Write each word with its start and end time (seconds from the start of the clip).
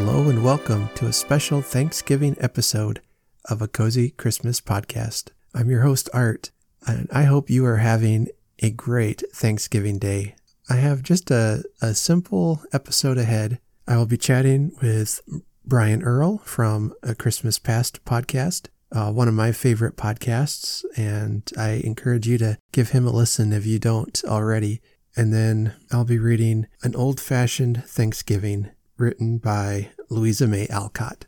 Hello 0.00 0.28
and 0.28 0.44
welcome 0.44 0.88
to 0.94 1.06
a 1.06 1.12
special 1.12 1.60
Thanksgiving 1.60 2.36
episode 2.38 3.02
of 3.46 3.60
a 3.60 3.66
Cozy 3.66 4.10
Christmas 4.10 4.60
podcast. 4.60 5.30
I'm 5.52 5.68
your 5.68 5.82
host, 5.82 6.08
Art, 6.14 6.52
and 6.86 7.08
I 7.12 7.24
hope 7.24 7.50
you 7.50 7.66
are 7.66 7.78
having 7.78 8.28
a 8.60 8.70
great 8.70 9.24
Thanksgiving 9.34 9.98
day. 9.98 10.36
I 10.70 10.76
have 10.76 11.02
just 11.02 11.32
a, 11.32 11.64
a 11.82 11.94
simple 11.94 12.62
episode 12.72 13.18
ahead. 13.18 13.58
I 13.88 13.96
will 13.96 14.06
be 14.06 14.16
chatting 14.16 14.70
with 14.80 15.20
Brian 15.66 16.04
Earl 16.04 16.38
from 16.44 16.94
a 17.02 17.16
Christmas 17.16 17.58
Past 17.58 18.04
podcast, 18.04 18.68
uh, 18.92 19.10
one 19.10 19.26
of 19.26 19.34
my 19.34 19.50
favorite 19.50 19.96
podcasts, 19.96 20.84
and 20.96 21.42
I 21.58 21.82
encourage 21.82 22.28
you 22.28 22.38
to 22.38 22.56
give 22.70 22.90
him 22.90 23.04
a 23.04 23.10
listen 23.10 23.52
if 23.52 23.66
you 23.66 23.80
don't 23.80 24.22
already. 24.24 24.80
And 25.16 25.34
then 25.34 25.74
I'll 25.90 26.04
be 26.04 26.20
reading 26.20 26.68
An 26.84 26.94
Old 26.94 27.20
Fashioned 27.20 27.82
Thanksgiving 27.84 28.70
written 28.98 29.38
by 29.38 29.90
Louisa 30.08 30.46
May 30.46 30.66
Alcott. 30.68 31.26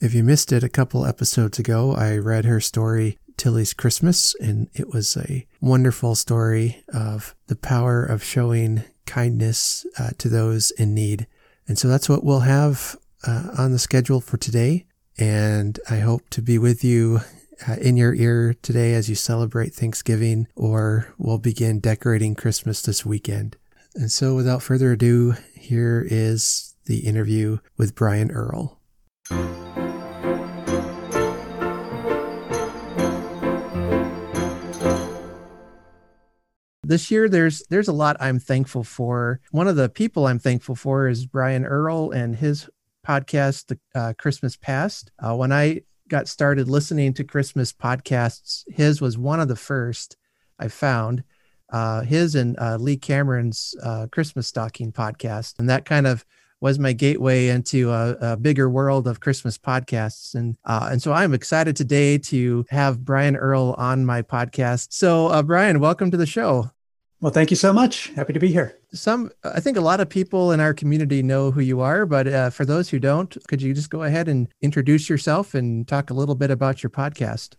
If 0.00 0.14
you 0.14 0.24
missed 0.24 0.52
it 0.52 0.64
a 0.64 0.68
couple 0.68 1.04
episodes 1.04 1.58
ago, 1.58 1.94
I 1.94 2.16
read 2.16 2.44
her 2.46 2.60
story, 2.60 3.18
Tilly's 3.36 3.74
Christmas, 3.74 4.34
and 4.40 4.68
it 4.74 4.88
was 4.92 5.16
a 5.16 5.46
wonderful 5.60 6.14
story 6.14 6.82
of 6.92 7.34
the 7.48 7.56
power 7.56 8.04
of 8.04 8.24
showing 8.24 8.84
kindness 9.06 9.84
uh, 9.98 10.10
to 10.18 10.28
those 10.28 10.70
in 10.72 10.94
need. 10.94 11.26
And 11.68 11.78
so 11.78 11.88
that's 11.88 12.08
what 12.08 12.24
we'll 12.24 12.40
have 12.40 12.96
uh, 13.26 13.48
on 13.58 13.72
the 13.72 13.78
schedule 13.78 14.20
for 14.20 14.36
today. 14.36 14.86
And 15.18 15.78
I 15.90 15.98
hope 15.98 16.30
to 16.30 16.42
be 16.42 16.58
with 16.58 16.82
you 16.82 17.20
uh, 17.68 17.74
in 17.74 17.96
your 17.96 18.14
ear 18.14 18.54
today 18.62 18.94
as 18.94 19.08
you 19.08 19.14
celebrate 19.14 19.74
Thanksgiving, 19.74 20.48
or 20.56 21.12
we'll 21.18 21.38
begin 21.38 21.80
decorating 21.80 22.34
Christmas 22.34 22.80
this 22.80 23.04
weekend. 23.04 23.56
And 23.94 24.10
so, 24.10 24.34
without 24.34 24.62
further 24.62 24.92
ado, 24.92 25.34
here 25.54 26.06
is 26.08 26.69
the 26.90 27.06
interview 27.06 27.58
with 27.76 27.94
Brian 27.94 28.32
Earl. 28.32 28.76
this 36.82 37.08
year 37.08 37.28
there's 37.28 37.62
there's 37.70 37.86
a 37.86 37.92
lot 37.92 38.16
I'm 38.18 38.40
thankful 38.40 38.82
for. 38.82 39.38
One 39.52 39.68
of 39.68 39.76
the 39.76 39.88
people 39.88 40.26
I'm 40.26 40.40
thankful 40.40 40.74
for 40.74 41.06
is 41.06 41.24
Brian 41.24 41.64
Earl 41.64 42.10
and 42.10 42.34
his 42.34 42.68
podcast, 43.06 43.68
The 43.68 43.78
uh, 43.94 44.12
Christmas 44.18 44.56
Past. 44.56 45.12
Uh, 45.20 45.36
when 45.36 45.52
I 45.52 45.82
got 46.08 46.26
started 46.26 46.68
listening 46.68 47.14
to 47.14 47.22
Christmas 47.22 47.72
podcasts, 47.72 48.64
his 48.66 49.00
was 49.00 49.16
one 49.16 49.38
of 49.38 49.46
the 49.46 49.54
first 49.54 50.16
I 50.58 50.66
found. 50.66 51.22
Uh, 51.72 52.00
his 52.00 52.34
and 52.34 52.58
uh, 52.58 52.78
Lee 52.80 52.96
Cameron's 52.96 53.76
uh, 53.80 54.08
Christmas 54.10 54.48
Stocking 54.48 54.90
podcast, 54.90 55.54
and 55.60 55.70
that 55.70 55.84
kind 55.84 56.08
of 56.08 56.24
was 56.60 56.78
my 56.78 56.92
gateway 56.92 57.48
into 57.48 57.90
a, 57.90 58.16
a 58.20 58.36
bigger 58.36 58.68
world 58.68 59.08
of 59.08 59.20
Christmas 59.20 59.58
podcasts. 59.58 60.34
And 60.34 60.56
uh, 60.64 60.88
and 60.92 61.02
so 61.02 61.12
I'm 61.12 61.34
excited 61.34 61.76
today 61.76 62.18
to 62.18 62.64
have 62.70 63.04
Brian 63.04 63.36
Earl 63.36 63.74
on 63.78 64.04
my 64.04 64.22
podcast. 64.22 64.88
So 64.92 65.28
uh, 65.28 65.42
Brian, 65.42 65.80
welcome 65.80 66.10
to 66.10 66.16
the 66.16 66.26
show. 66.26 66.70
Well, 67.20 67.32
thank 67.32 67.50
you 67.50 67.56
so 67.56 67.70
much. 67.70 68.08
Happy 68.16 68.32
to 68.32 68.40
be 68.40 68.50
here. 68.50 68.78
Some, 68.94 69.30
I 69.44 69.60
think 69.60 69.76
a 69.76 69.82
lot 69.82 70.00
of 70.00 70.08
people 70.08 70.52
in 70.52 70.60
our 70.60 70.72
community 70.72 71.22
know 71.22 71.50
who 71.50 71.60
you 71.60 71.80
are, 71.80 72.06
but 72.06 72.26
uh, 72.26 72.48
for 72.48 72.64
those 72.64 72.88
who 72.88 72.98
don't, 72.98 73.36
could 73.46 73.60
you 73.60 73.74
just 73.74 73.90
go 73.90 74.04
ahead 74.04 74.26
and 74.26 74.48
introduce 74.62 75.10
yourself 75.10 75.54
and 75.54 75.86
talk 75.86 76.08
a 76.08 76.14
little 76.14 76.34
bit 76.34 76.50
about 76.50 76.82
your 76.82 76.88
podcast? 76.88 77.56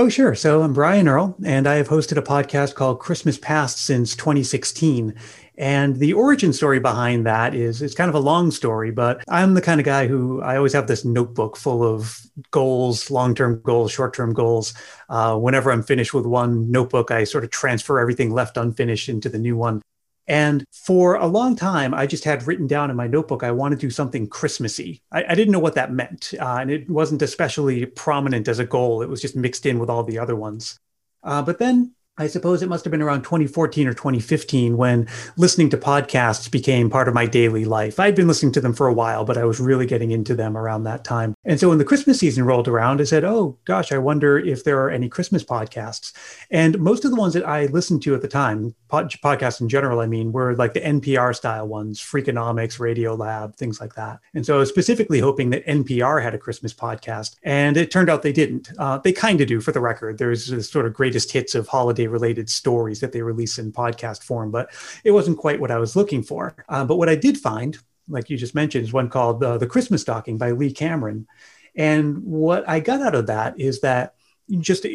Oh, 0.00 0.08
sure. 0.08 0.36
So 0.36 0.62
I'm 0.62 0.72
Brian 0.72 1.08
Earl, 1.08 1.34
and 1.44 1.66
I 1.66 1.74
have 1.74 1.88
hosted 1.88 2.18
a 2.18 2.22
podcast 2.22 2.76
called 2.76 3.00
Christmas 3.00 3.36
Past 3.36 3.78
since 3.78 4.14
2016. 4.14 5.12
And 5.56 5.96
the 5.96 6.12
origin 6.12 6.52
story 6.52 6.78
behind 6.78 7.26
that 7.26 7.52
is 7.52 7.82
it's 7.82 7.96
kind 7.96 8.08
of 8.08 8.14
a 8.14 8.20
long 8.20 8.52
story, 8.52 8.92
but 8.92 9.24
I'm 9.26 9.54
the 9.54 9.60
kind 9.60 9.80
of 9.80 9.84
guy 9.84 10.06
who 10.06 10.40
I 10.40 10.56
always 10.56 10.72
have 10.74 10.86
this 10.86 11.04
notebook 11.04 11.56
full 11.56 11.82
of 11.82 12.16
goals, 12.52 13.10
long 13.10 13.34
term 13.34 13.60
goals, 13.64 13.90
short 13.90 14.14
term 14.14 14.34
goals. 14.34 14.72
Uh, 15.08 15.36
whenever 15.36 15.72
I'm 15.72 15.82
finished 15.82 16.14
with 16.14 16.26
one 16.26 16.70
notebook, 16.70 17.10
I 17.10 17.24
sort 17.24 17.42
of 17.42 17.50
transfer 17.50 17.98
everything 17.98 18.30
left 18.30 18.56
unfinished 18.56 19.08
into 19.08 19.28
the 19.28 19.38
new 19.38 19.56
one. 19.56 19.82
And 20.28 20.64
for 20.70 21.14
a 21.14 21.26
long 21.26 21.56
time, 21.56 21.94
I 21.94 22.06
just 22.06 22.24
had 22.24 22.46
written 22.46 22.66
down 22.66 22.90
in 22.90 22.96
my 22.96 23.06
notebook, 23.06 23.42
I 23.42 23.50
want 23.50 23.72
to 23.72 23.78
do 23.78 23.88
something 23.90 24.28
Christmassy. 24.28 25.02
I, 25.10 25.24
I 25.30 25.34
didn't 25.34 25.52
know 25.52 25.58
what 25.58 25.74
that 25.74 25.90
meant. 25.90 26.34
Uh, 26.38 26.58
and 26.60 26.70
it 26.70 26.88
wasn't 26.88 27.22
especially 27.22 27.86
prominent 27.86 28.46
as 28.46 28.58
a 28.58 28.66
goal, 28.66 29.02
it 29.02 29.08
was 29.08 29.22
just 29.22 29.34
mixed 29.34 29.64
in 29.64 29.78
with 29.78 29.88
all 29.88 30.04
the 30.04 30.18
other 30.18 30.36
ones. 30.36 30.78
Uh, 31.22 31.42
but 31.42 31.58
then 31.58 31.94
I 32.18 32.26
suppose 32.26 32.62
it 32.62 32.68
must 32.68 32.84
have 32.84 32.90
been 32.90 33.00
around 33.02 33.22
2014 33.22 33.86
or 33.86 33.94
2015 33.94 34.76
when 34.76 35.06
listening 35.36 35.70
to 35.70 35.76
podcasts 35.76 36.50
became 36.50 36.90
part 36.90 37.06
of 37.06 37.14
my 37.14 37.26
daily 37.26 37.64
life. 37.64 38.00
I'd 38.00 38.16
been 38.16 38.26
listening 38.26 38.52
to 38.52 38.60
them 38.60 38.74
for 38.74 38.88
a 38.88 38.92
while, 38.92 39.24
but 39.24 39.38
I 39.38 39.44
was 39.44 39.60
really 39.60 39.86
getting 39.86 40.10
into 40.10 40.34
them 40.34 40.56
around 40.56 40.82
that 40.82 41.04
time. 41.04 41.34
And 41.44 41.60
so 41.60 41.68
when 41.68 41.78
the 41.78 41.84
Christmas 41.84 42.18
season 42.18 42.44
rolled 42.44 42.66
around, 42.66 43.00
I 43.00 43.04
said, 43.04 43.22
oh 43.22 43.56
gosh, 43.64 43.92
I 43.92 43.98
wonder 43.98 44.36
if 44.36 44.64
there 44.64 44.82
are 44.82 44.90
any 44.90 45.08
Christmas 45.08 45.44
podcasts. 45.44 46.12
And 46.50 46.78
most 46.80 47.04
of 47.04 47.12
the 47.12 47.16
ones 47.16 47.34
that 47.34 47.46
I 47.46 47.66
listened 47.66 48.02
to 48.02 48.16
at 48.16 48.22
the 48.22 48.28
time, 48.28 48.74
pod- 48.88 49.12
podcasts 49.22 49.60
in 49.60 49.68
general, 49.68 50.00
I 50.00 50.06
mean, 50.06 50.32
were 50.32 50.56
like 50.56 50.74
the 50.74 50.80
NPR 50.80 51.36
style 51.36 51.68
ones, 51.68 52.00
Freakonomics, 52.00 52.80
Radiolab, 52.80 53.54
things 53.54 53.80
like 53.80 53.94
that. 53.94 54.18
And 54.34 54.44
so 54.44 54.56
I 54.56 54.58
was 54.58 54.68
specifically 54.68 55.20
hoping 55.20 55.50
that 55.50 55.64
NPR 55.66 56.20
had 56.20 56.34
a 56.34 56.38
Christmas 56.38 56.74
podcast. 56.74 57.36
And 57.44 57.76
it 57.76 57.92
turned 57.92 58.10
out 58.10 58.22
they 58.22 58.32
didn't. 58.32 58.72
Uh, 58.76 58.98
they 58.98 59.12
kind 59.12 59.40
of 59.40 59.46
do, 59.46 59.60
for 59.60 59.70
the 59.70 59.80
record. 59.80 60.18
There's 60.18 60.68
sort 60.68 60.86
of 60.86 60.94
greatest 60.94 61.30
hits 61.30 61.54
of 61.54 61.68
holiday 61.68 62.07
related 62.08 62.50
stories 62.50 63.00
that 63.00 63.12
they 63.12 63.22
release 63.22 63.58
in 63.58 63.72
podcast 63.72 64.22
form, 64.22 64.50
but 64.50 64.70
it 65.04 65.10
wasn't 65.10 65.38
quite 65.38 65.60
what 65.60 65.70
I 65.70 65.78
was 65.78 65.96
looking 65.96 66.22
for. 66.22 66.54
Uh, 66.68 66.84
but 66.84 66.96
what 66.96 67.08
I 67.08 67.14
did 67.14 67.38
find, 67.38 67.78
like 68.08 68.30
you 68.30 68.36
just 68.36 68.54
mentioned, 68.54 68.84
is 68.84 68.92
one 68.92 69.08
called 69.08 69.42
uh, 69.42 69.58
The 69.58 69.66
Christmas 69.66 70.02
Stocking 70.02 70.38
by 70.38 70.52
Lee 70.52 70.72
Cameron. 70.72 71.26
And 71.74 72.24
what 72.24 72.68
I 72.68 72.80
got 72.80 73.02
out 73.02 73.14
of 73.14 73.26
that 73.26 73.58
is 73.60 73.80
that 73.80 74.14
just 74.60 74.86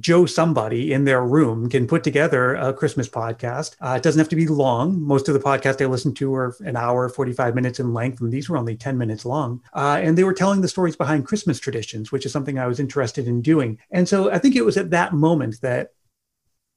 Joe 0.00 0.26
somebody 0.26 0.92
in 0.92 1.04
their 1.04 1.24
room 1.24 1.68
can 1.68 1.86
put 1.86 2.02
together 2.02 2.54
a 2.54 2.72
Christmas 2.72 3.08
podcast. 3.08 3.76
Uh, 3.80 3.94
it 3.96 4.02
doesn't 4.02 4.18
have 4.18 4.28
to 4.30 4.36
be 4.36 4.46
long. 4.46 5.00
Most 5.00 5.28
of 5.28 5.34
the 5.34 5.40
podcasts 5.40 5.82
I 5.82 5.86
listened 5.86 6.16
to 6.16 6.34
are 6.34 6.56
an 6.60 6.76
hour, 6.76 7.08
45 7.08 7.54
minutes 7.54 7.78
in 7.78 7.92
length, 7.92 8.20
and 8.20 8.32
these 8.32 8.48
were 8.48 8.56
only 8.56 8.76
10 8.76 8.96
minutes 8.96 9.24
long. 9.24 9.60
Uh, 9.74 10.00
and 10.02 10.16
they 10.16 10.24
were 10.24 10.32
telling 10.32 10.62
the 10.62 10.68
stories 10.68 10.96
behind 10.96 11.26
Christmas 11.26 11.60
traditions, 11.60 12.10
which 12.10 12.24
is 12.24 12.32
something 12.32 12.58
I 12.58 12.66
was 12.66 12.80
interested 12.80 13.28
in 13.28 13.42
doing. 13.42 13.78
And 13.90 14.08
so 14.08 14.30
I 14.30 14.38
think 14.38 14.56
it 14.56 14.64
was 14.64 14.76
at 14.76 14.90
that 14.90 15.12
moment 15.12 15.60
that 15.60 15.92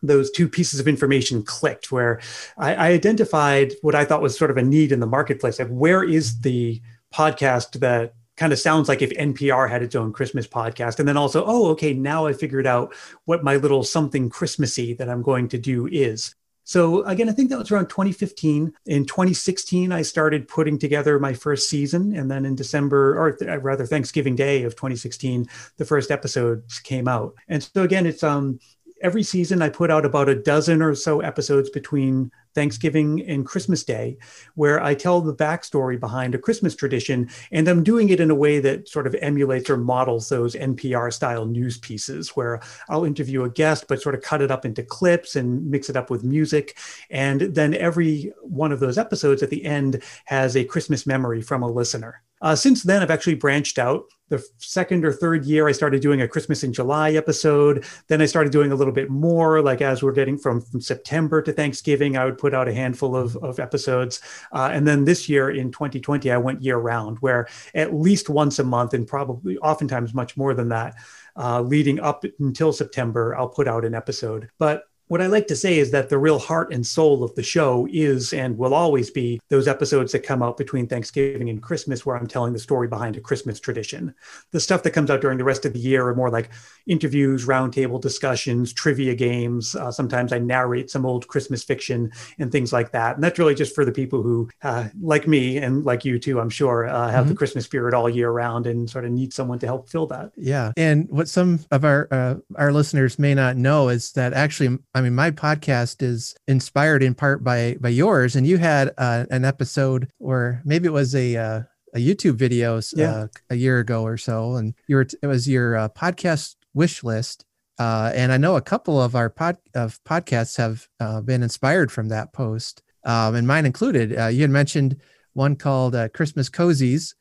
those 0.05 0.31
two 0.31 0.47
pieces 0.47 0.79
of 0.79 0.87
information 0.87 1.43
clicked 1.43 1.91
where 1.91 2.19
I, 2.57 2.75
I, 2.75 2.87
identified 2.89 3.73
what 3.81 3.95
I 3.95 4.05
thought 4.05 4.21
was 4.21 4.37
sort 4.37 4.51
of 4.51 4.57
a 4.57 4.63
need 4.63 4.91
in 4.91 4.99
the 4.99 5.07
marketplace. 5.07 5.59
Like, 5.59 5.69
where 5.69 6.03
is 6.03 6.41
the 6.41 6.81
podcast 7.13 7.79
that 7.79 8.13
kind 8.37 8.51
of 8.51 8.59
sounds 8.59 8.89
like 8.89 9.01
if 9.01 9.11
NPR 9.11 9.69
had 9.69 9.83
its 9.83 9.95
own 9.95 10.13
Christmas 10.13 10.47
podcast? 10.47 10.99
And 10.99 11.07
then 11.07 11.17
also, 11.17 11.43
oh, 11.45 11.67
okay, 11.71 11.93
now 11.93 12.25
I 12.25 12.33
figured 12.33 12.67
out 12.67 12.93
what 13.25 13.43
my 13.43 13.55
little 13.57 13.83
something 13.83 14.29
Christmassy 14.29 14.93
that 14.95 15.09
I'm 15.09 15.21
going 15.21 15.47
to 15.49 15.57
do 15.57 15.87
is. 15.87 16.35
So 16.65 17.05
again, 17.05 17.29
I 17.29 17.31
think 17.31 17.51
that 17.51 17.59
was 17.59 17.71
around 17.71 17.89
2015. 17.89 18.73
In 18.87 19.05
2016, 19.05 19.91
I 19.91 20.01
started 20.01 20.47
putting 20.47 20.79
together 20.79 21.19
my 21.19 21.33
first 21.33 21.69
season, 21.69 22.15
and 22.15 22.29
then 22.29 22.43
in 22.43 22.55
December, 22.55 23.15
or 23.19 23.37
rather 23.59 23.85
Thanksgiving 23.85 24.35
Day 24.35 24.63
of 24.63 24.75
2016, 24.75 25.47
the 25.77 25.85
first 25.85 26.09
episodes 26.09 26.79
came 26.79 27.07
out. 27.07 27.35
And 27.47 27.61
so 27.61 27.83
again, 27.83 28.07
it's 28.07 28.23
um 28.23 28.59
every 29.01 29.23
season 29.23 29.61
I 29.61 29.69
put 29.69 29.91
out 29.91 30.05
about 30.05 30.29
a 30.29 30.35
dozen 30.35 30.81
or 30.81 30.95
so 30.95 31.21
episodes 31.21 31.69
between 31.69 32.31
Thanksgiving 32.55 33.21
and 33.27 33.45
Christmas 33.45 33.83
Day, 33.83 34.17
where 34.55 34.81
I 34.81 34.95
tell 34.95 35.21
the 35.21 35.35
backstory 35.35 35.99
behind 35.99 36.33
a 36.33 36.39
Christmas 36.39 36.75
tradition. 36.75 37.29
And 37.51 37.67
I'm 37.67 37.83
doing 37.83 38.09
it 38.09 38.19
in 38.19 38.31
a 38.31 38.35
way 38.35 38.59
that 38.61 38.87
sort 38.87 39.05
of 39.05 39.15
emulates 39.21 39.69
or 39.69 39.77
models 39.77 40.29
those 40.29 40.55
NPR 40.55 41.13
style 41.13 41.45
news 41.45 41.77
pieces, 41.77 42.29
where 42.29 42.61
I'll 42.89 43.05
interview 43.05 43.43
a 43.43 43.49
guest, 43.49 43.85
but 43.87 44.01
sort 44.01 44.15
of 44.15 44.21
cut 44.21 44.41
it 44.41 44.51
up 44.51 44.65
into 44.65 44.81
clips 44.81 45.35
and 45.35 45.69
mix 45.69 45.89
it 45.89 45.97
up 45.97 46.09
with 46.09 46.23
music. 46.23 46.77
And 47.09 47.41
then 47.41 47.73
every 47.75 48.33
one 48.41 48.71
of 48.71 48.79
those 48.79 48.97
episodes 48.97 49.43
at 49.43 49.49
the 49.49 49.65
end 49.65 50.01
has 50.25 50.55
a 50.55 50.63
Christmas 50.63 51.05
memory 51.05 51.41
from 51.41 51.61
a 51.61 51.71
listener. 51.71 52.23
Uh, 52.41 52.55
since 52.55 52.83
then, 52.83 53.01
I've 53.01 53.11
actually 53.11 53.35
branched 53.35 53.79
out. 53.79 54.05
The 54.29 54.43
second 54.57 55.05
or 55.05 55.13
third 55.13 55.45
year, 55.45 55.67
I 55.67 55.71
started 55.71 56.01
doing 56.01 56.21
a 56.21 56.27
Christmas 56.27 56.63
in 56.63 56.73
July 56.73 57.13
episode. 57.13 57.85
Then 58.07 58.21
I 58.21 58.25
started 58.25 58.51
doing 58.51 58.71
a 58.71 58.75
little 58.75 58.93
bit 58.93 59.09
more, 59.09 59.61
like 59.61 59.81
as 59.81 60.03
we're 60.03 60.11
getting 60.11 60.37
from, 60.37 60.61
from 60.61 60.81
September 60.81 61.41
to 61.41 61.53
Thanksgiving, 61.53 62.17
I 62.17 62.25
would 62.25 62.37
put 62.45 62.53
out 62.53 62.67
a 62.67 62.73
handful 62.73 63.15
of, 63.15 63.35
of 63.37 63.59
episodes. 63.59 64.21
Uh, 64.51 64.69
and 64.71 64.87
then 64.87 65.03
this 65.03 65.27
year 65.27 65.49
in 65.49 65.71
2020, 65.71 66.29
I 66.29 66.37
went 66.37 66.61
year 66.61 66.77
round, 66.77 67.17
where 67.21 67.47
at 67.73 67.91
least 67.91 68.29
once 68.29 68.59
a 68.59 68.63
month, 68.63 68.93
and 68.93 69.07
probably 69.07 69.57
oftentimes 69.57 70.13
much 70.13 70.37
more 70.37 70.53
than 70.53 70.69
that, 70.69 70.93
uh, 71.35 71.59
leading 71.61 71.99
up 71.99 72.23
until 72.39 72.71
September, 72.71 73.35
I'll 73.35 73.49
put 73.49 73.67
out 73.67 73.83
an 73.83 73.95
episode. 73.95 74.49
But 74.59 74.83
what 75.07 75.21
I 75.21 75.27
like 75.27 75.47
to 75.47 75.55
say 75.55 75.77
is 75.77 75.91
that 75.91 76.09
the 76.09 76.17
real 76.17 76.39
heart 76.39 76.73
and 76.73 76.85
soul 76.85 77.23
of 77.23 77.35
the 77.35 77.43
show 77.43 77.87
is 77.91 78.33
and 78.33 78.57
will 78.57 78.73
always 78.73 79.11
be 79.11 79.39
those 79.49 79.67
episodes 79.67 80.11
that 80.11 80.19
come 80.19 80.41
out 80.41 80.57
between 80.57 80.87
Thanksgiving 80.87 81.49
and 81.49 81.61
Christmas, 81.61 82.05
where 82.05 82.17
I'm 82.17 82.27
telling 82.27 82.53
the 82.53 82.59
story 82.59 82.87
behind 82.87 83.15
a 83.15 83.21
Christmas 83.21 83.59
tradition. 83.59 84.15
The 84.51 84.59
stuff 84.59 84.83
that 84.83 84.91
comes 84.91 85.11
out 85.11 85.21
during 85.21 85.37
the 85.37 85.43
rest 85.43 85.65
of 85.65 85.73
the 85.73 85.79
year 85.79 86.07
are 86.07 86.15
more 86.15 86.31
like 86.31 86.49
interviews, 86.87 87.45
roundtable 87.45 88.01
discussions, 88.01 88.73
trivia 88.73 89.13
games. 89.13 89.75
Uh, 89.75 89.91
sometimes 89.91 90.33
I 90.33 90.39
narrate 90.39 90.89
some 90.89 91.05
old 91.05 91.27
Christmas 91.27 91.63
fiction 91.63 92.11
and 92.39 92.51
things 92.51 92.73
like 92.73 92.91
that. 92.91 93.15
And 93.15 93.23
that's 93.23 93.37
really 93.37 93.55
just 93.55 93.75
for 93.75 93.85
the 93.85 93.91
people 93.91 94.23
who, 94.23 94.49
uh, 94.63 94.89
like 94.99 95.27
me 95.27 95.57
and 95.57 95.85
like 95.85 96.03
you 96.03 96.17
too, 96.17 96.39
I'm 96.39 96.49
sure, 96.49 96.87
uh, 96.87 97.09
have 97.09 97.21
mm-hmm. 97.21 97.29
the 97.29 97.35
Christmas 97.35 97.65
spirit 97.65 97.93
all 97.93 98.09
year 98.09 98.31
round 98.31 98.65
and 98.65 98.89
sort 98.89 99.05
of 99.05 99.11
need 99.11 99.33
someone 99.33 99.59
to 99.59 99.67
help 99.67 99.89
fill 99.89 100.07
that. 100.07 100.31
Yeah. 100.35 100.71
And 100.77 101.07
what 101.09 101.27
some 101.27 101.59
of 101.71 101.85
our 101.85 102.07
uh, 102.09 102.35
our 102.55 102.71
listeners 102.71 103.19
may 103.19 103.35
not 103.35 103.55
know 103.55 103.89
is 103.89 104.11
that 104.13 104.33
actually 104.33 104.77
I 104.95 105.01
mean, 105.01 105.13
my 105.13 105.29
podcast 105.29 106.01
is 106.01 106.37
inspired 106.47 107.03
in 107.03 107.15
part 107.15 107.43
by 107.43 107.75
by 107.81 107.89
yours, 107.89 108.37
and 108.37 108.47
you 108.47 108.57
had 108.57 108.93
uh, 108.97 109.25
an 109.29 109.43
episode, 109.43 110.07
or 110.19 110.61
maybe 110.63 110.87
it 110.87 110.93
was 110.93 111.13
a 111.13 111.35
uh, 111.35 111.61
a 111.93 111.97
YouTube 111.99 112.35
video 112.35 112.79
yeah. 112.95 113.11
uh, 113.11 113.27
a 113.49 113.55
year 113.55 113.79
ago 113.79 114.03
or 114.03 114.15
so, 114.15 114.55
and 114.55 114.73
you 114.87 114.95
were 114.95 115.07
it 115.21 115.27
was 115.27 115.49
your 115.49 115.75
uh, 115.75 115.89
podcast 115.89 116.55
wish 116.73 117.03
list. 117.03 117.43
Uh, 117.77 118.09
and 118.15 118.31
I 118.31 118.37
know 118.37 118.55
a 118.55 118.61
couple 118.61 119.01
of 119.01 119.17
our 119.17 119.29
pod 119.29 119.57
of 119.73 120.01
podcasts 120.05 120.55
have 120.55 120.87
uh, 121.01 121.19
been 121.19 121.43
inspired 121.43 121.91
from 121.91 122.07
that 122.07 122.31
post, 122.31 122.81
um, 123.03 123.35
and 123.35 123.45
mine 123.45 123.65
included. 123.65 124.17
Uh, 124.17 124.27
you 124.27 124.43
had 124.43 124.49
mentioned 124.49 124.95
one 125.33 125.57
called 125.57 125.93
uh, 125.93 126.07
Christmas 126.07 126.49
Cozies, 126.49 127.15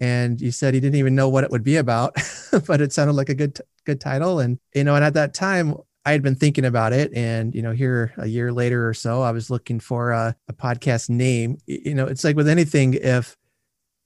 and 0.00 0.40
you 0.40 0.50
said 0.50 0.74
you 0.74 0.80
didn't 0.80 0.96
even 0.98 1.14
know 1.14 1.28
what 1.28 1.44
it 1.44 1.50
would 1.50 1.62
be 1.62 1.76
about, 1.76 2.16
but 2.66 2.80
it 2.80 2.94
sounded 2.94 3.16
like 3.16 3.28
a 3.28 3.34
good 3.34 3.60
good 3.84 4.00
title. 4.00 4.40
And 4.40 4.58
you 4.74 4.84
know, 4.84 4.94
and 4.94 5.04
at 5.04 5.12
that 5.12 5.34
time, 5.34 5.74
I 6.08 6.12
had 6.12 6.22
been 6.22 6.36
thinking 6.36 6.64
about 6.64 6.94
it, 6.94 7.12
and 7.14 7.54
you 7.54 7.60
know, 7.60 7.72
here 7.72 8.14
a 8.16 8.26
year 8.26 8.50
later 8.50 8.88
or 8.88 8.94
so, 8.94 9.20
I 9.20 9.30
was 9.30 9.50
looking 9.50 9.78
for 9.78 10.12
a, 10.12 10.34
a 10.48 10.54
podcast 10.54 11.10
name. 11.10 11.58
You 11.66 11.94
know, 11.94 12.06
it's 12.06 12.24
like 12.24 12.34
with 12.34 12.48
anything, 12.48 12.94
if 12.94 13.36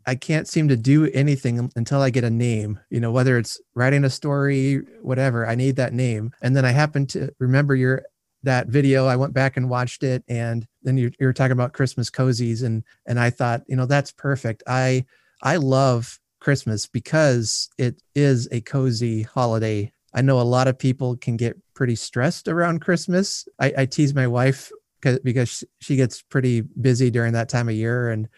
I 0.04 0.16
can't 0.16 0.48
seem 0.48 0.66
to 0.66 0.76
do 0.76 1.08
anything 1.14 1.70
until 1.76 2.02
I 2.02 2.10
get 2.10 2.24
a 2.24 2.30
name, 2.30 2.80
you 2.90 2.98
know, 2.98 3.12
whether 3.12 3.38
it's 3.38 3.60
writing 3.76 4.02
a 4.02 4.10
story, 4.10 4.80
whatever, 5.00 5.46
I 5.46 5.54
need 5.54 5.76
that 5.76 5.92
name. 5.92 6.32
And 6.42 6.56
then 6.56 6.64
I 6.64 6.72
happen 6.72 7.06
to 7.06 7.30
remember 7.38 7.76
your 7.76 8.02
that 8.42 8.66
video. 8.66 9.06
I 9.06 9.14
went 9.14 9.32
back 9.32 9.56
and 9.56 9.70
watched 9.70 10.02
it, 10.02 10.24
and 10.26 10.66
then 10.82 10.96
you, 10.98 11.12
you 11.20 11.26
were 11.26 11.32
talking 11.32 11.52
about 11.52 11.72
Christmas 11.72 12.10
cozies, 12.10 12.64
and 12.64 12.82
and 13.06 13.20
I 13.20 13.30
thought, 13.30 13.62
you 13.68 13.76
know, 13.76 13.86
that's 13.86 14.10
perfect. 14.10 14.64
I 14.66 15.04
I 15.40 15.54
love 15.54 16.18
Christmas 16.40 16.88
because 16.88 17.68
it 17.78 18.02
is 18.16 18.48
a 18.50 18.60
cozy 18.60 19.22
holiday. 19.22 19.92
I 20.12 20.22
know 20.22 20.40
a 20.40 20.42
lot 20.42 20.66
of 20.66 20.80
people 20.80 21.16
can 21.16 21.36
get 21.36 21.61
pretty 21.74 21.96
stressed 21.96 22.48
around 22.48 22.80
Christmas. 22.80 23.46
I, 23.58 23.72
I 23.78 23.86
tease 23.86 24.14
my 24.14 24.26
wife 24.26 24.70
because 25.00 25.64
she 25.80 25.96
gets 25.96 26.22
pretty 26.22 26.60
busy 26.60 27.10
during 27.10 27.32
that 27.32 27.48
time 27.48 27.68
of 27.68 27.74
year. 27.74 28.10
And 28.10 28.28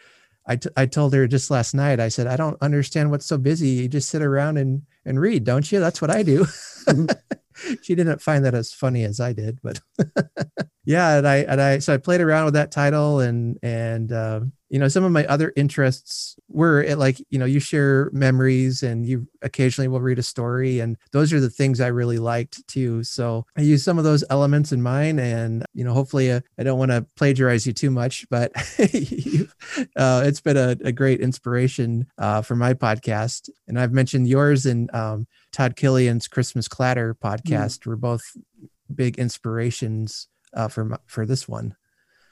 I, 0.46 0.56
t- 0.56 0.70
I 0.76 0.86
told 0.86 1.14
her 1.14 1.26
just 1.26 1.50
last 1.50 1.74
night, 1.74 2.00
I 2.00 2.08
said, 2.08 2.26
I 2.26 2.36
don't 2.36 2.60
understand 2.62 3.10
what's 3.10 3.26
so 3.26 3.38
busy. 3.38 3.68
You 3.68 3.88
just 3.88 4.08
sit 4.08 4.22
around 4.22 4.56
and, 4.56 4.82
and 5.04 5.20
read, 5.20 5.44
don't 5.44 5.70
you? 5.70 5.80
That's 5.80 6.00
what 6.00 6.10
I 6.10 6.22
do. 6.22 6.44
Mm-hmm. 6.86 7.74
she 7.82 7.94
didn't 7.94 8.22
find 8.22 8.44
that 8.44 8.54
as 8.54 8.72
funny 8.72 9.04
as 9.04 9.20
I 9.20 9.32
did, 9.32 9.58
but 9.62 9.80
yeah. 10.84 11.16
And 11.16 11.26
I, 11.26 11.36
and 11.36 11.60
I, 11.60 11.78
so 11.78 11.94
I 11.94 11.96
played 11.96 12.20
around 12.20 12.46
with 12.46 12.54
that 12.54 12.70
title 12.70 13.20
and, 13.20 13.58
and, 13.62 14.12
um, 14.12 14.52
you 14.74 14.80
know, 14.80 14.88
some 14.88 15.04
of 15.04 15.12
my 15.12 15.24
other 15.26 15.52
interests 15.54 16.34
were 16.48 16.82
it 16.82 16.98
like, 16.98 17.24
you 17.30 17.38
know, 17.38 17.44
you 17.44 17.60
share 17.60 18.10
memories 18.12 18.82
and 18.82 19.06
you 19.06 19.28
occasionally 19.40 19.86
will 19.86 20.00
read 20.00 20.18
a 20.18 20.22
story. 20.22 20.80
And 20.80 20.96
those 21.12 21.32
are 21.32 21.38
the 21.38 21.48
things 21.48 21.80
I 21.80 21.86
really 21.86 22.18
liked 22.18 22.66
too. 22.66 23.04
So 23.04 23.46
I 23.56 23.60
use 23.60 23.84
some 23.84 23.98
of 23.98 24.04
those 24.04 24.24
elements 24.30 24.72
in 24.72 24.82
mine. 24.82 25.20
And, 25.20 25.64
you 25.74 25.84
know, 25.84 25.94
hopefully 25.94 26.32
uh, 26.32 26.40
I 26.58 26.64
don't 26.64 26.78
want 26.78 26.90
to 26.90 27.06
plagiarize 27.14 27.68
you 27.68 27.72
too 27.72 27.92
much, 27.92 28.26
but 28.30 28.50
uh, 29.96 30.24
it's 30.26 30.40
been 30.40 30.56
a, 30.56 30.76
a 30.84 30.90
great 30.90 31.20
inspiration 31.20 32.08
uh, 32.18 32.42
for 32.42 32.56
my 32.56 32.74
podcast. 32.74 33.50
And 33.68 33.78
I've 33.78 33.92
mentioned 33.92 34.26
yours 34.26 34.66
and 34.66 34.92
um, 34.92 35.28
Todd 35.52 35.76
Killian's 35.76 36.26
Christmas 36.26 36.66
Clatter 36.66 37.14
mm. 37.14 37.20
podcast 37.20 37.80
mm. 37.80 37.86
were 37.86 37.96
both 37.96 38.36
big 38.92 39.18
inspirations 39.20 40.26
uh, 40.54 40.68
for, 40.68 40.98
for 41.06 41.26
this 41.26 41.48
one. 41.48 41.76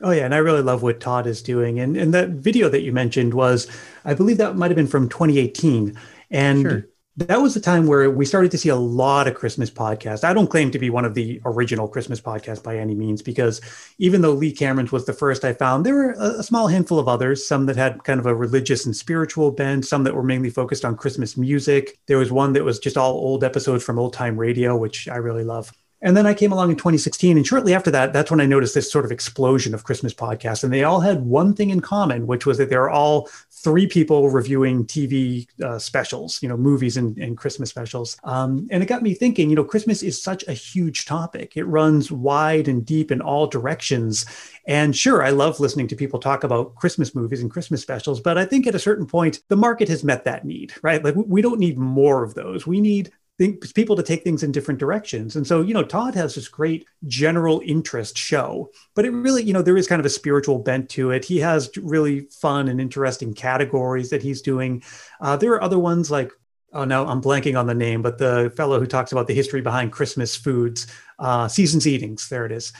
Oh 0.03 0.11
yeah, 0.11 0.25
and 0.25 0.35
I 0.35 0.39
really 0.39 0.63
love 0.63 0.83
what 0.83 1.01
Todd 1.01 1.27
is 1.27 1.43
doing. 1.43 1.79
And 1.79 1.97
and 1.97 2.13
that 2.13 2.31
video 2.31 2.69
that 2.69 2.83
you 2.83 2.93
mentioned 2.93 3.35
was, 3.35 3.69
I 4.05 4.15
believe 4.15 4.39
that 4.39 4.57
might 4.57 4.71
have 4.71 4.77
been 4.77 4.89
from 4.89 5.09
2018, 5.09 5.97
and 6.31 6.63
sure. 6.63 6.89
that 7.19 7.41
was 7.41 7.55
the 7.55 7.61
time 7.61 7.87
where 7.87 8.11
we 8.11 8.25
started 8.25 8.51
to 8.51 8.59
see 8.59 8.69
a 8.69 8.75
lot 8.75 9.29
of 9.29 9.35
Christmas 9.35 9.71
podcasts. 9.71 10.25
I 10.25 10.35
don't 10.35 10.51
claim 10.51 10.73
to 10.73 10.79
be 10.81 10.91
one 10.91 11.05
of 11.05 11.15
the 11.15 11.41
original 11.45 11.87
Christmas 11.87 12.21
podcasts 12.21 12.65
by 12.65 12.79
any 12.79 12.97
means, 12.97 13.23
because 13.23 13.61
even 13.99 14.23
though 14.23 14.33
Lee 14.33 14.51
Cameron's 14.51 14.91
was 14.91 15.07
the 15.07 15.13
first 15.13 15.45
I 15.45 15.53
found, 15.53 15.87
there 15.87 15.95
were 15.95 16.17
a, 16.19 16.41
a 16.41 16.43
small 16.43 16.67
handful 16.67 16.99
of 16.99 17.07
others. 17.07 17.47
Some 17.47 17.67
that 17.67 17.77
had 17.77 18.03
kind 18.03 18.19
of 18.19 18.27
a 18.27 18.35
religious 18.35 18.85
and 18.85 18.97
spiritual 18.97 19.53
bent, 19.53 19.87
some 19.87 20.03
that 20.03 20.17
were 20.17 20.25
mainly 20.25 20.51
focused 20.51 20.85
on 20.85 20.97
Christmas 20.97 21.37
music. 21.37 21.97
There 22.09 22.19
was 22.19 22.33
one 22.33 22.55
that 22.55 22.65
was 22.65 22.81
just 22.81 22.97
all 22.97 23.13
old 23.13 23.45
episodes 23.45 23.85
from 23.85 24.01
old 24.01 24.15
time 24.15 24.37
radio, 24.37 24.77
which 24.77 25.07
I 25.07 25.17
really 25.19 25.45
love. 25.45 25.73
And 26.03 26.17
then 26.17 26.27
I 26.27 26.35
came 26.35 26.53
along 26.53 26.71
in 26.71 26.77
2016. 26.77 27.37
And 27.37 27.47
shortly 27.47 27.75
after 27.75 27.91
that, 27.93 28.13
that's 28.13 28.31
when 28.31 28.41
I 28.41 28.47
noticed 28.47 28.75
this 28.75 28.91
sort 28.91 29.05
of 29.05 29.13
explosion 29.13 29.73
of 29.73 29.85
Christmas 29.85 30.13
podcasts. 30.13 30.65
And 30.65 30.73
they 30.73 30.83
all 30.83 31.01
had 31.01 31.23
one 31.23 31.55
thing 31.55 31.71
in 31.71 31.81
common, 31.81 32.27
which 32.27 32.45
was 32.45 32.59
that 32.59 32.69
they're 32.69 32.91
all 32.91 33.29
three 33.63 33.87
people 33.87 34.29
reviewing 34.29 34.85
TV 34.85 35.47
uh, 35.63 35.79
specials, 35.79 36.43
you 36.43 36.49
know, 36.49 36.57
movies 36.57 36.97
and, 36.97 37.17
and 37.19 37.39
Christmas 37.39 37.71
specials. 37.71 38.17
Um, 38.25 38.67
and 38.73 38.83
it 38.83 38.87
got 38.87 39.03
me 39.03 39.15
thinking, 39.15 39.49
you 39.49 39.57
know, 39.57 39.63
Christmas 39.63 40.03
is 40.03 40.21
such 40.21 40.47
a 40.49 40.53
huge 40.53 41.05
topic. 41.07 41.57
It 41.57 41.65
runs 41.65 42.11
wide 42.11 42.67
and 42.67 42.85
deep 42.85 43.13
in 43.13 43.21
all 43.21 43.47
directions. 43.47 44.27
And 44.67 44.97
sure, 44.97 45.23
I 45.23 45.31
love 45.31 45.61
listening 45.61 45.87
to 45.89 45.97
people 45.97 46.19
talk 46.19 46.43
about 46.43 46.75
Christmas 46.75 47.15
movies 47.15 47.41
and 47.41 47.51
Christmas 47.51 47.83
specials, 47.83 48.21
but 48.21 48.37
I 48.37 48.45
think 48.45 48.67
at 48.67 48.75
a 48.75 48.81
certain 48.81 49.07
point, 49.07 49.41
the 49.49 49.57
market 49.57 49.89
has 49.89 50.03
met 50.03 50.25
that 50.25 50.45
need, 50.45 50.73
right? 50.83 51.03
Like 51.03 51.15
we 51.17 51.43
don't 51.43 51.61
need 51.61 51.79
more 51.79 52.25
of 52.25 52.35
those. 52.35 52.67
We 52.67 52.81
need 52.81 53.13
think 53.39 53.75
people 53.75 53.97
to 53.97 54.03
take 54.03 54.23
things 54.23 54.43
in 54.43 54.53
different 54.53 54.79
directions. 54.79 55.37
And 55.37 55.47
so, 55.47 55.63
you 55.63 55.75
know, 55.75 55.83
Todd 55.83 56.15
has 56.15 56.35
this 56.35 56.49
great 56.49 56.87
general 57.07 57.63
interest 57.65 58.17
show, 58.17 58.71
but 58.95 59.05
it 59.05 59.11
really, 59.11 59.43
you 59.43 59.53
know, 59.53 59.63
there 59.63 59.77
is 59.77 59.89
kind 59.89 60.01
of 60.01 60.07
a 60.07 60.11
spiritual 60.11 60.59
bent 60.59 60.89
to 60.91 61.11
it. 61.11 61.25
He 61.25 61.39
has 61.39 61.71
really 61.77 62.21
fun 62.31 62.69
and 62.69 62.81
interesting 62.81 63.35
categories 63.35 64.11
that 64.11 64.23
he's 64.23 64.43
doing. 64.43 64.83
Uh, 65.21 65.37
there 65.37 65.53
are 65.53 65.63
other 65.63 65.79
ones 65.79 66.11
like 66.11 66.31
oh 66.73 66.85
no, 66.85 67.07
I'm 67.07 67.21
blanking 67.21 67.59
on 67.59 67.67
the 67.67 67.75
name, 67.75 68.03
but 68.03 68.19
the 68.19 68.53
fellow 68.57 68.81
who 68.81 68.87
talks 68.87 69.13
about 69.13 69.27
the 69.27 69.35
history 69.35 69.61
behind 69.61 69.93
Christmas 69.93 70.35
foods, 70.35 70.87
uh, 71.19 71.49
seasons 71.49 71.87
eatings, 71.87 72.29
there 72.29 72.47
it 72.47 72.53
is. 72.53 72.73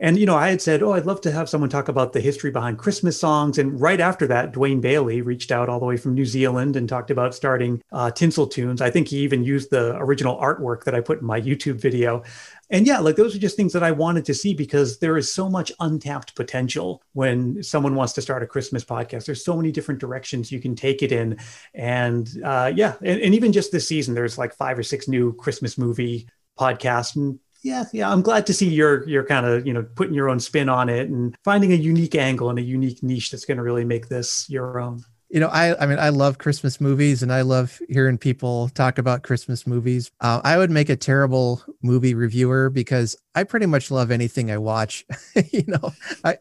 And, 0.00 0.16
you 0.16 0.26
know, 0.26 0.36
I 0.36 0.50
had 0.50 0.62
said, 0.62 0.82
oh, 0.82 0.92
I'd 0.92 1.06
love 1.06 1.20
to 1.22 1.32
have 1.32 1.48
someone 1.48 1.70
talk 1.70 1.88
about 1.88 2.12
the 2.12 2.20
history 2.20 2.50
behind 2.52 2.78
Christmas 2.78 3.18
songs. 3.18 3.58
And 3.58 3.80
right 3.80 4.00
after 4.00 4.28
that, 4.28 4.52
Dwayne 4.52 4.80
Bailey 4.80 5.22
reached 5.22 5.50
out 5.50 5.68
all 5.68 5.80
the 5.80 5.86
way 5.86 5.96
from 5.96 6.14
New 6.14 6.24
Zealand 6.24 6.76
and 6.76 6.88
talked 6.88 7.10
about 7.10 7.34
starting 7.34 7.82
uh, 7.90 8.10
Tinsel 8.12 8.46
Tunes. 8.46 8.80
I 8.80 8.90
think 8.90 9.08
he 9.08 9.18
even 9.18 9.42
used 9.42 9.70
the 9.70 9.96
original 9.96 10.38
artwork 10.38 10.84
that 10.84 10.94
I 10.94 11.00
put 11.00 11.20
in 11.20 11.26
my 11.26 11.40
YouTube 11.40 11.80
video. 11.80 12.22
And 12.70 12.86
yeah, 12.86 12.98
like 12.98 13.16
those 13.16 13.34
are 13.34 13.40
just 13.40 13.56
things 13.56 13.72
that 13.72 13.82
I 13.82 13.90
wanted 13.90 14.24
to 14.26 14.34
see 14.34 14.54
because 14.54 14.98
there 14.98 15.16
is 15.16 15.32
so 15.32 15.48
much 15.48 15.72
untapped 15.80 16.34
potential 16.36 17.02
when 17.14 17.62
someone 17.62 17.94
wants 17.94 18.12
to 18.12 18.22
start 18.22 18.42
a 18.42 18.46
Christmas 18.46 18.84
podcast. 18.84 19.24
There's 19.26 19.44
so 19.44 19.56
many 19.56 19.72
different 19.72 20.00
directions 20.00 20.52
you 20.52 20.60
can 20.60 20.76
take 20.76 21.02
it 21.02 21.10
in. 21.10 21.38
And 21.74 22.30
uh, 22.44 22.70
yeah, 22.74 22.94
and, 23.02 23.20
and 23.20 23.34
even 23.34 23.52
just 23.52 23.72
this 23.72 23.88
season, 23.88 24.14
there's 24.14 24.38
like 24.38 24.54
five 24.54 24.78
or 24.78 24.82
six 24.82 25.08
new 25.08 25.34
Christmas 25.34 25.76
movie 25.76 26.28
podcasts. 26.58 27.16
And 27.16 27.40
yeah, 27.62 27.84
yeah, 27.92 28.10
I'm 28.10 28.22
glad 28.22 28.46
to 28.46 28.54
see 28.54 28.68
you're 28.68 29.06
you're 29.08 29.24
kind 29.24 29.46
of 29.46 29.66
you 29.66 29.72
know 29.72 29.82
putting 29.94 30.14
your 30.14 30.28
own 30.28 30.40
spin 30.40 30.68
on 30.68 30.88
it 30.88 31.08
and 31.08 31.36
finding 31.44 31.72
a 31.72 31.76
unique 31.76 32.14
angle 32.14 32.50
and 32.50 32.58
a 32.58 32.62
unique 32.62 33.02
niche 33.02 33.30
that's 33.30 33.44
going 33.44 33.56
to 33.56 33.62
really 33.62 33.84
make 33.84 34.08
this 34.08 34.48
your 34.48 34.80
own. 34.80 35.04
You 35.28 35.40
know, 35.40 35.48
I 35.48 35.80
I 35.82 35.86
mean, 35.86 35.98
I 35.98 36.08
love 36.08 36.38
Christmas 36.38 36.80
movies 36.80 37.22
and 37.22 37.32
I 37.32 37.42
love 37.42 37.80
hearing 37.88 38.16
people 38.16 38.68
talk 38.70 38.96
about 38.96 39.24
Christmas 39.24 39.66
movies. 39.66 40.10
Uh, 40.20 40.40
I 40.42 40.56
would 40.56 40.70
make 40.70 40.88
a 40.88 40.96
terrible 40.96 41.62
movie 41.82 42.14
reviewer 42.14 42.70
because 42.70 43.16
I 43.34 43.44
pretty 43.44 43.66
much 43.66 43.90
love 43.90 44.10
anything 44.10 44.50
I 44.50 44.58
watch. 44.58 45.04
you 45.50 45.64
know, 45.66 45.92
I 46.24 46.38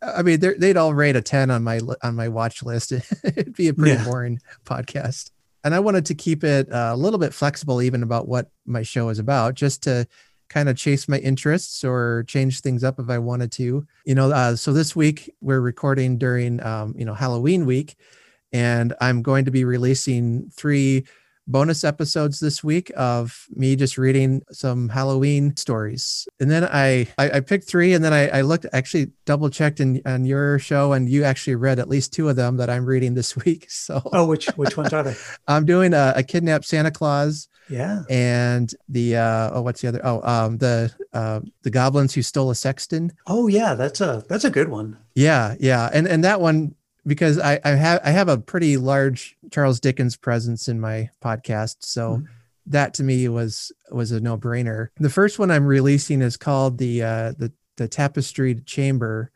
I 0.00 0.22
mean, 0.22 0.40
they'd 0.40 0.76
all 0.76 0.94
rate 0.94 1.16
a 1.16 1.20
ten 1.20 1.50
on 1.50 1.64
my 1.64 1.80
on 2.02 2.14
my 2.14 2.28
watch 2.28 2.62
list. 2.62 2.92
It'd 3.24 3.56
be 3.56 3.68
a 3.68 3.74
pretty 3.74 3.92
yeah. 3.92 4.04
boring 4.04 4.40
podcast. 4.64 5.30
And 5.62 5.74
I 5.74 5.80
wanted 5.80 6.06
to 6.06 6.14
keep 6.14 6.42
it 6.42 6.72
uh, 6.72 6.92
a 6.94 6.96
little 6.96 7.18
bit 7.18 7.34
flexible, 7.34 7.82
even 7.82 8.02
about 8.02 8.26
what 8.26 8.50
my 8.64 8.82
show 8.82 9.10
is 9.10 9.18
about, 9.18 9.54
just 9.54 9.82
to 9.82 10.06
kind 10.50 10.68
of 10.68 10.76
chase 10.76 11.08
my 11.08 11.18
interests 11.18 11.82
or 11.82 12.24
change 12.26 12.60
things 12.60 12.84
up 12.84 12.98
if 12.98 13.08
I 13.08 13.18
wanted 13.18 13.50
to. 13.52 13.86
You 14.04 14.14
know, 14.14 14.30
uh, 14.30 14.56
so 14.56 14.72
this 14.72 14.94
week 14.94 15.32
we're 15.40 15.60
recording 15.60 16.18
during, 16.18 16.62
um, 16.62 16.94
you 16.98 17.06
know, 17.06 17.14
Halloween 17.14 17.64
week, 17.64 17.96
and 18.52 18.92
I'm 19.00 19.22
going 19.22 19.46
to 19.46 19.50
be 19.50 19.64
releasing 19.64 20.50
three 20.50 21.06
bonus 21.46 21.82
episodes 21.84 22.38
this 22.38 22.62
week 22.62 22.92
of 22.96 23.46
me 23.50 23.74
just 23.74 23.98
reading 23.98 24.42
some 24.52 24.88
Halloween 24.88 25.56
stories. 25.56 26.28
And 26.38 26.50
then 26.50 26.64
I 26.64 27.08
I, 27.16 27.30
I 27.30 27.40
picked 27.40 27.64
three, 27.64 27.94
and 27.94 28.04
then 28.04 28.12
I, 28.12 28.28
I 28.28 28.40
looked 28.42 28.66
actually 28.72 29.12
double 29.26 29.50
checked 29.50 29.80
in 29.80 30.02
on 30.04 30.24
your 30.24 30.58
show, 30.58 30.92
and 30.92 31.08
you 31.08 31.24
actually 31.24 31.54
read 31.54 31.78
at 31.78 31.88
least 31.88 32.12
two 32.12 32.28
of 32.28 32.36
them 32.36 32.56
that 32.56 32.68
I'm 32.68 32.84
reading 32.84 33.14
this 33.14 33.36
week. 33.44 33.70
So 33.70 34.02
oh, 34.12 34.26
which 34.26 34.46
which 34.56 34.76
ones 34.76 34.92
are 34.92 35.04
they? 35.04 35.14
I'm 35.48 35.64
doing 35.64 35.94
a, 35.94 36.12
a 36.16 36.22
kidnapped 36.24 36.64
Santa 36.64 36.90
Claus 36.90 37.48
Yeah. 37.70 38.02
And 38.10 38.72
the 38.88 39.16
uh, 39.16 39.50
oh, 39.54 39.62
what's 39.62 39.80
the 39.80 39.88
other? 39.88 40.00
Oh, 40.02 40.20
um, 40.22 40.58
the 40.58 40.92
uh, 41.12 41.40
the 41.62 41.70
goblins 41.70 42.12
who 42.14 42.22
stole 42.22 42.50
a 42.50 42.54
sexton. 42.54 43.12
Oh 43.26 43.46
yeah, 43.46 43.74
that's 43.74 44.00
a 44.00 44.24
that's 44.28 44.44
a 44.44 44.50
good 44.50 44.68
one. 44.68 44.98
Yeah, 45.14 45.54
yeah, 45.60 45.88
and 45.92 46.06
and 46.06 46.24
that 46.24 46.40
one 46.40 46.74
because 47.06 47.38
I 47.38 47.60
I 47.64 47.70
have 47.70 48.00
I 48.04 48.10
have 48.10 48.28
a 48.28 48.38
pretty 48.38 48.76
large 48.76 49.36
Charles 49.50 49.80
Dickens 49.80 50.16
presence 50.16 50.68
in 50.68 50.80
my 50.80 51.10
podcast, 51.22 51.76
so. 51.80 52.16
Mm-hmm. 52.16 52.24
That 52.66 52.94
to 52.94 53.02
me 53.02 53.26
was 53.26 53.72
was 53.90 54.12
a 54.12 54.20
no 54.20 54.36
brainer. 54.36 54.90
The 54.98 55.10
first 55.10 55.40
one 55.40 55.50
I'm 55.50 55.66
releasing 55.66 56.22
is 56.22 56.36
called 56.36 56.78
the 56.78 57.02
uh, 57.02 57.32
the 57.36 57.50
the 57.78 57.88
Tapestried 57.88 58.64
Chamber, 58.64 59.32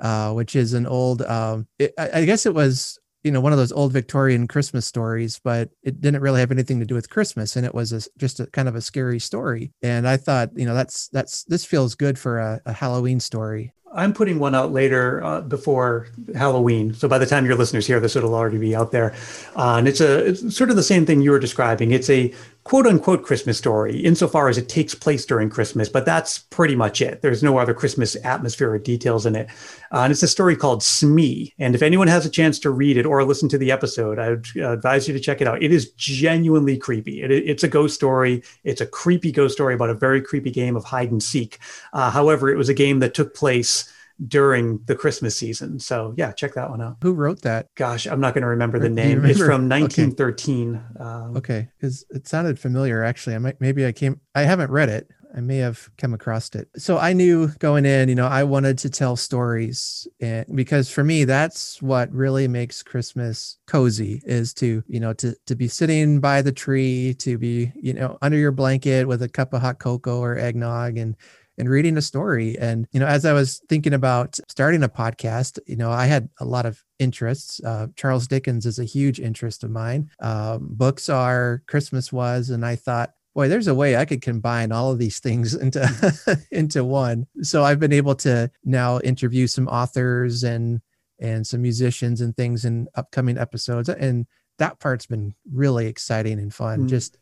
uh, 0.00 0.32
which 0.32 0.56
is 0.56 0.74
an 0.74 0.84
old. 0.84 1.22
Um, 1.22 1.68
it, 1.78 1.94
I, 1.96 2.10
I 2.20 2.24
guess 2.26 2.44
it 2.44 2.52
was 2.52 2.98
you 3.26 3.32
know 3.32 3.40
one 3.40 3.52
of 3.52 3.58
those 3.58 3.72
old 3.72 3.92
Victorian 3.92 4.46
Christmas 4.46 4.86
stories, 4.86 5.40
but 5.42 5.70
it 5.82 6.00
didn't 6.00 6.22
really 6.22 6.38
have 6.38 6.52
anything 6.52 6.78
to 6.78 6.86
do 6.86 6.94
with 6.94 7.10
Christmas, 7.10 7.56
and 7.56 7.66
it 7.66 7.74
was 7.74 7.92
a, 7.92 8.00
just 8.16 8.38
a 8.38 8.46
kind 8.46 8.68
of 8.68 8.76
a 8.76 8.80
scary 8.80 9.18
story. 9.18 9.72
And 9.82 10.06
I 10.06 10.16
thought, 10.16 10.50
you 10.54 10.64
know, 10.64 10.74
that's 10.74 11.08
that's 11.08 11.42
this 11.44 11.64
feels 11.64 11.96
good 11.96 12.20
for 12.20 12.38
a, 12.38 12.60
a 12.66 12.72
Halloween 12.72 13.18
story. 13.18 13.72
I'm 13.92 14.12
putting 14.12 14.38
one 14.38 14.54
out 14.54 14.72
later 14.72 15.24
uh, 15.24 15.40
before 15.40 16.06
Halloween. 16.36 16.94
So 16.94 17.08
by 17.08 17.18
the 17.18 17.26
time 17.26 17.46
your 17.46 17.56
listeners 17.56 17.86
hear 17.86 17.98
this, 17.98 18.14
it'll 18.14 18.34
already 18.34 18.58
be 18.58 18.76
out 18.76 18.92
there. 18.92 19.12
Uh, 19.56 19.76
and 19.78 19.88
it's 19.88 20.00
a 20.00 20.26
it's 20.26 20.56
sort 20.56 20.70
of 20.70 20.76
the 20.76 20.84
same 20.84 21.04
thing 21.04 21.20
you 21.20 21.32
were 21.32 21.40
describing. 21.40 21.90
It's 21.90 22.08
a 22.08 22.32
quote 22.66 22.84
unquote 22.84 23.22
Christmas 23.22 23.56
story 23.56 23.96
insofar 24.00 24.48
as 24.48 24.58
it 24.58 24.68
takes 24.68 24.92
place 24.92 25.24
during 25.24 25.48
Christmas, 25.48 25.88
but 25.88 26.04
that's 26.04 26.40
pretty 26.40 26.74
much 26.74 27.00
it. 27.00 27.22
There's 27.22 27.40
no 27.40 27.58
other 27.58 27.72
Christmas 27.72 28.16
atmosphere 28.24 28.72
or 28.72 28.78
details 28.80 29.24
in 29.24 29.36
it. 29.36 29.48
Uh, 29.92 30.00
and 30.00 30.10
it's 30.10 30.24
a 30.24 30.28
story 30.28 30.56
called 30.56 30.82
Smee. 30.82 31.54
And 31.60 31.76
if 31.76 31.82
anyone 31.82 32.08
has 32.08 32.26
a 32.26 32.30
chance 32.30 32.58
to 32.58 32.70
read 32.70 32.96
it 32.96 33.06
or 33.06 33.22
listen 33.22 33.48
to 33.50 33.58
the 33.58 33.70
episode, 33.70 34.18
I 34.18 34.30
would 34.30 34.46
advise 34.56 35.06
you 35.06 35.14
to 35.14 35.20
check 35.20 35.40
it 35.40 35.46
out. 35.46 35.62
It 35.62 35.70
is 35.72 35.92
genuinely 35.92 36.76
creepy. 36.76 37.22
It, 37.22 37.30
it's 37.30 37.62
a 37.62 37.68
ghost 37.68 37.94
story. 37.94 38.42
It's 38.64 38.80
a 38.80 38.86
creepy 38.86 39.30
ghost 39.30 39.54
story 39.54 39.74
about 39.74 39.90
a 39.90 39.94
very 39.94 40.20
creepy 40.20 40.50
game 40.50 40.74
of 40.74 40.82
hide 40.82 41.12
and 41.12 41.22
seek. 41.22 41.60
Uh, 41.92 42.10
however, 42.10 42.48
it 42.48 42.56
was 42.56 42.68
a 42.68 42.74
game 42.74 42.98
that 42.98 43.14
took 43.14 43.32
place 43.32 43.92
during 44.26 44.80
the 44.86 44.94
Christmas 44.94 45.36
season. 45.36 45.78
So 45.78 46.14
yeah, 46.16 46.32
check 46.32 46.54
that 46.54 46.70
one 46.70 46.80
out. 46.80 46.96
Who 47.02 47.12
wrote 47.12 47.42
that? 47.42 47.66
Gosh, 47.74 48.06
I'm 48.06 48.20
not 48.20 48.34
going 48.34 48.42
to 48.42 48.48
remember 48.48 48.78
the 48.78 48.88
name. 48.88 49.16
Remember? 49.16 49.28
It's 49.28 49.38
from 49.38 49.68
1913. 49.68 50.74
Okay, 50.74 51.04
um, 51.04 51.36
okay. 51.36 51.68
because 51.78 52.04
it 52.10 52.26
sounded 52.26 52.58
familiar. 52.58 53.04
Actually, 53.04 53.36
I 53.36 53.38
might 53.38 53.60
maybe 53.60 53.86
I 53.86 53.92
came. 53.92 54.20
I 54.34 54.42
haven't 54.42 54.70
read 54.70 54.88
it. 54.88 55.10
I 55.36 55.40
may 55.40 55.58
have 55.58 55.90
come 55.98 56.14
across 56.14 56.54
it. 56.54 56.68
So 56.78 56.96
I 56.96 57.12
knew 57.12 57.48
going 57.58 57.84
in, 57.84 58.08
you 58.08 58.14
know, 58.14 58.26
I 58.26 58.42
wanted 58.44 58.78
to 58.78 58.90
tell 58.90 59.16
stories 59.16 60.08
and 60.18 60.46
because 60.56 60.90
for 60.90 61.04
me 61.04 61.24
that's 61.24 61.82
what 61.82 62.10
really 62.10 62.48
makes 62.48 62.82
Christmas 62.82 63.58
cozy 63.66 64.22
is 64.24 64.54
to, 64.54 64.82
you 64.86 64.98
know, 64.98 65.12
to 65.14 65.36
to 65.46 65.54
be 65.54 65.68
sitting 65.68 66.20
by 66.20 66.40
the 66.40 66.52
tree, 66.52 67.14
to 67.18 67.36
be, 67.36 67.70
you 67.74 67.92
know, 67.92 68.16
under 68.22 68.38
your 68.38 68.52
blanket 68.52 69.06
with 69.06 69.20
a 69.20 69.28
cup 69.28 69.52
of 69.52 69.60
hot 69.60 69.78
cocoa 69.78 70.20
or 70.20 70.38
eggnog 70.38 70.96
and 70.96 71.16
and 71.58 71.68
reading 71.68 71.96
a 71.96 72.02
story. 72.02 72.58
And, 72.58 72.86
you 72.92 73.00
know, 73.00 73.06
as 73.06 73.24
I 73.24 73.32
was 73.32 73.60
thinking 73.68 73.94
about 73.94 74.38
starting 74.48 74.82
a 74.82 74.88
podcast, 74.88 75.58
you 75.66 75.76
know, 75.76 75.90
I 75.90 76.06
had 76.06 76.28
a 76.40 76.44
lot 76.44 76.66
of 76.66 76.82
interests. 76.98 77.60
Uh, 77.64 77.88
Charles 77.96 78.26
Dickens 78.26 78.66
is 78.66 78.78
a 78.78 78.84
huge 78.84 79.20
interest 79.20 79.64
of 79.64 79.70
mine. 79.70 80.10
Um, 80.20 80.68
books 80.70 81.08
are, 81.08 81.62
Christmas 81.66 82.12
was, 82.12 82.50
and 82.50 82.64
I 82.64 82.76
thought, 82.76 83.12
boy, 83.34 83.48
there's 83.48 83.68
a 83.68 83.74
way 83.74 83.96
I 83.96 84.06
could 84.06 84.22
combine 84.22 84.72
all 84.72 84.90
of 84.90 84.98
these 84.98 85.20
things 85.20 85.54
into 85.64 86.42
into 86.50 86.84
one. 86.84 87.26
So 87.42 87.62
I've 87.62 87.78
been 87.78 87.92
able 87.92 88.14
to 88.16 88.50
now 88.64 88.98
interview 89.00 89.46
some 89.46 89.68
authors 89.68 90.42
and 90.42 90.80
and 91.18 91.46
some 91.46 91.62
musicians 91.62 92.20
and 92.20 92.36
things 92.36 92.64
in 92.64 92.88
upcoming 92.94 93.38
episodes, 93.38 93.88
and 93.88 94.26
that 94.58 94.80
part's 94.80 95.06
been 95.06 95.34
really 95.52 95.86
exciting 95.86 96.38
and 96.38 96.52
fun. 96.52 96.84
Mm. 96.84 96.88
Just 96.88 97.18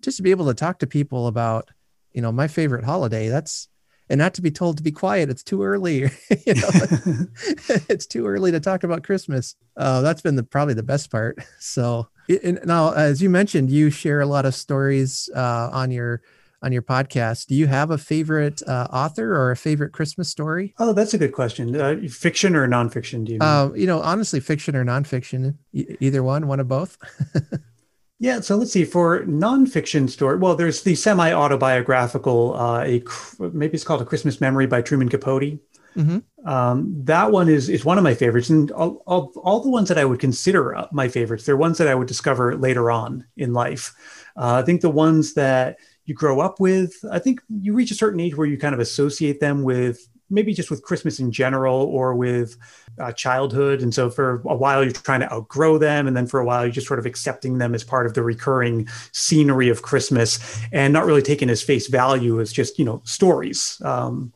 just 0.00 0.16
to 0.16 0.22
be 0.22 0.30
able 0.30 0.46
to 0.46 0.54
talk 0.54 0.78
to 0.80 0.86
people 0.86 1.26
about 1.26 1.70
you 2.12 2.22
know 2.22 2.32
my 2.32 2.48
favorite 2.48 2.84
holiday. 2.84 3.28
That's 3.28 3.68
and 4.08 4.18
not 4.18 4.34
to 4.34 4.42
be 4.42 4.50
told 4.50 4.76
to 4.76 4.82
be 4.82 4.92
quiet. 4.92 5.30
It's 5.30 5.42
too 5.42 5.62
early. 5.62 5.98
you 6.46 6.54
know, 6.54 6.70
it's 7.88 8.06
too 8.06 8.26
early 8.26 8.52
to 8.52 8.60
talk 8.60 8.84
about 8.84 9.04
Christmas. 9.04 9.56
Uh, 9.76 10.00
that's 10.02 10.22
been 10.22 10.36
the 10.36 10.42
probably 10.42 10.74
the 10.74 10.82
best 10.82 11.10
part. 11.10 11.38
So 11.58 12.08
and 12.42 12.60
now, 12.64 12.92
as 12.92 13.22
you 13.22 13.30
mentioned, 13.30 13.70
you 13.70 13.90
share 13.90 14.20
a 14.20 14.26
lot 14.26 14.46
of 14.46 14.54
stories 14.54 15.28
uh, 15.34 15.70
on 15.72 15.90
your 15.90 16.22
on 16.62 16.72
your 16.72 16.82
podcast. 16.82 17.46
Do 17.46 17.54
you 17.54 17.66
have 17.66 17.90
a 17.90 17.98
favorite 17.98 18.62
uh, 18.66 18.88
author 18.92 19.36
or 19.36 19.50
a 19.50 19.56
favorite 19.56 19.92
Christmas 19.92 20.28
story? 20.28 20.74
Oh, 20.78 20.92
that's 20.92 21.14
a 21.14 21.18
good 21.18 21.32
question. 21.32 21.78
Uh, 21.78 21.96
fiction 22.08 22.56
or 22.56 22.66
nonfiction? 22.66 23.24
Do 23.24 23.32
you? 23.32 23.38
Mean? 23.38 23.48
Uh, 23.48 23.70
you 23.74 23.86
know, 23.86 24.00
honestly, 24.00 24.40
fiction 24.40 24.74
or 24.74 24.84
nonfiction, 24.84 25.56
e- 25.72 25.96
either 26.00 26.22
one, 26.22 26.48
one 26.48 26.60
of 26.60 26.68
both. 26.68 26.98
Yeah, 28.18 28.40
so 28.40 28.56
let's 28.56 28.72
see. 28.72 28.84
For 28.84 29.24
nonfiction 29.24 30.08
story, 30.08 30.38
well, 30.38 30.56
there's 30.56 30.82
the 30.82 30.94
semi-autobiographical, 30.94 32.54
uh, 32.54 32.84
a 32.84 33.02
maybe 33.38 33.74
it's 33.74 33.84
called 33.84 34.00
A 34.00 34.06
Christmas 34.06 34.40
Memory 34.40 34.66
by 34.66 34.80
Truman 34.80 35.08
Capote. 35.08 35.58
Mm-hmm. 35.96 36.48
Um, 36.48 36.92
that 37.04 37.32
one 37.32 37.48
is 37.48 37.68
is 37.68 37.84
one 37.84 37.96
of 37.96 38.04
my 38.04 38.14
favorites, 38.14 38.50
and 38.50 38.70
all, 38.72 39.02
all, 39.06 39.32
all, 39.42 39.60
the 39.60 39.70
ones 39.70 39.88
that 39.88 39.96
I 39.96 40.04
would 40.04 40.20
consider 40.20 40.76
uh, 40.76 40.86
my 40.92 41.08
favorites, 41.08 41.44
they're 41.44 41.56
ones 41.56 41.78
that 41.78 41.88
I 41.88 41.94
would 41.94 42.06
discover 42.06 42.54
later 42.56 42.90
on 42.90 43.24
in 43.36 43.54
life. 43.54 43.94
Uh, 44.36 44.60
I 44.60 44.62
think 44.62 44.82
the 44.82 44.90
ones 44.90 45.34
that 45.34 45.78
you 46.04 46.14
grow 46.14 46.40
up 46.40 46.60
with, 46.60 46.94
I 47.10 47.18
think 47.18 47.40
you 47.48 47.72
reach 47.72 47.90
a 47.90 47.94
certain 47.94 48.20
age 48.20 48.36
where 48.36 48.46
you 48.46 48.58
kind 48.58 48.74
of 48.74 48.80
associate 48.80 49.40
them 49.40 49.62
with 49.62 50.06
maybe 50.28 50.52
just 50.52 50.70
with 50.70 50.82
Christmas 50.82 51.18
in 51.18 51.32
general 51.32 51.76
or 51.76 52.14
with 52.14 52.56
uh, 52.98 53.12
childhood. 53.12 53.82
And 53.82 53.94
so 53.94 54.10
for 54.10 54.42
a 54.46 54.54
while, 54.54 54.82
you're 54.82 54.92
trying 54.92 55.20
to 55.20 55.32
outgrow 55.32 55.78
them. 55.78 56.06
And 56.06 56.16
then 56.16 56.26
for 56.26 56.40
a 56.40 56.44
while, 56.44 56.64
you're 56.64 56.72
just 56.72 56.86
sort 56.86 56.98
of 56.98 57.06
accepting 57.06 57.58
them 57.58 57.74
as 57.74 57.84
part 57.84 58.06
of 58.06 58.14
the 58.14 58.22
recurring 58.22 58.88
scenery 59.12 59.68
of 59.68 59.82
Christmas 59.82 60.60
and 60.72 60.92
not 60.92 61.06
really 61.06 61.22
taking 61.22 61.50
as 61.50 61.62
face 61.62 61.86
value 61.88 62.40
as 62.40 62.52
just, 62.52 62.78
you 62.78 62.84
know, 62.84 63.02
stories. 63.04 63.80
Um, 63.84 64.32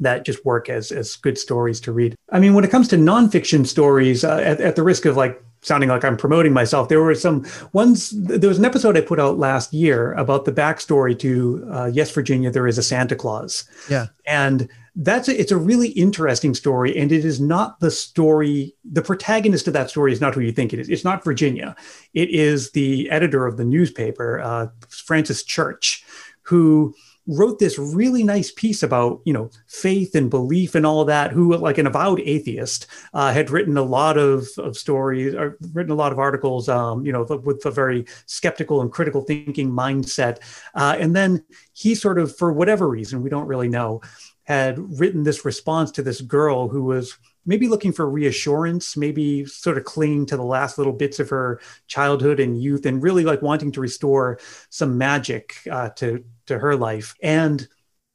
that 0.00 0.24
just 0.24 0.44
work 0.44 0.68
as 0.68 0.90
as 0.90 1.14
good 1.14 1.38
stories 1.38 1.80
to 1.80 1.92
read. 1.92 2.16
I 2.30 2.40
mean, 2.40 2.54
when 2.54 2.64
it 2.64 2.70
comes 2.70 2.88
to 2.88 2.96
nonfiction 2.96 3.64
stories, 3.64 4.24
uh, 4.24 4.38
at, 4.38 4.60
at 4.60 4.74
the 4.74 4.82
risk 4.82 5.04
of 5.04 5.16
like 5.16 5.40
sounding 5.64 5.88
like 5.88 6.04
I'm 6.04 6.16
promoting 6.16 6.52
myself. 6.52 6.88
There 6.88 7.02
were 7.02 7.14
some 7.14 7.46
ones. 7.72 8.10
There 8.10 8.48
was 8.48 8.58
an 8.58 8.64
episode 8.64 8.96
I 8.96 9.00
put 9.00 9.18
out 9.18 9.38
last 9.38 9.72
year 9.72 10.12
about 10.12 10.44
the 10.44 10.52
backstory 10.52 11.18
to 11.20 11.66
uh, 11.70 11.90
Yes, 11.92 12.10
Virginia. 12.10 12.50
There 12.50 12.66
is 12.66 12.78
a 12.78 12.82
Santa 12.82 13.16
Claus. 13.16 13.64
Yeah, 13.90 14.06
and 14.26 14.68
that's 14.96 15.28
a, 15.28 15.38
it's 15.38 15.50
a 15.50 15.56
really 15.56 15.88
interesting 15.88 16.54
story 16.54 16.96
and 16.96 17.10
it 17.10 17.24
is 17.24 17.40
not 17.40 17.80
the 17.80 17.90
story 17.90 18.74
the 18.84 19.02
protagonist 19.02 19.66
of 19.66 19.72
that 19.72 19.90
story 19.90 20.12
is 20.12 20.20
not 20.20 20.34
who 20.34 20.40
you 20.40 20.52
think 20.52 20.72
it 20.72 20.78
is. 20.78 20.88
It's 20.88 21.04
not 21.04 21.24
virginia. 21.24 21.74
It 22.12 22.30
is 22.30 22.70
the 22.70 23.10
editor 23.10 23.46
of 23.46 23.56
the 23.56 23.64
newspaper 23.64 24.40
uh, 24.40 24.68
francis 24.88 25.42
church 25.42 26.04
who 26.42 26.94
wrote 27.26 27.58
this 27.58 27.78
really 27.78 28.22
nice 28.22 28.50
piece 28.52 28.82
about 28.82 29.20
you 29.24 29.32
know 29.32 29.50
faith 29.66 30.14
and 30.14 30.28
belief 30.28 30.74
and 30.74 30.84
all 30.84 31.00
of 31.00 31.06
that 31.06 31.32
who 31.32 31.56
like 31.56 31.78
an 31.78 31.86
avowed 31.86 32.20
atheist 32.20 32.86
uh, 33.14 33.32
had 33.32 33.50
written 33.50 33.76
a 33.78 33.82
lot 33.82 34.18
of, 34.18 34.46
of 34.58 34.76
stories 34.76 35.34
or 35.34 35.56
written 35.72 35.92
a 35.92 35.96
lot 35.96 36.12
of 36.12 36.18
articles 36.18 36.68
um, 36.68 37.04
you 37.04 37.12
know 37.12 37.22
with 37.42 37.64
a 37.64 37.70
very 37.70 38.04
skeptical 38.26 38.80
and 38.80 38.92
critical 38.92 39.22
thinking 39.22 39.70
mindset. 39.70 40.38
Uh, 40.74 40.96
and 40.98 41.16
then 41.16 41.42
he 41.72 41.94
sort 41.94 42.18
of 42.18 42.36
for 42.36 42.52
whatever 42.52 42.88
reason 42.88 43.22
we 43.22 43.30
don't 43.30 43.46
really 43.46 43.68
know 43.68 44.00
had 44.44 44.98
written 44.98 45.22
this 45.22 45.44
response 45.44 45.90
to 45.92 46.02
this 46.02 46.20
girl 46.20 46.68
who 46.68 46.84
was 46.84 47.18
maybe 47.46 47.68
looking 47.68 47.92
for 47.92 48.08
reassurance, 48.08 48.96
maybe 48.96 49.44
sort 49.44 49.76
of 49.76 49.84
clinging 49.84 50.26
to 50.26 50.36
the 50.36 50.44
last 50.44 50.78
little 50.78 50.92
bits 50.92 51.20
of 51.20 51.30
her 51.30 51.60
childhood 51.86 52.40
and 52.40 52.60
youth, 52.60 52.86
and 52.86 53.02
really 53.02 53.24
like 53.24 53.42
wanting 53.42 53.72
to 53.72 53.80
restore 53.80 54.38
some 54.70 54.96
magic 54.96 55.56
uh, 55.70 55.90
to 55.90 56.24
to 56.46 56.58
her 56.58 56.76
life. 56.76 57.14
And 57.22 57.66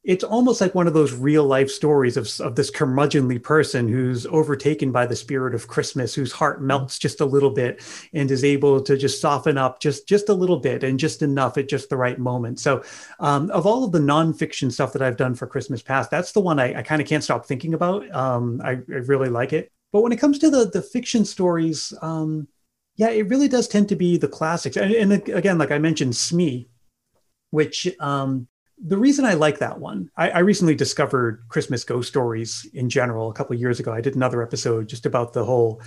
it's 0.04 0.24
almost 0.24 0.62
like 0.62 0.74
one 0.74 0.88
of 0.88 0.94
those 0.94 1.14
real 1.14 1.44
life 1.44 1.70
stories 1.70 2.16
of, 2.16 2.30
of 2.40 2.56
this 2.56 2.72
curmudgeonly 2.72 3.44
person 3.44 3.88
who's 3.90 4.26
overtaken 4.28 4.94
by 4.94 5.06
the 5.06 5.16
spirit 5.16 5.54
of 5.54 5.68
Christmas, 5.68 6.16
whose 6.16 6.32
heart 6.32 6.62
melts 6.62 6.98
just 6.98 7.20
a 7.20 7.26
little 7.26 7.50
bit 7.50 7.84
and 8.14 8.32
is 8.32 8.46
able 8.46 8.82
to 8.82 8.98
just 8.98 9.20
soften 9.20 9.58
up 9.58 9.82
just 9.82 10.08
just 10.08 10.30
a 10.30 10.34
little 10.34 10.58
bit 10.58 10.84
and 10.86 11.00
just 11.00 11.22
enough 11.22 11.58
at 11.58 11.68
just 11.68 11.90
the 11.90 11.98
right 11.98 12.18
moment. 12.18 12.60
So, 12.60 12.82
um, 13.20 13.52
of 13.52 13.66
all 13.66 13.84
of 13.84 13.92
the 13.92 14.00
nonfiction 14.00 14.72
stuff 14.72 14.94
that 14.94 15.02
I've 15.02 15.18
done 15.18 15.36
for 15.36 15.48
Christmas 15.48 15.82
past, 15.82 16.10
that's 16.10 16.32
the 16.32 16.42
one 16.42 16.60
I, 16.60 16.80
I 16.80 16.82
kind 16.82 17.02
of 17.02 17.08
can't 17.08 17.24
stop 17.24 17.46
thinking 17.46 17.74
about. 17.74 18.10
Um, 18.16 18.62
I, 18.64 18.72
I, 18.72 19.02
really 19.06 19.30
like 19.30 19.52
it. 19.52 19.70
But 19.92 20.02
when 20.02 20.14
it 20.14 20.20
comes 20.20 20.40
to 20.40 20.50
the 20.50 20.66
the 20.66 20.82
fiction 20.82 21.26
stories, 21.26 21.94
um, 22.02 22.48
yeah, 22.96 23.10
it 23.10 23.28
really 23.28 23.50
does 23.50 23.68
tend 23.68 23.90
to 23.90 23.98
be 23.98 24.18
the 24.18 24.28
classics. 24.30 24.78
And, 24.78 24.94
and 24.94 25.12
again, 25.30 25.58
like 25.58 25.72
I 25.72 25.78
mentioned, 25.78 26.16
Smee, 26.16 26.70
which 27.52 27.88
um, 28.00 28.48
the 28.82 28.98
reason 28.98 29.26
I 29.26 29.34
like 29.34 29.60
that 29.60 29.80
one, 29.80 30.10
I, 30.16 30.30
I, 30.30 30.40
recently 30.40 30.76
discovered 30.76 31.44
Christmas 31.50 31.84
ghost 31.84 32.08
stories 32.08 32.70
in 32.74 32.90
general 32.90 33.30
a 33.30 33.34
couple 33.34 33.56
years 33.56 33.80
ago. 33.80 33.92
I 33.92 34.02
did 34.02 34.16
another 34.16 34.42
episode 34.42 34.88
just 34.88 35.06
about 35.06 35.34
the 35.34 35.44
whole 35.44 35.82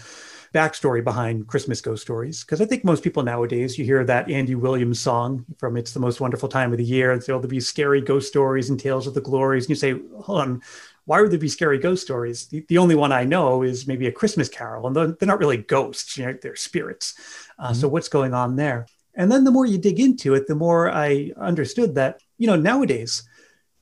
backstory 0.53 1.03
behind 1.03 1.47
Christmas 1.47 1.81
ghost 1.81 2.03
stories 2.03 2.45
because 2.45 2.61
I 2.61 2.67
think 2.67 2.85
most 2.85 3.03
people 3.03 3.23
nowadays 3.23 3.79
you 3.79 3.87
hear 3.87 4.05
that 4.05 4.31
Andy 4.31 4.55
Williams 4.55 5.01
song 5.01 5.47
from 5.59 5.77
"It's 5.77 5.93
the 5.93 6.01
Most 6.01 6.21
Wonderful 6.21 6.49
Time 6.49 6.73
of 6.73 6.79
the 6.79 6.85
Year." 6.85 7.13
And 7.13 7.23
there'll 7.23 7.41
be 7.41 7.61
scary 7.61 8.03
ghost 8.03 8.29
stories 8.29 8.69
and 8.69 8.79
tales 8.79 9.07
of 9.07 9.15
the 9.15 9.21
glories, 9.21 9.65
and 9.65 9.71
you 9.71 9.77
say, 9.77 9.95
"Hold 10.21 10.41
on." 10.41 10.63
Why 11.05 11.21
would 11.21 11.33
there 11.33 11.39
be 11.39 11.49
scary 11.49 11.79
ghost 11.79 12.03
stories? 12.03 12.47
The, 12.47 12.65
the 12.69 12.79
only 12.79 12.95
one 12.95 13.11
I 13.11 13.25
know 13.25 13.65
is 13.65 13.89
maybe 13.89 14.07
a 14.07 14.13
Christmas 14.13 14.49
Carol, 14.49 14.87
and 14.87 14.95
they're, 14.95 15.09
they're 15.09 15.27
not 15.27 15.41
really 15.41 15.57
ghosts; 15.57 16.17
you 16.17 16.27
know, 16.27 16.39
they're 16.41 16.55
spirits. 16.55 17.15
Uh, 17.59 17.71
mm-hmm. 17.71 17.75
So, 17.75 17.89
what's 17.89 18.09
going 18.09 18.35
on 18.35 18.55
there? 18.55 18.87
And 19.15 19.31
then 19.31 19.45
the 19.45 19.51
more 19.51 19.67
you 19.67 19.79
dig 19.79 20.01
into 20.01 20.35
it, 20.35 20.47
the 20.47 20.55
more 20.55 20.91
I 20.91 21.33
understood 21.37 21.97
that, 21.97 22.21
you 22.43 22.49
know, 22.49 22.57
nowadays, 22.57 23.23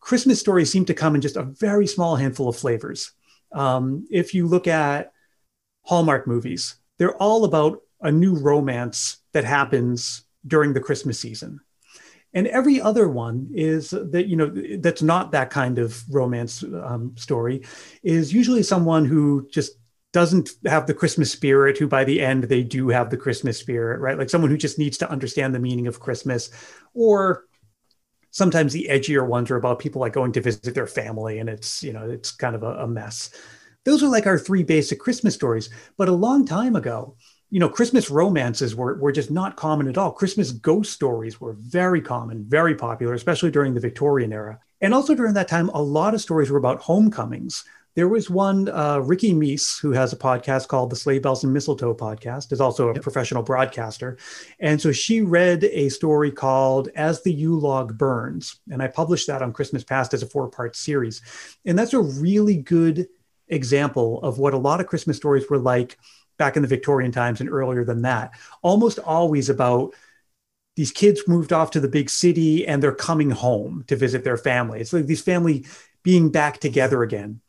Christmas 0.01 0.39
stories 0.39 0.71
seem 0.71 0.85
to 0.85 0.93
come 0.93 1.15
in 1.15 1.23
just 1.23 1.39
a 1.39 1.45
very 1.45 1.87
small 1.87 2.15
handful 2.15 2.51
of 2.51 2.57
flavors. 2.59 3.13
Um, 3.53 4.07
if 4.11 4.35
you 4.35 4.47
look 4.47 4.67
at 4.67 5.13
Hallmark 5.87 6.27
movies, 6.27 6.75
they're 6.99 7.17
all 7.17 7.47
about 7.47 7.79
a 8.03 8.13
new 8.13 8.35
romance 8.35 9.17
that 9.33 9.45
happens 9.45 10.25
during 10.47 10.75
the 10.75 10.81
Christmas 10.81 11.19
season. 11.19 11.61
And 12.35 12.47
every 12.49 12.83
other 12.83 13.09
one 13.09 13.49
is 13.55 13.93
that, 13.93 14.27
you 14.27 14.37
know, 14.37 14.53
that's 14.79 15.01
not 15.01 15.33
that 15.33 15.49
kind 15.49 15.79
of 15.79 16.05
romance 16.11 16.63
um, 16.63 17.15
story, 17.17 17.63
is 18.03 18.31
usually 18.31 18.63
someone 18.63 19.07
who 19.07 19.49
just 19.51 19.73
doesn't 20.13 20.51
have 20.67 20.87
the 20.87 20.93
Christmas 20.93 21.33
spirit, 21.33 21.79
who 21.79 21.89
by 21.89 22.05
the 22.05 22.21
end 22.21 22.45
they 22.45 22.63
do 22.63 22.91
have 22.91 23.09
the 23.09 23.17
Christmas 23.17 23.57
spirit, 23.57 24.01
right? 24.01 24.19
Like 24.19 24.29
someone 24.29 24.51
who 24.51 24.59
just 24.59 24.79
needs 24.79 24.99
to 24.99 25.11
understand 25.11 25.55
the 25.55 25.61
meaning 25.61 25.87
of 25.87 25.99
Christmas. 25.99 26.51
Or 26.93 27.47
sometimes 28.31 28.73
the 28.73 28.89
edgier 28.91 29.27
ones 29.27 29.51
are 29.51 29.57
about 29.57 29.79
people 29.79 30.01
like 30.01 30.13
going 30.13 30.33
to 30.33 30.41
visit 30.41 30.75
their 30.75 30.87
family 30.87 31.39
and 31.39 31.49
it's, 31.49 31.83
you 31.83 31.93
know, 31.93 32.09
it's 32.09 32.31
kind 32.31 32.55
of 32.55 32.63
a, 32.63 32.75
a 32.79 32.87
mess. 32.87 33.31
Those 33.85 34.03
are 34.03 34.09
like 34.09 34.27
our 34.27 34.39
three 34.39 34.63
basic 34.63 35.01
Christmas 35.01 35.35
stories. 35.35 35.71
But 35.97 36.09
a 36.09 36.13
long 36.13 36.47
time 36.47 36.77
ago, 36.77 37.17
you 37.51 37.59
know, 37.59 37.69
Christmas 37.69 38.11
romances 38.11 38.77
were, 38.77 38.99
were 38.99 39.11
just 39.11 39.31
not 39.31 39.57
common 39.57 39.89
at 39.89 39.99
all. 39.99 40.13
Christmas 40.13 40.53
ghost 40.53 40.93
stories 40.93 41.41
were 41.41 41.55
very 41.55 42.01
common, 42.01 42.45
very 42.47 42.75
popular, 42.75 43.15
especially 43.15 43.51
during 43.51 43.75
the 43.75 43.81
Victorian 43.81 44.33
era. 44.33 44.61
And 44.81 44.95
also 44.95 45.15
during 45.15 45.35
that 45.35 45.49
time, 45.49 45.69
a 45.71 45.83
lot 45.83 46.15
of 46.15 46.21
stories 46.21 46.51
were 46.51 46.59
about 46.59 46.81
homecomings. 46.81 47.65
There 47.95 48.09
was 48.09 48.31
one, 48.31 48.69
uh, 48.69 48.99
Ricky 48.99 49.33
Meese, 49.33 49.81
who 49.81 49.91
has 49.93 50.13
a 50.13 50.17
podcast 50.17 50.69
called 50.69 50.91
the 50.91 50.97
Sleigh 50.97 51.19
Bells 51.19 51.43
and 51.43 51.53
Mistletoe 51.53 51.95
podcast, 51.95 52.53
is 52.53 52.61
also 52.61 52.89
a 52.89 52.95
yep. 52.95 53.03
professional 53.03 53.43
broadcaster. 53.43 54.17
And 54.61 54.81
so 54.81 54.93
she 54.93 55.23
read 55.23 55.65
a 55.65 55.89
story 55.89 56.31
called 56.31 56.89
As 56.95 57.23
the 57.23 57.33
Yule 57.33 57.61
Log 57.61 57.99
Burns. 57.99 58.61
And 58.71 58.83
I 58.83 58.87
published 58.87 59.27
that 59.27 59.43
on 59.43 59.53
Christmas 59.53 59.83
Past 59.83 60.15
as 60.15 60.23
a 60.23 60.27
four 60.27 60.49
part 60.49 60.77
series. 60.77 61.21
And 61.65 61.79
that's 61.79 61.95
a 61.95 62.01
really 62.01 62.57
good 62.57 63.09
example 63.49 64.23
of 64.23 64.39
what 64.39 64.55
a 64.55 64.59
lot 64.59 64.81
of 64.81 64.87
Christmas 64.87 65.17
stories 65.17 65.51
were 65.51 65.59
like 65.59 65.99
back 66.39 66.57
in 66.57 66.63
the 66.63 66.69
Victorian 66.69 67.13
times 67.13 67.41
and 67.41 67.51
earlier 67.51 67.85
than 67.85 68.03
that. 68.03 68.31
Almost 68.63 68.99
always 69.01 69.51
about 69.51 69.95
these 70.77 70.93
kids 70.93 71.23
moved 71.27 71.53
off 71.53 71.73
to 71.73 71.81
the 71.81 71.89
big 71.89 72.09
city 72.09 72.67
and 72.67 72.83
they're 72.83 72.95
coming 72.95 73.31
home 73.31 73.85
to 73.89 73.97
visit 73.97 74.25
their 74.25 74.39
family. 74.39 74.81
It's 74.81 74.93
like 74.93 75.07
these 75.07 75.21
family 75.21 75.67
being 76.03 76.31
back 76.31 76.59
together 76.59 77.03
again. 77.03 77.41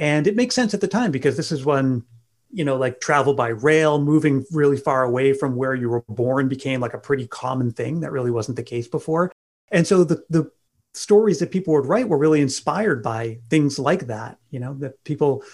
And 0.00 0.26
it 0.26 0.34
makes 0.34 0.54
sense 0.54 0.72
at 0.72 0.80
the 0.80 0.88
time 0.88 1.10
because 1.12 1.36
this 1.36 1.52
is 1.52 1.66
when, 1.66 2.02
you 2.50 2.64
know, 2.64 2.76
like 2.76 3.00
travel 3.00 3.34
by 3.34 3.48
rail, 3.48 4.00
moving 4.00 4.46
really 4.50 4.78
far 4.78 5.04
away 5.04 5.34
from 5.34 5.56
where 5.56 5.74
you 5.74 5.90
were 5.90 6.02
born 6.08 6.48
became 6.48 6.80
like 6.80 6.94
a 6.94 6.98
pretty 6.98 7.26
common 7.26 7.70
thing. 7.70 8.00
That 8.00 8.10
really 8.10 8.30
wasn't 8.30 8.56
the 8.56 8.62
case 8.62 8.88
before. 8.88 9.30
And 9.70 9.86
so 9.86 10.02
the, 10.04 10.24
the 10.30 10.50
stories 10.94 11.38
that 11.38 11.50
people 11.50 11.74
would 11.74 11.84
write 11.84 12.08
were 12.08 12.16
really 12.16 12.40
inspired 12.40 13.02
by 13.02 13.40
things 13.50 13.78
like 13.78 14.06
that, 14.06 14.38
you 14.48 14.58
know, 14.58 14.72
that 14.78 15.04
people 15.04 15.44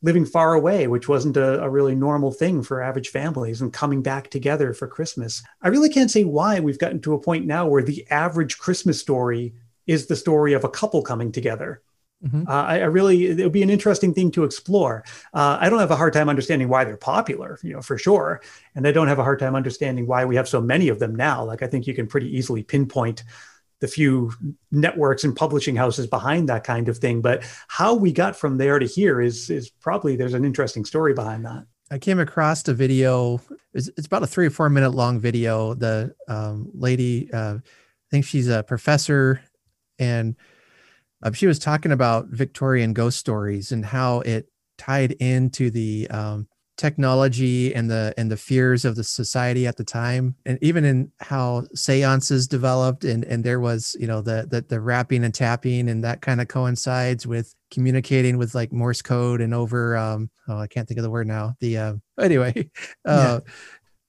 living 0.00 0.24
far 0.24 0.54
away, 0.54 0.86
which 0.86 1.06
wasn't 1.06 1.36
a, 1.36 1.62
a, 1.62 1.68
really 1.68 1.94
normal 1.94 2.32
thing 2.32 2.62
for 2.62 2.82
average 2.82 3.10
families, 3.10 3.60
and 3.60 3.70
coming 3.70 4.00
back 4.00 4.30
together 4.30 4.72
for 4.72 4.88
Christmas. 4.88 5.42
I 5.60 5.68
really 5.68 5.90
can't 5.90 6.10
say 6.10 6.24
why 6.24 6.58
we've 6.58 6.78
gotten 6.78 7.02
to 7.02 7.12
a 7.12 7.20
point 7.20 7.44
now 7.44 7.66
where 7.66 7.82
the 7.82 8.06
average 8.10 8.56
Christmas 8.56 8.98
story 8.98 9.52
is 9.86 10.06
the 10.06 10.16
story 10.16 10.54
of 10.54 10.64
a 10.64 10.70
couple 10.70 11.02
coming 11.02 11.30
together. 11.32 11.82
Mm-hmm. 12.24 12.48
Uh, 12.48 12.52
I, 12.52 12.80
I, 12.80 12.84
really, 12.84 13.26
it 13.26 13.38
would 13.38 13.52
be 13.52 13.62
an 13.62 13.70
interesting 13.70 14.12
thing 14.12 14.30
to 14.32 14.44
explore. 14.44 15.04
Uh, 15.32 15.56
I 15.58 15.70
don't 15.70 15.78
have 15.78 15.90
a 15.90 15.96
hard 15.96 16.12
time 16.12 16.28
understanding 16.28 16.68
why 16.68 16.84
they're 16.84 16.96
popular, 16.96 17.58
you 17.62 17.72
know, 17.72 17.80
for 17.80 17.96
sure. 17.96 18.42
And 18.74 18.86
I 18.86 18.92
don't 18.92 19.08
have 19.08 19.18
a 19.18 19.24
hard 19.24 19.38
time 19.38 19.54
understanding 19.54 20.06
why 20.06 20.26
we 20.26 20.36
have 20.36 20.48
so 20.48 20.60
many 20.60 20.88
of 20.88 20.98
them 20.98 21.14
now. 21.14 21.44
Like, 21.44 21.62
I 21.62 21.66
think 21.66 21.86
you 21.86 21.94
can 21.94 22.06
pretty 22.06 22.34
easily 22.36 22.62
pinpoint 22.62 23.24
the 23.80 23.88
few 23.88 24.32
networks 24.70 25.24
and 25.24 25.34
publishing 25.34 25.74
houses 25.74 26.06
behind 26.06 26.48
that 26.50 26.62
kind 26.64 26.90
of 26.90 26.98
thing. 26.98 27.22
But 27.22 27.42
how 27.68 27.94
we 27.94 28.12
got 28.12 28.36
from 28.36 28.58
there 28.58 28.78
to 28.78 28.86
here 28.86 29.22
is, 29.22 29.48
is 29.48 29.70
probably, 29.70 30.16
there's 30.16 30.34
an 30.34 30.44
interesting 30.44 30.84
story 30.84 31.14
behind 31.14 31.46
that. 31.46 31.64
I 31.90 31.98
came 31.98 32.20
across 32.20 32.68
a 32.68 32.74
video. 32.74 33.40
It's, 33.72 33.88
it's 33.96 34.06
about 34.06 34.22
a 34.22 34.26
three 34.26 34.46
or 34.46 34.50
four 34.50 34.68
minute 34.68 34.90
long 34.90 35.18
video. 35.18 35.74
The 35.74 36.14
um, 36.28 36.70
lady, 36.74 37.32
uh, 37.32 37.56
I 37.56 38.08
think 38.10 38.26
she's 38.26 38.48
a 38.48 38.62
professor 38.62 39.40
and 39.98 40.36
um, 41.22 41.32
she 41.32 41.46
was 41.46 41.58
talking 41.58 41.92
about 41.92 42.28
Victorian 42.28 42.92
ghost 42.92 43.18
stories 43.18 43.72
and 43.72 43.84
how 43.84 44.20
it 44.20 44.48
tied 44.78 45.12
into 45.12 45.70
the 45.70 46.08
um, 46.10 46.48
technology 46.80 47.74
and 47.74 47.90
the 47.90 48.14
and 48.16 48.30
the 48.30 48.36
fears 48.38 48.86
of 48.86 48.96
the 48.96 49.04
society 49.04 49.66
at 49.66 49.76
the 49.76 49.84
time, 49.84 50.34
and 50.46 50.58
even 50.62 50.84
in 50.84 51.12
how 51.20 51.64
seances 51.74 52.48
developed. 52.48 53.04
And 53.04 53.24
and 53.24 53.44
there 53.44 53.60
was 53.60 53.94
you 54.00 54.06
know 54.06 54.22
the 54.22 54.46
the, 54.50 54.62
the 54.62 54.80
rapping 54.80 55.22
and 55.22 55.34
tapping, 55.34 55.90
and 55.90 56.02
that 56.04 56.22
kind 56.22 56.40
of 56.40 56.48
coincides 56.48 57.26
with 57.26 57.54
communicating 57.70 58.38
with 58.38 58.54
like 58.54 58.72
Morse 58.72 59.02
code 59.02 59.42
and 59.42 59.52
over. 59.52 59.96
Um, 59.96 60.30
oh, 60.48 60.58
I 60.58 60.66
can't 60.66 60.88
think 60.88 60.98
of 60.98 61.04
the 61.04 61.10
word 61.10 61.26
now. 61.26 61.54
The 61.60 61.76
uh, 61.76 61.94
anyway, 62.20 62.70
uh, 63.04 63.40
yeah. 63.44 63.52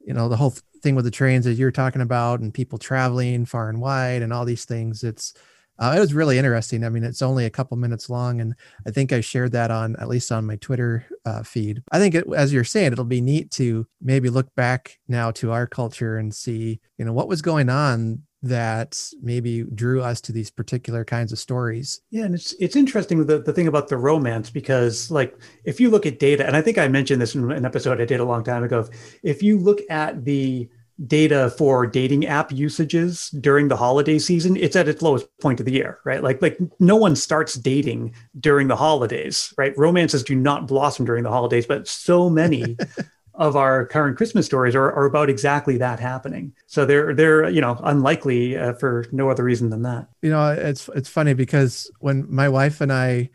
you 0.07 0.13
know 0.13 0.29
the 0.29 0.37
whole 0.37 0.53
thing 0.81 0.95
with 0.95 1.05
the 1.05 1.11
trains 1.11 1.45
that 1.45 1.53
you're 1.55 1.71
talking 1.71 2.01
about 2.01 2.39
and 2.39 2.53
people 2.53 2.79
traveling 2.79 3.45
far 3.45 3.69
and 3.69 3.81
wide 3.81 4.21
and 4.21 4.31
all 4.31 4.45
these 4.45 4.65
things. 4.65 5.03
It's 5.03 5.33
uh, 5.81 5.95
it 5.97 5.99
was 5.99 6.13
really 6.13 6.37
interesting. 6.37 6.83
I 6.83 6.89
mean, 6.89 7.03
it's 7.03 7.23
only 7.23 7.45
a 7.45 7.49
couple 7.49 7.75
minutes 7.75 8.07
long, 8.07 8.39
and 8.39 8.53
I 8.87 8.91
think 8.91 9.11
I 9.11 9.19
shared 9.19 9.51
that 9.53 9.71
on 9.71 9.95
at 9.95 10.07
least 10.07 10.31
on 10.31 10.45
my 10.45 10.55
Twitter 10.57 11.03
uh, 11.25 11.41
feed. 11.41 11.81
I 11.91 11.97
think, 11.97 12.13
it, 12.13 12.25
as 12.35 12.53
you're 12.53 12.63
saying, 12.63 12.93
it'll 12.93 13.03
be 13.03 13.19
neat 13.19 13.49
to 13.51 13.87
maybe 13.99 14.29
look 14.29 14.53
back 14.53 14.99
now 15.07 15.31
to 15.31 15.51
our 15.51 15.65
culture 15.65 16.17
and 16.17 16.33
see, 16.33 16.79
you 16.99 17.05
know, 17.05 17.13
what 17.13 17.27
was 17.27 17.41
going 17.41 17.69
on 17.69 18.21
that 18.43 18.99
maybe 19.21 19.63
drew 19.75 20.01
us 20.01 20.21
to 20.21 20.31
these 20.31 20.51
particular 20.51 21.03
kinds 21.03 21.31
of 21.31 21.39
stories. 21.39 22.01
Yeah, 22.11 22.25
and 22.25 22.35
it's 22.35 22.53
it's 22.59 22.75
interesting 22.75 23.25
the, 23.25 23.39
the 23.39 23.53
thing 23.53 23.67
about 23.67 23.87
the 23.87 23.97
romance 23.97 24.51
because 24.51 25.09
like 25.09 25.35
if 25.63 25.79
you 25.79 25.89
look 25.89 26.05
at 26.05 26.19
data, 26.19 26.45
and 26.45 26.55
I 26.55 26.61
think 26.61 26.77
I 26.77 26.87
mentioned 26.89 27.21
this 27.21 27.33
in 27.33 27.51
an 27.51 27.65
episode 27.65 27.99
I 27.99 28.05
did 28.05 28.19
a 28.19 28.25
long 28.25 28.43
time 28.43 28.63
ago, 28.63 28.87
if 29.23 29.41
you 29.41 29.57
look 29.57 29.79
at 29.89 30.25
the 30.25 30.69
data 31.07 31.49
for 31.57 31.87
dating 31.87 32.25
app 32.25 32.51
usages 32.51 33.29
during 33.39 33.67
the 33.67 33.75
holiday 33.75 34.19
season, 34.19 34.55
it's 34.57 34.75
at 34.75 34.87
its 34.87 35.01
lowest 35.01 35.27
point 35.39 35.59
of 35.59 35.65
the 35.65 35.71
year, 35.71 35.99
right? 36.03 36.23
Like, 36.23 36.41
like 36.41 36.57
no 36.79 36.95
one 36.95 37.15
starts 37.15 37.55
dating 37.55 38.13
during 38.39 38.67
the 38.67 38.75
holidays, 38.75 39.53
right? 39.57 39.77
Romances 39.77 40.23
do 40.23 40.35
not 40.35 40.67
blossom 40.67 41.05
during 41.05 41.23
the 41.23 41.31
holidays, 41.31 41.65
but 41.65 41.87
so 41.87 42.29
many 42.29 42.77
of 43.33 43.55
our 43.55 43.85
current 43.85 44.17
Christmas 44.17 44.45
stories 44.45 44.75
are, 44.75 44.91
are 44.91 45.05
about 45.05 45.29
exactly 45.29 45.77
that 45.77 45.99
happening. 45.99 46.53
So 46.67 46.85
they're 46.85 47.15
they're 47.15 47.49
you 47.49 47.61
know 47.61 47.79
unlikely 47.83 48.57
uh, 48.57 48.73
for 48.73 49.05
no 49.11 49.29
other 49.29 49.43
reason 49.43 49.69
than 49.69 49.83
that. 49.83 50.07
You 50.21 50.29
know, 50.29 50.51
it's 50.51 50.89
it's 50.89 51.09
funny 51.09 51.33
because 51.33 51.89
when 51.99 52.25
my 52.29 52.49
wife 52.49 52.81
and 52.81 52.91
I 52.91 53.29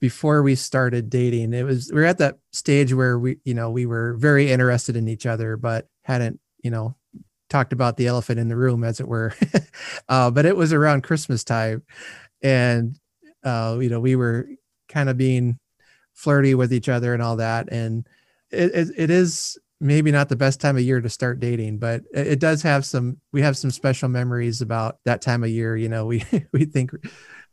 before 0.00 0.42
we 0.42 0.54
started 0.54 1.08
dating 1.08 1.54
it 1.54 1.62
was 1.62 1.90
we 1.92 2.02
are 2.02 2.04
at 2.04 2.18
that 2.18 2.38
stage 2.52 2.92
where 2.92 3.18
we 3.18 3.38
you 3.44 3.54
know 3.54 3.70
we 3.70 3.86
were 3.86 4.14
very 4.14 4.50
interested 4.50 4.96
in 4.96 5.08
each 5.08 5.24
other 5.24 5.56
but 5.56 5.88
hadn't 6.02 6.38
you 6.62 6.70
know 6.70 6.94
talked 7.48 7.72
about 7.72 7.96
the 7.96 8.06
elephant 8.06 8.38
in 8.38 8.48
the 8.48 8.56
room, 8.56 8.84
as 8.84 9.00
it 9.00 9.08
were. 9.08 9.34
uh, 10.08 10.30
but 10.30 10.46
it 10.46 10.56
was 10.56 10.72
around 10.72 11.02
Christmas 11.02 11.44
time, 11.44 11.82
and 12.42 12.98
uh, 13.44 13.78
you 13.80 13.88
know 13.88 14.00
we 14.00 14.16
were 14.16 14.48
kind 14.88 15.08
of 15.08 15.16
being 15.16 15.58
flirty 16.14 16.54
with 16.54 16.72
each 16.72 16.88
other 16.88 17.12
and 17.12 17.22
all 17.22 17.36
that. 17.36 17.68
And 17.70 18.06
it, 18.50 18.74
it, 18.74 18.88
it 18.96 19.10
is 19.10 19.58
maybe 19.80 20.10
not 20.10 20.28
the 20.28 20.36
best 20.36 20.60
time 20.60 20.76
of 20.76 20.82
year 20.82 21.00
to 21.00 21.10
start 21.10 21.40
dating, 21.40 21.78
but 21.78 22.02
it, 22.14 22.26
it 22.26 22.38
does 22.40 22.62
have 22.62 22.84
some. 22.84 23.20
We 23.32 23.42
have 23.42 23.56
some 23.56 23.70
special 23.70 24.08
memories 24.08 24.60
about 24.60 24.98
that 25.04 25.22
time 25.22 25.44
of 25.44 25.50
year. 25.50 25.76
You 25.76 25.88
know, 25.88 26.06
we 26.06 26.24
we 26.52 26.64
think 26.64 26.92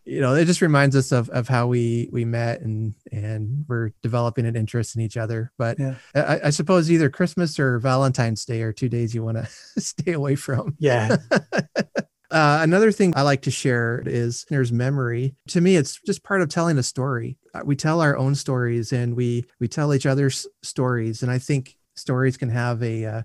you 0.05 0.19
know 0.19 0.35
it 0.35 0.45
just 0.45 0.61
reminds 0.61 0.95
us 0.95 1.11
of 1.11 1.29
of 1.29 1.47
how 1.47 1.67
we 1.67 2.09
we 2.11 2.25
met 2.25 2.61
and 2.61 2.93
and 3.11 3.65
we're 3.67 3.91
developing 4.01 4.45
an 4.45 4.55
interest 4.55 4.95
in 4.95 5.01
each 5.01 5.17
other. 5.17 5.51
But 5.57 5.79
yeah. 5.79 5.95
I, 6.15 6.41
I, 6.45 6.49
suppose 6.49 6.91
either 6.91 7.09
christmas 7.09 7.59
or 7.59 7.79
valentine's 7.79 8.45
day 8.45 8.61
are 8.61 8.73
two 8.73 8.89
days 8.89 9.15
you 9.15 9.23
want 9.23 9.37
to 9.37 9.45
stay 9.81 10.13
away 10.13 10.35
from. 10.35 10.75
Yeah. 10.79 11.17
Uh, 12.31 12.61
another 12.63 12.91
thing 12.91 13.13
i 13.15 13.21
like 13.21 13.43
to 13.43 13.51
share 13.51 14.01
is 14.07 14.43
there's 14.49 14.71
memory. 14.71 15.35
To 15.49 15.61
me 15.61 15.75
it's 15.75 16.01
just 16.03 16.23
part 16.23 16.41
of 16.41 16.49
telling 16.49 16.79
a 16.79 16.83
story. 16.83 17.37
Uh, 17.53 17.61
we 17.63 17.75
tell 17.75 18.01
our 18.01 18.17
own 18.17 18.33
stories 18.33 18.91
and 18.91 19.15
we 19.15 19.45
we 19.59 19.67
tell 19.67 19.93
each 19.93 20.07
other's 20.07 20.47
stories. 20.63 21.21
And 21.21 21.31
i 21.31 21.37
think 21.37 21.77
stories 21.95 22.35
can 22.35 22.49
have 22.49 22.81
a, 22.81 23.05
uh, 23.05 23.21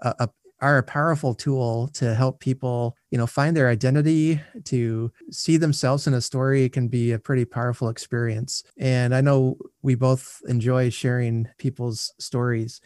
a, 0.00 0.14
a 0.18 0.28
are 0.60 0.78
a 0.78 0.82
powerful 0.82 1.34
tool 1.34 1.88
to 1.94 2.14
help 2.14 2.40
people, 2.40 2.96
you 3.10 3.18
know, 3.18 3.26
find 3.26 3.56
their 3.56 3.68
identity, 3.68 4.40
to 4.64 5.10
see 5.30 5.56
themselves 5.56 6.06
in 6.06 6.14
a 6.14 6.20
story. 6.20 6.64
It 6.64 6.72
can 6.72 6.88
be 6.88 7.12
a 7.12 7.18
pretty 7.18 7.44
powerful 7.44 7.88
experience. 7.88 8.62
And 8.78 9.14
I 9.14 9.20
know 9.20 9.58
we 9.82 9.94
both 9.94 10.42
enjoy 10.46 10.90
sharing 10.90 11.48
people's 11.58 12.12
stories. 12.18 12.80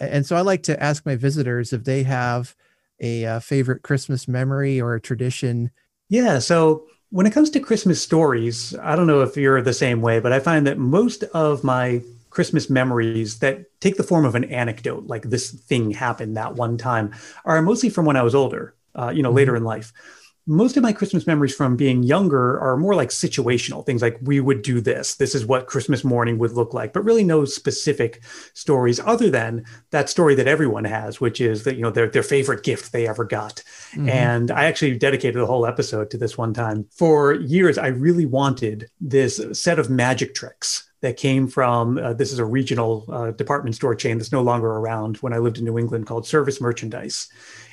And 0.00 0.24
so 0.24 0.36
I 0.36 0.42
like 0.42 0.62
to 0.64 0.80
ask 0.82 1.04
my 1.04 1.16
visitors 1.16 1.72
if 1.72 1.84
they 1.84 2.04
have 2.04 2.54
a, 3.00 3.24
a 3.24 3.36
uh, 3.36 3.40
favorite 3.40 3.82
Christmas 3.82 4.28
memory 4.28 4.80
or 4.80 4.94
a 4.94 5.00
tradition. 5.00 5.70
Yeah. 6.08 6.38
So 6.38 6.86
when 7.10 7.26
it 7.26 7.32
comes 7.32 7.50
to 7.50 7.60
Christmas 7.60 8.02
stories, 8.02 8.76
I 8.82 8.96
don't 8.96 9.06
know 9.06 9.22
if 9.22 9.36
you're 9.36 9.62
the 9.62 9.72
same 9.72 10.00
way, 10.00 10.20
but 10.20 10.32
I 10.32 10.40
find 10.40 10.66
that 10.66 10.78
most 10.78 11.22
of 11.24 11.64
my 11.64 12.02
Christmas 12.30 12.68
memories 12.70 13.38
that 13.38 13.66
take 13.80 13.96
the 13.96 14.02
form 14.02 14.24
of 14.24 14.34
an 14.34 14.44
anecdote, 14.44 15.06
like 15.06 15.24
this 15.24 15.50
thing 15.50 15.90
happened 15.90 16.36
that 16.36 16.54
one 16.54 16.76
time, 16.76 17.14
are 17.44 17.60
mostly 17.62 17.90
from 17.90 18.04
when 18.04 18.16
I 18.16 18.22
was 18.22 18.34
older, 18.34 18.74
uh, 18.94 19.10
you 19.10 19.22
know, 19.22 19.30
mm-hmm. 19.30 19.36
later 19.36 19.56
in 19.56 19.64
life 19.64 19.92
most 20.48 20.78
of 20.78 20.82
my 20.82 20.94
Christmas 20.94 21.26
memories 21.26 21.54
from 21.54 21.76
being 21.76 22.02
younger 22.02 22.58
are 22.58 22.78
more 22.78 22.94
like 22.94 23.10
situational 23.10 23.84
things 23.84 24.00
like 24.00 24.18
we 24.22 24.40
would 24.40 24.62
do 24.62 24.80
this. 24.80 25.16
This 25.16 25.34
is 25.34 25.44
what 25.44 25.66
Christmas 25.66 26.02
morning 26.02 26.38
would 26.38 26.52
look 26.52 26.72
like, 26.72 26.94
but 26.94 27.04
really 27.04 27.22
no 27.22 27.44
specific 27.44 28.24
stories 28.54 28.98
other 28.98 29.28
than 29.28 29.66
that 29.90 30.08
story 30.08 30.34
that 30.36 30.48
everyone 30.48 30.84
has, 30.84 31.20
which 31.20 31.38
is 31.38 31.64
that, 31.64 31.76
you 31.76 31.82
know, 31.82 31.90
their, 31.90 32.08
their 32.08 32.22
favorite 32.22 32.64
gift 32.64 32.92
they 32.92 33.06
ever 33.06 33.24
got. 33.24 33.62
Mm-hmm. 33.92 34.08
And 34.08 34.50
I 34.50 34.64
actually 34.64 34.96
dedicated 34.96 35.40
a 35.40 35.46
whole 35.46 35.66
episode 35.66 36.10
to 36.12 36.16
this 36.16 36.38
one 36.38 36.54
time. 36.54 36.86
For 36.92 37.34
years, 37.34 37.76
I 37.76 37.88
really 37.88 38.26
wanted 38.26 38.88
this 39.02 39.42
set 39.52 39.78
of 39.78 39.90
magic 39.90 40.34
tricks 40.34 40.87
that 41.00 41.16
came 41.16 41.46
from 41.48 41.98
uh, 41.98 42.12
this 42.12 42.32
is 42.32 42.38
a 42.38 42.44
regional 42.44 43.04
uh, 43.08 43.30
department 43.32 43.76
store 43.76 43.94
chain 43.94 44.18
that's 44.18 44.32
no 44.32 44.42
longer 44.42 44.68
around 44.68 45.16
when 45.18 45.32
I 45.32 45.38
lived 45.38 45.58
in 45.58 45.64
New 45.64 45.78
England 45.78 46.06
called 46.06 46.26
Service 46.26 46.60
Merchandise. 46.60 47.28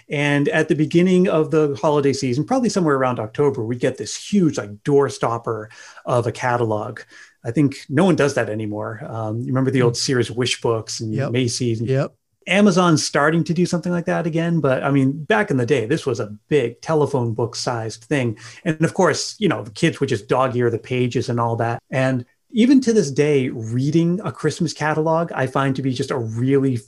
And 0.08 0.48
at 0.50 0.68
the 0.68 0.76
beginning 0.76 1.28
of 1.28 1.50
the 1.50 1.78
holiday 1.82 2.14
season, 2.14 2.46
probably 2.46 2.70
somewhere 2.70 2.96
around 2.96 3.20
October, 3.20 3.66
we 3.66 3.76
get 3.76 3.98
this 3.98 4.16
huge 4.16 4.58
like 4.58 4.84
door 4.84 5.10
stopper 5.10 5.70
of 6.06 6.28
a 6.28 6.32
catalog. 6.32 7.02
I 7.44 7.52
think 7.52 7.78
no 7.90 8.06
one 8.06 8.16
does 8.16 8.36
that 8.36 8.50
anymore. 8.50 9.02
Um, 9.08 9.40
you 9.40 9.48
remember 9.48 9.72
the 9.72 9.82
old 9.82 9.98
Sears 9.98 10.30
Wish 10.30 10.62
books 10.62 11.00
and 11.00 11.14
yep. 11.14 11.32
Macy's. 11.32 11.82
Yep. 11.82 12.14
Amazon's 12.48 13.04
starting 13.04 13.44
to 13.44 13.56
do 13.56 13.66
something 13.66 13.92
like 13.92 14.06
that 14.06 14.28
again, 14.28 14.60
but 14.60 14.84
I 14.84 14.92
mean, 14.92 15.24
back 15.24 15.50
in 15.50 15.58
the 15.58 15.66
day, 15.66 15.88
this 15.88 16.06
was 16.06 16.20
a 16.20 16.36
big 16.48 16.80
telephone 16.82 17.34
book 17.34 17.56
sized 17.56 18.04
thing. 18.04 18.38
And 18.64 18.84
of 18.84 18.94
course, 18.94 19.36
you 19.40 19.50
know, 19.50 19.64
the 19.64 19.72
kids 19.72 20.00
would 20.00 20.10
just 20.10 20.28
dog 20.28 20.56
ear 20.56 20.70
the 20.70 20.78
pages 20.78 21.28
and 21.28 21.40
all 21.40 21.56
that. 21.56 21.82
And 21.90 22.24
even 22.56 22.80
to 22.82 22.94
this 22.94 23.12
day, 23.12 23.50
reading 23.50 24.22
a 24.24 24.32
Christmas 24.32 24.72
catalog, 24.72 25.30
I 25.34 25.46
find 25.46 25.76
to 25.76 25.82
be 25.82 25.94
just 25.94 26.10
a 26.10 26.18
really 26.18 26.80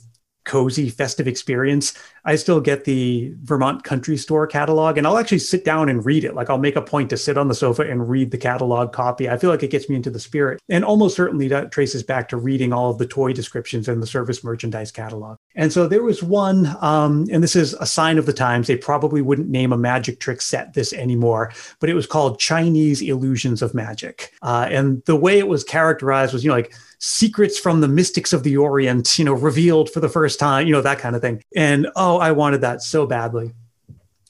cozy 0.46 0.88
festive 0.88 1.28
experience 1.28 1.92
i 2.24 2.36
still 2.36 2.60
get 2.60 2.84
the 2.84 3.32
vermont 3.42 3.84
country 3.84 4.16
store 4.16 4.46
catalog 4.46 4.98
and 4.98 5.06
i'll 5.06 5.18
actually 5.18 5.38
sit 5.38 5.64
down 5.64 5.88
and 5.88 6.04
read 6.04 6.24
it. 6.24 6.34
Like 6.34 6.50
i'll 6.50 6.58
make 6.58 6.76
a 6.76 6.82
point 6.82 7.10
to 7.10 7.16
sit 7.16 7.38
on 7.38 7.48
the 7.48 7.54
sofa 7.54 7.82
and 7.82 8.08
read 8.08 8.30
the 8.30 8.38
catalog 8.38 8.92
copy. 8.92 9.28
I 9.28 9.36
feel 9.38 9.50
like 9.50 9.62
it 9.62 9.70
gets 9.70 9.88
me 9.88 9.96
into 9.96 10.10
the 10.10 10.20
spirit 10.20 10.60
and 10.68 10.84
almost 10.84 11.16
certainly 11.16 11.48
that 11.48 11.72
traces 11.72 12.02
back 12.02 12.28
to 12.28 12.36
reading 12.36 12.72
all 12.72 12.90
of 12.90 12.98
the 12.98 13.06
toy 13.06 13.32
descriptions 13.32 13.88
in 13.88 14.00
the 14.00 14.06
service 14.06 14.44
merchandise 14.44 14.90
catalog. 14.90 15.36
And 15.54 15.72
so 15.72 15.86
there 15.86 16.02
was 16.02 16.22
one 16.22 16.76
um, 16.80 17.26
and 17.30 17.42
this 17.42 17.56
is 17.56 17.74
a 17.74 17.86
sign 17.86 18.18
of 18.18 18.26
the 18.26 18.32
times. 18.32 18.66
They 18.66 18.76
probably 18.76 19.22
wouldn't 19.22 19.48
name 19.48 19.72
a 19.72 19.78
magic 19.78 20.20
trick 20.20 20.40
set 20.40 20.74
this 20.74 20.92
anymore 20.92 21.52
but 21.80 21.90
it 21.90 21.94
was 21.94 22.06
called 22.06 22.38
chinese 22.38 23.02
illusions 23.02 23.62
of 23.62 23.74
magic. 23.74 24.32
Uh, 24.42 24.68
and 24.70 25.02
the 25.04 25.16
way 25.16 25.38
it 25.38 25.48
was 25.48 25.64
characterized 25.64 26.32
was 26.32 26.44
you 26.44 26.48
know 26.48 26.56
like 26.56 26.74
secrets 26.98 27.58
from 27.58 27.80
the 27.80 27.88
mystics 27.88 28.32
of 28.32 28.42
the 28.42 28.56
Orient, 28.56 29.18
you 29.18 29.24
know, 29.24 29.32
revealed 29.32 29.90
for 29.90 30.00
the 30.00 30.08
first 30.08 30.38
time, 30.38 30.66
you 30.66 30.72
know, 30.72 30.80
that 30.80 30.98
kind 30.98 31.14
of 31.14 31.22
thing. 31.22 31.42
And 31.54 31.86
oh, 32.08 32.18
I 32.18 32.32
wanted 32.32 32.62
that 32.62 32.82
so 32.82 33.06
badly. 33.06 33.52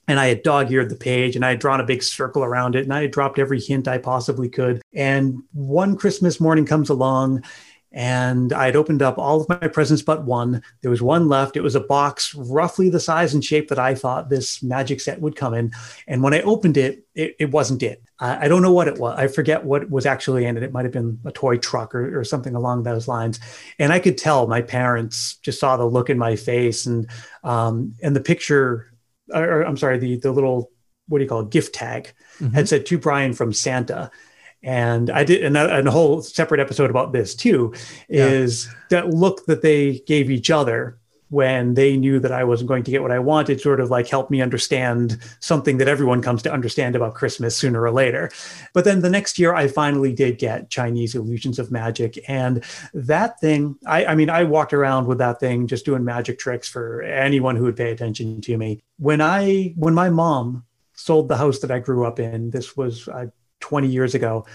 And 0.09 0.19
I 0.19 0.27
had 0.27 0.43
dog 0.43 0.73
eared 0.73 0.89
the 0.89 0.97
page 0.97 1.37
and 1.37 1.45
I 1.45 1.51
had 1.51 1.59
drawn 1.59 1.81
a 1.81 1.85
big 1.85 2.03
circle 2.03 2.43
around 2.43 2.75
it 2.75 2.85
and 2.85 2.93
I 2.93 3.03
had 3.03 3.11
dropped 3.11 3.39
every 3.39 3.61
hint 3.61 3.87
I 3.87 3.99
possibly 3.99 4.49
could. 4.49 4.81
And 4.95 5.43
one 5.53 5.97
Christmas 5.97 6.41
morning 6.41 6.65
comes 6.65 6.89
along 6.89 7.45
and 7.91 8.53
I 8.53 8.67
had 8.67 8.77
opened 8.77 9.01
up 9.01 9.19
all 9.19 9.41
of 9.41 9.49
my 9.49 9.69
presents 9.69 10.03
but 10.03 10.25
one. 10.25 10.63
There 10.83 10.91
was 10.91 11.01
one 11.01 11.29
left. 11.29 11.57
It 11.57 11.63
was 11.63 11.75
a 11.75 11.81
box 11.81 12.35
roughly 12.35 12.91
the 12.91 13.01
size 13.01 13.33
and 13.33 13.43
shape 13.43 13.69
that 13.69 13.79
I 13.79 13.95
thought 13.95 14.29
this 14.29 14.63
magic 14.63 15.01
set 15.01 15.21
would 15.21 15.37
come 15.37 15.55
in. 15.55 15.73
And 16.07 16.23
when 16.23 16.35
I 16.35 16.43
opened 16.43 16.77
it, 16.77 17.07
it, 17.15 17.37
it 17.39 17.51
wasn't 17.51 17.83
it. 17.83 18.03
I, 18.21 18.45
I, 18.45 18.49
don't 18.49 18.63
know 18.63 18.73
what 18.73 18.89
it 18.89 18.99
was. 18.99 19.19
I 19.19 19.29
forget 19.29 19.65
what 19.65 19.89
was 19.91 20.05
actually 20.05 20.45
in 20.45 20.57
it. 20.57 20.63
It 20.63 20.73
might 20.73 20.85
have 20.85 20.93
been 20.93 21.19
a 21.25 21.33
toy 21.33 21.57
truck 21.57 21.95
or, 21.95 22.21
or 22.21 22.25
something 22.25 22.55
along 22.55 22.83
those 22.83 23.09
lines. 23.09 23.41
And 23.79 23.93
I 23.93 24.01
could 24.01 24.19
tell 24.19 24.47
my 24.47 24.61
parents 24.61 25.37
just 25.37 25.59
saw 25.59 25.77
the 25.77 25.87
look 25.87 26.11
in 26.11 26.19
my 26.19 26.37
face 26.37 26.85
and 26.85 27.09
um, 27.43 27.95
and 28.03 28.15
the 28.15 28.21
picture, 28.21 28.93
or, 29.33 29.63
I'm 29.63 29.77
sorry, 29.77 29.99
the 29.99 30.17
the 30.17 30.33
little 30.33 30.71
what 31.09 31.19
do 31.19 31.25
you 31.25 31.29
call 31.29 31.41
it, 31.41 31.51
gift 31.51 31.75
tag 31.75 32.13
mm-hmm. 32.39 32.55
had 32.55 32.69
said 32.69 32.85
to 32.87 32.99
Brian 32.99 33.33
from 33.33 33.53
Santa 33.53 34.11
and 34.63 35.11
I 35.11 35.25
did 35.25 35.45
and 35.45 35.57
a, 35.57 35.91
whole 35.91 36.23
separate 36.23 36.61
episode 36.61 36.91
about 36.91 37.13
this 37.13 37.35
too 37.35 37.73
is 38.09 38.67
yeah. 38.67 38.73
that 38.91 39.11
look 39.11 39.47
that 39.47 39.63
they 39.63 40.01
gave 40.01 40.31
each 40.31 40.51
other 40.51 40.99
when 41.31 41.75
they 41.75 41.95
knew 41.97 42.19
that 42.19 42.33
I 42.33 42.43
wasn't 42.45 42.69
going 42.69 42.83
to 42.85 42.91
get 42.91 43.03
what 43.03 43.11
I 43.11 43.19
wanted 43.19 43.61
sort 43.61 43.81
of 43.81 43.91
like 43.91 44.09
helped 44.09 44.31
me 44.31 44.41
understand 44.41 45.19
something 45.41 45.77
that 45.77 45.87
everyone 45.87 46.23
comes 46.23 46.43
to 46.43 46.53
understand 46.53 46.97
about 46.97 47.15
Christmas 47.15 47.55
sooner 47.55 47.83
or 47.83 47.91
later. 47.91 48.31
But 48.73 48.85
then 48.85 49.01
the 49.03 49.11
next 49.11 49.39
year 49.39 49.55
I 49.55 49.69
finally 49.69 50.15
did 50.15 50.39
get 50.39 50.71
Chinese 50.71 51.15
Illusions 51.15 51.59
of 51.59 51.71
Magic 51.71 52.19
and 52.29 52.65
that 52.95 53.39
thing 53.41 53.77
I, 53.87 54.07
I 54.07 54.15
mean 54.15 54.31
I 54.31 54.45
walked 54.45 54.73
around 54.73 55.07
with 55.07 55.19
that 55.19 55.39
thing 55.39 55.67
just 55.67 55.85
doing 55.85 56.05
magic 56.05 56.39
tricks 56.39 56.69
for 56.69 57.03
anyone 57.03 57.57
who 57.57 57.65
would 57.65 57.77
pay 57.77 57.93
attention 57.93 58.41
to 58.41 58.57
me. 58.57 58.81
When 58.99 59.21
I 59.21 59.75
when 59.77 59.95
my 59.95 60.09
mom 60.09 60.65
sold 60.99 61.29
the 61.29 61.37
house 61.37 61.61
that 61.61 61.71
I 61.71 61.79
grew 61.79 62.05
up 62.05 62.19
in. 62.19 62.51
This 62.51 62.77
was 62.77 63.09
I 63.09 63.29
20 63.61 63.89
years 63.89 64.15
ago. 64.15 64.47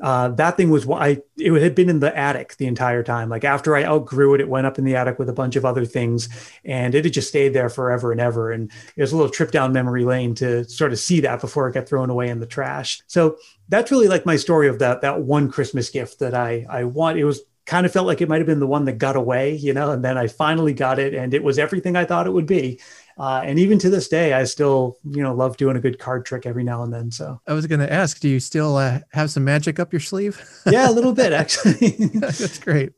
Uh, 0.00 0.28
that 0.28 0.56
thing 0.56 0.70
was 0.70 0.88
I 0.88 1.18
it 1.36 1.52
had 1.62 1.74
been 1.74 1.90
in 1.90 2.00
the 2.00 2.16
attic 2.16 2.56
the 2.56 2.66
entire 2.66 3.02
time. 3.02 3.28
Like 3.28 3.44
after 3.44 3.76
I 3.76 3.84
outgrew 3.84 4.34
it, 4.34 4.40
it 4.40 4.48
went 4.48 4.66
up 4.66 4.78
in 4.78 4.84
the 4.84 4.96
attic 4.96 5.18
with 5.18 5.28
a 5.28 5.34
bunch 5.34 5.56
of 5.56 5.64
other 5.64 5.84
things, 5.84 6.28
and 6.64 6.94
it 6.94 7.04
had 7.04 7.12
just 7.12 7.28
stayed 7.28 7.50
there 7.50 7.68
forever 7.68 8.10
and 8.10 8.20
ever. 8.20 8.50
And 8.50 8.70
it 8.96 9.02
was 9.02 9.12
a 9.12 9.16
little 9.16 9.30
trip 9.30 9.50
down 9.50 9.72
memory 9.72 10.04
lane 10.04 10.34
to 10.36 10.64
sort 10.64 10.92
of 10.92 10.98
see 10.98 11.20
that 11.20 11.40
before 11.40 11.68
it 11.68 11.74
got 11.74 11.86
thrown 11.86 12.08
away 12.08 12.28
in 12.28 12.40
the 12.40 12.46
trash. 12.46 13.02
So 13.08 13.36
that's 13.68 13.90
really 13.90 14.08
like 14.08 14.24
my 14.24 14.36
story 14.36 14.68
of 14.68 14.78
that 14.78 15.02
that 15.02 15.20
one 15.20 15.50
Christmas 15.50 15.90
gift 15.90 16.20
that 16.20 16.34
I 16.34 16.66
I 16.70 16.84
want. 16.84 17.18
It 17.18 17.24
was 17.24 17.42
kind 17.66 17.86
of 17.86 17.92
felt 17.92 18.06
like 18.06 18.20
it 18.20 18.28
might 18.28 18.38
have 18.38 18.46
been 18.46 18.58
the 18.58 18.66
one 18.66 18.86
that 18.86 18.98
got 18.98 19.16
away, 19.16 19.54
you 19.54 19.72
know, 19.72 19.92
and 19.92 20.04
then 20.04 20.16
I 20.16 20.26
finally 20.26 20.72
got 20.72 20.98
it, 20.98 21.14
and 21.14 21.34
it 21.34 21.42
was 21.44 21.58
everything 21.58 21.94
I 21.94 22.04
thought 22.04 22.26
it 22.26 22.32
would 22.32 22.46
be. 22.46 22.80
Uh, 23.20 23.42
and 23.44 23.58
even 23.58 23.78
to 23.78 23.90
this 23.90 24.08
day, 24.08 24.32
I 24.32 24.44
still, 24.44 24.96
you 25.04 25.22
know, 25.22 25.34
love 25.34 25.58
doing 25.58 25.76
a 25.76 25.80
good 25.80 25.98
card 25.98 26.24
trick 26.24 26.46
every 26.46 26.64
now 26.64 26.82
and 26.82 26.90
then. 26.90 27.10
So 27.10 27.38
I 27.46 27.52
was 27.52 27.66
going 27.66 27.80
to 27.80 27.92
ask, 27.92 28.18
do 28.18 28.30
you 28.30 28.40
still 28.40 28.76
uh, 28.76 29.00
have 29.12 29.30
some 29.30 29.44
magic 29.44 29.78
up 29.78 29.92
your 29.92 30.00
sleeve? 30.00 30.42
yeah, 30.66 30.88
a 30.88 30.92
little 30.92 31.12
bit 31.12 31.30
actually. 31.34 31.90
That's 32.14 32.58
great. 32.58 32.94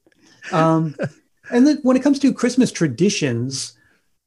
um, 0.53 0.95
and 1.51 1.67
then 1.67 1.79
when 1.83 1.97
it 1.97 2.05
comes 2.05 2.21
to 2.21 2.33
Christmas 2.33 2.71
traditions, 2.71 3.77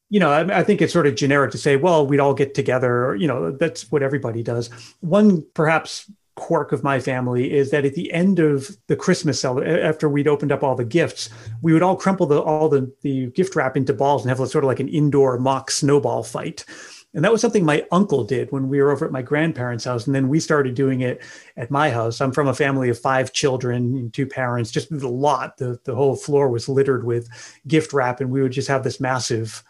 you 0.10 0.20
know, 0.20 0.30
I, 0.30 0.60
I, 0.60 0.64
think 0.64 0.82
it's 0.82 0.92
sort 0.92 1.08
of 1.08 1.16
generic 1.16 1.52
to 1.52 1.58
say, 1.58 1.78
well, 1.78 2.06
we'd 2.06 2.20
all 2.20 2.34
get 2.34 2.54
together. 2.54 3.06
Or, 3.06 3.16
you 3.16 3.28
know, 3.28 3.52
that's 3.52 3.90
what 3.90 4.04
everybody 4.04 4.44
does. 4.44 4.70
One 5.00 5.46
perhaps 5.54 6.12
quirk 6.36 6.72
of 6.72 6.84
my 6.84 7.00
family 7.00 7.54
is 7.54 7.72
that 7.72 7.86
at 7.86 7.94
the 7.94 8.12
end 8.12 8.40
of 8.40 8.78
the 8.88 8.96
Christmas 8.96 9.40
cell, 9.40 9.64
after 9.64 10.10
we'd 10.10 10.28
opened 10.28 10.52
up 10.52 10.64
all 10.64 10.76
the 10.76 10.86
gifts, 10.86 11.30
we 11.62 11.74
would 11.74 11.84
all 11.84 11.96
crumple 11.96 12.26
the, 12.26 12.42
all 12.42 12.68
the, 12.70 12.92
the 13.02 13.28
gift 13.28 13.56
wrap 13.56 13.78
into 13.78 13.94
balls 13.94 14.22
and 14.22 14.30
have 14.30 14.40
a, 14.40 14.48
sort 14.48 14.64
of 14.64 14.68
like 14.68 14.82
an 14.82 14.90
indoor 14.90 15.40
mock 15.40 15.72
snowball 15.72 16.24
fight. 16.24 16.66
And 17.14 17.24
that 17.24 17.32
was 17.32 17.40
something 17.40 17.64
my 17.64 17.86
uncle 17.94 18.26
did 18.26 18.52
when 18.52 18.68
we 18.68 18.82
were 18.82 18.92
over 18.92 19.06
at 19.06 19.12
my 19.14 19.22
grandparents' 19.22 19.86
house. 19.86 20.06
And 20.06 20.14
then 20.14 20.28
we 20.28 20.42
started 20.42 20.76
doing 20.76 21.00
it 21.00 21.22
at 21.56 21.72
my 21.72 21.90
house. 21.90 22.20
I'm 22.20 22.34
from 22.34 22.50
a 22.50 22.54
family 22.54 22.90
of 22.90 23.00
five 23.00 23.32
children, 23.32 24.12
two 24.12 24.28
parents, 24.28 24.70
just 24.70 24.92
a 24.92 25.08
lot. 25.08 25.56
The, 25.56 25.80
the 25.86 25.96
whole 25.96 26.18
floor 26.18 26.50
was 26.50 26.68
littered 26.68 27.06
with 27.06 27.30
gift 27.66 27.94
wrap. 27.94 28.20
And 28.20 28.30
we 28.30 28.42
would 28.42 28.52
just 28.52 28.68
have 28.68 28.84
this 28.84 29.00
massive 29.00 29.64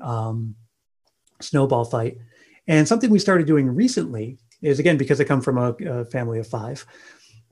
um, 0.00 0.56
snowball 1.40 1.84
fight. 1.84 2.18
And 2.66 2.88
something 2.88 3.10
we 3.10 3.20
started 3.20 3.46
doing 3.46 3.72
recently 3.72 4.38
is 4.62 4.78
again 4.78 4.96
because 4.96 5.20
I 5.20 5.24
come 5.24 5.40
from 5.40 5.58
a, 5.58 5.72
a 5.86 6.04
family 6.06 6.38
of 6.38 6.46
five. 6.46 6.84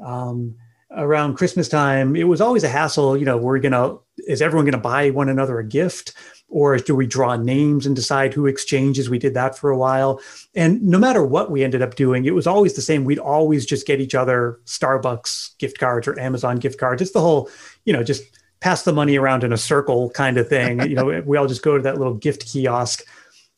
Um, 0.05 0.57
around 0.91 1.37
Christmas 1.37 1.69
time, 1.69 2.17
it 2.17 2.25
was 2.25 2.41
always 2.41 2.65
a 2.65 2.69
hassle. 2.69 3.17
You 3.17 3.25
know, 3.25 3.37
we're 3.37 3.59
gonna 3.59 3.97
is 4.19 4.43
everyone 4.43 4.65
gonna 4.65 4.79
buy 4.79 5.11
one 5.11 5.29
another 5.29 5.59
a 5.59 5.65
gift, 5.65 6.13
or 6.49 6.77
do 6.79 6.95
we 6.95 7.07
draw 7.07 7.37
names 7.37 7.87
and 7.87 7.97
decide 7.97 8.35
who 8.35 8.47
exchanges? 8.47 9.11
We 9.11 9.19
did 9.19 9.35
that 9.35 9.59
for 9.59 9.71
a 9.71 9.79
while, 9.79 10.21
and 10.55 10.83
no 10.83 10.99
matter 10.99 11.25
what 11.25 11.51
we 11.51 11.65
ended 11.65 11.83
up 11.83 11.95
doing, 11.95 12.25
it 12.25 12.35
was 12.35 12.47
always 12.47 12.75
the 12.75 12.83
same. 12.83 13.05
We'd 13.05 13.19
always 13.19 13.67
just 13.67 13.87
get 13.87 14.01
each 14.01 14.15
other 14.15 14.61
Starbucks 14.65 15.59
gift 15.59 15.79
cards 15.79 16.07
or 16.09 16.19
Amazon 16.19 16.57
gift 16.57 16.79
cards. 16.79 17.03
It's 17.03 17.13
the 17.13 17.21
whole, 17.21 17.51
you 17.85 17.93
know, 17.93 18.03
just 18.03 18.23
pass 18.61 18.83
the 18.83 18.93
money 18.93 19.17
around 19.17 19.45
in 19.45 19.53
a 19.53 19.59
circle 19.59 20.11
kind 20.11 20.39
of 20.39 20.49
thing. 20.49 20.81
you 20.89 20.95
know, 20.95 21.23
we 21.27 21.37
all 21.37 21.47
just 21.47 21.63
go 21.63 21.77
to 21.77 21.83
that 21.83 21.99
little 21.99 22.15
gift 22.15 22.47
kiosk 22.47 23.03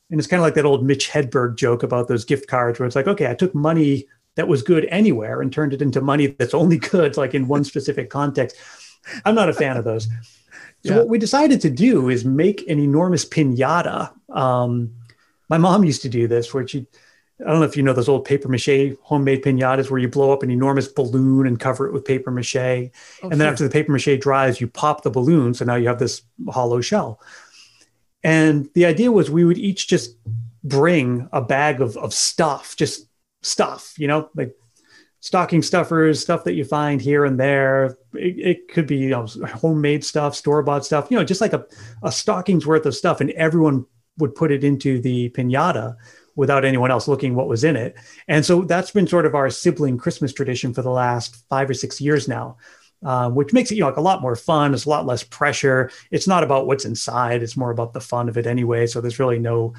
and 0.09 0.19
it's 0.19 0.27
kind 0.27 0.39
of 0.39 0.45
like 0.45 0.55
that 0.55 0.65
old 0.65 0.83
Mitch 0.83 1.09
Hedberg 1.09 1.55
joke 1.55 1.83
about 1.83 2.07
those 2.07 2.25
gift 2.25 2.47
cards 2.47 2.79
where 2.79 2.87
it's 2.87 2.95
like, 2.95 3.07
okay, 3.07 3.29
I 3.29 3.35
took 3.35 3.53
money 3.53 4.07
that 4.35 4.47
was 4.47 4.63
good 4.63 4.85
anywhere 4.85 5.41
and 5.41 5.51
turned 5.51 5.73
it 5.73 5.81
into 5.81 6.01
money 6.01 6.27
that's 6.27 6.53
only 6.53 6.77
good, 6.77 7.17
like 7.17 7.33
in 7.33 7.47
one 7.47 7.63
specific 7.63 8.09
context. 8.09 8.55
I'm 9.25 9.35
not 9.35 9.49
a 9.49 9.53
fan 9.53 9.77
of 9.77 9.85
those. 9.85 10.07
So 10.85 10.93
yeah. 10.93 10.97
what 10.97 11.09
we 11.09 11.17
decided 11.17 11.61
to 11.61 11.69
do 11.69 12.09
is 12.09 12.23
make 12.25 12.67
an 12.69 12.79
enormous 12.79 13.25
pinata. 13.25 14.13
Um, 14.29 14.93
my 15.49 15.57
mom 15.57 15.83
used 15.83 16.01
to 16.03 16.09
do 16.09 16.27
this 16.27 16.53
where 16.53 16.65
she, 16.67 16.87
I 17.41 17.49
don't 17.49 17.59
know 17.59 17.65
if 17.65 17.75
you 17.75 17.83
know 17.83 17.93
those 17.93 18.09
old 18.09 18.25
paper 18.25 18.47
mache 18.47 18.95
homemade 19.01 19.43
pinatas 19.43 19.89
where 19.89 19.99
you 19.99 20.07
blow 20.07 20.31
up 20.31 20.41
an 20.41 20.51
enormous 20.51 20.87
balloon 20.87 21.47
and 21.47 21.59
cover 21.59 21.87
it 21.87 21.93
with 21.93 22.05
paper 22.05 22.31
mache. 22.31 22.55
Oh, 22.55 22.89
and 23.23 23.33
then 23.33 23.39
sure. 23.39 23.47
after 23.47 23.63
the 23.63 23.69
paper 23.69 23.91
mache 23.91 24.19
dries, 24.19 24.61
you 24.61 24.67
pop 24.67 25.03
the 25.03 25.11
balloon. 25.11 25.53
So 25.53 25.65
now 25.65 25.75
you 25.75 25.87
have 25.87 25.99
this 25.99 26.21
hollow 26.49 26.81
shell. 26.81 27.19
And 28.23 28.69
the 28.73 28.85
idea 28.85 29.11
was 29.11 29.29
we 29.29 29.45
would 29.45 29.57
each 29.57 29.87
just 29.87 30.17
bring 30.63 31.29
a 31.31 31.41
bag 31.41 31.81
of, 31.81 31.95
of 31.97 32.13
stuff, 32.13 32.75
just 32.75 33.07
stuff, 33.41 33.93
you 33.97 34.07
know, 34.07 34.29
like 34.35 34.53
stocking 35.21 35.61
stuffers, 35.61 36.19
stuff 36.19 36.43
that 36.43 36.53
you 36.53 36.65
find 36.65 37.01
here 37.01 37.25
and 37.25 37.39
there. 37.39 37.97
It, 38.13 38.39
it 38.39 38.67
could 38.69 38.87
be 38.87 38.97
you 38.97 39.09
know, 39.09 39.25
homemade 39.25 40.03
stuff, 40.03 40.35
store 40.35 40.63
bought 40.63 40.85
stuff, 40.85 41.07
you 41.09 41.17
know, 41.17 41.23
just 41.23 41.41
like 41.41 41.53
a, 41.53 41.65
a 42.03 42.11
stocking's 42.11 42.65
worth 42.65 42.85
of 42.85 42.95
stuff. 42.95 43.21
And 43.21 43.31
everyone 43.31 43.85
would 44.17 44.35
put 44.35 44.51
it 44.51 44.63
into 44.63 44.99
the 44.99 45.29
pinata 45.29 45.95
without 46.35 46.63
anyone 46.63 46.91
else 46.91 47.07
looking 47.07 47.35
what 47.35 47.47
was 47.47 47.63
in 47.63 47.75
it. 47.75 47.95
And 48.27 48.45
so 48.45 48.61
that's 48.61 48.91
been 48.91 49.07
sort 49.07 49.25
of 49.25 49.35
our 49.35 49.49
sibling 49.49 49.97
Christmas 49.97 50.31
tradition 50.31 50.73
for 50.73 50.81
the 50.81 50.89
last 50.89 51.35
five 51.49 51.69
or 51.69 51.73
six 51.73 51.99
years 51.99 52.27
now. 52.27 52.57
Uh, 53.01 53.29
which 53.29 53.53
makes 53.53 53.71
it 53.71 53.75
you 53.75 53.81
know 53.81 53.87
like 53.87 53.97
a 53.97 54.01
lot 54.01 54.21
more 54.21 54.35
fun. 54.35 54.73
It's 54.73 54.85
a 54.85 54.89
lot 54.89 55.05
less 55.05 55.23
pressure. 55.23 55.89
It's 56.11 56.27
not 56.27 56.43
about 56.43 56.67
what's 56.67 56.83
inside. 56.83 57.41
It's 57.41 57.55
more 57.55 57.71
about 57.71 57.93
the 57.93 58.01
fun 58.01 58.27
of 58.27 58.37
it 58.37 58.45
anyway. 58.45 58.87
So 58.87 58.99
there's 58.99 59.19
really 59.19 59.39
no 59.39 59.73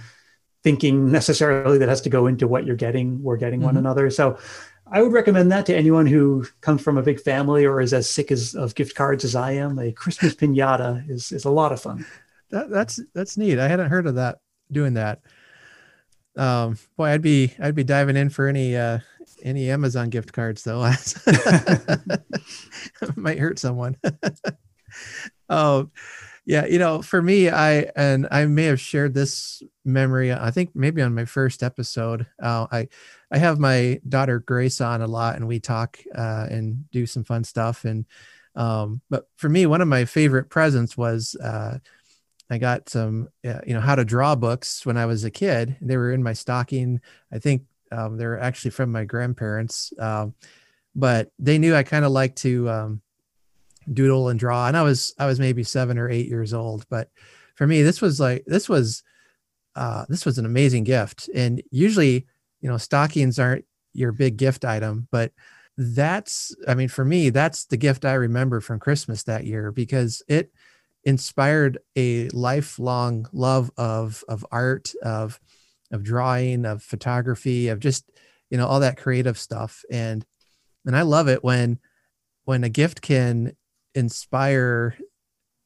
thinking 0.63 1.11
necessarily 1.13 1.79
that 1.79 1.89
has 1.89 2.01
to 2.03 2.11
go 2.11 2.27
into 2.27 2.49
what 2.49 2.65
you're 2.65 2.77
getting. 2.77 3.23
We're 3.23 3.37
getting 3.37 3.61
mm-hmm. 3.61 3.67
one 3.67 3.77
another. 3.77 4.09
So 4.11 4.39
I 4.93 5.03
would 5.03 5.13
recommend 5.13 5.53
that 5.53 5.67
to 5.67 5.77
anyone 5.77 6.07
who 6.07 6.47
comes 6.63 6.83
from 6.83 6.99
a 6.99 7.03
big 7.03 7.21
family 7.21 7.65
or 7.65 7.81
is 7.81 7.93
as 7.93 8.11
sick 8.11 8.33
as 8.33 8.55
of 8.55 8.75
gift 8.75 8.97
cards 8.97 9.25
as 9.25 9.35
I 9.35 9.53
am. 9.53 9.79
A 9.79 9.93
Christmas 9.93 10.35
pinata 10.35 11.09
is 11.09 11.31
is 11.31 11.45
a 11.45 11.51
lot 11.51 11.73
of 11.73 11.81
fun. 11.81 12.07
That, 12.51 12.71
that's 12.71 13.01
that's 13.15 13.37
neat. 13.37 13.59
I 13.59 13.69
hadn't 13.69 13.91
heard 13.91 14.07
of 14.07 14.17
that 14.17 14.39
doing 14.73 14.95
that. 14.95 15.21
Um, 16.41 16.79
boy, 16.97 17.09
I'd 17.09 17.21
be 17.21 17.53
I'd 17.61 17.75
be 17.75 17.85
diving 17.85 18.17
in 18.17 18.31
for 18.31 18.49
any 18.49 18.75
uh, 18.75 19.01
any 19.43 19.71
Amazon 19.71 20.09
gift 20.09 20.33
cards 20.33 20.65
though. 20.65 20.81
Might 23.17 23.39
hurt 23.39 23.59
someone. 23.59 23.99
oh, 25.51 25.91
yeah. 26.47 26.65
You 26.65 26.79
know, 26.79 27.03
for 27.03 27.21
me, 27.21 27.51
I 27.51 27.91
and 27.95 28.27
I 28.31 28.47
may 28.47 28.65
have 28.65 28.81
shared 28.81 29.13
this 29.13 29.63
memory. 29.85 30.33
I 30.33 30.51
think 30.51 30.71
maybe 30.75 31.03
on 31.03 31.15
my 31.15 31.27
first 31.27 31.63
episode. 31.63 32.27
Uh, 32.43 32.67
I 32.73 32.89
I 33.31 33.37
have 33.37 33.59
my 33.59 34.01
daughter 34.09 34.39
Grace 34.39 34.81
on 34.81 35.03
a 35.03 35.07
lot, 35.07 35.37
and 35.37 35.47
we 35.47 35.61
talk 35.61 35.99
uh, 36.15 36.47
and 36.51 36.91
do 36.91 37.05
some 37.05 37.23
fun 37.23 37.45
stuff. 37.45 37.85
And 37.85 38.07
um, 38.57 39.03
but 39.11 39.29
for 39.37 39.51
me, 39.51 39.67
one 39.67 39.83
of 39.83 39.89
my 39.89 40.07
favorite 40.07 40.49
presents 40.49 40.97
was. 40.97 41.35
Uh, 41.37 41.81
I 42.51 42.59
got 42.59 42.89
some, 42.89 43.29
uh, 43.45 43.61
you 43.67 43.75
know, 43.75 43.81
how 43.81 43.95
to 43.95 44.05
draw 44.05 44.35
books 44.35 44.85
when 44.85 44.97
I 44.97 45.07
was 45.07 45.25
a 45.25 45.31
kid. 45.31 45.77
They 45.81 45.97
were 45.97 46.13
in 46.13 46.23
my 46.23 46.33
stocking. 46.33 47.01
I 47.33 47.39
think 47.39 47.63
um, 47.93 48.17
they're 48.17 48.41
actually 48.41 48.73
from 48.73 48.91
my 48.91 49.05
grandparents, 49.05 49.93
um, 49.99 50.35
but 50.95 51.31
they 51.39 51.59
knew 51.59 51.75
I 51.75 51.85
kind 51.85 52.05
of 52.05 52.11
like 52.11 52.35
to 52.37 52.69
um, 52.69 53.03
doodle 53.93 54.29
and 54.29 54.39
draw. 54.39 54.67
And 54.67 54.77
I 54.77 54.83
was 54.83 55.15
I 55.19 55.27
was 55.27 55.39
maybe 55.39 55.63
seven 55.63 55.97
or 55.97 56.11
eight 56.11 56.29
years 56.29 56.53
old, 56.53 56.87
but 56.89 57.11
for 57.55 57.67
me, 57.67 57.83
this 57.83 58.01
was 58.01 58.19
like 58.19 58.45
this 58.47 58.69
was 58.69 59.03
uh, 59.77 60.05
this 60.09 60.27
was 60.27 60.39
an 60.39 60.47
amazing 60.47 60.85
gift. 60.85 61.31
And 61.35 61.63
usually, 61.71 62.27
you 62.61 62.69
know, 62.69 62.79
stockings 62.79 63.39
aren't 63.39 63.65
your 63.93 64.13
big 64.13 64.37
gift 64.37 64.65
item, 64.65 65.07
but 65.11 65.33
that's 65.77 66.55
I 66.67 66.75
mean, 66.75 66.89
for 66.89 67.05
me, 67.05 67.31
that's 67.31 67.65
the 67.67 67.77
gift 67.77 68.05
I 68.05 68.15
remember 68.15 68.61
from 68.61 68.81
Christmas 68.81 69.23
that 69.25 69.47
year 69.47 69.71
because 69.71 70.23
it 70.29 70.53
inspired 71.05 71.79
a 71.97 72.29
lifelong 72.31 73.27
love 73.33 73.71
of 73.77 74.23
of 74.29 74.45
art 74.51 74.93
of 75.03 75.41
of 75.93 76.05
drawing, 76.05 76.65
of 76.65 76.85
photography, 76.85 77.67
of 77.67 77.81
just, 77.81 78.09
you 78.49 78.57
know, 78.57 78.65
all 78.65 78.79
that 78.79 78.97
creative 78.97 79.37
stuff. 79.37 79.83
And, 79.91 80.25
and 80.87 80.97
I 80.97 81.03
love 81.03 81.27
it 81.27 81.43
when, 81.43 81.81
when 82.45 82.63
a 82.63 82.69
gift 82.69 83.03
can 83.03 83.57
inspire, 83.97 84.97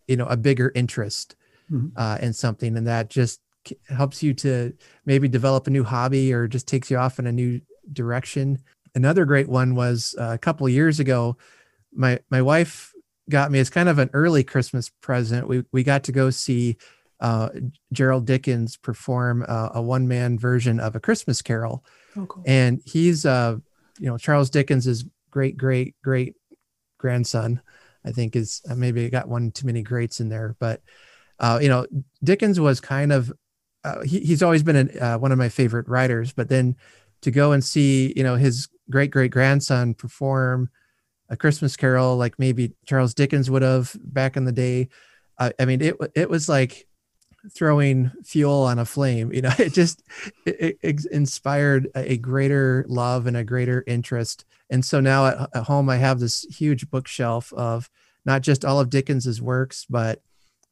you 0.09 0.16
know, 0.16 0.25
a 0.25 0.38
bigger 0.38 0.73
interest 0.75 1.37
mm-hmm. 1.70 1.88
uh, 1.94 2.16
in 2.23 2.33
something. 2.33 2.75
And 2.75 2.87
that 2.87 3.11
just 3.11 3.42
helps 3.90 4.23
you 4.23 4.33
to 4.33 4.73
maybe 5.05 5.29
develop 5.29 5.66
a 5.66 5.70
new 5.70 5.85
hobby 5.85 6.33
or 6.33 6.49
just 6.49 6.66
takes 6.66 6.90
you 6.90 6.97
off 6.97 7.18
in 7.18 7.27
a 7.27 7.33
new 7.33 7.61
direction. 7.92 8.61
Another 8.94 9.27
great 9.27 9.51
one 9.51 9.75
was 9.75 10.14
uh, 10.18 10.31
a 10.33 10.38
couple 10.38 10.66
years 10.70 11.01
ago, 11.01 11.37
my, 11.92 12.18
my 12.31 12.40
wife 12.40 12.93
got 13.31 13.51
me 13.51 13.59
It's 13.59 13.71
kind 13.71 13.89
of 13.89 13.99
an 13.99 14.11
early 14.13 14.45
Christmas 14.45 14.91
present. 15.01 15.49
We, 15.49 15.65
we 15.73 15.83
got 15.83 16.05
to 16.05 16.13
go 16.13 16.31
see 16.31 16.77
uh, 17.21 17.49
Gerald 17.93 18.27
Dickens 18.27 18.77
perform 18.77 19.45
uh, 19.49 19.71
a 19.75 19.81
one 19.83 20.07
man 20.07 20.39
version 20.39 20.81
of 20.81 20.95
A 20.95 21.01
Christmas 21.01 21.41
Carol. 21.41 21.85
Oh, 22.17 22.27
cool. 22.27 22.43
And 22.47 22.83
he's, 22.85 23.25
uh, 23.25 23.57
you 23.99 24.07
know, 24.07 24.19
Charles 24.19 24.51
Dickens's 24.51 25.05
great, 25.31 25.57
great, 25.57 25.95
great 26.03 26.35
grandson, 26.99 27.63
I 28.05 28.13
think 28.13 28.37
is 28.37 28.61
uh, 28.69 28.75
maybe 28.75 29.07
I 29.07 29.09
got 29.09 29.29
one 29.29 29.53
too 29.53 29.67
many 29.67 29.83
greats 29.83 30.21
in 30.21 30.29
there. 30.29 30.55
But, 30.59 30.83
uh, 31.39 31.59
you 31.63 31.69
know, 31.69 31.87
Dickens 32.23 32.61
was 32.61 32.81
kind 32.81 33.13
of, 33.13 33.33
uh, 33.85 34.03
he, 34.03 34.21
he's 34.21 34.43
always 34.43 34.63
been 34.63 34.77
an, 34.77 35.21
one 35.21 35.33
of 35.33 35.39
my 35.39 35.49
favorite 35.49 35.89
writers. 35.89 36.33
But 36.33 36.49
then 36.49 36.77
to 37.23 37.31
go 37.31 37.53
and 37.53 37.65
see, 37.65 38.13
you 38.17 38.23
know, 38.23 38.37
his 38.37 38.69
great, 38.91 39.11
great 39.11 39.31
grandson 39.31 39.95
perform 39.95 40.69
a 41.35 41.37
Christmas 41.37 41.77
Carol 41.77 42.16
like 42.16 42.38
maybe 42.38 42.73
Charles 42.87 43.12
Dickens 43.12 43.51
would 43.51 43.62
have 43.62 43.94
back 44.03 44.37
in 44.37 44.44
the 44.44 44.53
day. 44.53 44.88
I 45.38 45.64
mean, 45.64 45.83
it 45.83 45.97
it 46.14 46.31
was 46.31 46.49
like 46.49 46.87
throwing 47.53 48.11
fuel 48.25 48.62
on 48.62 48.79
a 48.79 48.87
flame 48.87 49.31
you 49.31 49.42
know 49.42 49.53
it 49.59 49.75
just 49.75 50.03
it, 50.47 50.79
it 50.83 51.05
inspired 51.07 51.88
a 51.94 52.16
greater 52.16 52.87
love 52.88 53.27
and 53.27 53.37
a 53.37 53.44
greater 53.44 53.85
interest 53.87 54.47
and 54.70 54.83
so 54.83 54.99
now 54.99 55.27
at, 55.27 55.51
at, 55.55 55.64
home 55.64 55.90
i 55.90 55.97
have 55.97 56.20
this 56.20 56.44
huge 56.44 56.88
bookshelf 56.90 57.53
of 57.53 57.90
not 58.25 58.40
just 58.40 58.64
all 58.64 58.81
of 58.81 58.88
dickens's 58.88 59.42
works 59.42 59.85
but 59.90 60.23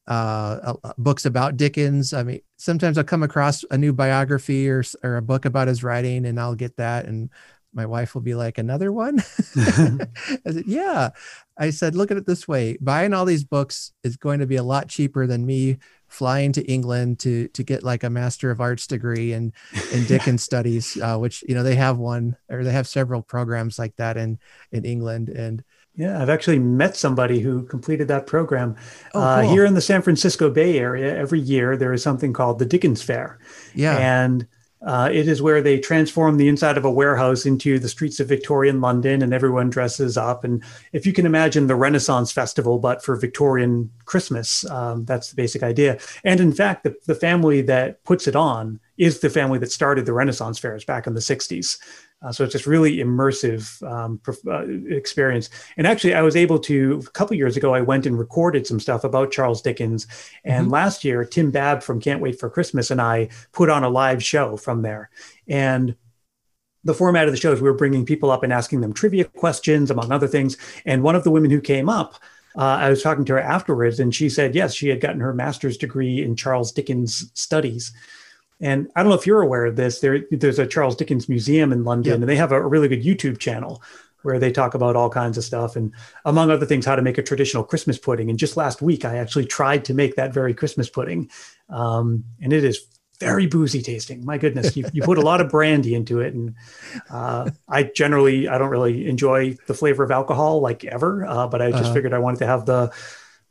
uh, 0.08 0.74
uh, 0.82 0.92
books 0.96 1.26
about 1.26 1.58
dickens 1.58 2.14
i 2.14 2.22
mean 2.22 2.40
sometimes 2.56 2.96
i'll 2.96 3.04
come 3.04 3.22
across 3.22 3.64
a 3.70 3.76
new 3.76 3.92
biography 3.92 4.66
or, 4.66 4.82
or 5.02 5.16
a 5.16 5.22
book 5.22 5.44
about 5.44 5.68
his 5.68 5.84
writing 5.84 6.24
and 6.24 6.40
i'll 6.40 6.54
get 6.54 6.74
that 6.78 7.04
and 7.04 7.28
my 7.72 7.86
wife 7.86 8.14
will 8.14 8.22
be 8.22 8.34
like 8.34 8.58
another 8.58 8.92
one 8.92 9.18
I 9.56 10.50
said, 10.50 10.64
yeah 10.66 11.10
i 11.58 11.70
said 11.70 11.94
look 11.94 12.10
at 12.10 12.16
it 12.16 12.26
this 12.26 12.46
way 12.48 12.76
buying 12.80 13.12
all 13.12 13.24
these 13.24 13.44
books 13.44 13.92
is 14.02 14.16
going 14.16 14.40
to 14.40 14.46
be 14.46 14.56
a 14.56 14.62
lot 14.62 14.88
cheaper 14.88 15.26
than 15.26 15.46
me 15.46 15.78
flying 16.12 16.52
to 16.52 16.62
England 16.70 17.18
to 17.18 17.48
to 17.48 17.62
get 17.62 17.82
like 17.82 18.04
a 18.04 18.10
Master 18.10 18.50
of 18.50 18.60
Arts 18.60 18.86
degree 18.86 19.32
in 19.32 19.52
in 19.92 20.04
Dickens 20.06 20.42
studies, 20.42 20.98
uh, 21.00 21.16
which 21.16 21.42
you 21.48 21.54
know 21.54 21.62
they 21.62 21.74
have 21.74 21.98
one 21.98 22.36
or 22.50 22.62
they 22.62 22.70
have 22.70 22.86
several 22.86 23.22
programs 23.22 23.78
like 23.78 23.96
that 23.96 24.16
in 24.16 24.38
in 24.70 24.84
England. 24.84 25.30
And 25.30 25.64
yeah, 25.94 26.20
I've 26.20 26.28
actually 26.28 26.58
met 26.58 26.96
somebody 26.96 27.40
who 27.40 27.64
completed 27.64 28.08
that 28.08 28.26
program 28.26 28.76
oh, 29.14 29.20
uh, 29.20 29.40
cool. 29.40 29.48
uh, 29.48 29.52
here 29.52 29.64
in 29.64 29.74
the 29.74 29.80
San 29.80 30.02
Francisco 30.02 30.50
Bay 30.50 30.78
Area. 30.78 31.16
Every 31.16 31.40
year 31.40 31.76
there 31.76 31.94
is 31.94 32.02
something 32.02 32.34
called 32.34 32.58
the 32.58 32.66
Dickens 32.66 33.02
Fair. 33.02 33.38
Yeah, 33.74 33.96
and 33.96 34.46
uh, 34.84 35.08
it 35.12 35.28
is 35.28 35.40
where 35.40 35.62
they 35.62 35.78
transform 35.78 36.36
the 36.36 36.48
inside 36.48 36.76
of 36.76 36.84
a 36.84 36.90
warehouse 36.90 37.46
into 37.46 37.78
the 37.78 37.88
streets 37.88 38.18
of 38.18 38.28
Victorian 38.28 38.80
London, 38.80 39.22
and 39.22 39.32
everyone 39.32 39.70
dresses 39.70 40.16
up. 40.16 40.44
And 40.44 40.62
if 40.92 41.06
you 41.06 41.12
can 41.12 41.26
imagine 41.26 41.66
the 41.66 41.76
Renaissance 41.76 42.32
Festival, 42.32 42.78
but 42.78 43.02
for 43.02 43.14
Victorian 43.16 43.90
Christmas, 44.04 44.68
um, 44.70 45.04
that's 45.04 45.30
the 45.30 45.36
basic 45.36 45.62
idea. 45.62 45.98
And 46.24 46.40
in 46.40 46.52
fact, 46.52 46.84
the, 46.84 46.94
the 47.06 47.14
family 47.14 47.62
that 47.62 48.02
puts 48.04 48.26
it 48.26 48.34
on 48.34 48.80
is 48.98 49.20
the 49.20 49.30
family 49.30 49.58
that 49.60 49.72
started 49.72 50.04
the 50.06 50.12
Renaissance 50.12 50.58
fairs 50.58 50.84
back 50.84 51.06
in 51.06 51.14
the 51.14 51.20
60s. 51.20 51.78
Uh, 52.22 52.30
so 52.30 52.44
it's 52.44 52.52
just 52.52 52.66
really 52.66 52.98
immersive 52.98 53.82
um, 53.90 54.20
uh, 54.46 54.94
experience. 54.94 55.50
And 55.76 55.86
actually, 55.86 56.14
I 56.14 56.22
was 56.22 56.36
able 56.36 56.58
to 56.60 57.02
a 57.06 57.10
couple 57.10 57.36
years 57.36 57.56
ago. 57.56 57.74
I 57.74 57.80
went 57.80 58.06
and 58.06 58.18
recorded 58.18 58.66
some 58.66 58.80
stuff 58.80 59.04
about 59.04 59.32
Charles 59.32 59.62
Dickens. 59.62 60.06
And 60.44 60.64
mm-hmm. 60.64 60.72
last 60.72 61.04
year, 61.04 61.24
Tim 61.24 61.50
Babb 61.50 61.82
from 61.82 62.00
Can't 62.00 62.22
Wait 62.22 62.38
for 62.38 62.48
Christmas 62.48 62.90
and 62.90 63.00
I 63.00 63.28
put 63.52 63.70
on 63.70 63.84
a 63.84 63.88
live 63.88 64.22
show 64.22 64.56
from 64.56 64.82
there. 64.82 65.10
And 65.48 65.96
the 66.84 66.94
format 66.94 67.26
of 67.26 67.32
the 67.32 67.40
show 67.40 67.52
is 67.52 67.60
we 67.60 67.68
were 67.68 67.76
bringing 67.76 68.06
people 68.06 68.30
up 68.30 68.42
and 68.42 68.52
asking 68.52 68.80
them 68.80 68.92
trivia 68.92 69.24
questions, 69.24 69.90
among 69.90 70.10
other 70.10 70.28
things. 70.28 70.56
And 70.84 71.02
one 71.02 71.14
of 71.14 71.24
the 71.24 71.30
women 71.30 71.50
who 71.50 71.60
came 71.60 71.88
up, 71.88 72.14
uh, 72.56 72.62
I 72.62 72.90
was 72.90 73.02
talking 73.02 73.24
to 73.26 73.34
her 73.34 73.40
afterwards, 73.40 73.98
and 73.98 74.14
she 74.14 74.28
said 74.28 74.54
yes, 74.54 74.74
she 74.74 74.88
had 74.88 75.00
gotten 75.00 75.20
her 75.20 75.32
master's 75.32 75.76
degree 75.76 76.22
in 76.22 76.36
Charles 76.36 76.72
Dickens 76.72 77.30
studies. 77.34 77.92
And 78.62 78.88
I 78.94 79.02
don't 79.02 79.10
know 79.10 79.18
if 79.18 79.26
you're 79.26 79.42
aware 79.42 79.66
of 79.66 79.76
this. 79.76 79.98
There, 79.98 80.20
there's 80.30 80.60
a 80.60 80.66
Charles 80.66 80.96
Dickens 80.96 81.28
Museum 81.28 81.72
in 81.72 81.84
London, 81.84 82.14
and 82.22 82.28
they 82.28 82.36
have 82.36 82.52
a 82.52 82.66
really 82.66 82.88
good 82.88 83.02
YouTube 83.02 83.38
channel 83.38 83.82
where 84.22 84.38
they 84.38 84.52
talk 84.52 84.74
about 84.74 84.96
all 84.96 85.10
kinds 85.10 85.36
of 85.36 85.44
stuff 85.44 85.76
and 85.76 85.92
among 86.24 86.50
other 86.50 86.66
things 86.66 86.86
how 86.86 86.96
to 86.96 87.02
make 87.02 87.18
a 87.18 87.22
traditional 87.22 87.64
christmas 87.64 87.98
pudding 87.98 88.30
and 88.30 88.38
just 88.38 88.56
last 88.56 88.80
week 88.80 89.04
i 89.04 89.16
actually 89.16 89.44
tried 89.44 89.84
to 89.84 89.94
make 89.94 90.16
that 90.16 90.32
very 90.32 90.54
christmas 90.54 90.88
pudding 90.88 91.28
um, 91.70 92.24
and 92.40 92.52
it 92.52 92.64
is 92.64 92.86
very 93.18 93.46
boozy 93.46 93.82
tasting 93.82 94.24
my 94.24 94.38
goodness 94.38 94.76
you, 94.76 94.84
you 94.92 95.02
put 95.02 95.18
a 95.18 95.22
lot 95.22 95.40
of 95.40 95.48
brandy 95.50 95.94
into 95.94 96.20
it 96.20 96.34
and 96.34 96.54
uh, 97.10 97.48
i 97.68 97.82
generally 97.82 98.48
i 98.48 98.58
don't 98.58 98.70
really 98.70 99.08
enjoy 99.08 99.56
the 99.66 99.74
flavor 99.74 100.02
of 100.02 100.10
alcohol 100.10 100.60
like 100.60 100.84
ever 100.84 101.24
uh, 101.26 101.46
but 101.46 101.60
i 101.60 101.70
just 101.70 101.84
uh-huh. 101.84 101.94
figured 101.94 102.14
i 102.14 102.18
wanted 102.18 102.38
to 102.38 102.46
have 102.46 102.66
the 102.66 102.92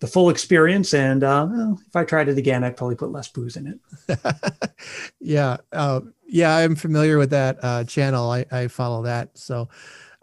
the 0.02 0.08
full 0.08 0.30
experience. 0.30 0.94
And 0.94 1.24
uh, 1.24 1.48
well, 1.50 1.80
if 1.88 1.96
I 1.96 2.04
tried 2.04 2.28
it 2.28 2.38
again, 2.38 2.64
I'd 2.64 2.76
probably 2.76 2.96
put 2.96 3.12
less 3.12 3.30
booze 3.30 3.56
in 3.56 3.80
it. 4.08 4.20
yeah. 5.20 5.58
Uh, 5.72 6.02
yeah, 6.28 6.56
I'm 6.56 6.76
familiar 6.76 7.18
with 7.18 7.30
that 7.30 7.60
uh, 7.62 7.84
channel. 7.86 8.30
I, 8.30 8.46
I 8.52 8.68
follow 8.68 9.04
that. 9.04 9.38
So 9.38 9.70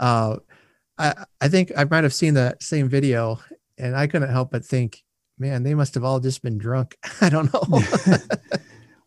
uh, 0.01 0.37
I, 0.99 1.25
I 1.41 1.49
think 1.49 1.73
I 1.77 1.85
might 1.85 2.03
have 2.03 2.13
seen 2.13 2.35
that 2.35 2.63
same 2.63 2.89
video 2.89 3.39
and 3.79 3.97
I 3.97 4.09
couldn't 4.09 4.31
help 4.31 4.51
but 4.51 4.65
think, 4.65 5.03
man, 5.39 5.63
they 5.63 5.75
must 5.75 5.95
have 5.95 6.05
all 6.05 6.19
just 6.19 6.43
been 6.43 6.59
drunk. 6.59 6.99
I 7.21 7.29
don't 7.29 7.53
know. 7.53 7.81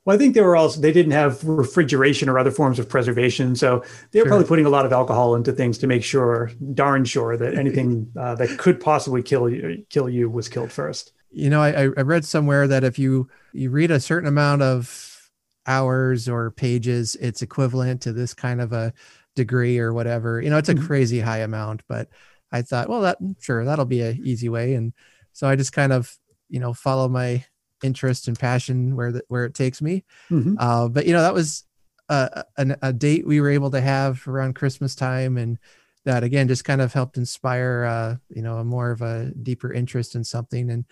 Well, 0.04 0.16
I 0.16 0.20
think 0.20 0.34
they 0.34 0.42
were 0.42 0.56
also 0.56 0.82
they 0.82 0.92
didn't 0.92 1.12
have 1.12 1.44
refrigeration 1.44 2.28
or 2.28 2.40
other 2.40 2.50
forms 2.50 2.80
of 2.80 2.90
preservation, 2.90 3.56
so 3.56 3.84
they 4.12 4.20
were 4.20 4.24
sure. 4.24 4.30
probably 4.30 4.48
putting 4.48 4.66
a 4.66 4.70
lot 4.70 4.86
of 4.86 4.92
alcohol 4.92 5.36
into 5.36 5.52
things 5.52 5.78
to 5.80 5.88
make 5.88 6.04
sure, 6.04 6.52
darn 6.74 7.06
sure, 7.06 7.38
that 7.38 7.54
anything 7.54 8.12
uh, 8.18 8.34
that 8.36 8.58
could 8.58 8.80
possibly 8.80 9.22
kill 9.22 9.48
you 9.48 9.86
kill 9.90 10.10
you 10.10 10.28
was 10.28 10.50
killed 10.50 10.72
first. 10.72 11.14
You 11.30 11.50
know, 11.52 11.62
I, 11.62 11.84
I 11.84 12.02
read 12.02 12.26
somewhere 12.26 12.68
that 12.68 12.84
if 12.84 12.98
you 12.98 13.30
you 13.54 13.70
read 13.70 13.92
a 13.92 14.00
certain 14.00 14.28
amount 14.28 14.64
of 14.64 15.30
hours 15.68 16.28
or 16.28 16.50
pages, 16.50 17.16
it's 17.22 17.44
equivalent 17.44 18.02
to 18.02 18.12
this 18.12 18.34
kind 18.34 18.60
of 18.60 18.74
a 18.74 18.94
degree 19.36 19.78
or 19.78 19.94
whatever. 19.94 20.42
You 20.42 20.50
know, 20.50 20.58
it's 20.58 20.70
a 20.70 20.74
mm-hmm. 20.74 20.86
crazy 20.86 21.20
high 21.20 21.40
amount, 21.40 21.84
but 21.88 22.10
I 22.52 22.64
thought, 22.64 22.90
well, 22.90 23.02
that 23.02 23.20
sure 23.40 23.64
that'll 23.66 23.86
be 23.86 24.02
a 24.02 24.12
easy 24.14 24.50
way, 24.50 24.74
and 24.74 24.94
so 25.32 25.48
I 25.48 25.56
just 25.56 25.74
kind 25.74 25.94
of 25.94 26.18
you 26.50 26.60
know 26.60 26.74
follow 26.74 27.08
my 27.08 27.46
interest 27.84 28.28
and 28.28 28.38
passion 28.38 28.96
where 28.96 29.12
the, 29.12 29.24
where 29.28 29.46
it 29.46 29.54
takes 29.54 29.82
me. 29.82 30.04
Mm-hmm. 30.30 30.56
Uh, 30.60 30.88
but 30.90 31.06
you 31.06 31.14
know 31.14 31.22
that 31.22 31.34
was 31.34 31.66
a, 32.10 32.44
a, 32.58 32.78
a, 32.82 32.94
date 32.94 33.26
we 33.26 33.40
were 33.42 33.50
able 33.50 33.72
to 33.72 33.82
have 33.82 34.28
around 34.28 34.56
Christmas 34.56 34.96
time, 34.96 35.38
and 35.38 35.58
that 36.06 36.24
again 36.24 36.48
just 36.48 36.66
kind 36.66 36.82
of 36.82 36.94
helped 36.94 37.18
inspire 37.18 37.86
uh, 37.86 38.16
you 38.36 38.42
know 38.42 38.58
a 38.58 38.64
more 38.64 38.92
of 38.92 39.02
a 39.02 39.32
deeper 39.42 39.72
interest 39.72 40.16
in 40.16 40.24
something. 40.24 40.70
And 40.70 40.86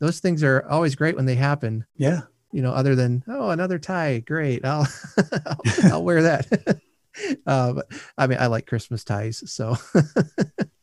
those 0.00 0.20
things 0.20 0.42
are 0.42 0.68
always 0.68 0.94
great 0.94 1.16
when 1.16 1.26
they 1.26 1.36
happen. 1.36 1.86
Yeah. 1.96 2.22
You 2.52 2.62
know, 2.62 2.72
other 2.72 2.94
than 2.94 3.24
oh 3.26 3.50
another 3.50 3.78
tie, 3.78 4.20
great, 4.20 4.64
I'll 4.64 4.86
I'll, 5.46 5.60
I'll 5.92 6.04
wear 6.04 6.22
that. 6.22 6.80
uh, 7.46 7.72
but 7.72 7.86
I 8.16 8.26
mean, 8.26 8.38
I 8.38 8.46
like 8.46 8.66
Christmas 8.66 9.04
ties, 9.04 9.42
so 9.50 9.76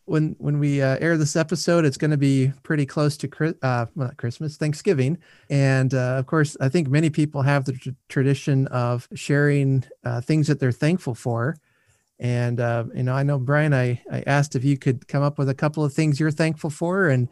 when 0.06 0.36
when 0.40 0.60
we 0.60 0.82
uh, 0.82 0.98
air 1.00 1.18
this 1.18 1.36
episode, 1.36 1.86
it's 1.86 1.98
going 1.98 2.12
to 2.12 2.18
be 2.18 2.52
pretty 2.64 2.86
close 2.86 3.18
to 3.18 3.28
uh, 3.62 3.86
well, 3.96 4.08
not 4.08 4.18
Christmas, 4.18 4.58
Thanksgiving, 4.58 5.18
and 5.50 5.94
uh, 5.94 6.16
of 6.18 6.26
course, 6.26 6.58
I 6.60 6.70
think 6.70 6.88
many 6.88 7.10
people 7.10 7.42
have 7.44 7.66
the 7.66 7.74
tr- 7.74 7.90
tradition 8.10 8.68
of 8.68 9.08
sharing 9.14 9.84
uh, 10.04 10.22
things 10.22 10.48
that 10.48 10.60
they're 10.60 10.72
thankful 10.72 11.16
for. 11.16 11.58
And 12.20 12.60
uh, 12.60 12.86
you 12.96 13.04
know, 13.04 13.14
I 13.14 13.24
know 13.24 13.40
Brian, 13.40 13.74
I 13.74 14.02
I 14.12 14.24
asked 14.28 14.56
if 14.56 14.64
you 14.64 14.78
could 14.78 15.08
come 15.08 15.24
up 15.24 15.38
with 15.38 15.50
a 15.50 15.56
couple 15.56 15.84
of 15.84 15.94
things 15.94 16.20
you're 16.20 16.32
thankful 16.32 16.70
for, 16.70 17.10
and 17.10 17.30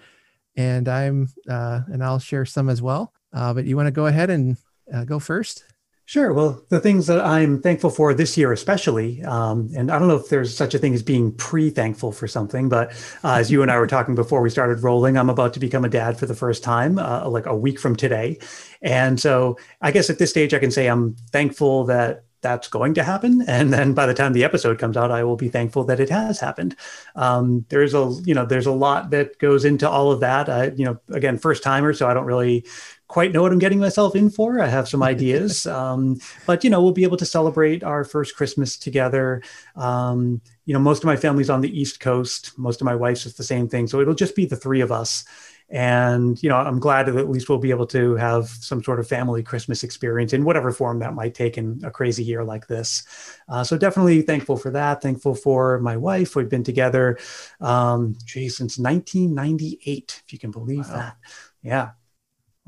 and 0.56 0.88
I'm 0.88 1.30
uh, 1.50 1.82
and 1.88 2.04
I'll 2.04 2.20
share 2.20 2.46
some 2.46 2.70
as 2.70 2.82
well. 2.82 3.14
but 3.32 3.66
you 3.66 3.76
want 3.76 3.88
to 3.88 3.92
go 3.92 4.06
ahead 4.06 4.30
and 4.30 4.58
go 5.06 5.20
first? 5.20 5.64
Sure. 6.10 6.34
Well, 6.34 6.66
the 6.70 6.80
things 6.80 7.06
that 7.06 7.24
I'm 7.24 7.62
thankful 7.62 7.92
for 7.92 8.16
this 8.16 8.36
year, 8.36 8.52
especially, 8.52 9.22
um, 9.26 9.70
and 9.78 9.92
I 9.92 10.00
don't 10.00 10.08
know 10.08 10.16
if 10.16 10.30
there's 10.30 10.58
such 10.58 10.74
a 10.74 10.80
thing 10.80 10.96
as 10.96 11.04
being 11.04 11.32
pre 11.32 11.70
thankful 11.70 12.12
for 12.12 12.28
something, 12.28 12.68
but 12.68 12.90
uh, 13.24 13.36
as 13.36 13.52
you 13.52 13.62
and 13.62 13.70
I 13.70 13.78
were 13.78 13.86
talking 13.86 14.16
before 14.16 14.42
we 14.42 14.50
started 14.50 14.82
rolling, 14.82 15.20
I'm 15.20 15.30
about 15.30 15.54
to 15.54 15.60
become 15.60 15.86
a 15.86 15.88
dad 15.90 16.18
for 16.18 16.26
the 16.26 16.34
first 16.34 16.64
time, 16.64 16.98
uh, 16.98 17.30
like 17.30 17.46
a 17.46 17.56
week 17.56 17.80
from 17.80 17.96
today. 17.96 18.40
And 18.82 19.20
so 19.20 19.60
I 19.84 19.92
guess 19.92 20.10
at 20.10 20.18
this 20.18 20.32
stage, 20.32 20.52
I 20.52 20.58
can 20.58 20.72
say 20.72 20.88
I'm 20.88 21.16
thankful 21.32 21.84
that 21.84 22.24
that's 22.42 22.70
going 22.70 22.94
to 22.94 23.04
happen 23.04 23.42
and 23.48 23.72
then 23.74 23.94
by 23.94 24.06
the 24.06 24.14
time 24.14 24.32
the 24.32 24.46
episode 24.46 24.80
comes 24.80 24.96
out 24.96 25.12
i 25.12 25.22
will 25.26 25.36
be 25.36 25.50
thankful 25.50 25.84
that 25.84 26.00
it 26.00 26.10
has 26.10 26.40
happened 26.40 26.74
um, 27.18 27.66
there's 27.68 27.94
a 27.94 28.16
you 28.24 28.34
know 28.34 28.46
there's 28.46 28.66
a 28.66 28.72
lot 28.72 29.10
that 29.10 29.38
goes 29.40 29.66
into 29.66 29.90
all 29.90 30.10
of 30.10 30.22
that 30.22 30.80
you 30.80 30.86
know 30.86 30.98
again 31.12 31.38
first 31.38 31.62
timer 31.64 31.92
so 31.92 32.08
i 32.08 32.14
don't 32.14 32.24
really 32.24 32.66
quite 33.10 33.34
know 33.34 33.42
what 33.42 33.52
I'm 33.52 33.60
getting 33.60 33.80
myself 33.80 34.16
in 34.16 34.30
for. 34.30 34.62
I 34.62 34.68
have 34.68 34.88
some 34.88 35.04
ideas, 35.04 35.66
um, 35.68 36.18
but 36.46 36.64
you 36.64 36.70
know, 36.70 36.82
we'll 36.82 36.94
be 36.94 37.04
able 37.04 37.18
to 37.18 37.26
celebrate 37.26 37.84
our 37.84 38.06
first 38.06 38.38
Christmas 38.38 38.78
together. 38.78 39.42
Um, 39.76 40.42
you 40.66 40.74
know, 40.74 40.80
most 40.80 41.00
of 41.00 41.08
my 41.08 41.18
family's 41.18 41.50
on 41.50 41.62
the 41.62 41.78
East 41.78 42.00
Coast. 42.00 42.58
Most 42.58 42.80
of 42.80 42.86
my 42.86 42.96
wife's 42.96 43.26
is 43.26 43.34
the 43.34 43.44
same 43.44 43.68
thing, 43.68 43.88
so 43.88 44.00
it'll 44.00 44.14
just 44.14 44.36
be 44.36 44.46
the 44.46 44.56
three 44.56 44.80
of 44.80 44.92
us. 44.92 45.26
And 45.72 46.42
you 46.42 46.50
know, 46.50 46.56
I'm 46.56 46.80
glad 46.80 47.08
that 47.08 47.16
at 47.16 47.30
least 47.30 47.50
we'll 47.50 47.60
be 47.60 47.70
able 47.70 47.86
to 47.88 48.16
have 48.16 48.48
some 48.48 48.84
sort 48.84 49.00
of 49.00 49.08
family 49.08 49.44
Christmas 49.44 49.84
experience 49.84 50.34
in 50.34 50.44
whatever 50.44 50.72
form 50.72 51.00
that 51.00 51.14
might 51.14 51.36
take 51.36 51.58
in 51.58 51.80
a 51.84 51.92
crazy 51.92 52.24
year 52.24 52.44
like 52.44 52.68
this. 52.68 53.04
Uh, 53.48 53.64
so 53.64 53.78
definitely 53.78 54.22
thankful 54.22 54.58
for 54.58 54.72
that. 54.72 55.02
Thankful 55.02 55.36
for 55.36 55.80
my 55.80 55.98
wife. 55.98 56.36
We've 56.36 56.50
been 56.50 56.64
together, 56.64 57.20
um, 57.62 58.16
since 58.26 58.80
1998, 58.80 60.24
if 60.26 60.34
you 60.34 60.40
can 60.40 60.50
believe 60.50 60.88
wow. 60.90 60.96
that. 60.96 61.18
Yeah. 61.62 61.90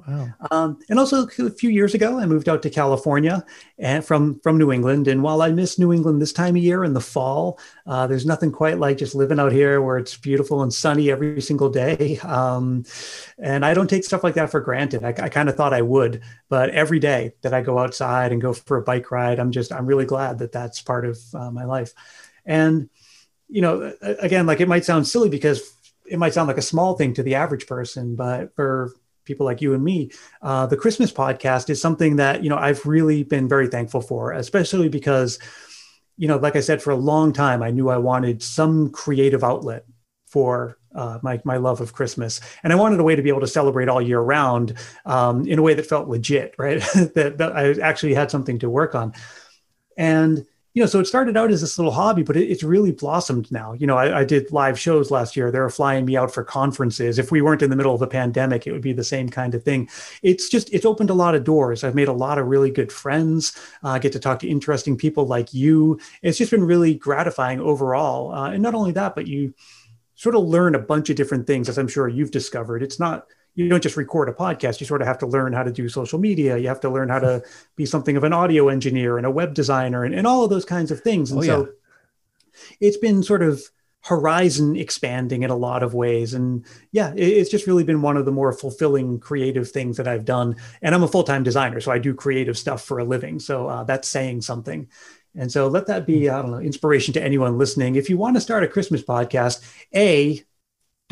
Wow. 0.07 0.29
Um, 0.49 0.79
and 0.89 0.97
also 0.97 1.27
a 1.27 1.49
few 1.51 1.69
years 1.69 1.93
ago, 1.93 2.17
I 2.17 2.25
moved 2.25 2.49
out 2.49 2.63
to 2.63 2.71
California 2.71 3.45
and 3.77 4.03
from 4.03 4.39
from 4.39 4.57
New 4.57 4.71
England. 4.71 5.07
And 5.07 5.21
while 5.21 5.43
I 5.43 5.51
miss 5.51 5.77
New 5.77 5.93
England 5.93 6.19
this 6.19 6.33
time 6.33 6.55
of 6.55 6.63
year 6.63 6.83
in 6.83 6.93
the 6.93 7.01
fall, 7.01 7.59
uh, 7.85 8.07
there's 8.07 8.25
nothing 8.25 8.51
quite 8.51 8.79
like 8.79 8.97
just 8.97 9.13
living 9.13 9.39
out 9.39 9.51
here 9.51 9.79
where 9.79 9.99
it's 9.99 10.17
beautiful 10.17 10.63
and 10.63 10.73
sunny 10.73 11.11
every 11.11 11.41
single 11.41 11.69
day. 11.69 12.19
Um, 12.31 12.85
and 13.37 13.65
I 13.65 13.73
don't 13.73 13.89
take 13.89 14.03
stuff 14.05 14.23
like 14.23 14.35
that 14.35 14.49
for 14.49 14.61
granted. 14.61 15.03
I, 15.03 15.09
I 15.09 15.29
kind 15.29 15.49
of 15.49 15.55
thought 15.55 15.73
I 15.73 15.81
would, 15.81 16.21
but 16.49 16.69
every 16.69 16.99
day 16.99 17.33
that 17.41 17.53
I 17.53 17.61
go 17.61 17.77
outside 17.77 18.31
and 18.31 18.41
go 18.41 18.53
for 18.53 18.77
a 18.77 18.81
bike 18.81 19.11
ride, 19.11 19.37
I'm 19.39 19.51
just 19.51 19.71
I'm 19.71 19.85
really 19.85 20.05
glad 20.05 20.39
that 20.39 20.51
that's 20.53 20.81
part 20.81 21.05
of 21.05 21.19
uh, 21.33 21.51
my 21.51 21.65
life. 21.65 21.93
And 22.45 22.89
you 23.49 23.61
know, 23.61 23.93
again, 24.01 24.45
like 24.45 24.61
it 24.61 24.67
might 24.67 24.85
sound 24.85 25.07
silly 25.07 25.29
because 25.29 25.73
it 26.05 26.17
might 26.19 26.33
sound 26.33 26.47
like 26.47 26.57
a 26.57 26.61
small 26.61 26.95
thing 26.95 27.13
to 27.15 27.23
the 27.23 27.35
average 27.35 27.67
person, 27.67 28.15
but 28.15 28.55
for 28.55 28.93
people 29.25 29.45
like 29.45 29.61
you 29.61 29.73
and 29.73 29.83
me, 29.83 30.11
uh, 30.41 30.65
the 30.65 30.77
Christmas 30.77 31.11
podcast 31.11 31.69
is 31.69 31.81
something 31.81 32.17
that 32.17 32.43
you 32.43 32.49
know 32.49 32.57
I've 32.57 32.85
really 32.85 33.23
been 33.23 33.47
very 33.47 33.67
thankful 33.67 34.01
for, 34.01 34.31
especially 34.31 34.89
because 34.89 35.39
you 36.17 36.27
know, 36.27 36.37
like 36.37 36.55
I 36.55 36.59
said, 36.59 36.81
for 36.81 36.91
a 36.91 36.95
long 36.95 37.33
time 37.33 37.63
I 37.63 37.71
knew 37.71 37.89
I 37.89 37.97
wanted 37.97 38.43
some 38.43 38.91
creative 38.91 39.43
outlet 39.43 39.85
for 40.27 40.77
uh, 40.93 41.19
my 41.21 41.41
my 41.45 41.57
love 41.57 41.81
of 41.81 41.93
Christmas, 41.93 42.41
and 42.63 42.71
I 42.71 42.75
wanted 42.75 42.99
a 42.99 43.03
way 43.03 43.15
to 43.15 43.21
be 43.21 43.29
able 43.29 43.41
to 43.41 43.47
celebrate 43.47 43.89
all 43.89 44.01
year 44.01 44.19
round 44.19 44.77
um, 45.05 45.47
in 45.47 45.59
a 45.59 45.61
way 45.61 45.73
that 45.73 45.85
felt 45.85 46.07
legit, 46.07 46.53
right? 46.57 46.79
that, 47.15 47.35
that 47.37 47.55
I 47.55 47.79
actually 47.81 48.13
had 48.13 48.29
something 48.29 48.59
to 48.59 48.69
work 48.69 48.93
on, 48.93 49.13
and 49.97 50.45
you 50.73 50.81
know, 50.81 50.87
so 50.87 50.99
it 50.99 51.05
started 51.05 51.35
out 51.35 51.51
as 51.51 51.59
this 51.59 51.77
little 51.77 51.91
hobby, 51.91 52.23
but 52.23 52.37
it, 52.37 52.49
it's 52.49 52.63
really 52.63 52.91
blossomed 52.91 53.51
now. 53.51 53.73
You 53.73 53.87
know, 53.87 53.97
I, 53.97 54.19
I, 54.19 54.23
did 54.23 54.51
live 54.53 54.79
shows 54.79 55.11
last 55.11 55.35
year. 55.35 55.51
They 55.51 55.59
were 55.59 55.69
flying 55.69 56.05
me 56.05 56.15
out 56.15 56.33
for 56.33 56.45
conferences. 56.45 57.19
If 57.19 57.29
we 57.29 57.41
weren't 57.41 57.61
in 57.61 57.69
the 57.69 57.75
middle 57.75 57.93
of 57.93 58.01
a 58.01 58.07
pandemic, 58.07 58.65
it 58.65 58.71
would 58.71 58.81
be 58.81 58.93
the 58.93 59.03
same 59.03 59.27
kind 59.27 59.53
of 59.53 59.63
thing. 59.63 59.89
It's 60.23 60.47
just, 60.47 60.73
it's 60.73 60.85
opened 60.85 61.09
a 61.09 61.15
lot 61.15 61.35
of 61.35 61.43
doors. 61.43 61.83
I've 61.83 61.95
made 61.95 62.07
a 62.07 62.13
lot 62.13 62.37
of 62.37 62.47
really 62.47 62.71
good 62.71 62.91
friends. 62.91 63.53
Uh, 63.83 63.89
I 63.89 63.99
get 63.99 64.13
to 64.13 64.19
talk 64.19 64.39
to 64.39 64.47
interesting 64.47 64.95
people 64.95 65.25
like 65.25 65.53
you. 65.53 65.99
It's 66.21 66.37
just 66.37 66.51
been 66.51 66.63
really 66.63 66.93
gratifying 66.93 67.59
overall. 67.59 68.33
Uh, 68.33 68.51
and 68.51 68.63
not 68.63 68.75
only 68.75 68.93
that, 68.93 69.13
but 69.13 69.27
you 69.27 69.53
sort 70.15 70.35
of 70.35 70.43
learn 70.43 70.75
a 70.75 70.79
bunch 70.79 71.09
of 71.09 71.17
different 71.17 71.47
things, 71.47 71.67
as 71.67 71.77
I'm 71.77 71.87
sure 71.87 72.07
you've 72.07 72.31
discovered. 72.31 72.81
It's 72.81 72.99
not, 72.99 73.25
you 73.55 73.67
don't 73.67 73.83
just 73.83 73.97
record 73.97 74.29
a 74.29 74.33
podcast 74.33 74.79
you 74.79 74.85
sort 74.85 75.01
of 75.01 75.07
have 75.07 75.17
to 75.17 75.27
learn 75.27 75.51
how 75.53 75.63
to 75.63 75.71
do 75.71 75.89
social 75.89 76.19
media 76.19 76.57
you 76.57 76.67
have 76.67 76.79
to 76.79 76.89
learn 76.89 77.09
how 77.09 77.19
to 77.19 77.43
be 77.75 77.85
something 77.85 78.15
of 78.15 78.23
an 78.23 78.33
audio 78.33 78.69
engineer 78.69 79.17
and 79.17 79.25
a 79.25 79.31
web 79.31 79.53
designer 79.53 80.03
and, 80.03 80.13
and 80.13 80.27
all 80.27 80.43
of 80.43 80.49
those 80.49 80.65
kinds 80.65 80.91
of 80.91 81.01
things. 81.01 81.31
And 81.31 81.39
oh, 81.39 81.43
so 81.43 81.69
it's 82.79 82.97
been 82.97 83.23
sort 83.23 83.43
of 83.43 83.61
horizon 84.03 84.75
expanding 84.75 85.43
in 85.43 85.51
a 85.51 85.55
lot 85.55 85.83
of 85.83 85.93
ways. 85.93 86.33
And 86.33 86.65
yeah 86.91 87.13
it, 87.13 87.23
it's 87.23 87.51
just 87.51 87.67
really 87.67 87.83
been 87.83 88.01
one 88.01 88.17
of 88.17 88.25
the 88.25 88.31
more 88.31 88.51
fulfilling 88.51 89.19
creative 89.19 89.69
things 89.69 89.97
that 89.97 90.07
i've 90.07 90.25
done. 90.25 90.55
And 90.81 90.95
i'm 90.95 91.03
a 91.03 91.07
full-time 91.07 91.43
designer 91.43 91.79
so 91.79 91.91
i 91.91 91.99
do 91.99 92.13
creative 92.13 92.57
stuff 92.57 92.83
for 92.83 92.99
a 92.99 93.03
living. 93.03 93.39
So 93.39 93.67
uh, 93.67 93.83
that's 93.83 94.07
saying 94.07 94.41
something. 94.41 94.89
And 95.35 95.51
so 95.51 95.67
let 95.67 95.87
that 95.87 96.05
be 96.07 96.29
i 96.29 96.41
don't 96.41 96.51
know 96.51 96.59
inspiration 96.59 97.13
to 97.13 97.23
anyone 97.23 97.57
listening. 97.57 97.95
If 97.95 98.09
you 98.09 98.17
want 98.17 98.35
to 98.35 98.41
start 98.41 98.63
a 98.63 98.67
christmas 98.67 99.03
podcast 99.03 99.61
a 99.93 100.43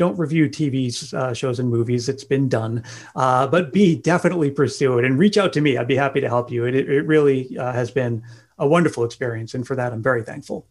don't 0.00 0.18
review 0.18 0.48
TV 0.48 1.12
uh, 1.12 1.34
shows 1.34 1.58
and 1.58 1.68
movies. 1.68 2.08
It's 2.08 2.24
been 2.24 2.48
done. 2.48 2.82
Uh, 3.14 3.46
but 3.46 3.70
B, 3.70 3.96
definitely 3.96 4.50
pursue 4.50 4.98
it 4.98 5.04
and 5.04 5.18
reach 5.18 5.36
out 5.36 5.52
to 5.52 5.60
me. 5.60 5.76
I'd 5.76 5.86
be 5.86 5.94
happy 5.94 6.22
to 6.22 6.28
help 6.28 6.50
you. 6.50 6.64
It, 6.64 6.74
it 6.74 7.06
really 7.06 7.56
uh, 7.58 7.72
has 7.72 7.90
been 7.90 8.22
a 8.58 8.66
wonderful 8.66 9.04
experience. 9.04 9.52
And 9.52 9.66
for 9.66 9.76
that, 9.76 9.92
I'm 9.92 10.02
very 10.02 10.22
thankful. 10.22 10.66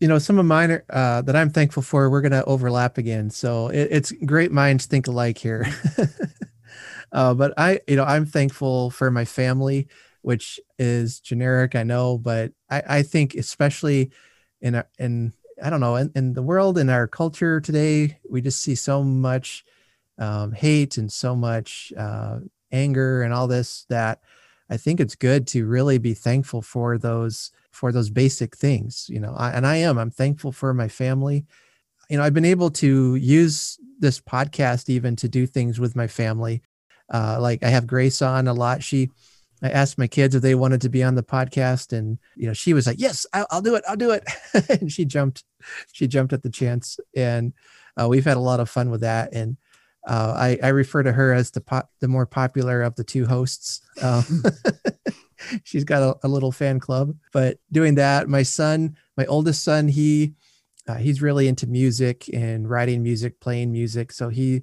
You 0.00 0.08
know, 0.08 0.18
some 0.18 0.38
of 0.38 0.46
mine 0.46 0.70
are, 0.70 0.84
uh, 0.88 1.20
that 1.22 1.36
I'm 1.36 1.50
thankful 1.50 1.82
for, 1.82 2.08
we're 2.08 2.22
going 2.22 2.32
to 2.32 2.44
overlap 2.46 2.96
again. 2.96 3.28
So 3.28 3.68
it, 3.68 3.88
it's 3.90 4.12
great 4.24 4.50
minds 4.50 4.86
think 4.86 5.06
alike 5.06 5.36
here. 5.36 5.66
Uh, 7.12 7.32
but 7.32 7.54
I, 7.56 7.78
you 7.86 7.94
know, 7.94 8.02
I'm 8.02 8.26
thankful 8.26 8.90
for 8.90 9.08
my 9.08 9.24
family, 9.24 9.86
which 10.22 10.58
is 10.80 11.20
generic, 11.20 11.76
I 11.76 11.84
know, 11.84 12.18
but 12.18 12.50
I, 12.68 12.82
I 12.88 13.02
think 13.02 13.36
especially 13.36 14.10
in, 14.60 14.82
in 14.98 15.32
I 15.62 15.70
don't 15.70 15.80
know, 15.80 15.96
in, 15.96 16.10
in 16.14 16.32
the 16.32 16.42
world, 16.42 16.78
in 16.78 16.90
our 16.90 17.06
culture 17.06 17.60
today, 17.60 18.18
we 18.28 18.40
just 18.40 18.60
see 18.60 18.74
so 18.74 19.02
much 19.02 19.64
um, 20.18 20.52
hate 20.52 20.96
and 20.96 21.12
so 21.12 21.34
much 21.34 21.92
uh, 21.96 22.38
anger 22.72 23.22
and 23.22 23.32
all 23.32 23.46
this 23.46 23.86
that 23.88 24.20
I 24.70 24.76
think 24.76 25.00
it's 25.00 25.14
good 25.14 25.46
to 25.48 25.66
really 25.66 25.98
be 25.98 26.14
thankful 26.14 26.62
for 26.62 26.98
those 26.98 27.50
for 27.70 27.90
those 27.90 28.08
basic 28.08 28.56
things, 28.56 29.06
you 29.08 29.18
know. 29.18 29.34
I, 29.36 29.50
and 29.50 29.66
I 29.66 29.76
am. 29.76 29.98
I'm 29.98 30.10
thankful 30.10 30.52
for 30.52 30.72
my 30.72 30.88
family. 30.88 31.44
You 32.08 32.18
know, 32.18 32.22
I've 32.22 32.34
been 32.34 32.44
able 32.44 32.70
to 32.70 33.16
use 33.16 33.78
this 33.98 34.20
podcast 34.20 34.88
even 34.88 35.16
to 35.16 35.28
do 35.28 35.46
things 35.46 35.80
with 35.80 35.96
my 35.96 36.06
family. 36.06 36.62
Uh, 37.12 37.38
like 37.40 37.62
I 37.62 37.68
have 37.68 37.86
Grace 37.86 38.22
on 38.22 38.46
a 38.46 38.54
lot. 38.54 38.82
She 38.82 39.10
I 39.62 39.70
asked 39.70 39.98
my 39.98 40.06
kids 40.06 40.34
if 40.34 40.42
they 40.42 40.54
wanted 40.54 40.80
to 40.82 40.88
be 40.88 41.02
on 41.02 41.14
the 41.14 41.22
podcast, 41.22 41.92
and 41.92 42.18
you 42.36 42.46
know, 42.46 42.52
she 42.52 42.74
was 42.74 42.86
like, 42.86 42.98
"Yes, 42.98 43.26
I'll, 43.32 43.46
I'll 43.50 43.62
do 43.62 43.74
it. 43.74 43.84
I'll 43.88 43.96
do 43.96 44.10
it." 44.10 44.24
and 44.80 44.90
she 44.90 45.04
jumped, 45.04 45.44
she 45.92 46.06
jumped 46.06 46.32
at 46.32 46.42
the 46.42 46.50
chance, 46.50 46.98
and 47.16 47.52
uh, 48.00 48.08
we've 48.08 48.24
had 48.24 48.36
a 48.36 48.40
lot 48.40 48.60
of 48.60 48.68
fun 48.68 48.90
with 48.90 49.00
that. 49.02 49.32
And 49.32 49.56
uh, 50.06 50.34
I, 50.36 50.58
I 50.62 50.68
refer 50.68 51.02
to 51.02 51.12
her 51.12 51.32
as 51.32 51.50
the 51.50 51.60
po- 51.60 51.88
the 52.00 52.08
more 52.08 52.26
popular 52.26 52.82
of 52.82 52.94
the 52.96 53.04
two 53.04 53.26
hosts. 53.26 53.80
Um, 54.02 54.42
she's 55.64 55.84
got 55.84 56.02
a, 56.02 56.26
a, 56.26 56.28
little 56.28 56.52
fan 56.52 56.78
club. 56.78 57.14
But 57.32 57.58
doing 57.72 57.94
that, 57.94 58.28
my 58.28 58.42
son, 58.42 58.96
my 59.16 59.24
oldest 59.26 59.64
son, 59.64 59.88
he 59.88 60.34
uh, 60.86 60.96
he's 60.96 61.22
really 61.22 61.48
into 61.48 61.66
music 61.66 62.28
and 62.34 62.68
writing 62.68 63.02
music, 63.02 63.40
playing 63.40 63.72
music. 63.72 64.12
So 64.12 64.28
he 64.28 64.62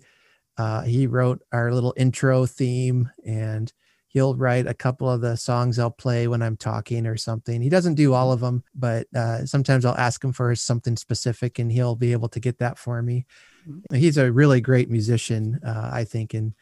uh, 0.57 0.81
he 0.83 1.07
wrote 1.07 1.41
our 1.51 1.73
little 1.73 1.93
intro 1.97 2.45
theme, 2.45 3.09
and 3.25 3.71
he'll 4.13 4.35
write 4.35 4.67
a 4.67 4.73
couple 4.73 5.09
of 5.09 5.21
the 5.21 5.37
songs 5.37 5.79
I'll 5.79 5.89
play 5.89 6.27
when 6.27 6.41
I'm 6.41 6.57
talking 6.57 7.07
or 7.07 7.15
something. 7.15 7.61
He 7.61 7.69
doesn't 7.69 7.95
do 7.95 8.13
all 8.13 8.33
of 8.33 8.41
them, 8.41 8.61
but 8.75 9.07
uh, 9.15 9.45
sometimes 9.45 9.85
I'll 9.85 9.97
ask 9.97 10.21
him 10.21 10.33
for 10.33 10.53
something 10.53 10.97
specific, 10.97 11.59
and 11.59 11.71
he'll 11.71 11.95
be 11.95 12.11
able 12.11 12.27
to 12.29 12.39
get 12.39 12.59
that 12.59 12.77
for 12.77 13.01
me. 13.01 13.25
Mm-hmm. 13.67 13.95
He's 13.95 14.17
a 14.17 14.31
really 14.31 14.59
great 14.59 14.89
musician, 14.89 15.61
uh, 15.65 15.91
I 15.93 16.03
think, 16.03 16.33
and 16.33 16.53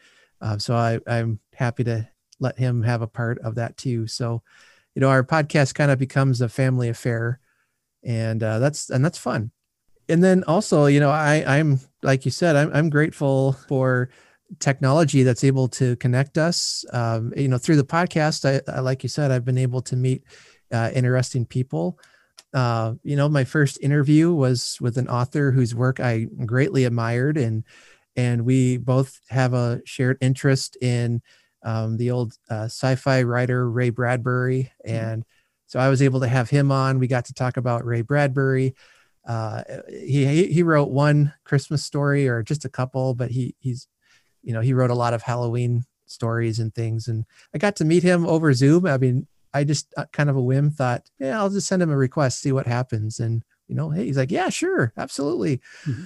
uh, 0.42 0.60
so 0.60 0.76
I, 0.76 1.00
I'm 1.08 1.40
happy 1.56 1.84
to 1.86 2.08
let 2.40 2.58
him 2.58 2.84
have 2.84 3.02
a 3.02 3.08
part 3.08 3.40
of 3.40 3.56
that 3.56 3.78
too. 3.78 4.06
So, 4.06 4.44
you 4.94 5.00
know, 5.00 5.10
our 5.10 5.24
podcast 5.24 5.74
kind 5.74 5.90
of 5.90 5.98
becomes 5.98 6.42
a 6.42 6.50
family 6.50 6.88
affair, 6.88 7.40
and 8.04 8.44
uh, 8.44 8.60
that's 8.60 8.92
and 8.92 9.04
that's 9.04 9.18
fun. 9.18 9.52
And 10.08 10.24
then 10.24 10.44
also, 10.44 10.86
you 10.86 11.00
know, 11.00 11.10
I 11.10 11.44
I'm 11.48 11.80
like 12.04 12.26
you 12.26 12.32
said, 12.32 12.56
I'm 12.56 12.70
I'm 12.74 12.90
grateful 12.92 13.54
for 13.54 14.10
technology 14.60 15.24
that's 15.24 15.44
able 15.44 15.68
to 15.68 15.96
connect 15.98 16.38
us. 16.38 16.84
Um, 16.92 17.32
you 17.38 17.48
know, 17.48 17.58
through 17.58 17.76
the 17.76 17.84
podcast, 17.84 18.46
I, 18.46 18.62
I, 18.72 18.80
like 18.80 19.04
you 19.04 19.10
said, 19.10 19.32
I've 19.32 19.46
been 19.46 19.58
able 19.58 19.82
to 19.84 19.96
meet 19.96 20.24
uh, 20.72 20.90
interesting 20.94 21.46
people. 21.46 22.00
Uh, 22.54 22.94
you 23.04 23.16
know, 23.16 23.30
my 23.30 23.44
first 23.44 23.78
interview 23.82 24.34
was 24.34 24.78
with 24.82 24.98
an 24.98 25.08
author 25.08 25.52
whose 25.52 25.76
work 25.76 26.00
I 26.00 26.28
greatly 26.46 26.86
admired, 26.86 27.38
and 27.38 27.64
and 28.16 28.44
we 28.44 28.78
both 28.78 29.20
have 29.30 29.54
a 29.54 29.82
shared 29.86 30.18
interest 30.20 30.76
in 30.82 31.22
um, 31.64 31.98
the 31.98 32.10
old 32.10 32.34
uh, 32.50 32.66
sci-fi 32.66 33.22
writer 33.22 33.70
Ray 33.70 33.92
Bradbury, 33.92 34.72
mm-hmm. 34.86 34.96
and 34.96 35.26
so 35.68 35.80
I 35.80 35.90
was 35.90 36.02
able 36.02 36.22
to 36.22 36.28
have 36.28 36.50
him 36.50 36.72
on. 36.72 36.98
We 36.98 37.08
got 37.08 37.26
to 37.26 37.34
talk 37.34 37.58
about 37.58 37.86
Ray 37.86 38.02
Bradbury. 38.02 38.74
Uh, 39.28 39.64
he 39.88 40.48
he 40.48 40.64
wrote 40.64 40.90
one 40.90 41.34
Christmas 41.44 41.86
story 41.86 42.28
or 42.28 42.42
just 42.42 42.66
a 42.66 42.70
couple, 42.70 43.14
but 43.14 43.30
he 43.30 43.56
he's 43.60 43.88
you 44.44 44.54
know 44.54 44.62
he 44.62 44.74
wrote 44.74 44.92
a 44.92 44.96
lot 44.96 45.14
of 45.14 45.22
Halloween 45.22 45.84
stories 46.06 46.60
and 46.60 46.74
things. 46.74 47.08
And 47.08 47.26
I 47.54 47.58
got 47.58 47.76
to 47.78 47.86
meet 47.86 48.04
him 48.04 48.26
over 48.26 48.54
Zoom. 48.54 48.86
I 48.86 48.98
mean, 48.98 49.28
I 49.54 49.64
just 49.64 49.94
uh, 49.98 50.06
kind 50.12 50.30
of 50.30 50.36
a 50.36 50.42
whim 50.42 50.72
thought, 50.72 51.10
yeah, 51.20 51.40
I'll 51.40 51.50
just 51.50 51.68
send 51.68 51.82
him 51.82 51.92
a 51.92 51.98
request, 51.98 52.42
see 52.42 52.52
what 52.52 52.68
happens. 52.68 53.20
And 53.20 53.44
you 53.68 53.76
know, 53.76 53.90
hey, 53.90 54.06
he's 54.06 54.18
like, 54.18 54.32
yeah, 54.32 54.50
sure, 54.50 54.94
absolutely. 54.98 55.62
Mm-hmm. 55.86 56.04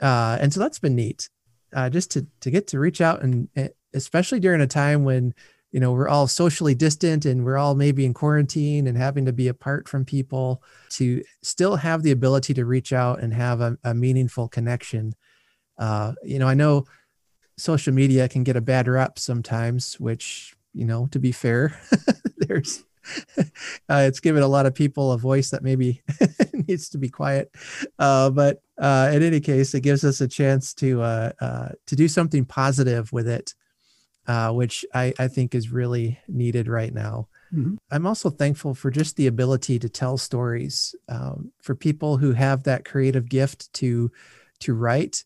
Uh, 0.00 0.38
and 0.40 0.52
so 0.52 0.60
that's 0.60 0.78
been 0.78 0.94
neat, 0.94 1.28
uh, 1.74 1.90
just 1.90 2.10
to 2.12 2.26
to 2.40 2.50
get 2.50 2.66
to 2.68 2.78
reach 2.78 3.00
out 3.00 3.22
and 3.22 3.48
especially 3.94 4.38
during 4.38 4.60
a 4.60 4.66
time 4.66 5.04
when 5.04 5.34
you 5.72 5.80
know 5.80 5.92
we're 5.92 6.08
all 6.08 6.26
socially 6.26 6.74
distant 6.74 7.24
and 7.24 7.44
we're 7.44 7.58
all 7.58 7.74
maybe 7.74 8.04
in 8.04 8.14
quarantine 8.14 8.86
and 8.86 8.96
having 8.96 9.24
to 9.24 9.32
be 9.32 9.48
apart 9.48 9.88
from 9.88 10.04
people 10.04 10.62
to 10.90 11.22
still 11.42 11.76
have 11.76 12.02
the 12.02 12.10
ability 12.10 12.54
to 12.54 12.64
reach 12.64 12.92
out 12.92 13.20
and 13.20 13.34
have 13.34 13.60
a, 13.60 13.76
a 13.84 13.94
meaningful 13.94 14.48
connection 14.48 15.14
uh, 15.78 16.12
you 16.22 16.38
know 16.38 16.48
i 16.48 16.54
know 16.54 16.84
social 17.58 17.92
media 17.92 18.28
can 18.28 18.44
get 18.44 18.56
a 18.56 18.60
bad 18.60 18.88
rap 18.88 19.18
sometimes 19.18 19.98
which 20.00 20.54
you 20.72 20.84
know 20.84 21.06
to 21.10 21.18
be 21.18 21.32
fair 21.32 21.78
there's 22.38 22.84
uh, 23.38 24.04
it's 24.06 24.20
given 24.20 24.42
a 24.42 24.48
lot 24.48 24.66
of 24.66 24.74
people 24.74 25.12
a 25.12 25.18
voice 25.18 25.48
that 25.50 25.62
maybe 25.62 26.02
needs 26.68 26.90
to 26.90 26.98
be 26.98 27.08
quiet. 27.08 27.50
Uh, 27.98 28.28
but 28.28 28.60
uh, 28.76 29.10
in 29.14 29.22
any 29.22 29.40
case, 29.40 29.72
it 29.72 29.80
gives 29.80 30.04
us 30.04 30.20
a 30.20 30.28
chance 30.28 30.74
to 30.74 31.00
uh, 31.00 31.32
uh, 31.40 31.68
to 31.86 31.96
do 31.96 32.06
something 32.06 32.44
positive 32.44 33.10
with 33.10 33.26
it 33.26 33.54
uh, 34.28 34.52
which 34.52 34.84
I, 34.94 35.14
I 35.18 35.26
think 35.26 35.54
is 35.54 35.70
really 35.70 36.20
needed 36.28 36.68
right 36.68 36.92
now. 36.92 37.28
Mm-hmm. 37.52 37.76
I'm 37.90 38.06
also 38.06 38.28
thankful 38.28 38.74
for 38.74 38.90
just 38.90 39.16
the 39.16 39.26
ability 39.26 39.78
to 39.78 39.88
tell 39.88 40.18
stories 40.18 40.94
um, 41.08 41.50
for 41.62 41.74
people 41.74 42.18
who 42.18 42.32
have 42.32 42.64
that 42.64 42.84
creative 42.84 43.28
gift 43.28 43.72
to 43.74 44.12
to 44.60 44.74
write, 44.74 45.24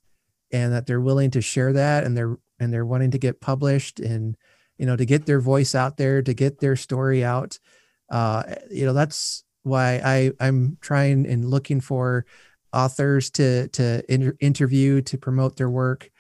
and 0.53 0.73
that 0.73 0.87
they're 0.87 1.01
willing 1.01 1.31
to 1.33 1.41
share 1.41 1.73
that, 1.73 2.05
and 2.05 2.17
they're 2.17 2.39
and 2.61 2.73
they're 2.73 2.87
wanting 2.87 3.11
to 3.13 3.19
get 3.19 3.41
published, 3.41 4.01
and 4.01 4.37
you 4.79 4.87
know 4.87 4.97
to 4.97 5.05
get 5.05 5.27
their 5.27 5.41
voice 5.41 5.75
out 5.75 5.97
there, 5.97 6.23
to 6.23 6.35
get 6.35 6.61
their 6.61 6.77
story 6.77 7.25
out. 7.25 7.59
Uh, 8.11 8.43
you 8.71 8.85
know 8.85 8.93
that's 8.93 9.45
why 9.63 10.01
I 10.05 10.33
I'm 10.41 10.79
trying 10.81 11.27
and 11.27 11.45
looking 11.45 11.81
for 11.81 12.27
authors 12.73 13.31
to 13.31 13.69
to 13.69 14.03
inter- 14.13 14.37
interview 14.41 15.03
to 15.03 15.19
promote 15.19 15.57
their 15.57 15.71
work 15.71 16.11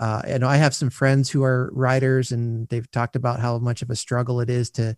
uh, 0.00 0.22
and 0.24 0.44
I 0.44 0.56
have 0.56 0.74
some 0.74 0.90
friends 0.90 1.30
who 1.30 1.42
are 1.42 1.70
writers, 1.72 2.30
and 2.30 2.68
they've 2.68 2.90
talked 2.90 3.16
about 3.16 3.40
how 3.40 3.58
much 3.58 3.82
of 3.82 3.90
a 3.90 3.96
struggle 3.96 4.40
it 4.40 4.50
is 4.50 4.70
to 4.72 4.96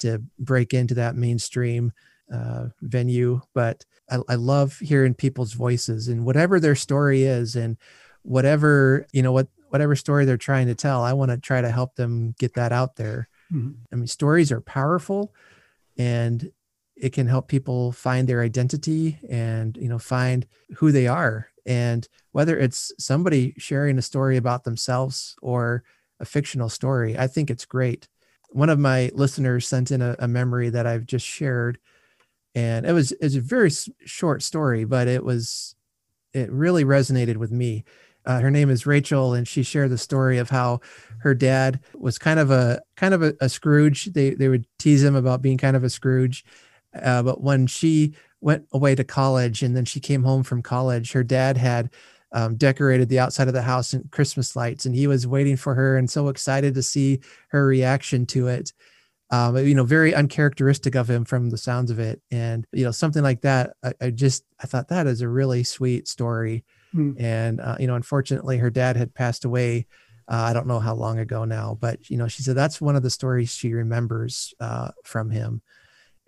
to 0.00 0.22
break 0.38 0.74
into 0.74 0.94
that 0.94 1.14
mainstream 1.16 1.92
uh, 2.32 2.66
venue. 2.80 3.40
But 3.54 3.84
I, 4.10 4.18
I 4.28 4.34
love 4.34 4.78
hearing 4.78 5.14
people's 5.14 5.52
voices 5.52 6.08
and 6.08 6.26
whatever 6.26 6.60
their 6.60 6.74
story 6.74 7.22
is, 7.22 7.56
and 7.56 7.78
whatever 8.22 9.06
you 9.12 9.22
know 9.22 9.32
what 9.32 9.48
whatever 9.68 9.96
story 9.96 10.24
they're 10.24 10.36
trying 10.36 10.66
to 10.66 10.74
tell. 10.74 11.02
I 11.02 11.12
want 11.12 11.30
to 11.30 11.38
try 11.38 11.60
to 11.60 11.70
help 11.70 11.96
them 11.96 12.34
get 12.38 12.54
that 12.54 12.72
out 12.72 12.96
there. 12.96 13.28
Mm-hmm. 13.52 13.70
I 13.92 13.96
mean, 13.96 14.06
stories 14.06 14.52
are 14.52 14.60
powerful, 14.60 15.34
and 15.96 16.50
it 16.96 17.12
can 17.12 17.26
help 17.26 17.48
people 17.48 17.92
find 17.92 18.28
their 18.28 18.42
identity 18.42 19.18
and 19.28 19.76
you 19.76 19.88
know 19.88 19.98
find 19.98 20.46
who 20.76 20.92
they 20.92 21.06
are 21.06 21.48
and 21.66 22.08
whether 22.32 22.58
it's 22.58 22.92
somebody 22.98 23.54
sharing 23.58 23.98
a 23.98 24.02
story 24.02 24.36
about 24.36 24.64
themselves 24.64 25.36
or 25.42 25.84
a 26.20 26.24
fictional 26.24 26.68
story, 26.68 27.18
I 27.18 27.26
think 27.26 27.50
it's 27.50 27.64
great. 27.64 28.08
One 28.50 28.70
of 28.70 28.78
my 28.78 29.10
listeners 29.14 29.66
sent 29.66 29.90
in 29.90 30.02
a, 30.02 30.16
a 30.18 30.28
memory 30.28 30.70
that 30.70 30.86
I've 30.86 31.06
just 31.06 31.26
shared, 31.26 31.78
and 32.54 32.84
it 32.84 32.92
was 32.92 33.12
it's 33.12 33.34
a 33.34 33.40
very 33.40 33.70
short 34.04 34.42
story, 34.42 34.84
but 34.84 35.08
it 35.08 35.24
was 35.24 35.74
it 36.32 36.50
really 36.50 36.84
resonated 36.84 37.36
with 37.36 37.50
me. 37.50 37.84
Uh, 38.24 38.40
her 38.40 38.50
name 38.50 38.70
is 38.70 38.86
Rachel, 38.86 39.34
and 39.34 39.46
she 39.46 39.62
shared 39.62 39.90
the 39.90 39.98
story 39.98 40.38
of 40.38 40.50
how 40.50 40.80
her 41.18 41.34
dad 41.34 41.80
was 41.94 42.18
kind 42.18 42.38
of 42.38 42.50
a 42.50 42.80
kind 42.96 43.14
of 43.14 43.22
a, 43.22 43.34
a 43.40 43.48
Scrooge. 43.48 44.06
They 44.06 44.30
they 44.30 44.48
would 44.48 44.66
tease 44.78 45.02
him 45.02 45.16
about 45.16 45.42
being 45.42 45.58
kind 45.58 45.76
of 45.76 45.84
a 45.84 45.90
Scrooge, 45.90 46.44
uh, 47.00 47.22
but 47.22 47.40
when 47.40 47.66
she 47.66 48.14
went 48.42 48.66
away 48.72 48.94
to 48.96 49.04
college 49.04 49.62
and 49.62 49.74
then 49.74 49.84
she 49.84 50.00
came 50.00 50.22
home 50.22 50.42
from 50.42 50.60
college 50.60 51.12
her 51.12 51.24
dad 51.24 51.56
had 51.56 51.90
um, 52.32 52.56
decorated 52.56 53.08
the 53.08 53.18
outside 53.18 53.46
of 53.48 53.54
the 53.54 53.62
house 53.62 53.94
in 53.94 54.02
christmas 54.10 54.56
lights 54.56 54.84
and 54.84 54.94
he 54.94 55.06
was 55.06 55.26
waiting 55.26 55.56
for 55.56 55.74
her 55.74 55.96
and 55.96 56.10
so 56.10 56.28
excited 56.28 56.74
to 56.74 56.82
see 56.82 57.20
her 57.48 57.66
reaction 57.66 58.26
to 58.26 58.48
it. 58.48 58.72
Um, 59.30 59.56
you 59.56 59.74
know 59.74 59.84
very 59.84 60.14
uncharacteristic 60.14 60.94
of 60.94 61.08
him 61.08 61.24
from 61.24 61.48
the 61.48 61.56
sounds 61.56 61.90
of 61.90 61.98
it. 61.98 62.20
And 62.30 62.66
you 62.72 62.84
know 62.84 62.90
something 62.90 63.22
like 63.22 63.40
that 63.42 63.74
i, 63.82 63.92
I 64.00 64.10
just 64.10 64.44
i 64.60 64.66
thought 64.66 64.88
that 64.88 65.06
is 65.06 65.22
a 65.22 65.28
really 65.28 65.62
sweet 65.64 66.08
story 66.08 66.64
mm. 66.94 67.14
and 67.20 67.60
uh, 67.60 67.76
you 67.78 67.86
know 67.86 67.94
unfortunately 67.94 68.58
her 68.58 68.70
dad 68.70 68.96
had 68.96 69.14
passed 69.14 69.44
away 69.44 69.86
uh, 70.28 70.46
i 70.48 70.52
don't 70.52 70.66
know 70.66 70.80
how 70.80 70.94
long 70.94 71.18
ago 71.18 71.44
now 71.44 71.76
but 71.80 72.10
you 72.10 72.16
know 72.16 72.28
she 72.28 72.42
said 72.42 72.56
that's 72.56 72.80
one 72.80 72.96
of 72.96 73.02
the 73.02 73.10
stories 73.10 73.52
she 73.52 73.72
remembers 73.72 74.54
uh, 74.60 74.90
from 75.04 75.30
him. 75.30 75.62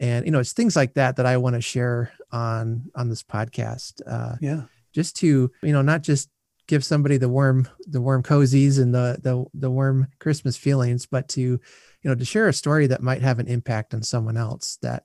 And 0.01 0.27
you 0.27 0.33
know 0.33 0.41
it's 0.41 0.53
things 0.53 0.75
like 0.75 0.95
that 0.95 1.17
that 1.17 1.27
i 1.27 1.37
want 1.37 1.55
to 1.55 1.61
share 1.61 2.13
on 2.33 2.91
on 2.97 3.09
this 3.09 3.23
podcast 3.23 4.01
uh 4.07 4.35
yeah. 4.41 4.63
just 4.93 5.17
to 5.19 5.53
you 5.63 5.73
know 5.73 5.83
not 5.83 6.03
just 6.03 6.29
give 6.67 6.85
somebody 6.85 7.17
the 7.17 7.29
warm 7.29 7.69
the 7.87 8.01
warm 8.01 8.23
cozies 8.23 8.81
and 8.81 8.95
the 8.95 9.19
the 9.23 9.45
the 9.55 9.71
warm 9.71 10.09
christmas 10.19 10.57
feelings 10.57 11.07
but 11.07 11.29
to 11.29 11.41
you 11.41 11.61
know 12.03 12.15
to 12.15 12.25
share 12.25 12.49
a 12.49 12.53
story 12.53 12.87
that 12.87 13.03
might 13.03 13.23
have 13.23 13.39
an 13.39 13.47
impact 13.47 13.95
on 13.95 14.03
someone 14.03 14.37
else 14.37 14.79
that 14.83 15.05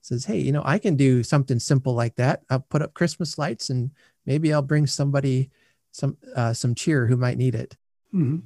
says 0.00 0.24
hey 0.24 0.38
you 0.38 0.52
know 0.52 0.62
i 0.64 0.78
can 0.78 0.96
do 0.96 1.22
something 1.22 1.58
simple 1.58 1.94
like 1.94 2.16
that. 2.16 2.42
I'll 2.48 2.60
put 2.60 2.82
up 2.82 2.94
christmas 2.94 3.38
lights 3.38 3.70
and 3.70 3.90
maybe 4.26 4.52
i'll 4.52 4.62
bring 4.62 4.86
somebody 4.86 5.50
some 5.92 6.16
uh, 6.36 6.52
some 6.52 6.74
cheer 6.74 7.06
who 7.06 7.16
might 7.16 7.36
need 7.36 7.54
it 7.54 7.76
mm-hmm. 8.14 8.38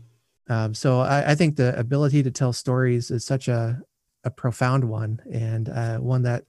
um, 0.52 0.74
so 0.74 1.00
I, 1.00 1.32
I 1.32 1.34
think 1.34 1.56
the 1.56 1.78
ability 1.78 2.22
to 2.22 2.30
tell 2.30 2.52
stories 2.52 3.10
is 3.10 3.24
such 3.24 3.48
a 3.48 3.82
a 4.24 4.30
profound 4.30 4.84
one 4.84 5.20
and 5.30 5.68
uh, 5.68 5.98
one 5.98 6.22
that 6.22 6.44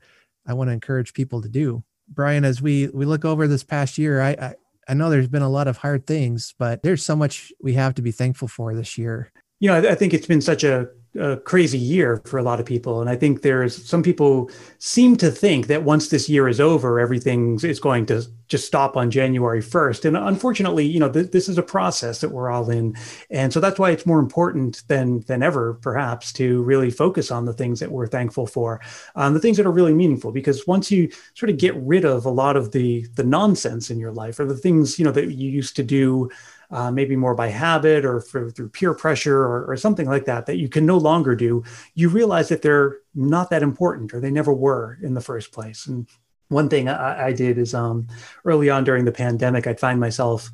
I 0.48 0.54
want 0.54 0.70
to 0.70 0.74
encourage 0.74 1.14
people 1.14 1.42
to 1.42 1.50
do. 1.50 1.84
Brian, 2.08 2.46
as 2.46 2.62
we 2.62 2.88
we 2.88 3.06
look 3.06 3.26
over 3.26 3.48
this 3.48 3.64
past 3.64 3.98
year, 3.98 4.22
I, 4.22 4.30
I 4.32 4.56
I 4.88 4.94
know 4.94 5.10
there's 5.10 5.28
been 5.28 5.42
a 5.42 5.50
lot 5.50 5.68
of 5.68 5.78
hard 5.78 6.06
things, 6.06 6.54
but 6.58 6.84
there's 6.84 7.04
so 7.04 7.16
much 7.16 7.52
we 7.62 7.74
have 7.74 7.96
to 7.96 8.02
be 8.02 8.12
thankful 8.12 8.48
for 8.48 8.76
this 8.76 8.98
year. 8.98 9.32
You 9.60 9.70
know, 9.70 9.90
I 9.90 9.96
think 9.96 10.14
it's 10.14 10.28
been 10.28 10.42
such 10.42 10.64
a 10.64 10.88
a 11.20 11.38
crazy 11.38 11.78
year 11.78 12.22
for 12.26 12.38
a 12.38 12.44
lot 12.44 12.60
of 12.60 12.66
people. 12.66 13.02
And 13.02 13.10
I 13.10 13.16
think 13.16 13.42
there's 13.42 13.88
some 13.88 14.04
people 14.04 14.50
seem 14.80 15.16
to 15.18 15.32
think 15.32 15.68
that 15.68 15.84
once 15.84 16.10
this 16.10 16.28
year 16.30 16.48
is 16.48 16.60
over, 16.60 17.00
everything 17.00 17.60
is 17.64 17.80
going 17.80 18.06
to 18.08 18.24
just 18.48 18.68
stop 18.68 18.96
on 18.96 19.10
January 19.10 19.62
1st. 19.62 20.06
And 20.06 20.18
unfortunately, 20.18 20.86
you 20.86 21.00
know, 21.00 21.12
th- 21.12 21.32
this 21.32 21.50
is 21.50 21.58
a 21.58 21.64
process 21.64 22.22
that 22.22 22.30
we're 22.30 22.52
all 22.52 22.70
in. 22.70 22.96
And 23.32 23.52
so 23.52 23.60
that's 23.60 23.80
why 23.80 23.92
it's 23.92 24.06
more 24.06 24.20
important 24.20 24.84
than, 24.88 25.22
than 25.22 25.42
ever, 25.42 25.76
perhaps, 25.76 26.32
to 26.34 26.62
really 26.64 26.92
focus 26.92 27.32
on 27.32 27.46
the 27.46 27.54
things 27.54 27.80
that 27.80 27.92
we're 27.92 28.08
thankful 28.08 28.46
for, 28.46 28.82
um, 29.16 29.34
the 29.34 29.40
things 29.40 29.58
that 29.58 29.66
are 29.66 29.72
really 29.72 29.94
meaningful. 29.94 30.32
Because 30.32 30.68
once 30.68 30.92
you 30.92 31.10
sort 31.34 31.50
of 31.50 31.58
get 31.58 31.76
rid 31.78 32.06
of 32.06 32.26
a 32.26 32.30
lot 32.30 32.56
of 32.56 32.72
the, 32.72 33.08
the 33.16 33.24
nonsense 33.24 33.90
in 33.90 34.00
your 34.00 34.12
life 34.12 34.40
or 34.40 34.46
the 34.46 34.58
things, 34.58 35.00
you 35.00 35.06
know, 35.06 35.12
that 35.12 35.32
you 35.32 35.50
used 35.50 35.76
to 35.78 35.84
do 35.84 36.30
uh, 36.72 36.92
maybe 36.92 37.16
more 37.16 37.36
by 37.36 37.48
habit 37.48 38.06
or 38.06 38.22
for, 38.22 38.50
through 38.50 38.70
peer 38.70 38.94
pressure 38.94 39.38
or, 39.38 39.66
or 39.66 39.78
something 39.78 40.08
like 40.08 40.26
that, 40.26 40.46
that 40.46 40.58
you 40.58 40.70
can 40.70 40.86
no 40.86 40.98
longer 40.98 41.36
do, 41.36 41.64
you 41.94 42.10
realize 42.10 42.50
that 42.50 42.62
they're 42.62 42.98
not 43.14 43.50
that 43.50 43.64
important 43.64 44.14
or 44.14 44.20
they 44.20 44.32
never 44.32 44.54
were 44.54 44.98
in 45.02 45.14
the 45.14 45.22
first 45.22 45.52
place. 45.52 45.88
And 45.88 46.08
one 46.50 46.70
thing 46.70 46.90
I, 46.90 47.28
I 47.28 47.34
did 47.34 47.58
is 47.58 47.74
um, 47.74 48.08
early 48.44 48.70
on 48.70 48.84
during 48.84 49.06
the 49.06 49.12
pandemic, 49.12 49.68
I'd 49.68 49.80
find 49.80 50.00
myself, 50.00 50.50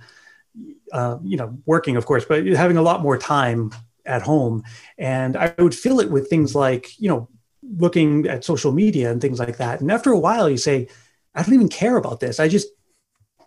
uh, 0.91 1.17
you 1.23 1.37
know, 1.37 1.57
working, 1.65 1.95
of 1.95 2.05
course, 2.05 2.25
but 2.25 2.45
having 2.45 2.77
a 2.77 2.81
lot 2.81 3.01
more 3.01 3.17
time 3.17 3.71
at 4.05 4.21
home. 4.21 4.63
And 4.97 5.37
I 5.37 5.53
would 5.59 5.75
fill 5.75 5.99
it 5.99 6.09
with 6.09 6.29
things 6.29 6.55
like, 6.55 6.99
you 6.99 7.09
know, 7.09 7.29
looking 7.77 8.27
at 8.27 8.43
social 8.43 8.71
media 8.71 9.11
and 9.11 9.21
things 9.21 9.39
like 9.39 9.57
that. 9.57 9.81
And 9.81 9.91
after 9.91 10.11
a 10.11 10.19
while, 10.19 10.49
you 10.49 10.57
say, 10.57 10.87
I 11.35 11.43
don't 11.43 11.53
even 11.53 11.69
care 11.69 11.97
about 11.97 12.19
this. 12.19 12.39
I 12.39 12.47
just 12.47 12.67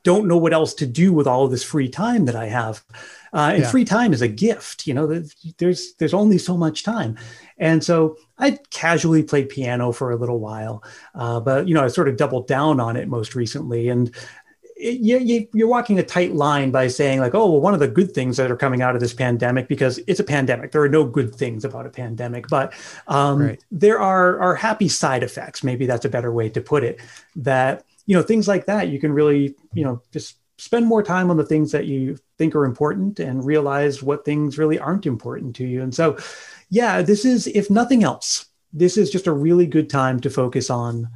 don't 0.04 0.28
know 0.28 0.36
what 0.36 0.52
else 0.52 0.74
to 0.74 0.86
do 0.86 1.12
with 1.12 1.26
all 1.26 1.44
of 1.44 1.50
this 1.50 1.64
free 1.64 1.88
time 1.88 2.26
that 2.26 2.36
I 2.36 2.46
have. 2.46 2.84
Uh, 3.32 3.50
and 3.54 3.62
yeah. 3.64 3.70
free 3.70 3.84
time 3.84 4.12
is 4.12 4.22
a 4.22 4.28
gift. 4.28 4.86
You 4.86 4.94
know, 4.94 5.24
there's 5.58 5.94
there's 5.94 6.14
only 6.14 6.38
so 6.38 6.56
much 6.56 6.84
time, 6.84 7.18
and 7.58 7.82
so 7.82 8.16
I 8.38 8.58
casually 8.70 9.24
played 9.24 9.48
piano 9.48 9.90
for 9.90 10.12
a 10.12 10.16
little 10.16 10.38
while, 10.38 10.84
uh, 11.16 11.40
but 11.40 11.66
you 11.66 11.74
know, 11.74 11.82
I 11.82 11.88
sort 11.88 12.08
of 12.08 12.16
doubled 12.16 12.46
down 12.46 12.78
on 12.78 12.96
it 12.96 13.08
most 13.08 13.34
recently, 13.34 13.88
and 13.88 14.14
you, 14.76 15.48
you, 15.52 15.64
are 15.64 15.68
walking 15.68 15.98
a 15.98 16.02
tight 16.02 16.34
line 16.34 16.70
by 16.70 16.88
saying 16.88 17.20
like, 17.20 17.34
oh, 17.34 17.50
well, 17.50 17.60
one 17.60 17.74
of 17.74 17.80
the 17.80 17.88
good 17.88 18.12
things 18.12 18.36
that 18.36 18.50
are 18.50 18.56
coming 18.56 18.82
out 18.82 18.94
of 18.94 19.00
this 19.00 19.14
pandemic 19.14 19.68
because 19.68 19.98
it's 20.06 20.20
a 20.20 20.24
pandemic. 20.24 20.72
There 20.72 20.82
are 20.82 20.88
no 20.88 21.04
good 21.04 21.34
things 21.34 21.64
about 21.64 21.86
a 21.86 21.90
pandemic, 21.90 22.46
but 22.48 22.72
um, 23.06 23.40
right. 23.40 23.64
there 23.70 23.98
are 23.98 24.38
are 24.40 24.54
happy 24.54 24.88
side 24.88 25.22
effects. 25.22 25.64
Maybe 25.64 25.86
that's 25.86 26.04
a 26.04 26.08
better 26.08 26.32
way 26.32 26.48
to 26.50 26.60
put 26.60 26.84
it. 26.84 27.00
That 27.36 27.84
you 28.06 28.16
know 28.16 28.22
things 28.22 28.46
like 28.46 28.66
that 28.66 28.88
you 28.88 28.98
can 28.98 29.12
really 29.12 29.54
you 29.72 29.84
know 29.84 30.02
just 30.12 30.36
spend 30.58 30.86
more 30.86 31.02
time 31.02 31.30
on 31.30 31.36
the 31.36 31.44
things 31.44 31.72
that 31.72 31.86
you 31.86 32.16
think 32.38 32.54
are 32.54 32.64
important 32.64 33.18
and 33.18 33.44
realize 33.44 34.02
what 34.02 34.24
things 34.24 34.56
really 34.56 34.78
aren't 34.78 35.04
important 35.04 35.56
to 35.56 35.66
you. 35.66 35.82
And 35.82 35.92
so, 35.92 36.16
yeah, 36.70 37.02
this 37.02 37.24
is 37.24 37.48
if 37.48 37.70
nothing 37.70 38.04
else, 38.04 38.46
this 38.72 38.96
is 38.96 39.10
just 39.10 39.26
a 39.26 39.32
really 39.32 39.66
good 39.66 39.90
time 39.90 40.20
to 40.20 40.30
focus 40.30 40.70
on 40.70 41.08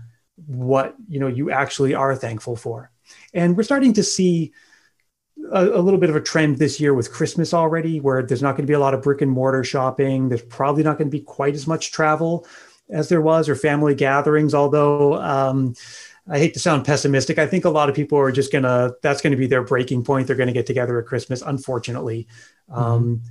what 0.46 0.96
you 1.08 1.20
know 1.20 1.28
you 1.28 1.50
actually 1.50 1.94
are 1.94 2.14
thankful 2.14 2.56
for 2.56 2.90
and 3.34 3.56
we're 3.56 3.62
starting 3.62 3.92
to 3.94 4.02
see 4.02 4.52
a, 5.52 5.64
a, 5.66 5.80
little 5.80 6.00
bit 6.00 6.10
of 6.10 6.16
a 6.16 6.20
trend 6.20 6.58
this 6.58 6.80
year 6.80 6.94
with 6.94 7.12
Christmas 7.12 7.54
already, 7.54 8.00
where 8.00 8.22
there's 8.22 8.42
not 8.42 8.52
going 8.52 8.66
to 8.66 8.70
be 8.70 8.74
a 8.74 8.80
lot 8.80 8.94
of 8.94 9.02
brick 9.02 9.22
and 9.22 9.30
mortar 9.30 9.64
shopping. 9.64 10.28
There's 10.28 10.42
probably 10.42 10.82
not 10.82 10.98
going 10.98 11.10
to 11.10 11.16
be 11.16 11.22
quite 11.22 11.54
as 11.54 11.66
much 11.66 11.92
travel 11.92 12.46
as 12.90 13.08
there 13.08 13.20
was, 13.20 13.48
or 13.48 13.54
family 13.54 13.94
gatherings. 13.94 14.54
Although 14.54 15.14
um, 15.14 15.74
I 16.30 16.38
hate 16.38 16.54
to 16.54 16.60
sound 16.60 16.84
pessimistic, 16.84 17.38
I 17.38 17.46
think 17.46 17.64
a 17.64 17.70
lot 17.70 17.88
of 17.88 17.94
people 17.94 18.18
are 18.18 18.32
just 18.32 18.52
gonna 18.52 18.92
that's 19.02 19.22
going 19.22 19.30
to 19.30 19.36
be 19.36 19.46
their 19.46 19.62
breaking 19.62 20.04
point. 20.04 20.26
They're 20.26 20.36
going 20.36 20.48
to 20.48 20.52
get 20.52 20.66
together 20.66 20.98
at 20.98 21.06
Christmas, 21.06 21.42
unfortunately. 21.42 22.26
Mm-hmm. 22.70 22.80
Um, 22.80 23.22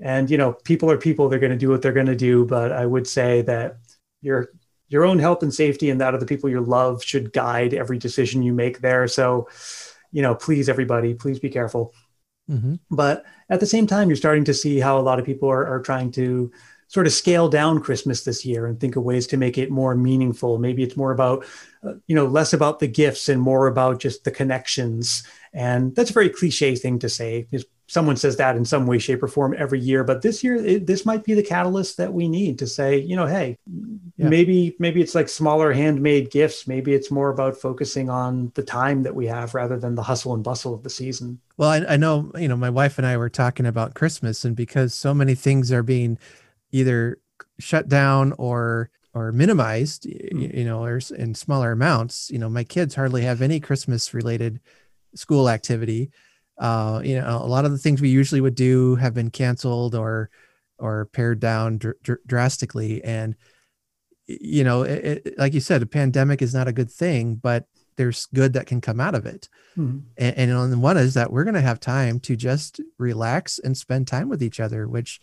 and 0.00 0.30
you 0.30 0.36
know, 0.36 0.52
people 0.52 0.90
are 0.90 0.98
people. 0.98 1.28
They're 1.28 1.38
going 1.38 1.52
to 1.52 1.58
do 1.58 1.68
what 1.68 1.82
they're 1.82 1.92
going 1.92 2.06
to 2.06 2.16
do. 2.16 2.44
But 2.44 2.72
I 2.72 2.84
would 2.84 3.06
say 3.06 3.42
that 3.42 3.76
you're 4.20 4.50
your 4.88 5.04
own 5.04 5.18
health 5.18 5.42
and 5.42 5.54
safety 5.54 5.88
and 5.88 6.00
that 6.00 6.12
of 6.12 6.20
the 6.20 6.26
people 6.26 6.50
you 6.50 6.60
love 6.60 7.02
should 7.02 7.32
guide 7.32 7.72
every 7.72 7.98
decision 7.98 8.42
you 8.42 8.52
make 8.52 8.80
there. 8.80 9.08
So, 9.08 9.48
you 10.10 10.20
know, 10.20 10.34
please, 10.34 10.68
everybody, 10.68 11.14
please 11.14 11.38
be 11.38 11.48
careful. 11.48 11.94
Mm-hmm. 12.50 12.74
But 12.90 13.24
at 13.48 13.60
the 13.60 13.66
same 13.66 13.86
time, 13.86 14.08
you're 14.08 14.16
starting 14.16 14.44
to 14.44 14.54
see 14.54 14.80
how 14.80 14.98
a 14.98 15.00
lot 15.00 15.18
of 15.18 15.24
people 15.24 15.48
are, 15.48 15.66
are 15.66 15.80
trying 15.80 16.10
to 16.12 16.52
sort 16.88 17.06
of 17.06 17.14
scale 17.14 17.48
down 17.48 17.80
Christmas 17.80 18.22
this 18.22 18.44
year 18.44 18.66
and 18.66 18.78
think 18.78 18.96
of 18.96 19.02
ways 19.02 19.26
to 19.28 19.38
make 19.38 19.56
it 19.56 19.70
more 19.70 19.94
meaningful. 19.94 20.58
Maybe 20.58 20.82
it's 20.82 20.96
more 20.96 21.12
about, 21.12 21.46
uh, 21.84 21.94
you 22.06 22.14
know, 22.14 22.26
less 22.26 22.52
about 22.52 22.78
the 22.78 22.86
gifts 22.86 23.28
and 23.28 23.40
more 23.40 23.66
about 23.66 23.98
just 23.98 24.24
the 24.24 24.30
connections. 24.30 25.24
And 25.52 25.94
that's 25.96 26.10
a 26.10 26.14
very 26.14 26.28
cliche 26.28 26.76
thing 26.76 26.98
to 27.00 27.08
say. 27.08 27.48
Someone 27.88 28.16
says 28.16 28.36
that 28.36 28.56
in 28.56 28.64
some 28.64 28.86
way, 28.86 28.98
shape, 28.98 29.22
or 29.22 29.28
form 29.28 29.54
every 29.58 29.80
year. 29.80 30.02
But 30.02 30.22
this 30.22 30.42
year, 30.42 30.56
it, 30.56 30.86
this 30.86 31.04
might 31.04 31.24
be 31.24 31.34
the 31.34 31.42
catalyst 31.42 31.98
that 31.98 32.12
we 32.12 32.26
need 32.28 32.58
to 32.60 32.66
say, 32.66 32.98
you 32.98 33.16
know, 33.16 33.26
hey, 33.26 33.58
yeah. 34.16 34.28
maybe 34.28 34.74
maybe 34.78 35.02
it's 35.02 35.14
like 35.14 35.28
smaller 35.28 35.72
handmade 35.72 36.30
gifts. 36.30 36.66
Maybe 36.66 36.94
it's 36.94 37.10
more 37.10 37.28
about 37.28 37.56
focusing 37.56 38.08
on 38.08 38.50
the 38.54 38.62
time 38.62 39.02
that 39.02 39.14
we 39.14 39.26
have 39.26 39.54
rather 39.54 39.78
than 39.78 39.94
the 39.94 40.02
hustle 40.02 40.32
and 40.32 40.42
bustle 40.42 40.72
of 40.72 40.84
the 40.84 40.90
season. 40.90 41.40
Well, 41.58 41.68
I, 41.68 41.84
I 41.86 41.96
know, 41.96 42.30
you 42.38 42.48
know, 42.48 42.56
my 42.56 42.70
wife 42.70 42.96
and 42.96 43.06
I 43.06 43.16
were 43.16 43.28
talking 43.28 43.66
about 43.66 43.94
Christmas, 43.94 44.44
and 44.44 44.56
because 44.56 44.94
so 44.94 45.12
many 45.12 45.34
things 45.34 45.70
are 45.70 45.82
being 45.82 46.18
either 46.70 47.18
shut 47.58 47.88
down 47.88 48.32
or 48.38 48.88
or 49.14 49.32
minimized, 49.32 50.04
mm. 50.04 50.56
you 50.56 50.64
know, 50.64 50.84
or 50.84 51.00
in 51.16 51.34
smaller 51.34 51.72
amounts, 51.72 52.30
you 52.30 52.38
know, 52.38 52.48
my 52.48 52.64
kids 52.64 52.94
hardly 52.94 53.22
have 53.22 53.42
any 53.42 53.60
Christmas 53.60 54.14
related 54.14 54.60
school 55.14 55.48
activity 55.48 56.10
uh, 56.58 57.00
you 57.04 57.16
know, 57.16 57.38
a 57.42 57.46
lot 57.46 57.64
of 57.64 57.72
the 57.72 57.78
things 57.78 58.00
we 58.00 58.08
usually 58.08 58.40
would 58.40 58.54
do 58.54 58.96
have 58.96 59.14
been 59.14 59.30
canceled 59.30 59.94
or 59.94 60.30
or 60.78 61.06
pared 61.06 61.40
down 61.40 61.78
dr- 61.78 62.00
dr- 62.02 62.20
drastically. 62.26 63.02
And 63.04 63.36
you 64.26 64.64
know, 64.64 64.82
it, 64.82 65.26
it, 65.26 65.38
like 65.38 65.54
you 65.54 65.60
said, 65.60 65.82
a 65.82 65.86
pandemic 65.86 66.42
is 66.42 66.54
not 66.54 66.68
a 66.68 66.72
good 66.72 66.90
thing, 66.90 67.34
but 67.34 67.66
there's 67.96 68.26
good 68.26 68.52
that 68.54 68.66
can 68.66 68.80
come 68.80 69.00
out 69.00 69.14
of 69.14 69.26
it. 69.26 69.48
Mm-hmm. 69.76 69.98
And, 70.16 70.36
and 70.36 70.52
on 70.52 70.80
one 70.80 70.96
is 70.96 71.14
that 71.14 71.32
we're 71.32 71.44
going 71.44 71.54
to 71.54 71.60
have 71.60 71.80
time 71.80 72.20
to 72.20 72.36
just 72.36 72.80
relax 72.98 73.58
and 73.58 73.76
spend 73.76 74.06
time 74.06 74.28
with 74.28 74.42
each 74.42 74.60
other, 74.60 74.88
which, 74.88 75.20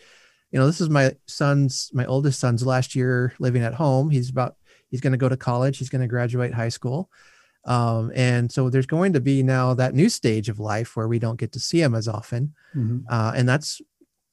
you 0.52 0.60
know, 0.60 0.66
this 0.66 0.82
is 0.82 0.90
my 0.90 1.16
son's, 1.28 1.92
my 1.94 2.06
oldest 2.06 2.40
son's 2.40 2.66
last 2.66 2.96
year 2.96 3.34
living 3.40 3.64
at 3.64 3.74
home. 3.74 4.10
He's 4.10 4.30
about, 4.30 4.56
he's 4.90 5.02
going 5.02 5.12
to 5.12 5.18
go 5.18 5.30
to 5.30 5.38
college. 5.38 5.78
He's 5.78 5.90
going 5.90 6.02
to 6.02 6.08
graduate 6.08 6.54
high 6.54 6.70
school. 6.70 7.10
Um, 7.66 8.12
and 8.16 8.52
so 8.52 8.70
there's 8.70 8.86
going 8.86 9.14
to 9.14 9.20
be 9.20 9.44
now 9.44 9.74
that 9.76 9.94
new 9.94 10.10
stage 10.10 10.50
of 10.50 10.60
life 10.60 10.96
where 10.96 11.08
we 11.08 11.20
don't 11.20 11.40
get 11.40 11.52
to 11.52 11.60
see 11.60 11.82
him 11.82 11.94
as 11.94 12.08
often. 12.08 12.54
Mm-hmm. 12.76 13.00
Uh, 13.10 13.34
and 13.36 13.48
that's 13.48 13.82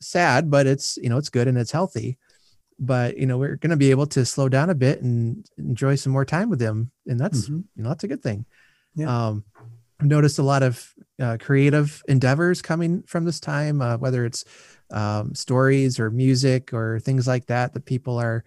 sad, 0.00 0.50
but 0.50 0.66
it's, 0.66 0.96
you 0.96 1.08
know, 1.08 1.18
it's 1.18 1.28
good 1.28 1.48
and 1.48 1.58
it's 1.58 1.72
healthy. 1.72 2.18
But, 2.78 3.16
you 3.16 3.26
know, 3.26 3.38
we're 3.38 3.56
going 3.56 3.70
to 3.70 3.76
be 3.76 3.90
able 3.90 4.06
to 4.08 4.24
slow 4.24 4.48
down 4.48 4.70
a 4.70 4.74
bit 4.74 5.02
and 5.02 5.46
enjoy 5.58 5.96
some 5.96 6.12
more 6.12 6.24
time 6.24 6.50
with 6.50 6.60
him. 6.60 6.90
And 7.06 7.18
that's, 7.18 7.44
mm-hmm. 7.44 7.60
you 7.74 7.82
know, 7.82 7.88
that's 7.88 8.04
a 8.04 8.08
good 8.08 8.22
thing. 8.22 8.44
Yeah. 8.94 9.28
Um, 9.28 9.44
I've 9.98 10.06
noticed 10.06 10.38
a 10.38 10.42
lot 10.42 10.62
of 10.62 10.94
uh, 11.20 11.36
creative 11.40 12.02
endeavors 12.08 12.62
coming 12.62 13.02
from 13.02 13.24
this 13.24 13.40
time, 13.40 13.80
uh, 13.80 13.96
whether 13.96 14.24
it's 14.24 14.44
um, 14.90 15.34
stories 15.34 15.98
or 15.98 16.10
music 16.10 16.72
or 16.72 17.00
things 17.00 17.26
like 17.26 17.46
that, 17.46 17.74
that 17.74 17.84
people 17.84 18.18
are 18.18 18.44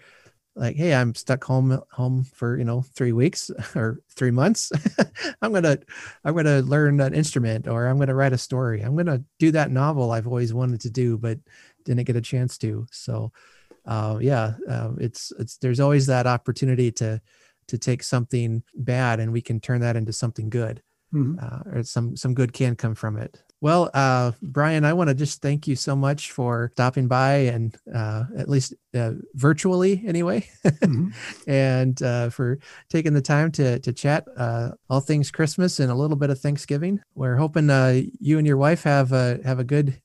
like 0.55 0.75
hey 0.75 0.93
i'm 0.93 1.15
stuck 1.15 1.43
home 1.43 1.79
home 1.91 2.23
for 2.23 2.57
you 2.57 2.65
know 2.65 2.81
three 2.81 3.13
weeks 3.13 3.49
or 3.75 3.99
three 4.11 4.31
months. 4.31 4.71
I'm 5.41 5.53
gonna 5.53 5.77
i'm 6.25 6.35
gonna 6.35 6.61
learn 6.61 6.99
an 6.99 7.13
instrument 7.13 7.67
or 7.67 7.87
i'm 7.87 7.97
gonna 7.97 8.15
write 8.15 8.33
a 8.33 8.37
story. 8.37 8.81
I'm 8.81 8.95
gonna 8.95 9.23
do 9.39 9.51
that 9.51 9.71
novel 9.71 10.11
i've 10.11 10.27
always 10.27 10.53
wanted 10.53 10.81
to 10.81 10.89
do 10.89 11.17
but 11.17 11.39
didn't 11.85 12.05
get 12.05 12.15
a 12.15 12.21
chance 12.21 12.57
to. 12.59 12.85
So 12.91 13.31
uh, 13.85 14.17
yeah 14.21 14.53
uh, 14.69 14.91
it's 14.99 15.31
it's 15.39 15.57
there's 15.57 15.79
always 15.79 16.05
that 16.07 16.27
opportunity 16.27 16.91
to 16.91 17.21
to 17.67 17.77
take 17.77 18.03
something 18.03 18.63
bad 18.75 19.19
and 19.19 19.31
we 19.31 19.41
can 19.41 19.59
turn 19.59 19.81
that 19.81 19.95
into 19.95 20.11
something 20.11 20.49
good 20.49 20.81
mm-hmm. 21.13 21.35
uh, 21.41 21.77
or 21.77 21.83
some 21.83 22.15
some 22.15 22.33
good 22.33 22.53
can 22.53 22.75
come 22.75 22.95
from 22.95 23.17
it 23.17 23.41
well, 23.61 23.89
uh, 23.93 24.31
Brian, 24.41 24.85
I 24.85 24.93
want 24.93 25.09
to 25.09 25.13
just 25.13 25.41
thank 25.41 25.67
you 25.67 25.75
so 25.75 25.93
much 25.93 26.31
for 26.31 26.71
stopping 26.73 27.09
by 27.09 27.33
and 27.33 27.75
uh, 27.93 28.23
at 28.37 28.47
least 28.47 28.73
uh, 28.93 29.13
virtually 29.33 30.01
anyway, 30.07 30.47
mm-hmm. 30.63 31.09
and 31.47 32.01
uh, 32.01 32.29
for 32.29 32.59
taking 32.89 33.13
the 33.13 33.21
time 33.21 33.51
to 33.53 33.79
to 33.79 33.91
chat 33.91 34.25
uh, 34.37 34.71
all 34.89 35.01
things 35.01 35.29
Christmas 35.29 35.81
and 35.81 35.91
a 35.91 35.95
little 35.95 36.15
bit 36.15 36.29
of 36.29 36.39
Thanksgiving. 36.39 37.01
We're 37.15 37.35
hoping 37.35 37.69
uh, 37.69 38.01
you 38.19 38.37
and 38.37 38.47
your 38.47 38.57
wife 38.57 38.83
have 38.83 39.11
a 39.11 39.39
have 39.43 39.59
a 39.59 39.65
good 39.65 40.01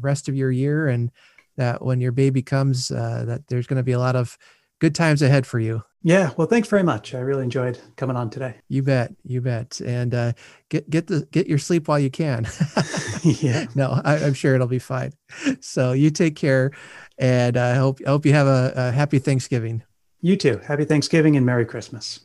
rest 0.00 0.28
of 0.28 0.36
your 0.36 0.50
year, 0.50 0.88
and 0.88 1.10
that 1.56 1.82
when 1.82 2.02
your 2.02 2.12
baby 2.12 2.42
comes, 2.42 2.88
that 2.88 3.44
there's 3.48 3.66
going 3.66 3.78
to 3.78 3.82
be 3.82 3.92
a 3.92 3.98
lot 3.98 4.16
of 4.16 4.36
good 4.80 4.94
times 4.94 5.22
ahead 5.22 5.46
for 5.46 5.58
you. 5.58 5.82
Yeah, 6.02 6.30
well, 6.36 6.46
thanks 6.46 6.68
very 6.68 6.84
much. 6.84 7.12
I 7.12 7.18
really 7.18 7.42
enjoyed 7.42 7.80
coming 7.96 8.16
on 8.16 8.30
today. 8.30 8.54
You 8.68 8.84
bet, 8.84 9.12
you 9.24 9.40
bet, 9.40 9.80
and 9.80 10.14
uh, 10.14 10.32
get 10.68 10.88
get 10.88 11.08
the 11.08 11.26
get 11.32 11.48
your 11.48 11.58
sleep 11.58 11.88
while 11.88 11.98
you 11.98 12.10
can. 12.10 12.46
yeah, 13.22 13.66
no, 13.74 14.00
I, 14.04 14.18
am 14.18 14.34
sure 14.34 14.54
it'll 14.54 14.68
be 14.68 14.78
fine. 14.78 15.12
So 15.60 15.92
you 15.92 16.10
take 16.10 16.36
care, 16.36 16.70
and 17.18 17.56
I 17.56 17.74
hope 17.74 18.00
I 18.06 18.10
hope 18.10 18.24
you 18.24 18.32
have 18.32 18.46
a, 18.46 18.72
a 18.76 18.92
happy 18.92 19.18
Thanksgiving. 19.18 19.82
You 20.20 20.36
too. 20.36 20.58
Happy 20.66 20.84
Thanksgiving 20.84 21.36
and 21.36 21.44
Merry 21.44 21.64
Christmas. 21.64 22.20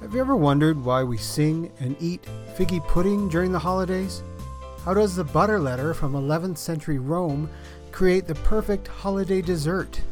Have 0.00 0.12
you 0.12 0.20
ever 0.20 0.36
wondered 0.36 0.84
why 0.84 1.02
we 1.02 1.16
sing 1.16 1.72
and 1.80 1.96
eat 1.98 2.22
figgy 2.56 2.86
pudding 2.88 3.28
during 3.28 3.52
the 3.52 3.58
holidays? 3.58 4.22
How 4.84 4.92
does 4.92 5.16
the 5.16 5.24
butter 5.24 5.58
letter 5.58 5.94
from 5.94 6.12
11th 6.12 6.58
century 6.58 6.98
Rome 6.98 7.48
create 7.94 8.26
the 8.26 8.34
perfect 8.34 8.88
holiday 8.88 9.40
dessert. 9.40 10.02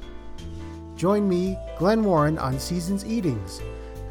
Join 0.95 1.28
me, 1.28 1.59
Glenn 1.78 2.05
Warren, 2.05 2.39
on 2.39 2.61
Seasons 2.61 3.05
Eatings 3.05 3.61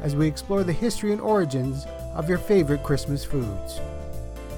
as 0.02 0.14
we 0.14 0.28
explore 0.28 0.62
the 0.62 0.74
history 0.74 1.12
and 1.12 1.22
origins 1.22 1.86
of 2.14 2.28
your 2.28 2.36
favorite 2.36 2.82
Christmas 2.82 3.24
foods. 3.24 3.80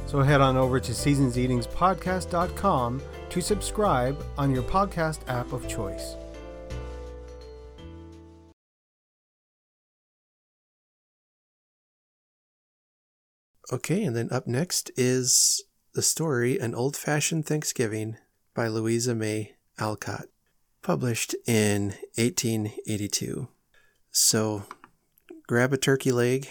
So 0.09 0.21
head 0.21 0.41
on 0.41 0.57
over 0.57 0.81
to 0.81 0.91
seasonseatingspodcast.com 0.91 3.03
to 3.31 3.41
subscribe 3.41 4.21
on 4.37 4.53
your 4.53 4.65
podcast 4.65 5.21
app 5.29 5.53
of 5.53 5.69
choice. 5.69 6.17
Okay, 13.73 14.03
and 14.03 14.17
then 14.17 14.29
up 14.33 14.49
next 14.49 14.91
is 14.97 15.63
the 15.95 16.03
story 16.03 16.59
An 16.59 16.75
Old 16.75 16.97
Fashioned 16.97 17.47
Thanksgiving 17.47 18.17
by 18.55 18.69
Louisa 18.69 19.15
May 19.15 19.57
Alcott, 19.79 20.27
published 20.83 21.35
in 21.47 21.95
1882. 22.17 23.49
So 24.11 24.63
grab 25.49 25.73
a 25.73 25.77
turkey 25.77 26.13
leg, 26.13 26.49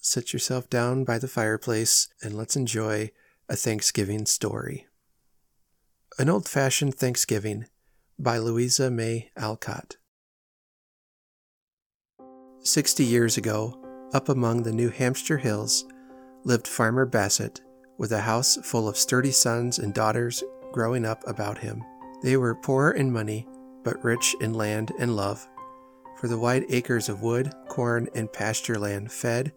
sit 0.00 0.32
yourself 0.32 0.68
down 0.68 1.04
by 1.04 1.18
the 1.18 1.28
fireplace, 1.28 2.08
and 2.22 2.34
let's 2.34 2.56
enjoy 2.56 3.10
a 3.48 3.56
Thanksgiving 3.56 4.26
story. 4.26 4.86
An 6.18 6.28
Old 6.28 6.48
Fashioned 6.48 6.96
Thanksgiving 6.96 7.66
by 8.18 8.38
Louisa 8.38 8.90
May 8.90 9.30
Alcott. 9.36 9.96
Sixty 12.62 13.04
years 13.04 13.38
ago, 13.38 13.80
up 14.12 14.28
among 14.28 14.64
the 14.64 14.72
New 14.72 14.90
Hampshire 14.90 15.38
hills, 15.38 15.86
lived 16.44 16.66
Farmer 16.66 17.06
Bassett, 17.06 17.60
with 17.96 18.12
a 18.12 18.20
house 18.20 18.56
full 18.62 18.88
of 18.88 18.96
sturdy 18.96 19.30
sons 19.30 19.78
and 19.78 19.94
daughters 19.94 20.42
growing 20.72 21.04
up 21.04 21.22
about 21.26 21.58
him. 21.58 21.82
They 22.22 22.36
were 22.36 22.54
poor 22.54 22.90
in 22.90 23.12
money, 23.12 23.46
but 23.82 24.02
rich 24.04 24.34
in 24.40 24.54
land 24.54 24.92
and 24.98 25.16
love, 25.16 25.48
for 26.18 26.28
the 26.28 26.38
wide 26.38 26.66
acres 26.68 27.08
of 27.08 27.22
wood, 27.22 27.52
corn, 27.68 28.08
and 28.14 28.32
pasture 28.32 28.78
land 28.78 29.10
fed, 29.10 29.52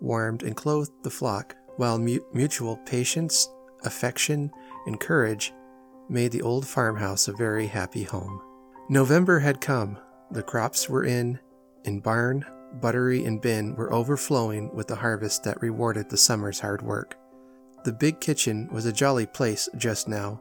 warmed, 0.00 0.42
and 0.42 0.56
clothed 0.56 0.92
the 1.02 1.10
flock, 1.10 1.54
while 1.76 1.98
mutual 1.98 2.78
patience, 2.86 3.48
affection, 3.84 4.50
and 4.86 4.98
courage 4.98 5.52
made 6.08 6.32
the 6.32 6.42
old 6.42 6.66
farmhouse 6.66 7.28
a 7.28 7.32
very 7.32 7.66
happy 7.66 8.02
home. 8.02 8.40
November 8.88 9.40
had 9.40 9.60
come, 9.60 9.98
the 10.30 10.42
crops 10.42 10.88
were 10.88 11.04
in, 11.04 11.38
and 11.84 12.02
barn, 12.02 12.44
buttery, 12.80 13.24
and 13.24 13.42
bin 13.42 13.74
were 13.74 13.92
overflowing 13.92 14.74
with 14.74 14.86
the 14.86 14.96
harvest 14.96 15.44
that 15.44 15.60
rewarded 15.60 16.08
the 16.08 16.16
summer's 16.16 16.60
hard 16.60 16.82
work. 16.82 17.16
The 17.84 17.92
big 17.92 18.20
kitchen 18.20 18.68
was 18.72 18.86
a 18.86 18.92
jolly 18.92 19.26
place 19.26 19.68
just 19.76 20.08
now, 20.08 20.40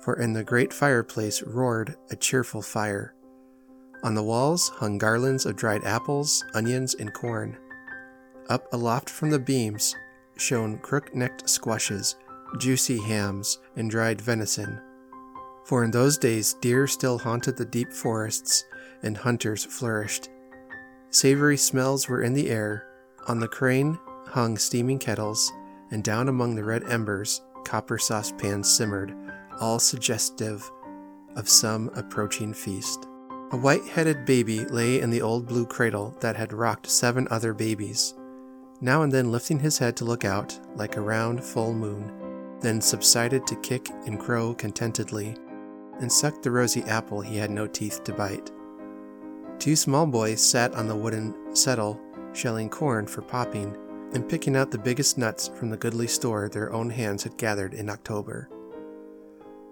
for 0.00 0.14
in 0.14 0.32
the 0.32 0.44
great 0.44 0.72
fireplace 0.72 1.42
roared 1.42 1.96
a 2.10 2.16
cheerful 2.16 2.62
fire. 2.62 3.14
On 4.02 4.14
the 4.14 4.22
walls 4.22 4.68
hung 4.68 4.98
garlands 4.98 5.44
of 5.44 5.56
dried 5.56 5.84
apples, 5.84 6.44
onions, 6.54 6.94
and 6.94 7.12
corn. 7.12 7.56
Up 8.48 8.72
aloft 8.72 9.10
from 9.10 9.30
the 9.30 9.38
beams 9.38 9.94
shone 10.36 10.78
crook 10.78 11.14
necked 11.14 11.48
squashes, 11.48 12.16
juicy 12.58 13.00
hams, 13.00 13.58
and 13.76 13.90
dried 13.90 14.20
venison. 14.20 14.80
For 15.64 15.84
in 15.84 15.90
those 15.90 16.16
days 16.16 16.54
deer 16.54 16.86
still 16.86 17.18
haunted 17.18 17.56
the 17.56 17.64
deep 17.64 17.92
forests, 17.92 18.64
and 19.02 19.16
hunters 19.16 19.64
flourished. 19.64 20.30
Savory 21.10 21.56
smells 21.56 22.08
were 22.08 22.22
in 22.22 22.34
the 22.34 22.50
air. 22.50 22.86
On 23.26 23.38
the 23.38 23.48
crane 23.48 23.98
hung 24.26 24.56
steaming 24.56 24.98
kettles, 24.98 25.52
and 25.90 26.04
down 26.04 26.28
among 26.28 26.54
the 26.54 26.64
red 26.64 26.84
embers, 26.84 27.42
copper 27.64 27.98
saucepans 27.98 28.74
simmered, 28.74 29.14
all 29.60 29.78
suggestive 29.78 30.70
of 31.36 31.48
some 31.48 31.90
approaching 31.94 32.52
feast. 32.52 33.06
A 33.52 33.56
white 33.56 33.84
headed 33.84 34.26
baby 34.26 34.64
lay 34.66 35.00
in 35.00 35.10
the 35.10 35.22
old 35.22 35.46
blue 35.46 35.64
cradle 35.64 36.14
that 36.20 36.36
had 36.36 36.52
rocked 36.52 36.86
seven 36.86 37.26
other 37.30 37.54
babies, 37.54 38.14
now 38.80 39.02
and 39.02 39.10
then 39.10 39.32
lifting 39.32 39.58
his 39.58 39.78
head 39.78 39.96
to 39.96 40.04
look 40.04 40.24
out 40.24 40.58
like 40.76 40.96
a 40.96 41.00
round 41.00 41.42
full 41.42 41.72
moon, 41.72 42.58
then 42.60 42.80
subsided 42.80 43.46
to 43.46 43.56
kick 43.56 43.88
and 44.06 44.20
crow 44.20 44.54
contentedly, 44.54 45.34
and 46.00 46.12
sucked 46.12 46.42
the 46.42 46.50
rosy 46.50 46.82
apple 46.82 47.20
he 47.20 47.36
had 47.36 47.50
no 47.50 47.66
teeth 47.66 48.04
to 48.04 48.12
bite. 48.12 48.50
Two 49.58 49.74
small 49.74 50.06
boys 50.06 50.40
sat 50.40 50.74
on 50.74 50.86
the 50.86 50.94
wooden 50.94 51.34
settle, 51.56 52.00
shelling 52.32 52.68
corn 52.68 53.06
for 53.06 53.22
popping, 53.22 53.76
and 54.12 54.28
picking 54.28 54.56
out 54.56 54.70
the 54.70 54.78
biggest 54.78 55.18
nuts 55.18 55.48
from 55.48 55.70
the 55.70 55.76
goodly 55.76 56.06
store 56.06 56.48
their 56.48 56.72
own 56.72 56.90
hands 56.90 57.24
had 57.24 57.36
gathered 57.36 57.74
in 57.74 57.90
October. 57.90 58.48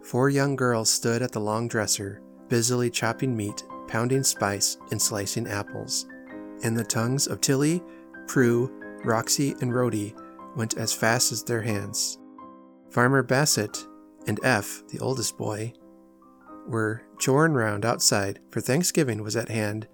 Four 0.07 0.31
young 0.31 0.55
girls 0.55 0.89
stood 0.89 1.21
at 1.21 1.33
the 1.33 1.41
long 1.41 1.67
dresser, 1.67 2.23
busily 2.49 2.91
chopping 2.91 3.37
meat, 3.37 3.65
pounding 3.89 4.23
spice, 4.23 4.79
and 4.93 5.03
slicing 5.03 5.49
apples, 5.49 6.07
and 6.63 6.77
the 6.77 6.85
tongues 6.85 7.27
of 7.27 7.41
Tilly, 7.41 7.83
Prue, 8.29 8.71
Roxy, 9.05 9.57
and 9.61 9.75
Rhody 9.75 10.15
went 10.55 10.77
as 10.77 10.93
fast 10.93 11.33
as 11.33 11.43
their 11.43 11.63
hands. 11.63 12.19
Farmer 12.89 13.25
Bassett 13.25 13.85
and 14.29 14.39
Eph, 14.45 14.85
the 14.91 15.01
oldest 15.01 15.37
boy, 15.37 15.73
were 16.69 17.03
choring 17.19 17.55
round 17.55 17.85
outside, 17.85 18.39
for 18.51 18.61
Thanksgiving 18.61 19.25
was 19.25 19.35
at 19.35 19.49
hand, 19.49 19.89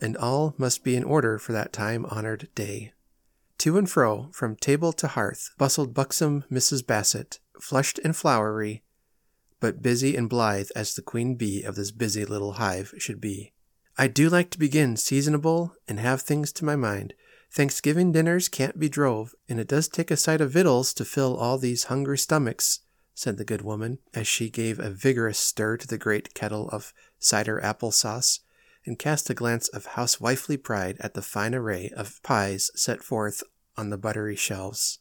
and 0.00 0.16
all 0.16 0.54
must 0.58 0.82
be 0.82 0.96
in 0.96 1.04
order 1.04 1.38
for 1.38 1.52
that 1.52 1.72
time 1.72 2.04
honored 2.06 2.48
day. 2.56 2.92
To 3.58 3.78
and 3.78 3.88
fro, 3.88 4.28
from 4.32 4.56
table 4.56 4.92
to 4.94 5.06
hearth, 5.06 5.50
bustled 5.56 5.94
buxom 5.94 6.42
Mrs. 6.50 6.84
Bassett, 6.84 7.38
flushed 7.60 8.00
and 8.02 8.16
flowery, 8.16 8.81
but 9.62 9.80
busy 9.80 10.16
and 10.16 10.28
blithe 10.28 10.68
as 10.76 10.94
the 10.94 11.00
queen 11.00 11.36
bee 11.36 11.62
of 11.62 11.76
this 11.76 11.92
busy 11.92 12.24
little 12.26 12.54
hive 12.54 12.92
should 12.98 13.20
be. 13.20 13.52
I 13.96 14.08
do 14.08 14.28
like 14.28 14.50
to 14.50 14.58
begin 14.58 14.96
seasonable 14.96 15.74
and 15.86 16.00
have 16.00 16.20
things 16.20 16.52
to 16.54 16.64
my 16.64 16.76
mind. 16.76 17.14
Thanksgiving 17.50 18.10
dinners 18.10 18.48
can't 18.48 18.78
be 18.78 18.88
drove, 18.88 19.34
and 19.48 19.60
it 19.60 19.68
does 19.68 19.88
take 19.88 20.10
a 20.10 20.16
sight 20.16 20.40
of 20.40 20.50
victuals 20.50 20.92
to 20.94 21.04
fill 21.04 21.36
all 21.36 21.58
these 21.58 21.84
hungry 21.84 22.18
stomachs 22.18 22.80
said 23.14 23.36
the 23.36 23.44
good 23.44 23.62
woman, 23.62 23.98
as 24.14 24.26
she 24.26 24.50
gave 24.50 24.78
a 24.78 24.90
vigorous 24.90 25.38
stir 25.38 25.76
to 25.76 25.86
the 25.86 25.98
great 25.98 26.34
kettle 26.34 26.68
of 26.70 26.92
cider 27.18 27.62
apple 27.62 27.92
sauce, 27.92 28.40
and 28.84 28.98
cast 28.98 29.30
a 29.30 29.34
glance 29.34 29.68
of 29.68 29.86
housewifely 29.86 30.56
pride 30.56 30.96
at 30.98 31.14
the 31.14 31.22
fine 31.22 31.54
array 31.54 31.90
of 31.96 32.22
pies 32.22 32.70
set 32.74 33.02
forth 33.02 33.44
on 33.76 33.90
the 33.90 33.98
buttery 33.98 34.34
shelves. 34.34 34.98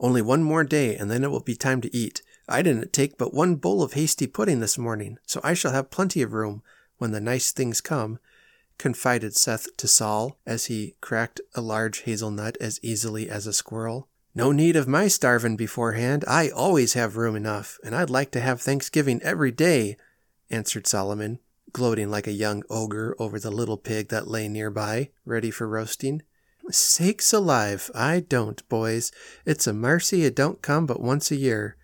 Only 0.00 0.22
one 0.22 0.42
more 0.42 0.64
day, 0.64 0.96
and 0.96 1.10
then 1.10 1.24
it 1.24 1.30
will 1.30 1.40
be 1.40 1.56
time 1.56 1.80
to 1.82 1.94
eat. 1.94 2.22
I 2.48 2.62
didn't 2.62 2.92
take 2.92 3.18
but 3.18 3.34
one 3.34 3.56
bowl 3.56 3.82
of 3.82 3.92
hasty 3.92 4.26
pudding 4.26 4.60
this 4.60 4.78
morning, 4.78 5.18
so 5.26 5.40
I 5.44 5.54
shall 5.54 5.72
have 5.72 5.90
plenty 5.90 6.22
of 6.22 6.32
room 6.32 6.62
when 6.96 7.10
the 7.10 7.20
nice 7.20 7.52
things 7.52 7.80
come, 7.80 8.18
confided 8.78 9.36
Seth 9.36 9.76
to 9.76 9.86
Sol 9.86 10.38
as 10.46 10.66
he 10.66 10.94
cracked 11.00 11.40
a 11.54 11.60
large 11.60 12.00
hazelnut 12.00 12.56
as 12.60 12.80
easily 12.82 13.28
as 13.28 13.46
a 13.46 13.52
squirrel. 13.52 14.08
No 14.34 14.52
need 14.52 14.76
of 14.76 14.86
my 14.86 15.08
starvin' 15.08 15.56
beforehand. 15.56 16.24
I 16.28 16.48
always 16.48 16.92
have 16.94 17.16
room 17.16 17.34
enough, 17.34 17.78
and 17.84 17.94
I'd 17.94 18.10
like 18.10 18.30
to 18.32 18.40
have 18.40 18.60
Thanksgiving 18.60 19.20
every 19.22 19.50
day, 19.50 19.96
answered 20.48 20.86
Solomon, 20.86 21.40
gloating 21.72 22.10
like 22.10 22.26
a 22.26 22.32
young 22.32 22.62
ogre 22.70 23.16
over 23.18 23.38
the 23.38 23.50
little 23.50 23.76
pig 23.76 24.08
that 24.08 24.28
lay 24.28 24.48
nearby, 24.48 25.10
ready 25.24 25.50
for 25.50 25.68
roasting. 25.68 26.22
Sakes 26.70 27.32
alive, 27.32 27.90
I 27.94 28.20
don't, 28.20 28.66
boys. 28.68 29.10
It's 29.44 29.66
a 29.66 29.72
mercy 29.72 30.24
it 30.24 30.36
don't 30.36 30.62
come 30.62 30.86
but 30.86 31.00
once 31.00 31.30
a 31.30 31.36
year. 31.36 31.76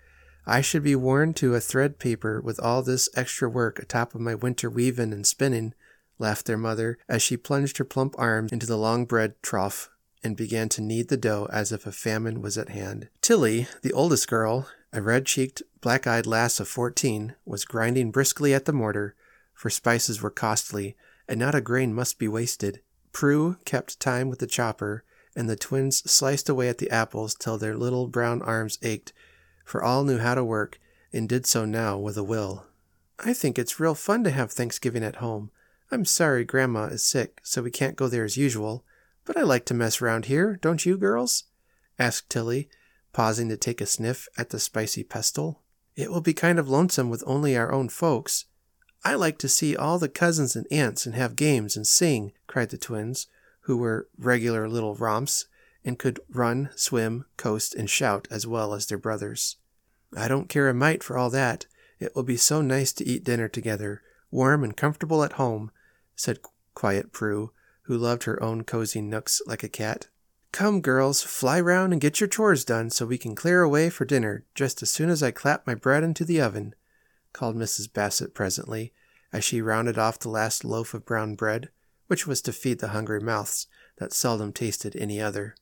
I 0.47 0.61
should 0.61 0.83
be 0.83 0.97
worn 0.97 1.33
to 1.35 1.55
a 1.55 1.61
thread 1.61 1.99
paper 1.99 2.41
with 2.41 2.61
all 2.61 2.83
this 2.83 3.09
extra 3.15 3.49
work 3.49 3.79
atop 3.79 4.15
of 4.15 4.21
my 4.21 4.35
winter 4.35 4.69
weavin' 4.69 5.13
and 5.13 5.27
spinning, 5.27 5.75
laughed 6.19 6.47
their 6.47 6.59
mother 6.59 6.99
as 7.09 7.23
she 7.23 7.37
plunged 7.37 7.79
her 7.79 7.85
plump 7.85 8.15
arms 8.19 8.53
into 8.53 8.67
the 8.67 8.77
long 8.77 9.05
bread 9.05 9.35
trough 9.43 9.91
and 10.23 10.37
began 10.37 10.69
to 10.71 10.81
knead 10.81 11.09
the 11.09 11.17
dough 11.17 11.49
as 11.53 11.73
if 11.73 11.87
a 11.87 11.93
famine 11.93 12.41
was 12.41 12.57
at 12.59 12.69
hand. 12.69 13.09
Tilly, 13.21 13.69
the 13.83 13.93
oldest 13.93 14.29
girl, 14.29 14.69
a 14.93 15.03
red 15.03 15.27
cheeked, 15.27 15.63
black 15.81 16.07
eyed 16.07 16.27
lass 16.27 16.61
of 16.61 16.69
fourteen, 16.69 17.35
was 17.45 17.65
grinding 17.65 18.11
briskly 18.11 18.55
at 18.55 18.65
the 18.65 18.73
mortar, 18.73 19.15
for 19.53 19.71
spices 19.71 20.23
were 20.23 20.31
costly, 20.31 20.97
and 21.29 21.41
not 21.41 21.55
a 21.55 21.61
grain 21.61 21.95
must 21.95 22.19
be 22.19 22.29
wasted. 22.29 22.81
Prue 23.13 23.57
kept 23.65 24.01
time 24.01 24.29
with 24.29 24.39
the 24.39 24.47
chopper, 24.47 25.05
and 25.37 25.49
the 25.49 25.57
twins 25.57 26.09
sliced 26.11 26.49
away 26.49 26.69
at 26.69 26.79
the 26.79 26.91
apples 26.91 27.35
till 27.35 27.59
their 27.59 27.77
little 27.77 28.09
brown 28.09 28.41
arms 28.43 28.79
ached, 28.83 29.13
for 29.65 29.83
all 29.83 30.05
knew 30.05 30.19
how 30.19 30.35
to 30.35 30.45
work, 30.45 30.79
and 31.13 31.29
did 31.29 31.47
so 31.47 31.65
now 31.65 31.99
with 31.99 32.17
a 32.17 32.23
will. 32.23 32.67
I 33.19 33.33
think 33.33 33.59
it's 33.59 33.81
real 33.81 33.95
fun 33.95 34.25
to 34.25 34.31
have 34.31 34.53
Thanksgiving 34.53 35.05
at 35.05 35.17
home. 35.17 35.51
I'm 35.91 36.05
sorry 36.05 36.45
Grandma 36.45 36.87
is 36.87 37.05
sick, 37.05 37.41
so 37.43 37.63
we 37.63 37.71
can't 37.71 37.97
go 37.97 38.09
there 38.09 38.25
as 38.25 38.37
usual. 38.37 38.85
But 39.25 39.37
I 39.37 39.43
like 39.43 39.65
to 39.67 39.75
mess 39.75 40.01
round 40.01 40.27
here, 40.27 40.59
don't 40.61 40.85
you, 40.85 40.99
girls? 40.99 41.45
asked 41.99 42.29
Tilly, 42.29 42.69
pausing 43.13 43.49
to 43.49 43.57
take 43.57 43.81
a 43.81 43.87
sniff 43.87 44.29
at 44.37 44.51
the 44.51 44.59
spicy 44.59 45.05
pestle. 45.05 45.63
It 45.97 46.11
will 46.11 46.21
be 46.21 46.35
kind 46.35 46.59
of 46.59 46.69
lonesome 46.69 47.09
with 47.09 47.23
only 47.27 47.57
our 47.57 47.73
own 47.73 47.89
folks. 47.89 48.47
I 49.05 49.15
like 49.15 49.39
to 49.39 49.49
see 49.49 49.77
all 49.77 49.99
the 49.99 50.09
cousins 50.09 50.57
and 50.57 50.67
aunts 50.71 51.07
and 51.07 51.15
have 51.15 51.37
games 51.37 51.77
and 51.77 51.87
sing, 51.87 52.33
cried 52.47 52.71
the 52.71 52.79
twins, 52.79 53.29
who 53.61 53.77
were 53.77 54.09
regular 54.19 54.69
little 54.69 54.95
romps 54.95 55.47
and 55.85 55.99
could 55.99 56.21
run, 56.31 56.71
swim, 56.75 57.27
coast, 57.37 57.75
and 57.75 57.91
shout 57.91 58.27
as 58.31 58.47
well 58.47 58.75
as 58.75 58.87
their 58.87 58.99
brothers. 58.99 59.57
I 60.17 60.29
don't 60.29 60.49
care 60.49 60.69
a 60.69 60.75
mite 60.75 61.03
for 61.03 61.19
all 61.19 61.31
that. 61.31 61.67
It 61.99 62.15
will 62.15 62.23
be 62.23 62.37
so 62.37 62.63
nice 62.63 62.93
to 62.95 63.07
eat 63.07 63.25
dinner 63.25 63.49
together, 63.49 64.03
warm 64.31 64.65
and 64.65 64.77
comfortable 64.77 65.23
at 65.23 65.35
home, 65.35 65.71
said 66.17 66.41
quiet 66.75 67.13
Prue, 67.13 67.53
who 67.83 67.97
loved 67.97 68.25
her 68.25 68.43
own 68.43 68.65
cozy 68.65 69.01
nooks 69.01 69.43
like 69.47 69.63
a 69.63 69.69
cat. 69.69 70.09
Come, 70.53 70.81
girls, 70.81 71.23
fly 71.23 71.61
round 71.61 71.93
and 71.93 72.01
get 72.01 72.21
your 72.21 72.29
chores 72.29 72.65
done 72.65 72.91
so 72.91 73.07
we 73.07 73.19
can 73.19 73.35
clear 73.35 73.63
away 73.63 73.91
for 73.91 74.05
dinner 74.05 74.45
just 74.55 74.83
as 74.83 74.91
soon 74.91 75.11
as 75.11 75.23
I 75.23 75.33
clap 75.33 75.67
my 75.67 75.75
bread 75.75 76.05
into 76.05 76.25
the 76.25 76.41
oven, 76.41 76.75
called 77.33 77.57
Mrs. 77.57 77.93
Bassett 77.93 78.35
presently, 78.35 78.93
as 79.33 79.45
she 79.45 79.61
rounded 79.61 79.99
off 79.99 80.21
the 80.21 80.29
last 80.29 80.65
loaf 80.65 80.95
of 80.95 81.05
brown 81.05 81.35
bread, 81.35 81.71
which 82.07 82.27
was 82.27 82.41
to 82.43 82.53
feed 82.53 82.79
the 82.79 82.89
hungry 82.89 83.21
mouths 83.21 83.67
that 83.97 84.13
seldom 84.13 84.53
tasted 84.53 84.95
any 84.95 85.21
other. 85.21 85.57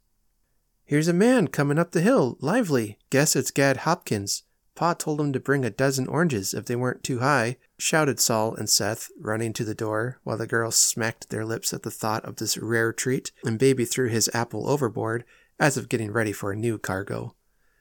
Here's 0.85 1.09
a 1.09 1.13
man 1.13 1.49
coming 1.49 1.79
up 1.79 1.93
the 1.93 2.01
hill, 2.01 2.37
lively. 2.41 2.99
Guess 3.11 3.37
it's 3.37 3.51
Gad 3.51 3.79
Hopkins. 3.79 4.43
Pa 4.75 4.95
told 4.95 5.21
him 5.21 5.33
to 5.33 5.41
bring 5.41 5.65
a 5.65 5.71
dozen 5.71 6.07
oranges 6.07 6.55
if 6.55 6.65
they 6.65 6.77
weren't 6.77 7.05
too 7.05 7.21
high, 7.21 7.57
shouted 7.79 8.19
Sol 8.19 8.55
and 8.55 8.69
Seth, 8.69 9.11
running 9.19 9.53
to 9.53 9.65
the 9.65 9.75
door, 9.75 10.19
while 10.25 10.37
the 10.37 10.47
girls 10.47 10.77
smacked 10.77 11.29
their 11.29 11.45
lips 11.45 11.73
at 11.73 11.83
the 11.83 11.91
thought 11.91 12.25
of 12.25 12.37
this 12.37 12.57
rare 12.59 12.93
treat, 12.93 13.33
and 13.45 13.59
Baby 13.59 13.85
threw 13.85 14.09
his 14.09 14.31
apple 14.35 14.69
overboard, 14.69 15.25
as 15.61 15.77
if 15.77 15.89
getting 15.89 16.11
ready 16.11 16.33
for 16.33 16.53
a 16.53 16.57
new 16.57 16.79
cargo. 16.79 17.37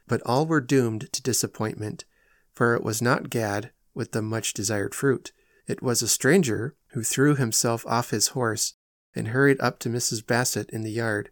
But 0.07 0.21
all 0.25 0.45
were 0.45 0.61
doomed 0.61 1.11
to 1.13 1.21
disappointment, 1.21 2.05
for 2.53 2.75
it 2.75 2.83
was 2.83 3.01
not 3.01 3.29
Gad 3.29 3.71
with 3.93 4.11
the 4.11 4.21
much 4.21 4.53
desired 4.53 4.93
fruit. 4.93 5.31
It 5.67 5.81
was 5.81 6.01
a 6.01 6.07
stranger 6.07 6.75
who 6.89 7.03
threw 7.03 7.35
himself 7.35 7.85
off 7.87 8.11
his 8.11 8.29
horse 8.29 8.75
and 9.15 9.29
hurried 9.29 9.59
up 9.59 9.79
to 9.79 9.89
Mrs. 9.89 10.25
Bassett 10.25 10.69
in 10.69 10.83
the 10.83 10.91
yard 10.91 11.29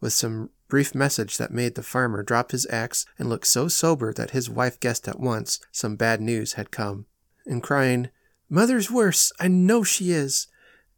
with 0.00 0.12
some 0.12 0.50
brief 0.72 0.94
message 0.94 1.36
that 1.36 1.52
made 1.52 1.74
the 1.74 1.82
farmer 1.82 2.22
drop 2.22 2.50
his 2.50 2.66
axe 2.70 3.04
and 3.18 3.28
look 3.28 3.44
so 3.44 3.68
sober 3.68 4.10
that 4.10 4.30
his 4.30 4.48
wife 4.48 4.80
guessed 4.80 5.06
at 5.06 5.20
once 5.20 5.60
some 5.70 5.96
bad 5.96 6.18
news 6.18 6.54
had 6.54 6.70
come. 6.70 7.04
And 7.44 7.62
crying, 7.62 8.08
Mother's 8.48 8.90
worse, 8.90 9.32
I 9.38 9.48
know 9.48 9.84
she 9.84 10.12
is, 10.12 10.46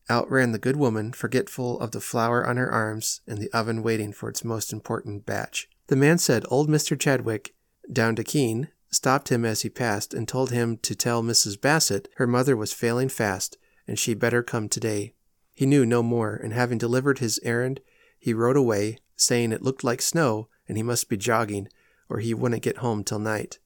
out 0.09 0.31
ran 0.31 0.53
the 0.53 0.61
good 0.61 0.77
woman, 0.77 1.13
forgetful 1.13 1.81
of 1.81 1.91
the 1.91 2.01
flour 2.01 2.47
on 2.47 2.57
her 2.57 2.71
arms 2.71 3.21
and 3.27 3.39
the 3.39 3.51
oven 3.53 3.83
waiting 3.83 4.13
for 4.13 4.29
its 4.29 4.45
most 4.45 4.73
important 4.73 5.27
batch. 5.27 5.69
The 5.89 5.97
man 5.97 6.19
said 6.19 6.45
old 6.49 6.69
Mr. 6.69 6.97
Chadwick, 6.97 7.53
down 7.93 8.15
to 8.15 8.23
Keene, 8.23 8.69
stopped 8.93 9.29
him 9.33 9.45
as 9.45 9.63
he 9.63 9.69
passed 9.69 10.15
and 10.15 10.29
told 10.29 10.53
him 10.53 10.77
to 10.83 10.95
tell 10.95 11.21
Mrs. 11.21 11.61
Bassett 11.61 12.09
her 12.15 12.29
mother 12.29 12.57
was 12.57 12.73
failing 12.73 13.09
fast 13.09 13.59
and 13.89 13.99
she 13.99 14.15
better 14.15 14.45
come 14.45 14.69
today. 14.69 15.15
He 15.53 15.67
knew 15.67 15.85
no 15.85 16.01
more, 16.01 16.37
and 16.37 16.53
having 16.53 16.79
delivered 16.79 17.19
his 17.19 17.41
errand, 17.43 17.81
he 18.21 18.33
rode 18.33 18.57
away, 18.57 18.99
saying 19.17 19.53
it 19.53 19.63
looked 19.63 19.85
like 19.85 20.03
snow 20.03 20.49
and 20.69 20.77
he 20.77 20.83
must 20.83 21.09
be 21.09 21.17
jogging, 21.17 21.69
or 22.09 22.19
he 22.19 22.35
wouldn't 22.35 22.63
get 22.63 22.79
home 22.79 23.05
till 23.05 23.19
night. 23.19 23.59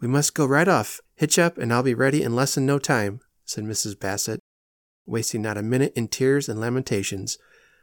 We 0.00 0.08
must 0.08 0.34
go 0.34 0.46
right 0.46 0.68
off. 0.68 1.00
Hitch 1.14 1.38
up, 1.38 1.58
and 1.58 1.72
I'll 1.72 1.82
be 1.82 1.94
ready 1.94 2.22
in 2.22 2.34
less 2.34 2.54
than 2.54 2.66
no 2.66 2.78
time, 2.78 3.20
said 3.44 3.64
Mrs. 3.64 3.98
Bassett, 3.98 4.40
wasting 5.06 5.42
not 5.42 5.58
a 5.58 5.62
minute 5.62 5.92
in 5.94 6.08
tears 6.08 6.48
and 6.48 6.60
lamentations, 6.60 7.38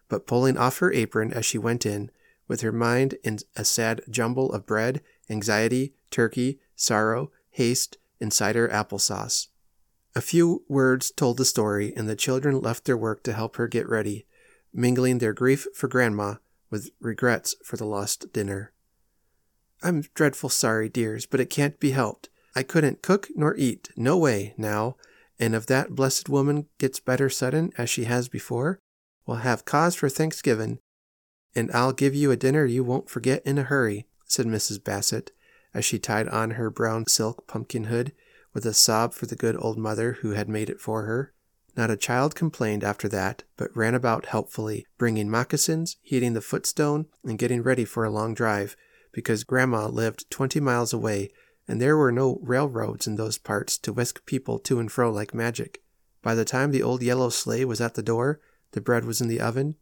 but 0.10 0.28
pulling 0.28 0.58
off 0.58 0.80
her 0.80 0.92
apron 0.92 1.32
as 1.32 1.46
she 1.46 1.58
went 1.58 1.86
in, 1.86 2.12
with 2.48 2.62
her 2.62 2.72
mind 2.72 3.16
in 3.24 3.40
a 3.56 3.64
sad 3.64 4.02
jumble 4.10 4.52
of 4.52 4.66
bread, 4.66 5.02
anxiety, 5.30 5.94
turkey, 6.10 6.60
sorrow, 6.76 7.32
haste, 7.52 7.98
and 8.20 8.34
cider 8.34 8.68
applesauce. 8.68 9.48
A 10.14 10.22
few 10.22 10.64
words 10.68 11.12
told 11.12 11.38
the 11.38 11.46
story, 11.46 11.94
and 11.96 12.10
the 12.10 12.16
children 12.16 12.60
left 12.60 12.86
their 12.86 12.98
work 12.98 13.24
to 13.24 13.34
help 13.34 13.56
her 13.56 13.68
get 13.68 13.88
ready, 13.88 14.26
mingling 14.74 15.18
their 15.18 15.34
grief 15.34 15.68
for 15.74 15.88
Grandma 15.88 16.36
with 16.70 16.92
regrets 17.00 17.56
for 17.64 17.78
the 17.78 17.86
lost 17.86 18.32
dinner. 18.34 18.72
I'm 19.84 20.04
dreadful 20.14 20.50
sorry, 20.50 20.90
dears, 20.90 21.26
but 21.26 21.40
it 21.40 21.50
can't 21.50 21.80
be 21.80 21.92
helped. 21.92 22.30
I 22.56 22.64
couldn't 22.64 23.02
cook 23.02 23.30
nor 23.36 23.56
eat, 23.56 23.90
no 23.96 24.18
way, 24.18 24.54
now, 24.58 24.96
and 25.40 25.56
if 25.56 25.66
that 25.66 25.96
blessed 25.96 26.30
woman 26.30 26.68
gets 26.78 27.00
better 27.00 27.30
sudden 27.30 27.72
as 27.78 27.90
she 27.90 28.04
has 28.04 28.30
before, 28.30 28.80
we'll 29.26 29.38
have 29.38 29.66
cause 29.66 29.96
for 29.96 30.10
Thanksgiving, 30.10 30.80
and 31.56 31.72
I'll 31.72 31.94
give 31.94 32.14
you 32.14 32.32
a 32.32 32.38
dinner 32.38 32.66
you 32.66 32.84
won't 32.84 33.10
forget 33.10 33.42
in 33.46 33.58
a 33.58 33.64
hurry, 33.64 34.06
said 34.26 34.46
Mrs. 34.46 34.84
Bassett, 34.84 35.32
as 35.74 35.84
she 35.86 36.00
tied 36.00 36.28
on 36.28 36.52
her 36.52 36.70
brown 36.70 37.08
silk 37.08 37.48
pumpkin 37.48 37.86
hood, 37.86 38.14
with 38.54 38.66
a 38.66 38.74
sob 38.74 39.14
for 39.14 39.26
the 39.26 39.36
good 39.36 39.56
old 39.58 39.78
mother 39.78 40.14
who 40.22 40.32
had 40.32 40.50
made 40.50 40.70
it 40.70 40.80
for 40.80 41.04
her. 41.04 41.34
Not 41.76 41.92
a 41.92 41.98
child 41.98 42.36
complained 42.36 42.84
after 42.84 43.08
that, 43.10 43.44
but 43.56 43.76
ran 43.76 43.96
about 43.96 44.26
helpfully, 44.26 44.86
bringing 44.98 45.30
moccasins, 45.30 45.98
heating 46.02 46.34
the 46.34 46.42
footstone, 46.42 47.08
and 47.24 47.40
getting 47.40 47.64
ready 47.64 47.86
for 47.86 48.04
a 48.04 48.10
long 48.10 48.34
drive, 48.34 48.76
because 49.14 49.44
Grandma 49.44 49.88
lived 49.88 50.30
twenty 50.30 50.60
miles 50.60 50.92
away, 50.92 51.32
and 51.68 51.82
there 51.82 51.96
were 51.96 52.12
no 52.12 52.40
railroads 52.42 53.08
in 53.08 53.16
those 53.16 53.38
parts 53.38 53.78
to 53.78 53.94
whisk 53.94 54.26
people 54.26 54.60
to 54.60 54.80
and 54.80 54.92
fro 54.92 55.12
like 55.12 55.34
magic. 55.34 55.82
By 56.22 56.36
the 56.36 56.46
time 56.46 56.72
the 56.72 56.84
old 56.84 57.02
yellow 57.02 57.30
sleigh 57.30 57.66
was 57.66 57.82
at 57.82 57.96
the 57.96 58.04
door, 58.04 58.42
the 58.74 58.82
bread 58.82 59.06
was 59.06 59.22
in 59.22 59.28
the 59.28 59.42
oven, 59.42 59.76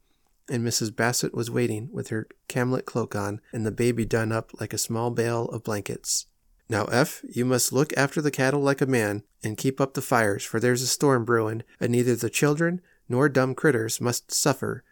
and 0.50 0.66
Mrs. 0.66 0.96
Bassett 0.96 1.34
was 1.34 1.52
waiting 1.52 1.90
with 1.92 2.10
her 2.10 2.28
camlet 2.48 2.86
cloak 2.86 3.16
on 3.16 3.42
and 3.52 3.66
the 3.66 3.72
baby 3.72 4.06
done 4.06 4.32
up 4.32 4.52
like 4.60 4.74
a 4.74 4.78
small 4.78 5.12
bale 5.12 5.46
of 5.46 5.64
blankets. 5.64 6.28
Now, 6.70 6.86
Eph, 6.86 7.24
you 7.28 7.46
must 7.46 7.74
look 7.74 7.92
after 7.98 8.22
the 8.22 8.30
cattle 8.30 8.62
like 8.62 8.80
a 8.80 8.86
man, 8.86 9.24
and 9.44 9.58
keep 9.58 9.82
up 9.82 9.96
the 9.96 10.04
fires, 10.04 10.44
for 10.44 10.60
there's 10.60 10.84
a 10.84 10.88
storm 10.88 11.26
brewing, 11.26 11.64
and 11.80 11.92
neither 11.92 12.16
the 12.16 12.30
children 12.30 12.82
nor 13.10 13.28
dumb 13.28 13.56
critters 13.56 14.00
must 14.00 14.32
suffer, 14.32 14.84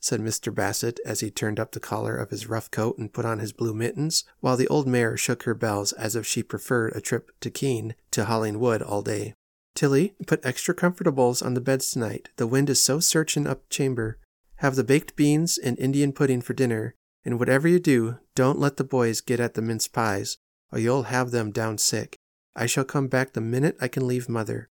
said 0.00 0.20
Mr. 0.20 0.52
Bassett 0.52 0.98
as 1.06 1.20
he 1.20 1.30
turned 1.30 1.60
up 1.60 1.70
the 1.70 1.78
collar 1.78 2.16
of 2.16 2.30
his 2.30 2.48
rough 2.48 2.70
coat 2.70 2.98
and 2.98 3.12
put 3.12 3.24
on 3.24 3.38
his 3.38 3.52
blue 3.52 3.74
mittens, 3.74 4.24
while 4.40 4.56
the 4.56 4.66
old 4.66 4.88
mare 4.88 5.16
shook 5.16 5.44
her 5.44 5.54
bells 5.54 5.92
as 5.92 6.16
if 6.16 6.26
she 6.26 6.42
preferred 6.42 6.96
a 6.96 7.00
trip 7.00 7.30
to 7.40 7.50
Keene 7.50 7.94
to 8.10 8.24
hauling 8.24 8.58
wood 8.58 8.82
all 8.82 9.02
day. 9.02 9.34
Tilly, 9.76 10.14
put 10.26 10.44
extra 10.44 10.74
comfortables 10.74 11.44
on 11.44 11.54
the 11.54 11.60
beds 11.60 11.92
tonight. 11.92 12.30
The 12.36 12.46
wind 12.46 12.68
is 12.68 12.82
so 12.82 12.98
searchin' 12.98 13.46
up 13.46 13.68
chamber. 13.70 14.18
Have 14.56 14.74
the 14.74 14.84
baked 14.84 15.14
beans 15.14 15.58
and 15.58 15.78
Indian 15.78 16.12
pudding 16.12 16.40
for 16.40 16.54
dinner, 16.54 16.96
and 17.24 17.38
whatever 17.38 17.68
you 17.68 17.78
do, 17.78 18.18
don't 18.34 18.58
let 18.58 18.78
the 18.78 18.84
boys 18.84 19.20
get 19.20 19.38
at 19.38 19.54
the 19.54 19.62
mince 19.62 19.86
pies, 19.86 20.38
or 20.72 20.78
you'll 20.78 21.04
have 21.04 21.30
them 21.30 21.50
down 21.50 21.78
sick. 21.78 22.16
I 22.54 22.66
shall 22.66 22.84
come 22.84 23.08
back 23.08 23.32
the 23.32 23.40
minute 23.40 23.76
I 23.80 23.88
can 23.88 24.06
leave 24.06 24.28
mother. 24.28 24.68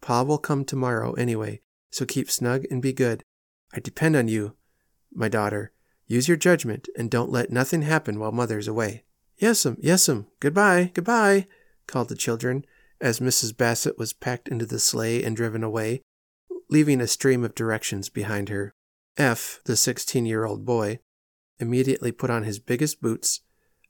Pa 0.00 0.22
will 0.22 0.38
come 0.38 0.64
tomorrow 0.64 1.12
anyway, 1.14 1.60
so 1.90 2.04
keep 2.04 2.30
snug 2.30 2.64
and 2.70 2.82
be 2.82 2.92
good. 2.92 3.22
I 3.72 3.80
depend 3.80 4.16
on 4.16 4.28
you, 4.28 4.54
my 5.12 5.28
daughter. 5.28 5.72
Use 6.06 6.28
your 6.28 6.36
judgment 6.36 6.88
and 6.96 7.10
don't 7.10 7.32
let 7.32 7.50
nothing 7.50 7.82
happen 7.82 8.18
while 8.18 8.32
mother's 8.32 8.68
away. 8.68 9.04
Yes'm, 9.38 9.72
um, 9.72 9.76
yes'm. 9.82 10.16
Um, 10.18 10.26
goodbye, 10.40 10.90
goodbye, 10.94 11.46
called 11.86 12.08
the 12.08 12.14
children 12.14 12.64
as 13.00 13.20
Mrs. 13.20 13.56
Bassett 13.56 13.98
was 13.98 14.12
packed 14.12 14.48
into 14.48 14.64
the 14.64 14.78
sleigh 14.78 15.22
and 15.22 15.36
driven 15.36 15.62
away, 15.62 16.02
leaving 16.70 17.00
a 17.00 17.06
stream 17.06 17.44
of 17.44 17.54
directions 17.54 18.08
behind 18.08 18.48
her. 18.48 18.72
Eph, 19.16 19.60
the 19.64 19.76
sixteen 19.76 20.26
year 20.26 20.44
old 20.44 20.64
boy, 20.64 21.00
immediately 21.58 22.12
put 22.12 22.30
on 22.30 22.44
his 22.44 22.58
biggest 22.58 23.00
boots 23.00 23.40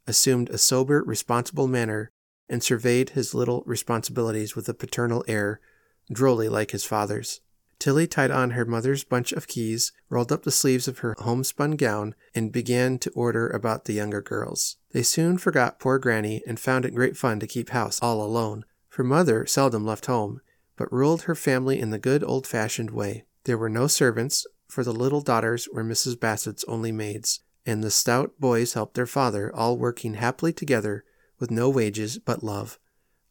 assumed 0.07 0.51
a 0.51 0.59
sober, 0.59 1.03
responsible 1.05 1.69
manner, 1.69 2.11
and 2.49 2.63
surveyed 2.63 3.11
his 3.11 3.35
little 3.35 3.63
responsibilities 3.67 4.55
with 4.55 4.69
a 4.69 4.75
paternal 4.75 5.25
air, 5.27 5.61
drolly 6.13 6.49
like 6.49 6.71
his 6.71 6.85
father's. 6.85 7.41
Tilly 7.79 8.07
tied 8.07 8.31
on 8.31 8.53
her 8.53 8.65
mother's 8.65 9.05
bunch 9.05 9.33
of 9.33 9.47
keys, 9.47 9.93
rolled 10.09 10.33
up 10.33 10.45
the 10.45 10.51
sleeves 10.51 10.89
of 10.89 11.01
her 11.01 11.15
homespun 11.19 11.73
gown, 11.73 12.15
and 12.35 12.53
began 12.53 12.99
to 12.99 13.11
order 13.11 13.49
about 13.49 13.85
the 13.85 13.93
younger 13.93 14.23
girls. 14.23 14.77
They 14.93 15.03
soon 15.03 15.37
forgot 15.37 15.79
poor 15.79 15.99
Granny 15.99 16.43
and 16.47 16.59
found 16.59 16.85
it 16.85 16.95
great 16.95 17.17
fun 17.17 17.39
to 17.41 17.47
keep 17.47 17.71
house 17.71 18.01
all 18.01 18.23
alone, 18.23 18.65
for 18.89 19.05
mother 19.05 19.45
seldom 19.45 19.85
left 19.85 20.07
home, 20.07 20.41
but 20.77 20.93
ruled 20.93 21.23
her 21.23 21.35
family 21.35 21.79
in 21.79 21.91
the 21.91 21.99
good 21.99 22.25
old 22.25 22.47
fashioned 22.47 22.91
way. 22.91 23.25
There 23.45 23.59
were 23.59 23.69
no 23.69 23.87
servants, 23.87 24.47
for 24.69 24.83
the 24.83 24.93
little 24.93 25.21
daughters 25.21 25.69
were 25.73 25.85
Mrs. 25.85 26.19
Bassett's 26.19 26.65
only 26.67 26.93
maids, 26.93 27.41
and 27.67 27.83
the 27.83 27.91
stout 27.91 28.33
boys 28.39 28.75
helped 28.75 28.95
their 28.95 29.07
father, 29.07 29.55
all 29.55 29.77
working 29.77 30.15
happily 30.15 30.53
together 30.53 31.05
with 31.39 31.51
no 31.51 31.69
wages 31.69 32.19
but 32.19 32.43
love, 32.43 32.79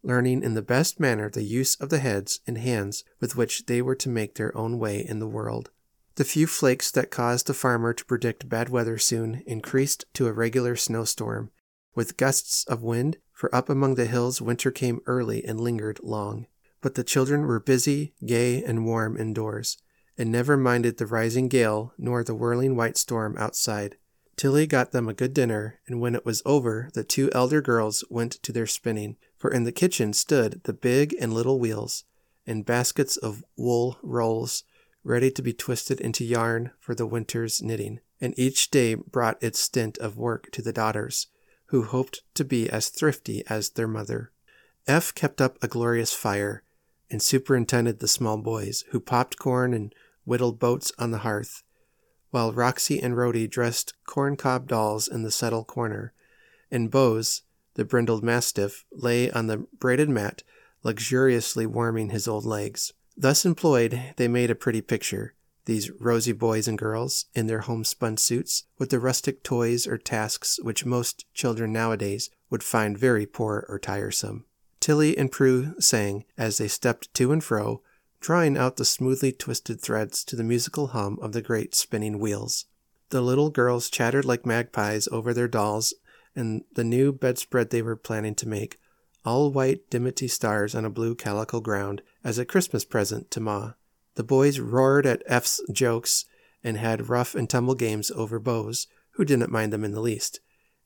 learning 0.04 0.44
in 0.44 0.54
the 0.54 0.62
best 0.62 1.00
manner 1.00 1.30
the 1.30 1.44
use 1.44 1.76
of 1.76 1.90
the 1.90 2.00
heads 2.00 2.42
and 2.46 2.58
hands 2.58 3.04
with 3.20 3.36
which 3.36 3.66
they 3.66 3.82
were 3.82 3.96
to 3.96 4.10
make 4.10 4.36
their 4.36 4.56
own 4.56 4.78
way 4.78 5.00
in 5.00 5.20
the 5.20 5.28
world. 5.28 5.72
The 6.16 6.24
few 6.24 6.48
flakes 6.48 6.92
that 6.92 7.12
caused 7.12 7.48
the 7.48 7.54
farmer 7.54 7.94
to 7.94 8.06
predict 8.06 8.48
bad 8.48 8.70
weather 8.70 8.98
soon 8.98 9.44
increased 9.46 10.06
to 10.14 10.28
a 10.28 10.34
regular 10.34 10.76
snowstorm, 10.76 11.52
with 11.96 12.18
gusts 12.18 12.64
of 12.66 12.84
wind, 12.84 13.18
for 13.34 13.54
up 13.54 13.70
among 13.70 13.96
the 13.96 14.06
hills 14.06 14.42
winter 14.42 14.72
came 14.72 15.02
early 15.08 15.44
and 15.44 15.60
lingered 15.60 16.00
long. 16.04 16.48
But 16.82 16.96
the 16.96 17.04
children 17.04 17.42
were 17.42 17.60
busy, 17.60 18.14
gay, 18.26 18.64
and 18.64 18.86
warm 18.86 19.18
indoors, 19.18 19.78
and 20.18 20.32
never 20.32 20.56
minded 20.56 20.98
the 20.98 21.06
rising 21.06 21.50
gale 21.50 21.94
nor 21.98 22.24
the 22.24 22.36
whirling 22.36 22.76
white 22.76 22.96
storm 22.96 23.36
outside. 23.38 23.98
Tilly 24.38 24.68
got 24.68 24.92
them 24.92 25.08
a 25.08 25.14
good 25.14 25.34
dinner, 25.34 25.80
and 25.88 26.02
when 26.02 26.14
it 26.14 26.26
was 26.26 26.42
over, 26.46 26.90
the 26.94 27.04
two 27.04 27.30
elder 27.34 27.62
girls 27.62 28.04
went 28.10 28.34
to 28.44 28.52
their 28.52 28.68
spinning, 28.68 29.16
for 29.38 29.50
in 29.50 29.64
the 29.64 29.72
kitchen 29.72 30.12
stood 30.12 30.62
the 30.64 30.74
big 30.74 31.16
and 31.20 31.34
little 31.34 31.60
wheels, 31.60 32.04
and 32.46 32.66
baskets 32.66 33.16
of 33.16 33.46
wool 33.56 33.98
rolls, 34.04 34.64
ready 35.04 35.32
to 35.32 35.42
be 35.42 35.54
twisted 35.54 36.02
into 36.02 36.26
yarn 36.26 36.72
for 36.80 36.94
the 36.94 37.06
winter's 37.06 37.62
knitting, 37.62 38.02
and 38.20 38.38
each 38.38 38.72
day 38.72 38.96
brought 38.96 39.42
its 39.42 39.60
stint 39.60 39.98
of 40.00 40.18
work 40.18 40.52
to 40.52 40.62
the 40.62 40.74
daughters, 40.74 41.28
who 41.68 41.84
hoped 41.84 42.22
to 42.34 42.44
be 42.44 42.70
as 42.70 42.90
thrifty 42.90 43.44
as 43.48 43.70
their 43.70 43.88
mother. 43.88 44.32
Eph 44.86 45.16
kept 45.16 45.40
up 45.40 45.58
a 45.62 45.68
glorious 45.68 46.14
fire, 46.14 46.64
and 47.10 47.22
superintended 47.22 48.00
the 48.00 48.08
small 48.08 48.38
boys, 48.38 48.84
who 48.90 49.00
popped 49.00 49.40
corn 49.40 49.74
and 49.74 49.94
whittled 50.26 50.60
boats 50.60 50.92
on 50.98 51.12
the 51.12 51.20
hearth, 51.20 51.64
while 52.36 52.52
Roxy 52.52 53.02
and 53.02 53.16
Rhody 53.16 53.48
dressed 53.48 53.94
corncob 54.06 54.68
dolls 54.68 55.08
in 55.08 55.24
the 55.24 55.32
settle 55.32 55.64
corner, 55.64 56.12
and 56.70 56.92
Bose, 56.92 57.44
the 57.76 57.86
brindled 57.86 58.26
mastiff, 58.26 58.84
lay 58.92 59.32
on 59.32 59.48
the 59.48 59.66
braided 59.80 60.10
mat, 60.10 60.44
luxuriously 60.84 61.66
warming 61.66 62.10
his 62.10 62.28
old 62.28 62.44
legs. 62.46 62.92
Thus 63.16 63.46
employed, 63.46 64.14
they 64.18 64.28
made 64.28 64.52
a 64.52 64.56
pretty 64.56 64.82
picture. 64.82 65.34
these 65.64 65.90
rosy 65.92 66.34
boys 66.34 66.68
and 66.68 66.78
girls, 66.78 67.26
in 67.34 67.48
their 67.48 67.62
homespun 67.62 68.18
suits, 68.18 68.66
with 68.78 68.90
the 68.90 69.00
rustic 69.00 69.42
toys 69.42 69.88
or 69.88 69.98
tasks 69.98 70.60
which 70.62 70.86
most 70.86 71.24
children 71.34 71.72
nowadays 71.72 72.30
would 72.50 72.64
find 72.64 72.98
very 72.98 73.26
poor 73.26 73.66
or 73.70 73.80
tiresome. 73.80 74.44
Tilly 74.82 75.18
and 75.18 75.32
Prue 75.32 75.74
sang 75.80 76.26
as 76.38 76.58
they 76.58 76.68
stepped 76.68 77.14
to 77.14 77.32
and 77.32 77.42
fro, 77.42 77.82
drawing 78.26 78.58
out 78.58 78.78
the 78.78 78.84
smoothly 78.84 79.32
twisted 79.32 79.80
threads 79.80 80.24
to 80.24 80.36
the 80.36 80.44
musical 80.44 80.88
hum 80.88 81.20
of 81.22 81.32
the 81.32 81.44
great 81.44 81.76
spinning 81.76 82.18
wheels. 82.18 82.66
The 83.12 83.22
little 83.22 83.52
girls 83.52 83.88
chattered 83.88 84.26
like 84.26 84.48
magpies 84.48 85.08
over 85.12 85.32
their 85.32 85.48
dolls 85.48 85.94
and 86.36 86.64
the 86.74 86.84
new 86.84 87.14
bedspread 87.14 87.70
they 87.70 87.84
were 87.84 87.96
planning 87.96 88.34
to 88.34 88.48
make, 88.48 88.80
all 89.24 89.52
white 89.52 89.88
dimity 89.92 90.28
stars 90.28 90.74
on 90.74 90.86
a 90.86 90.90
blue 90.90 91.14
calico 91.14 91.60
ground, 91.60 92.02
as 92.24 92.40
a 92.40 92.46
Christmas 92.46 92.84
present 92.84 93.30
to 93.30 93.40
Ma. 93.40 93.74
The 94.16 94.24
boys 94.24 94.60
roared 94.60 95.06
at 95.06 95.22
Eph's 95.28 95.62
jokes 95.72 96.26
and 96.64 96.78
had 96.78 97.10
rough 97.10 97.36
and 97.36 97.48
tumble 97.48 97.76
games 97.76 98.10
over 98.10 98.40
Bose, 98.40 98.88
who 99.12 99.24
didn't 99.24 99.52
mind 99.52 99.72
them 99.72 99.84
in 99.84 99.92
the 99.92 100.02
least. 100.02 100.40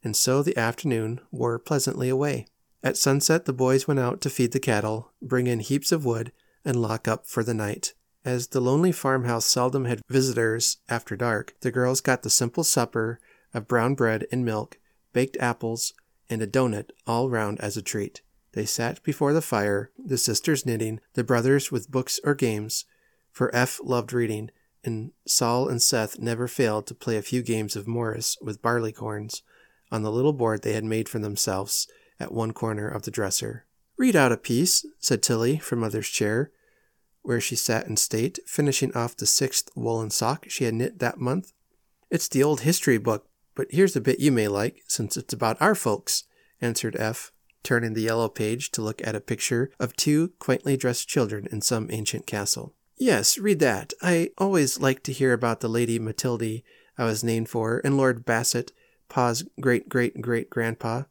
And 0.03 0.13
so 0.13 0.43
the 0.43 0.57
afternoon 0.57 1.21
wore 1.31 1.57
pleasantly 1.57 2.09
away. 2.09 2.47
At 2.83 2.97
sunset, 2.97 3.45
the 3.45 3.53
boys 3.53 3.87
went 3.87 4.01
out 4.01 4.19
to 4.21 4.29
feed 4.29 4.51
the 4.51 4.59
cattle, 4.59 5.13
bring 5.21 5.47
in 5.47 5.61
heaps 5.61 5.93
of 5.93 6.03
wood, 6.03 6.33
and 6.65 6.81
lock 6.81 7.07
up 7.07 7.25
for 7.25 7.43
the 7.43 7.53
night. 7.53 7.93
As 8.25 8.47
the 8.47 8.59
lonely 8.59 8.91
farmhouse 8.91 9.45
seldom 9.45 9.85
had 9.85 10.01
visitors 10.09 10.77
after 10.89 11.15
dark, 11.15 11.55
the 11.61 11.71
girls 11.71 12.01
got 12.01 12.23
the 12.23 12.29
simple 12.29 12.63
supper 12.63 13.19
of 13.53 13.67
brown 13.67 13.95
bread 13.95 14.27
and 14.31 14.43
milk, 14.43 14.77
baked 15.13 15.37
apples, 15.39 15.93
and 16.29 16.41
a 16.41 16.47
doughnut 16.47 16.91
all 17.07 17.29
round 17.29 17.59
as 17.61 17.77
a 17.77 17.81
treat. 17.81 18.21
They 18.53 18.65
sat 18.65 19.01
before 19.03 19.33
the 19.33 19.41
fire, 19.41 19.91
the 19.97 20.17
sisters 20.17 20.65
knitting, 20.65 20.99
the 21.13 21.23
brothers 21.23 21.71
with 21.71 21.91
books 21.91 22.19
or 22.23 22.35
games, 22.35 22.85
for 23.31 23.55
Eph 23.55 23.79
loved 23.83 24.11
reading, 24.11 24.51
and 24.83 25.11
Sol 25.27 25.67
and 25.67 25.81
Seth 25.81 26.19
never 26.19 26.47
failed 26.47 26.87
to 26.87 26.95
play 26.95 27.17
a 27.17 27.21
few 27.21 27.41
games 27.41 27.75
of 27.75 27.87
Morris 27.87 28.37
with 28.41 28.61
barleycorns 28.61 29.43
on 29.91 30.03
the 30.03 30.11
little 30.11 30.33
board 30.33 30.61
they 30.61 30.73
had 30.73 30.83
made 30.83 31.09
for 31.09 31.19
themselves 31.19 31.87
at 32.19 32.31
one 32.31 32.51
corner 32.51 32.87
of 32.87 33.03
the 33.03 33.11
dresser. 33.11 33.65
Read 33.99 34.15
out 34.15 34.31
a 34.31 34.37
piece, 34.37 34.85
said 34.97 35.21
Tilly 35.21 35.57
from 35.57 35.79
Mother's 35.81 36.07
chair, 36.07 36.51
where 37.21 37.41
she 37.41 37.57
sat 37.57 37.85
in 37.85 37.97
state, 37.97 38.39
finishing 38.45 38.95
off 38.95 39.17
the 39.17 39.25
sixth 39.25 39.69
woolen 39.75 40.09
sock 40.09 40.45
she 40.47 40.63
had 40.63 40.73
knit 40.73 40.99
that 40.99 41.19
month. 41.19 41.51
It's 42.09 42.29
the 42.29 42.41
old 42.41 42.61
history 42.61 42.97
book, 42.97 43.27
but 43.55 43.67
here's 43.71 43.97
a 43.97 44.01
bit 44.01 44.21
you 44.21 44.31
may 44.31 44.47
like, 44.47 44.83
since 44.87 45.17
it's 45.17 45.33
about 45.33 45.61
our 45.61 45.75
folks, 45.75 46.23
answered 46.61 46.95
Eph, 46.97 47.33
turning 47.61 47.91
the 47.91 48.03
yellow 48.03 48.29
page 48.29 48.71
to 48.71 48.81
look 48.81 49.05
at 49.05 49.15
a 49.15 49.19
picture 49.19 49.69
of 49.81 49.97
two 49.97 50.29
quaintly 50.39 50.77
dressed 50.77 51.09
children 51.09 51.45
in 51.51 51.59
some 51.59 51.89
ancient 51.91 52.25
castle. 52.25 52.73
Yes, 52.95 53.37
read 53.37 53.59
that. 53.59 53.91
I 54.01 54.29
always 54.37 54.79
liked 54.79 55.03
to 55.07 55.13
hear 55.13 55.33
about 55.33 55.59
the 55.59 55.67
Lady 55.67 55.99
Matilda 55.99 56.61
I 56.97 57.03
was 57.03 57.21
named 57.21 57.49
for, 57.49 57.81
and 57.83 57.97
Lord 57.97 58.23
Bassett, 58.23 58.71
Pa's 59.09 59.43
great 59.59 59.89
great 59.89 60.21
great 60.21 60.49
grandpa. 60.49 61.03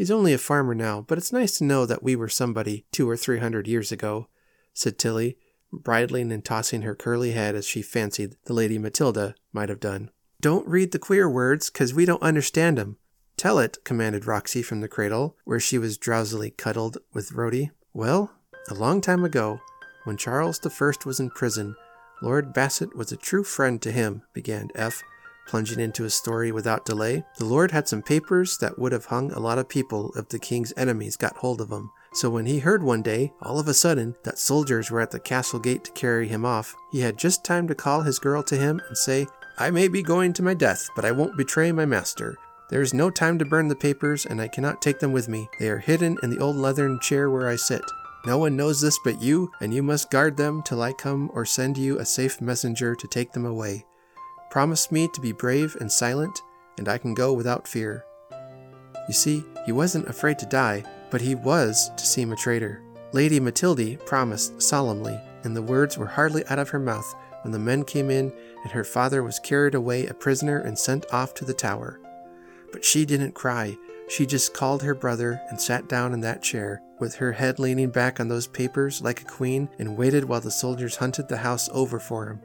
He's 0.00 0.10
only 0.10 0.32
a 0.32 0.38
farmer 0.38 0.74
now, 0.74 1.02
but 1.02 1.18
it's 1.18 1.30
nice 1.30 1.58
to 1.58 1.64
know 1.64 1.84
that 1.84 2.02
we 2.02 2.16
were 2.16 2.30
somebody 2.30 2.86
two 2.90 3.06
or 3.06 3.18
three 3.18 3.38
hundred 3.38 3.68
years 3.68 3.92
ago, 3.92 4.28
said 4.72 4.98
Tilly, 4.98 5.36
bridling 5.70 6.32
and 6.32 6.42
tossing 6.42 6.80
her 6.80 6.94
curly 6.94 7.32
head 7.32 7.54
as 7.54 7.66
she 7.66 7.82
fancied 7.82 8.36
the 8.46 8.54
Lady 8.54 8.78
Matilda 8.78 9.34
might 9.52 9.68
have 9.68 9.78
done. 9.78 10.10
Don't 10.40 10.66
read 10.66 10.92
the 10.92 10.98
queer 10.98 11.28
words, 11.28 11.68
'cause 11.68 11.92
we 11.92 12.06
don't 12.06 12.22
understand 12.22 12.78
'em. 12.78 12.96
Tell 13.36 13.58
it, 13.58 13.84
commanded 13.84 14.26
Roxy 14.26 14.62
from 14.62 14.80
the 14.80 14.88
cradle, 14.88 15.36
where 15.44 15.60
she 15.60 15.76
was 15.76 15.98
drowsily 15.98 16.52
cuddled 16.52 16.96
with 17.12 17.32
Rhody. 17.32 17.70
Well, 17.92 18.32
a 18.70 18.74
long 18.74 19.02
time 19.02 19.22
ago, 19.22 19.60
when 20.04 20.16
Charles 20.16 20.60
the 20.60 20.70
First 20.70 21.04
was 21.04 21.20
in 21.20 21.28
prison, 21.28 21.76
Lord 22.22 22.54
Bassett 22.54 22.96
was 22.96 23.12
a 23.12 23.18
true 23.18 23.44
friend 23.44 23.82
to 23.82 23.92
him, 23.92 24.22
began 24.32 24.70
Eph, 24.74 25.02
plunging 25.50 25.80
into 25.80 26.04
his 26.04 26.14
story 26.14 26.52
without 26.52 26.84
delay. 26.84 27.24
The 27.36 27.44
Lord 27.44 27.72
had 27.72 27.88
some 27.88 28.02
papers 28.02 28.56
that 28.58 28.78
would 28.78 28.92
have 28.92 29.06
hung 29.06 29.32
a 29.32 29.40
lot 29.40 29.58
of 29.58 29.68
people 29.68 30.12
if 30.16 30.28
the 30.28 30.38
king's 30.38 30.72
enemies 30.76 31.16
got 31.16 31.36
hold 31.38 31.60
of 31.60 31.72
'em. 31.72 31.90
So 32.14 32.30
when 32.30 32.46
he 32.46 32.60
heard 32.60 32.82
one 32.82 33.02
day, 33.02 33.32
all 33.42 33.58
of 33.58 33.68
a 33.68 33.74
sudden, 33.74 34.14
that 34.22 34.38
soldiers 34.38 34.90
were 34.90 35.00
at 35.00 35.10
the 35.10 35.18
castle 35.20 35.58
gate 35.58 35.84
to 35.84 35.90
carry 35.92 36.28
him 36.28 36.44
off, 36.44 36.74
he 36.92 37.00
had 37.00 37.18
just 37.18 37.44
time 37.44 37.66
to 37.68 37.74
call 37.74 38.02
his 38.02 38.18
girl 38.18 38.42
to 38.44 38.56
him 38.56 38.80
and 38.88 38.96
say, 38.96 39.26
I 39.58 39.70
may 39.70 39.88
be 39.88 40.02
going 40.02 40.32
to 40.34 40.42
my 40.42 40.54
death, 40.54 40.88
but 40.96 41.04
I 41.04 41.10
won't 41.10 41.36
betray 41.36 41.72
my 41.72 41.84
master. 41.84 42.36
There 42.70 42.80
is 42.80 42.94
no 42.94 43.10
time 43.10 43.36
to 43.40 43.44
burn 43.44 43.66
the 43.66 43.74
papers, 43.74 44.24
and 44.24 44.40
I 44.40 44.46
cannot 44.46 44.80
take 44.80 45.00
them 45.00 45.12
with 45.12 45.28
me. 45.28 45.48
They 45.58 45.68
are 45.68 45.78
hidden 45.78 46.16
in 46.22 46.30
the 46.30 46.38
old 46.38 46.56
leathern 46.56 47.00
chair 47.00 47.28
where 47.28 47.48
I 47.48 47.56
sit. 47.56 47.82
No 48.24 48.38
one 48.38 48.56
knows 48.56 48.80
this 48.80 48.98
but 49.02 49.20
you, 49.20 49.50
and 49.60 49.74
you 49.74 49.82
must 49.82 50.10
guard 50.10 50.36
them 50.36 50.62
till 50.62 50.80
I 50.80 50.92
come 50.92 51.30
or 51.34 51.44
send 51.44 51.76
you 51.76 51.98
a 51.98 52.04
safe 52.04 52.40
messenger 52.40 52.94
to 52.94 53.08
take 53.08 53.32
them 53.32 53.44
away. 53.44 53.84
Promise 54.50 54.90
me 54.90 55.08
to 55.14 55.20
be 55.20 55.32
brave 55.32 55.76
and 55.80 55.90
silent, 55.90 56.42
and 56.76 56.88
I 56.88 56.98
can 56.98 57.14
go 57.14 57.32
without 57.32 57.68
fear. 57.68 58.04
You 59.06 59.14
see, 59.14 59.44
he 59.64 59.72
wasn't 59.72 60.08
afraid 60.08 60.38
to 60.40 60.46
die, 60.46 60.82
but 61.10 61.20
he 61.20 61.34
was 61.34 61.90
to 61.96 62.04
seem 62.04 62.32
a 62.32 62.36
traitor. 62.36 62.82
Lady 63.12 63.38
Matilda 63.38 63.96
promised 63.98 64.60
solemnly, 64.60 65.20
and 65.44 65.54
the 65.54 65.62
words 65.62 65.96
were 65.96 66.06
hardly 66.06 66.44
out 66.46 66.58
of 66.58 66.68
her 66.70 66.78
mouth 66.78 67.14
when 67.42 67.52
the 67.52 67.58
men 67.58 67.84
came 67.84 68.10
in 68.10 68.32
and 68.62 68.72
her 68.72 68.84
father 68.84 69.22
was 69.22 69.38
carried 69.38 69.74
away 69.74 70.06
a 70.06 70.14
prisoner 70.14 70.58
and 70.58 70.78
sent 70.78 71.06
off 71.12 71.32
to 71.34 71.44
the 71.44 71.54
tower. 71.54 72.00
But 72.72 72.84
she 72.84 73.04
didn't 73.04 73.32
cry. 73.34 73.76
She 74.08 74.26
just 74.26 74.54
called 74.54 74.82
her 74.82 74.94
brother 74.94 75.40
and 75.48 75.60
sat 75.60 75.88
down 75.88 76.12
in 76.12 76.20
that 76.22 76.42
chair, 76.42 76.82
with 76.98 77.14
her 77.16 77.32
head 77.32 77.58
leaning 77.58 77.90
back 77.90 78.20
on 78.20 78.28
those 78.28 78.46
papers 78.46 79.00
like 79.00 79.22
a 79.22 79.24
queen, 79.24 79.68
and 79.78 79.96
waited 79.96 80.24
while 80.24 80.40
the 80.40 80.50
soldiers 80.50 80.96
hunted 80.96 81.28
the 81.28 81.38
house 81.38 81.68
over 81.72 81.98
for 81.98 82.28
him. 82.28 82.40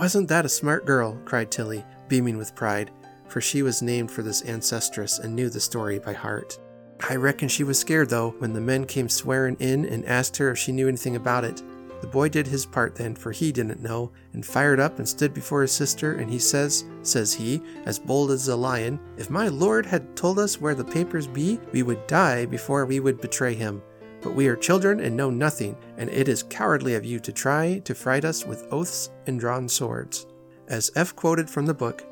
Wasn't 0.00 0.28
that 0.28 0.46
a 0.46 0.48
smart 0.48 0.86
girl? 0.86 1.20
cried 1.26 1.50
Tilly, 1.50 1.84
beaming 2.08 2.38
with 2.38 2.54
pride, 2.54 2.90
for 3.28 3.42
she 3.42 3.60
was 3.60 3.82
named 3.82 4.10
for 4.10 4.22
this 4.22 4.40
ancestress 4.40 5.18
and 5.18 5.36
knew 5.36 5.50
the 5.50 5.60
story 5.60 5.98
by 5.98 6.14
heart. 6.14 6.58
I 7.06 7.16
reckon 7.16 7.48
she 7.48 7.64
was 7.64 7.78
scared, 7.78 8.08
though, 8.08 8.30
when 8.38 8.54
the 8.54 8.62
men 8.62 8.86
came 8.86 9.10
swearing 9.10 9.58
in 9.60 9.84
and 9.84 10.06
asked 10.06 10.38
her 10.38 10.52
if 10.52 10.58
she 10.58 10.72
knew 10.72 10.88
anything 10.88 11.16
about 11.16 11.44
it. 11.44 11.62
The 12.00 12.06
boy 12.06 12.30
did 12.30 12.46
his 12.46 12.64
part 12.64 12.94
then, 12.94 13.14
for 13.14 13.30
he 13.30 13.52
didn't 13.52 13.82
know, 13.82 14.10
and 14.32 14.44
fired 14.44 14.80
up 14.80 14.98
and 14.98 15.06
stood 15.06 15.34
before 15.34 15.60
his 15.60 15.72
sister, 15.72 16.14
and 16.14 16.30
he 16.30 16.38
says, 16.38 16.86
says 17.02 17.34
he, 17.34 17.60
as 17.84 17.98
bold 17.98 18.30
as 18.30 18.48
a 18.48 18.56
lion, 18.56 18.98
If 19.18 19.28
my 19.28 19.48
lord 19.48 19.84
had 19.84 20.16
told 20.16 20.38
us 20.38 20.58
where 20.58 20.74
the 20.74 20.82
papers 20.82 21.26
be, 21.26 21.60
we 21.72 21.82
would 21.82 22.06
die 22.06 22.46
before 22.46 22.86
we 22.86 23.00
would 23.00 23.20
betray 23.20 23.52
him. 23.52 23.82
But 24.22 24.34
we 24.34 24.48
are 24.48 24.56
children 24.56 25.00
and 25.00 25.16
know 25.16 25.30
nothing, 25.30 25.76
and 25.96 26.10
it 26.10 26.28
is 26.28 26.42
cowardly 26.42 26.94
of 26.94 27.04
you 27.04 27.18
to 27.20 27.32
try 27.32 27.78
to 27.84 27.94
fright 27.94 28.24
us 28.24 28.44
with 28.44 28.66
oaths 28.70 29.10
and 29.26 29.40
drawn 29.40 29.68
swords. 29.68 30.26
As 30.68 30.90
Eph 30.94 31.16
quoted 31.16 31.48
from 31.48 31.66
the 31.66 31.74
book, 31.74 32.04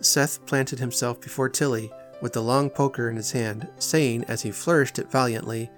Seth 0.00 0.44
planted 0.46 0.78
himself 0.78 1.20
before 1.20 1.48
Tilly 1.48 1.90
with 2.20 2.32
the 2.32 2.42
long 2.42 2.70
poker 2.70 3.08
in 3.08 3.16
his 3.16 3.32
hand, 3.32 3.68
saying 3.78 4.24
as 4.24 4.42
he 4.42 4.50
flourished 4.50 4.98
it 4.98 5.10
valiantly, 5.10 5.70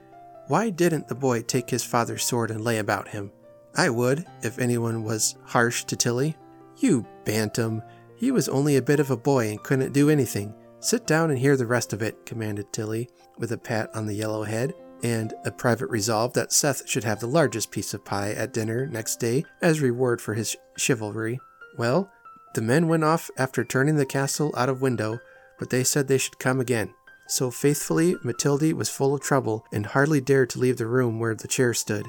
Why 0.49 0.70
didn't 0.70 1.09
the 1.09 1.14
boy 1.14 1.43
take 1.43 1.70
his 1.70 1.85
father's 1.85 2.24
sword 2.24 2.51
and 2.51 2.62
lay 2.62 2.79
about 2.79 3.09
him? 3.09 3.33
I 3.76 3.91
would, 3.91 4.26
if 4.43 4.59
anyone 4.59 5.05
was 5.05 5.37
harsh 5.45 5.85
to 5.85 5.97
Tilly. 5.97 6.37
You 6.79 7.07
bantam. 7.24 7.83
He 8.16 8.31
was 8.31 8.49
only 8.49 8.76
a 8.76 8.83
bit 8.83 9.01
of 9.01 9.11
a 9.11 9.16
boy 9.16 9.49
and 9.49 9.62
couldn't 9.62 9.93
do 9.93 10.11
anything. 10.11 10.55
Sit 10.81 11.07
down 11.07 11.31
and 11.31 11.39
hear 11.39 11.57
the 11.57 11.66
rest 11.66 11.93
of 11.93 12.03
it, 12.03 12.24
commanded 12.24 12.72
Tilly, 12.72 13.09
with 13.37 13.53
a 13.53 13.59
pat 13.59 13.95
on 13.95 14.07
the 14.07 14.14
yellow 14.14 14.45
head, 14.45 14.74
and 15.03 15.34
a 15.44 15.51
private 15.51 15.88
resolve 15.90 16.32
that 16.34 16.53
Seth 16.53 16.88
should 16.88 17.05
have 17.05 17.20
the 17.20 17.26
largest 17.26 17.70
piece 17.70 17.94
of 17.94 18.05
pie 18.05 18.32
at 18.32 18.53
dinner 18.53 18.86
next 18.86 19.16
day 19.16 19.44
as 19.62 19.80
reward 19.80 20.20
for 20.20 20.34
his 20.34 20.57
chivalry. 20.76 21.38
Well, 21.76 22.11
the 22.55 22.62
men 22.62 22.88
went 22.88 23.05
off 23.05 23.30
after 23.36 23.64
turning 23.64 23.96
the 23.96 24.07
castle 24.07 24.53
out 24.57 24.68
of 24.68 24.82
window, 24.82 25.20
but 25.59 25.70
they 25.70 25.84
said 25.84 26.09
they 26.09 26.18
should 26.18 26.38
come 26.38 26.61
again. 26.61 26.94
So 27.26 27.51
faithfully, 27.51 28.16
Matilda 28.24 28.74
was 28.74 28.88
full 28.88 29.14
of 29.14 29.20
trouble 29.20 29.66
and 29.72 29.86
hardly 29.86 30.20
dared 30.20 30.51
to 30.51 30.59
leave 30.59 30.78
the 30.78 30.86
room 30.86 31.18
where 31.18 31.34
the 31.34 31.49
chair 31.49 31.74
stood. 31.74 32.07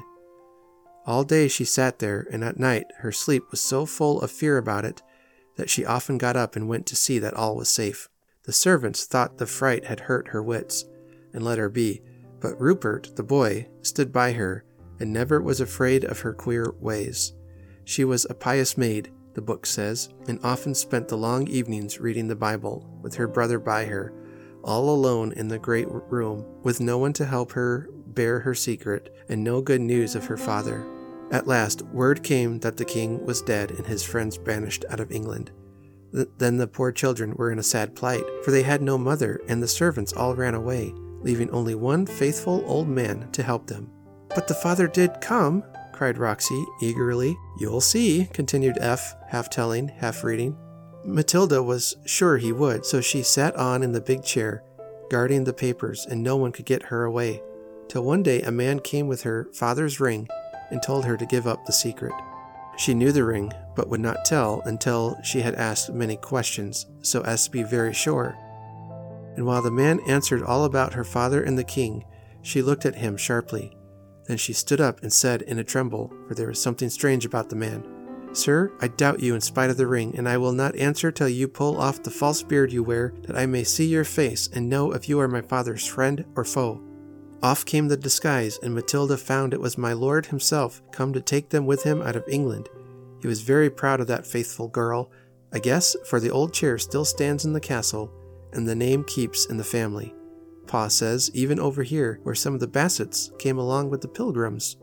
All 1.06 1.24
day 1.24 1.48
she 1.48 1.64
sat 1.64 1.98
there, 1.98 2.26
and 2.30 2.42
at 2.42 2.58
night 2.58 2.86
her 2.98 3.12
sleep 3.12 3.44
was 3.50 3.60
so 3.60 3.84
full 3.86 4.20
of 4.22 4.30
fear 4.30 4.58
about 4.58 4.84
it 4.84 5.02
that 5.56 5.70
she 5.70 5.84
often 5.84 6.18
got 6.18 6.36
up 6.36 6.56
and 6.56 6.68
went 6.68 6.86
to 6.86 6.96
see 6.96 7.18
that 7.18 7.34
all 7.34 7.56
was 7.56 7.68
safe. 7.68 8.08
The 8.44 8.52
servants 8.52 9.04
thought 9.04 9.38
the 9.38 9.46
fright 9.46 9.84
had 9.84 10.00
hurt 10.00 10.28
her 10.28 10.42
wits, 10.42 10.84
and 11.32 11.42
let 11.42 11.58
her 11.58 11.68
be, 11.68 12.00
but 12.40 12.60
Rupert, 12.60 13.16
the 13.16 13.22
boy, 13.22 13.68
stood 13.82 14.12
by 14.12 14.32
her, 14.32 14.64
and 14.98 15.12
never 15.12 15.40
was 15.40 15.60
afraid 15.60 16.04
of 16.04 16.20
her 16.20 16.32
queer 16.32 16.74
ways. 16.80 17.32
She 17.84 18.04
was 18.04 18.26
a 18.28 18.34
pious 18.34 18.76
maid, 18.76 19.10
the 19.34 19.42
book 19.42 19.66
says, 19.66 20.08
and 20.28 20.40
often 20.42 20.74
spent 20.74 21.08
the 21.08 21.16
long 21.16 21.46
evenings 21.48 22.00
reading 22.00 22.28
the 22.28 22.36
Bible, 22.36 22.98
with 23.02 23.14
her 23.14 23.28
brother 23.28 23.58
by 23.58 23.84
her, 23.86 24.12
all 24.62 24.90
alone 24.90 25.32
in 25.32 25.48
the 25.48 25.58
great 25.58 25.88
room, 25.88 26.44
with 26.62 26.80
no 26.80 26.98
one 26.98 27.12
to 27.14 27.24
help 27.24 27.52
her 27.52 27.88
bear 28.06 28.40
her 28.40 28.54
secret, 28.54 29.14
and 29.28 29.42
no 29.42 29.60
good 29.60 29.80
news 29.80 30.14
of 30.14 30.26
her 30.26 30.36
father. 30.36 30.86
At 31.30 31.46
last, 31.46 31.82
word 31.82 32.22
came 32.22 32.58
that 32.60 32.76
the 32.76 32.84
king 32.84 33.24
was 33.24 33.40
dead 33.40 33.70
and 33.70 33.86
his 33.86 34.02
friends 34.02 34.36
banished 34.36 34.84
out 34.90 35.00
of 35.00 35.12
England. 35.12 35.52
Th- 36.12 36.28
then 36.38 36.56
the 36.56 36.66
poor 36.66 36.90
children 36.90 37.34
were 37.36 37.52
in 37.52 37.60
a 37.60 37.62
sad 37.62 37.94
plight, 37.94 38.24
for 38.44 38.50
they 38.50 38.64
had 38.64 38.82
no 38.82 38.98
mother, 38.98 39.40
and 39.48 39.62
the 39.62 39.68
servants 39.68 40.12
all 40.12 40.34
ran 40.34 40.54
away, 40.54 40.92
leaving 41.20 41.50
only 41.50 41.74
one 41.74 42.06
faithful 42.06 42.64
old 42.66 42.88
man 42.88 43.30
to 43.32 43.42
help 43.42 43.66
them. 43.66 43.90
But 44.34 44.48
the 44.48 44.54
father 44.54 44.86
did 44.86 45.20
come, 45.20 45.64
cried 45.92 46.18
Roxy 46.18 46.64
eagerly. 46.80 47.36
You'll 47.58 47.80
see, 47.80 48.28
continued 48.32 48.78
Eph, 48.80 49.14
half 49.28 49.50
telling, 49.50 49.88
half 49.88 50.24
reading. 50.24 50.56
Matilda 51.04 51.62
was 51.62 51.96
sure 52.06 52.36
he 52.36 52.52
would, 52.52 52.84
so 52.84 53.00
she 53.00 53.22
sat 53.22 53.56
on 53.56 53.82
in 53.82 53.92
the 53.92 54.00
big 54.00 54.22
chair, 54.22 54.62
guarding 55.10 55.44
the 55.44 55.52
papers, 55.52 56.06
and 56.06 56.22
no 56.22 56.36
one 56.36 56.52
could 56.52 56.66
get 56.66 56.84
her 56.84 57.04
away. 57.04 57.42
Till 57.88 58.04
one 58.04 58.22
day 58.22 58.42
a 58.42 58.50
man 58.50 58.80
came 58.80 59.08
with 59.08 59.22
her 59.22 59.48
father's 59.52 59.98
ring 59.98 60.28
and 60.70 60.82
told 60.82 61.04
her 61.04 61.16
to 61.16 61.26
give 61.26 61.46
up 61.46 61.66
the 61.66 61.72
secret. 61.72 62.12
She 62.76 62.94
knew 62.94 63.12
the 63.12 63.24
ring, 63.24 63.52
but 63.74 63.88
would 63.88 64.00
not 64.00 64.24
tell 64.24 64.62
until 64.64 65.20
she 65.22 65.40
had 65.40 65.54
asked 65.54 65.92
many 65.92 66.16
questions, 66.16 66.86
so 67.02 67.22
as 67.22 67.44
to 67.44 67.50
be 67.50 67.62
very 67.62 67.92
sure. 67.92 68.38
And 69.40 69.46
while 69.46 69.62
the 69.62 69.70
man 69.70 70.00
answered 70.00 70.42
all 70.42 70.66
about 70.66 70.92
her 70.92 71.02
father 71.02 71.42
and 71.42 71.56
the 71.56 71.64
king, 71.64 72.04
she 72.42 72.60
looked 72.60 72.84
at 72.84 72.96
him 72.96 73.16
sharply. 73.16 73.74
Then 74.26 74.36
she 74.36 74.52
stood 74.52 74.82
up 74.82 75.00
and 75.00 75.10
said 75.10 75.40
in 75.40 75.58
a 75.58 75.64
tremble, 75.64 76.12
for 76.28 76.34
there 76.34 76.48
was 76.48 76.60
something 76.60 76.90
strange 76.90 77.24
about 77.24 77.48
the 77.48 77.56
man, 77.56 77.82
Sir, 78.34 78.70
I 78.82 78.88
doubt 78.88 79.20
you 79.20 79.34
in 79.34 79.40
spite 79.40 79.70
of 79.70 79.78
the 79.78 79.86
ring, 79.86 80.14
and 80.14 80.28
I 80.28 80.36
will 80.36 80.52
not 80.52 80.76
answer 80.76 81.10
till 81.10 81.30
you 81.30 81.48
pull 81.48 81.80
off 81.80 82.02
the 82.02 82.10
false 82.10 82.42
beard 82.42 82.70
you 82.70 82.82
wear, 82.82 83.14
that 83.22 83.34
I 83.34 83.46
may 83.46 83.64
see 83.64 83.86
your 83.86 84.04
face 84.04 84.46
and 84.52 84.68
know 84.68 84.92
if 84.92 85.08
you 85.08 85.18
are 85.20 85.26
my 85.26 85.40
father's 85.40 85.86
friend 85.86 86.22
or 86.36 86.44
foe. 86.44 86.82
Off 87.42 87.64
came 87.64 87.88
the 87.88 87.96
disguise, 87.96 88.58
and 88.62 88.74
Matilda 88.74 89.16
found 89.16 89.54
it 89.54 89.60
was 89.62 89.78
my 89.78 89.94
lord 89.94 90.26
himself 90.26 90.82
come 90.92 91.14
to 91.14 91.22
take 91.22 91.48
them 91.48 91.64
with 91.64 91.84
him 91.84 92.02
out 92.02 92.14
of 92.14 92.28
England. 92.28 92.68
He 93.22 93.26
was 93.26 93.40
very 93.40 93.70
proud 93.70 94.00
of 94.00 94.06
that 94.08 94.26
faithful 94.26 94.68
girl, 94.68 95.10
I 95.50 95.60
guess, 95.60 95.96
for 96.04 96.20
the 96.20 96.30
old 96.30 96.52
chair 96.52 96.76
still 96.76 97.06
stands 97.06 97.46
in 97.46 97.54
the 97.54 97.58
castle, 97.58 98.12
and 98.52 98.68
the 98.68 98.74
name 98.74 99.04
keeps 99.04 99.46
in 99.46 99.56
the 99.56 99.64
family. 99.64 100.14
Pa 100.66 100.88
says, 100.88 101.30
even 101.34 101.58
over 101.58 101.82
here, 101.82 102.20
where 102.22 102.34
some 102.34 102.54
of 102.54 102.60
the 102.60 102.68
Bassets 102.68 103.36
came 103.38 103.58
along 103.58 103.90
with 103.90 104.00
the 104.00 104.08
pilgrims. 104.08 104.76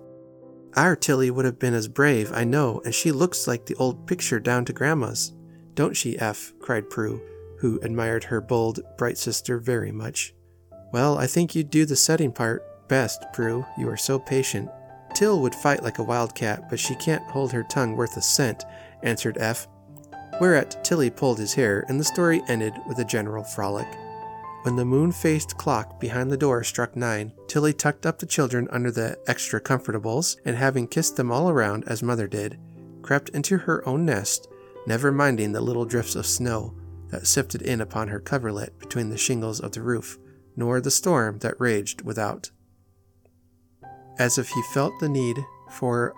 Our 0.76 0.96
Tilly 0.96 1.32
would 1.32 1.46
have 1.46 1.60
been 1.60 1.74
as 1.74 1.88
brave, 1.88 2.32
I 2.34 2.44
know, 2.44 2.82
and 2.84 2.94
she 2.94 3.12
looks 3.12 3.48
like 3.48 3.66
the 3.66 3.76
old 3.76 4.06
picture 4.06 4.40
down 4.40 4.66
to 4.66 4.74
Grandma's. 4.74 5.34
Don't 5.76 5.96
she, 5.96 6.20
Eph? 6.20 6.54
cried 6.60 6.90
Prue, 6.90 7.22
who 7.60 7.80
admired 7.82 8.26
her 8.26 8.42
bold, 8.42 8.80
bright 8.98 9.18
sister 9.18 9.58
very 9.60 9.92
much. 9.92 10.34
Well, 10.92 11.18
I 11.18 11.28
think 11.28 11.56
you'd 11.56 11.70
do 11.70 11.86
the 11.86 11.96
setting 11.96 12.32
part 12.32 12.64
best, 12.88 13.26
Prue. 13.34 13.66
You 13.78 13.90
are 13.90 13.98
so 13.98 14.20
patient. 14.20 14.70
Till 15.14 15.42
would 15.42 15.56
fight 15.56 15.84
like 15.84 16.00
a 16.00 16.04
wildcat, 16.04 16.70
but 16.70 16.80
she 16.80 16.96
can't 16.96 17.24
hold 17.30 17.52
her 17.52 17.64
tongue 17.64 17.96
worth 17.96 18.18
a 18.18 18.22
cent, 18.22 18.66
answered 19.04 19.38
Eph. 19.40 19.68
Whereat 20.40 20.78
Tilly 20.84 21.10
pulled 21.10 21.40
his 21.40 21.56
hair, 21.56 21.84
and 21.88 22.00
the 22.00 22.04
story 22.04 22.44
ended 22.48 22.74
with 22.88 23.00
a 23.00 23.06
general 23.06 23.44
frolic. 23.44 23.88
When 24.62 24.76
the 24.76 24.86
moon 24.86 25.12
faced 25.12 25.58
clock 25.58 26.00
behind 26.00 26.30
the 26.30 26.38
door 26.38 26.64
struck 26.64 26.96
nine, 26.96 27.34
Tilly 27.48 27.74
tucked 27.74 28.06
up 28.06 28.20
the 28.20 28.26
children 28.26 28.68
under 28.70 28.92
the 28.92 29.18
extra 29.28 29.60
comfortables, 29.60 30.38
and 30.46 30.56
having 30.56 30.88
kissed 30.88 31.16
them 31.16 31.32
all 31.32 31.50
around 31.50 31.86
as 31.88 32.04
mother 32.04 32.28
did, 32.28 32.60
crept 33.02 33.30
into 33.30 33.58
her 33.58 33.88
own 33.88 34.06
nest, 34.06 34.48
never 34.86 35.12
minding 35.12 35.54
the 35.54 35.62
little 35.62 35.86
drifts 35.86 36.16
of 36.16 36.26
snow 36.26 36.76
that 37.10 37.26
sifted 37.26 37.62
in 37.62 37.82
upon 37.82 38.10
her 38.10 38.20
coverlet 38.20 38.78
between 38.78 39.10
the 39.10 39.18
shingles 39.18 39.60
of 39.60 39.72
the 39.72 39.82
roof, 39.82 40.20
nor 40.56 40.80
the 40.82 40.92
storm 40.92 41.40
that 41.40 41.60
raged 41.60 42.02
without. 42.02 42.52
As 44.20 44.38
if 44.38 44.50
he 44.50 44.62
felt 44.74 45.00
the 45.00 45.10
need 45.10 45.38
for 45.72 46.14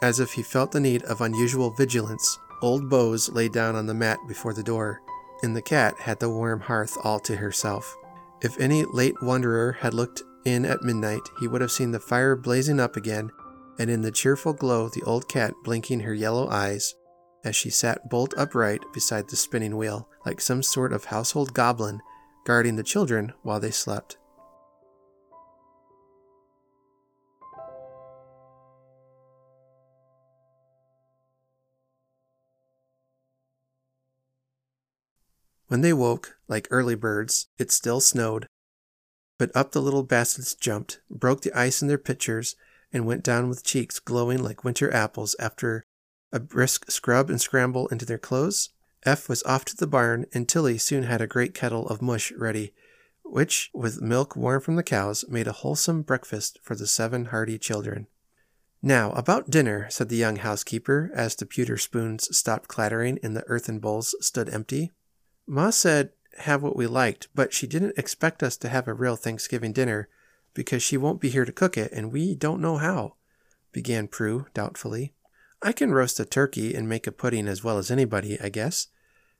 as 0.00 0.20
if 0.20 0.32
he 0.32 0.42
felt 0.42 0.72
the 0.72 0.80
need 0.80 1.02
of 1.02 1.20
unusual 1.20 1.70
vigilance, 1.70 2.38
old 2.62 2.88
Bose 2.88 3.28
lay 3.28 3.48
down 3.48 3.76
on 3.76 3.86
the 3.86 3.94
mat 3.94 4.18
before 4.26 4.54
the 4.54 4.62
door 4.62 5.00
and 5.42 5.56
the 5.56 5.62
cat 5.62 5.94
had 6.00 6.18
the 6.20 6.30
warm 6.30 6.60
hearth 6.60 6.96
all 7.04 7.20
to 7.20 7.36
herself. 7.36 7.96
If 8.42 8.58
any 8.60 8.84
late 8.84 9.20
wanderer 9.22 9.72
had 9.72 9.94
looked 9.94 10.22
in 10.44 10.64
at 10.64 10.82
midnight, 10.82 11.22
he 11.40 11.48
would 11.48 11.60
have 11.60 11.72
seen 11.72 11.90
the 11.92 12.00
fire 12.00 12.36
blazing 12.36 12.80
up 12.80 12.96
again, 12.96 13.30
and 13.78 13.90
in 13.90 14.02
the 14.02 14.10
cheerful 14.10 14.52
glow 14.52 14.88
the 14.88 15.02
old 15.02 15.28
cat 15.28 15.54
blinking 15.64 16.00
her 16.00 16.14
yellow 16.14 16.48
eyes 16.48 16.94
as 17.44 17.54
she 17.54 17.70
sat 17.70 18.10
bolt 18.10 18.34
upright 18.36 18.82
beside 18.92 19.28
the 19.28 19.36
spinning 19.36 19.76
wheel, 19.76 20.08
like 20.26 20.40
some 20.40 20.62
sort 20.62 20.92
of 20.92 21.06
household 21.06 21.54
goblin 21.54 22.00
guarding 22.44 22.76
the 22.76 22.82
children 22.82 23.32
while 23.42 23.60
they 23.60 23.70
slept. 23.70 24.17
When 35.68 35.82
they 35.82 35.92
woke, 35.92 36.38
like 36.48 36.66
early 36.70 36.94
birds, 36.94 37.46
it 37.58 37.70
still 37.70 38.00
snowed. 38.00 38.46
But 39.38 39.54
up 39.54 39.72
the 39.72 39.82
little 39.82 40.02
Bassets 40.02 40.58
jumped, 40.58 41.00
broke 41.10 41.42
the 41.42 41.56
ice 41.56 41.80
in 41.80 41.88
their 41.88 41.98
pitchers, 41.98 42.56
and 42.92 43.06
went 43.06 43.22
down 43.22 43.48
with 43.48 43.64
cheeks 43.64 44.00
glowing 44.00 44.42
like 44.42 44.64
winter 44.64 44.92
apples 44.92 45.36
after 45.38 45.84
a 46.32 46.40
brisk 46.40 46.90
scrub 46.90 47.30
and 47.30 47.40
scramble 47.40 47.86
into 47.88 48.06
their 48.06 48.18
clothes. 48.18 48.70
Eph 49.04 49.28
was 49.28 49.42
off 49.44 49.64
to 49.66 49.76
the 49.76 49.86
barn, 49.86 50.26
and 50.32 50.48
Tilly 50.48 50.78
soon 50.78 51.04
had 51.04 51.20
a 51.20 51.26
great 51.26 51.54
kettle 51.54 51.86
of 51.88 52.02
mush 52.02 52.32
ready, 52.32 52.72
which, 53.22 53.70
with 53.74 54.00
milk 54.00 54.34
warm 54.34 54.60
from 54.60 54.76
the 54.76 54.82
cows, 54.82 55.24
made 55.28 55.46
a 55.46 55.52
wholesome 55.52 56.02
breakfast 56.02 56.58
for 56.62 56.74
the 56.74 56.86
seven 56.86 57.26
hearty 57.26 57.58
children. 57.58 58.06
Now, 58.82 59.12
about 59.12 59.50
dinner, 59.50 59.86
said 59.90 60.08
the 60.08 60.16
young 60.16 60.36
housekeeper, 60.36 61.10
as 61.14 61.34
the 61.34 61.46
pewter 61.46 61.76
spoons 61.76 62.34
stopped 62.36 62.68
clattering 62.68 63.18
and 63.22 63.36
the 63.36 63.44
earthen 63.46 63.80
bowls 63.80 64.14
stood 64.20 64.48
empty. 64.48 64.92
Ma 65.48 65.70
said 65.70 66.10
have 66.40 66.62
what 66.62 66.76
we 66.76 66.86
liked, 66.86 67.28
but 67.34 67.54
she 67.54 67.66
didn't 67.66 67.98
expect 67.98 68.42
us 68.42 68.56
to 68.58 68.68
have 68.68 68.86
a 68.86 68.92
real 68.92 69.16
Thanksgiving 69.16 69.72
dinner 69.72 70.08
because 70.52 70.82
she 70.82 70.96
won't 70.96 71.20
be 71.20 71.30
here 71.30 71.46
to 71.46 71.52
cook 71.52 71.78
it 71.78 71.90
and 71.90 72.12
we 72.12 72.34
don't 72.34 72.60
know 72.60 72.76
how, 72.76 73.14
began 73.72 74.08
Prue 74.08 74.46
doubtfully. 74.52 75.14
I 75.62 75.72
can 75.72 75.90
roast 75.90 76.20
a 76.20 76.24
turkey 76.24 76.74
and 76.74 76.88
make 76.88 77.06
a 77.06 77.12
pudding 77.12 77.48
as 77.48 77.64
well 77.64 77.78
as 77.78 77.90
anybody, 77.90 78.38
I 78.40 78.50
guess. 78.50 78.88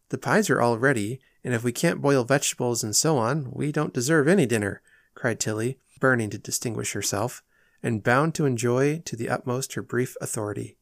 The 0.08 0.18
pies 0.18 0.48
are 0.48 0.60
all 0.60 0.78
ready, 0.78 1.20
and 1.44 1.54
if 1.54 1.62
we 1.62 1.72
can't 1.72 2.00
boil 2.00 2.24
vegetables 2.24 2.82
and 2.82 2.96
so 2.96 3.18
on, 3.18 3.50
we 3.52 3.70
don't 3.70 3.94
deserve 3.94 4.26
any 4.26 4.46
dinner, 4.46 4.80
cried 5.14 5.38
Tilly, 5.38 5.78
burning 6.00 6.30
to 6.30 6.38
distinguish 6.38 6.92
herself, 6.92 7.42
and 7.82 8.02
bound 8.02 8.34
to 8.34 8.46
enjoy 8.46 9.00
to 9.04 9.14
the 9.14 9.28
utmost 9.28 9.74
her 9.74 9.82
brief 9.82 10.16
authority. 10.20 10.76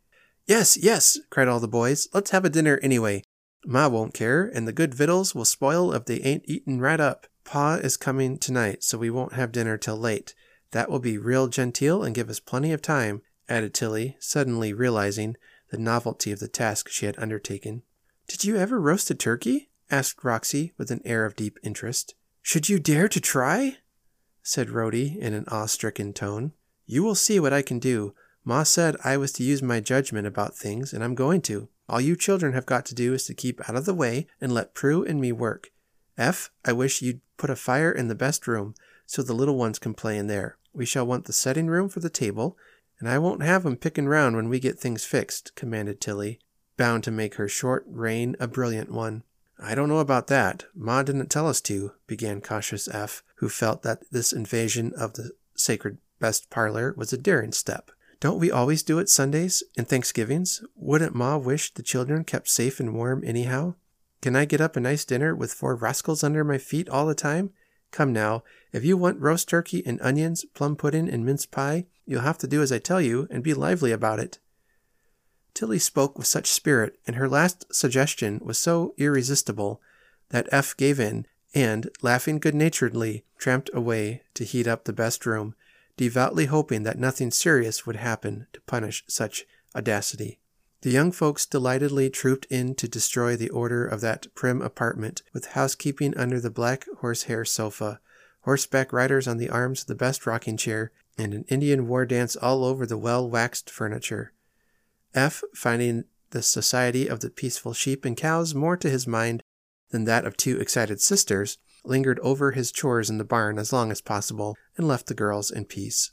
Yes, 0.46 0.76
yes, 0.76 1.18
cried 1.28 1.48
all 1.48 1.60
the 1.60 1.68
boys. 1.68 2.08
Let's 2.14 2.30
have 2.30 2.44
a 2.44 2.50
dinner 2.50 2.78
anyway. 2.82 3.24
Ma 3.64 3.88
won't 3.88 4.14
care, 4.14 4.44
and 4.44 4.66
the 4.66 4.72
good 4.72 4.94
victuals 4.94 5.34
will 5.34 5.44
spoil 5.44 5.92
if 5.92 6.04
they 6.04 6.20
ain't 6.20 6.44
eaten 6.46 6.80
right 6.80 7.00
up. 7.00 7.26
Pa 7.44 7.74
is 7.76 7.96
coming 7.96 8.38
tonight, 8.38 8.82
so 8.82 8.98
we 8.98 9.10
won't 9.10 9.34
have 9.34 9.52
dinner 9.52 9.78
till 9.78 9.96
late. 9.96 10.34
That 10.72 10.90
will 10.90 10.98
be 10.98 11.16
real 11.16 11.48
genteel 11.48 12.02
and 12.02 12.14
give 12.14 12.28
us 12.28 12.40
plenty 12.40 12.72
of 12.72 12.82
time, 12.82 13.22
added 13.48 13.72
Tilly, 13.72 14.16
suddenly 14.18 14.72
realizing 14.72 15.36
the 15.70 15.78
novelty 15.78 16.32
of 16.32 16.40
the 16.40 16.48
task 16.48 16.88
she 16.88 17.06
had 17.06 17.18
undertaken. 17.18 17.82
Did 18.28 18.44
you 18.44 18.56
ever 18.56 18.80
roast 18.80 19.10
a 19.10 19.14
turkey? 19.14 19.70
asked 19.90 20.24
Roxy 20.24 20.72
with 20.76 20.90
an 20.90 21.00
air 21.04 21.24
of 21.24 21.36
deep 21.36 21.58
interest. 21.62 22.14
Should 22.42 22.68
you 22.68 22.78
dare 22.78 23.08
to 23.08 23.20
try? 23.20 23.78
said 24.42 24.70
Rhody 24.70 25.18
in 25.20 25.34
an 25.34 25.44
awe-stricken 25.48 26.12
tone. 26.12 26.52
You 26.86 27.02
will 27.02 27.14
see 27.14 27.40
what 27.40 27.52
I 27.52 27.62
can 27.62 27.78
do. 27.78 28.14
Ma 28.44 28.62
said 28.62 28.96
I 29.02 29.16
was 29.16 29.32
to 29.32 29.42
use 29.42 29.62
my 29.62 29.80
judgment 29.80 30.26
about 30.26 30.56
things, 30.56 30.92
and 30.92 31.02
I'm 31.02 31.14
going 31.14 31.42
to. 31.42 31.68
All 31.88 32.00
you 32.00 32.16
children 32.16 32.52
have 32.52 32.66
got 32.66 32.84
to 32.86 32.94
do 32.94 33.14
is 33.14 33.24
to 33.26 33.34
keep 33.34 33.68
out 33.68 33.76
of 33.76 33.84
the 33.84 33.94
way 33.94 34.26
and 34.40 34.52
let 34.52 34.74
Prue 34.74 35.04
and 35.04 35.20
me 35.20 35.32
work. 35.32 35.70
Eph, 36.18 36.50
I 36.64 36.72
wish 36.72 37.02
you'd 37.02 37.20
put 37.36 37.50
a 37.50 37.56
fire 37.56 37.92
in 37.92 38.08
the 38.08 38.14
best 38.14 38.46
room 38.46 38.74
so 39.06 39.22
the 39.22 39.34
little 39.34 39.56
ones 39.56 39.78
can 39.78 39.94
play 39.94 40.18
in 40.18 40.26
there. 40.26 40.56
We 40.72 40.86
shall 40.86 41.06
want 41.06 41.26
the 41.26 41.32
setting 41.32 41.68
room 41.68 41.88
for 41.88 42.00
the 42.00 42.10
table, 42.10 42.58
and 42.98 43.08
I 43.08 43.18
won't 43.18 43.42
have 43.42 43.64
'em 43.64 43.76
picking 43.76 44.08
round 44.08 44.34
when 44.34 44.48
we 44.48 44.58
get 44.58 44.78
things 44.78 45.04
fixed, 45.04 45.54
commanded 45.54 46.00
Tilly, 46.00 46.40
bound 46.76 47.04
to 47.04 47.10
make 47.10 47.36
her 47.36 47.48
short 47.48 47.84
reign 47.86 48.36
a 48.40 48.48
brilliant 48.48 48.90
one. 48.90 49.22
I 49.58 49.74
don't 49.74 49.88
know 49.88 50.00
about 50.00 50.26
that. 50.26 50.64
Ma 50.74 51.02
didn't 51.02 51.30
tell 51.30 51.48
us 51.48 51.60
to, 51.62 51.92
began 52.06 52.40
cautious 52.40 52.88
Eph, 52.88 53.22
who 53.36 53.48
felt 53.48 53.82
that 53.82 54.02
this 54.10 54.32
invasion 54.32 54.92
of 54.94 55.14
the 55.14 55.32
sacred 55.54 55.98
best 56.18 56.50
parlor 56.50 56.94
was 56.96 57.12
a 57.12 57.18
daring 57.18 57.52
step. 57.52 57.90
Don't 58.18 58.38
we 58.38 58.50
always 58.50 58.82
do 58.82 58.98
it 58.98 59.08
Sundays 59.08 59.62
and 59.76 59.86
Thanksgivings? 59.86 60.64
Wouldn't 60.74 61.14
Ma 61.14 61.36
wish 61.36 61.72
the 61.72 61.82
children 61.82 62.24
kept 62.24 62.48
safe 62.48 62.80
and 62.80 62.94
warm 62.94 63.22
anyhow? 63.24 63.74
Can 64.22 64.34
I 64.34 64.46
get 64.46 64.60
up 64.60 64.76
a 64.76 64.80
nice 64.80 65.04
dinner 65.04 65.34
with 65.34 65.52
four 65.52 65.76
rascals 65.76 66.24
under 66.24 66.42
my 66.42 66.58
feet 66.58 66.88
all 66.88 67.06
the 67.06 67.14
time? 67.14 67.50
Come 67.90 68.12
now, 68.12 68.42
if 68.72 68.84
you 68.84 68.96
want 68.96 69.20
roast 69.20 69.48
turkey 69.48 69.82
and 69.86 70.00
onions, 70.00 70.44
plum 70.54 70.76
pudding 70.76 71.08
and 71.08 71.24
mince 71.24 71.46
pie, 71.46 71.86
you'll 72.06 72.22
have 72.22 72.38
to 72.38 72.46
do 72.46 72.62
as 72.62 72.72
I 72.72 72.78
tell 72.78 73.00
you 73.00 73.28
and 73.30 73.42
be 73.42 73.54
lively 73.54 73.92
about 73.92 74.18
it. 74.18 74.38
Tilly 75.54 75.78
spoke 75.78 76.18
with 76.18 76.26
such 76.26 76.50
spirit, 76.50 76.98
and 77.06 77.16
her 77.16 77.28
last 77.28 77.72
suggestion 77.74 78.40
was 78.42 78.58
so 78.58 78.94
irresistible 78.98 79.80
that 80.30 80.48
Eph 80.52 80.76
gave 80.76 80.98
in 80.98 81.26
and, 81.54 81.88
laughing 82.02 82.38
good 82.38 82.54
naturedly, 82.54 83.24
tramped 83.38 83.70
away 83.72 84.22
to 84.34 84.44
heat 84.44 84.66
up 84.66 84.84
the 84.84 84.92
best 84.92 85.24
room 85.24 85.54
devoutly 85.96 86.46
hoping 86.46 86.82
that 86.82 86.98
nothing 86.98 87.30
serious 87.30 87.86
would 87.86 87.96
happen 87.96 88.46
to 88.52 88.60
punish 88.62 89.04
such 89.06 89.44
audacity. 89.74 90.38
The 90.82 90.90
young 90.90 91.10
folks 91.10 91.46
delightedly 91.46 92.10
trooped 92.10 92.46
in 92.50 92.74
to 92.76 92.86
destroy 92.86 93.34
the 93.34 93.50
order 93.50 93.86
of 93.86 94.02
that 94.02 94.32
prim 94.34 94.62
apartment, 94.62 95.22
with 95.32 95.46
housekeeping 95.48 96.16
under 96.16 96.38
the 96.38 96.50
black 96.50 96.86
horsehair 96.98 97.44
sofa, 97.44 98.00
horseback 98.42 98.92
riders 98.92 99.26
on 99.26 99.38
the 99.38 99.50
arms 99.50 99.82
of 99.82 99.86
the 99.88 99.94
best 99.94 100.26
rocking 100.26 100.56
chair, 100.56 100.92
and 101.18 101.32
an 101.32 101.44
Indian 101.48 101.88
war 101.88 102.04
dance 102.04 102.36
all 102.36 102.64
over 102.64 102.86
the 102.86 102.98
well 102.98 103.28
waxed 103.28 103.70
furniture. 103.70 104.32
Eph, 105.14 105.42
finding 105.54 106.04
the 106.30 106.42
society 106.42 107.08
of 107.08 107.20
the 107.20 107.30
peaceful 107.30 107.72
sheep 107.72 108.04
and 108.04 108.16
cows 108.16 108.54
more 108.54 108.76
to 108.76 108.90
his 108.90 109.06
mind 109.06 109.42
than 109.90 110.04
that 110.04 110.26
of 110.26 110.36
two 110.36 110.60
excited 110.60 111.00
sisters, 111.00 111.58
lingered 111.88 112.18
over 112.20 112.52
his 112.52 112.72
chores 112.72 113.10
in 113.10 113.18
the 113.18 113.24
barn 113.24 113.58
as 113.58 113.72
long 113.72 113.90
as 113.90 114.00
possible 114.00 114.56
and 114.76 114.86
left 114.86 115.06
the 115.06 115.14
girls 115.14 115.50
in 115.50 115.64
peace. 115.64 116.10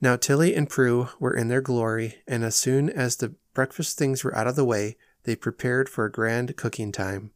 Now 0.00 0.16
Tilly 0.16 0.54
and 0.54 0.68
Prue 0.68 1.08
were 1.18 1.34
in 1.34 1.48
their 1.48 1.60
glory, 1.60 2.22
and 2.26 2.44
as 2.44 2.54
soon 2.54 2.88
as 2.88 3.16
the 3.16 3.34
breakfast 3.52 3.98
things 3.98 4.22
were 4.22 4.36
out 4.36 4.46
of 4.46 4.56
the 4.56 4.64
way, 4.64 4.96
they 5.24 5.34
prepared 5.34 5.88
for 5.88 6.04
a 6.04 6.12
grand 6.12 6.56
cooking 6.56 6.92
time. 6.92 7.32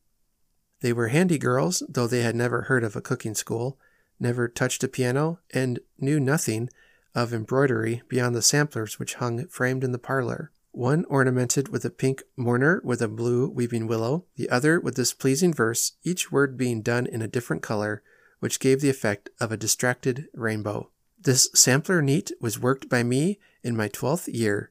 They 0.81 0.93
were 0.93 1.09
handy 1.09 1.39
girls, 1.39 1.83
though 1.89 2.07
they 2.07 2.23
had 2.23 2.37
never 2.37 2.63
heard 2.63 2.85
of 2.85 2.97
a 2.97 3.01
cooking 3.01 3.35
school, 3.35 3.79
never 4.19 4.49
touched 4.49 4.85
a 4.85 4.89
piano, 4.89 5.41
and 5.53 5.81
knew 5.99 6.21
nothing 6.21 6.71
of 7.15 7.35
embroidery 7.35 8.03
beyond 8.09 8.35
the 8.35 8.43
samplers 8.43 8.99
which 8.99 9.15
hung 9.15 9.47
framed 9.49 9.85
in 9.85 9.93
the 9.93 9.99
parlor. 9.99 10.51
One 10.73 11.05
ornamented 11.05 11.69
with 11.69 11.85
a 11.85 11.91
pink 11.91 12.23
mourner 12.37 12.81
with 12.83 13.03
a 13.03 13.09
blue 13.09 13.49
weeping 13.49 13.87
willow, 13.87 14.25
the 14.37 14.49
other 14.49 14.81
with 14.81 14.97
this 14.97 15.13
pleasing 15.13 15.53
verse, 15.53 15.93
each 16.03 16.33
word 16.33 16.57
being 16.57 16.81
done 16.81 17.07
in 17.07 17.21
a 17.21 17.29
different 17.29 17.63
color, 17.63 18.03
which 18.41 18.59
gave 18.59 18.81
the 18.81 18.91
effect 18.91 19.29
of 19.39 19.53
a 19.53 19.57
distracted 19.57 20.29
rainbow. 20.33 20.91
This 21.21 21.51
sampler 21.55 22.01
neat 22.01 22.33
was 22.41 22.59
worked 22.59 22.89
by 22.89 23.03
me 23.03 23.39
in 23.63 23.77
my 23.77 23.89
twelfth 23.89 24.29
year. 24.29 24.71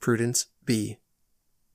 Prudence 0.00 0.46
B. 0.64 0.98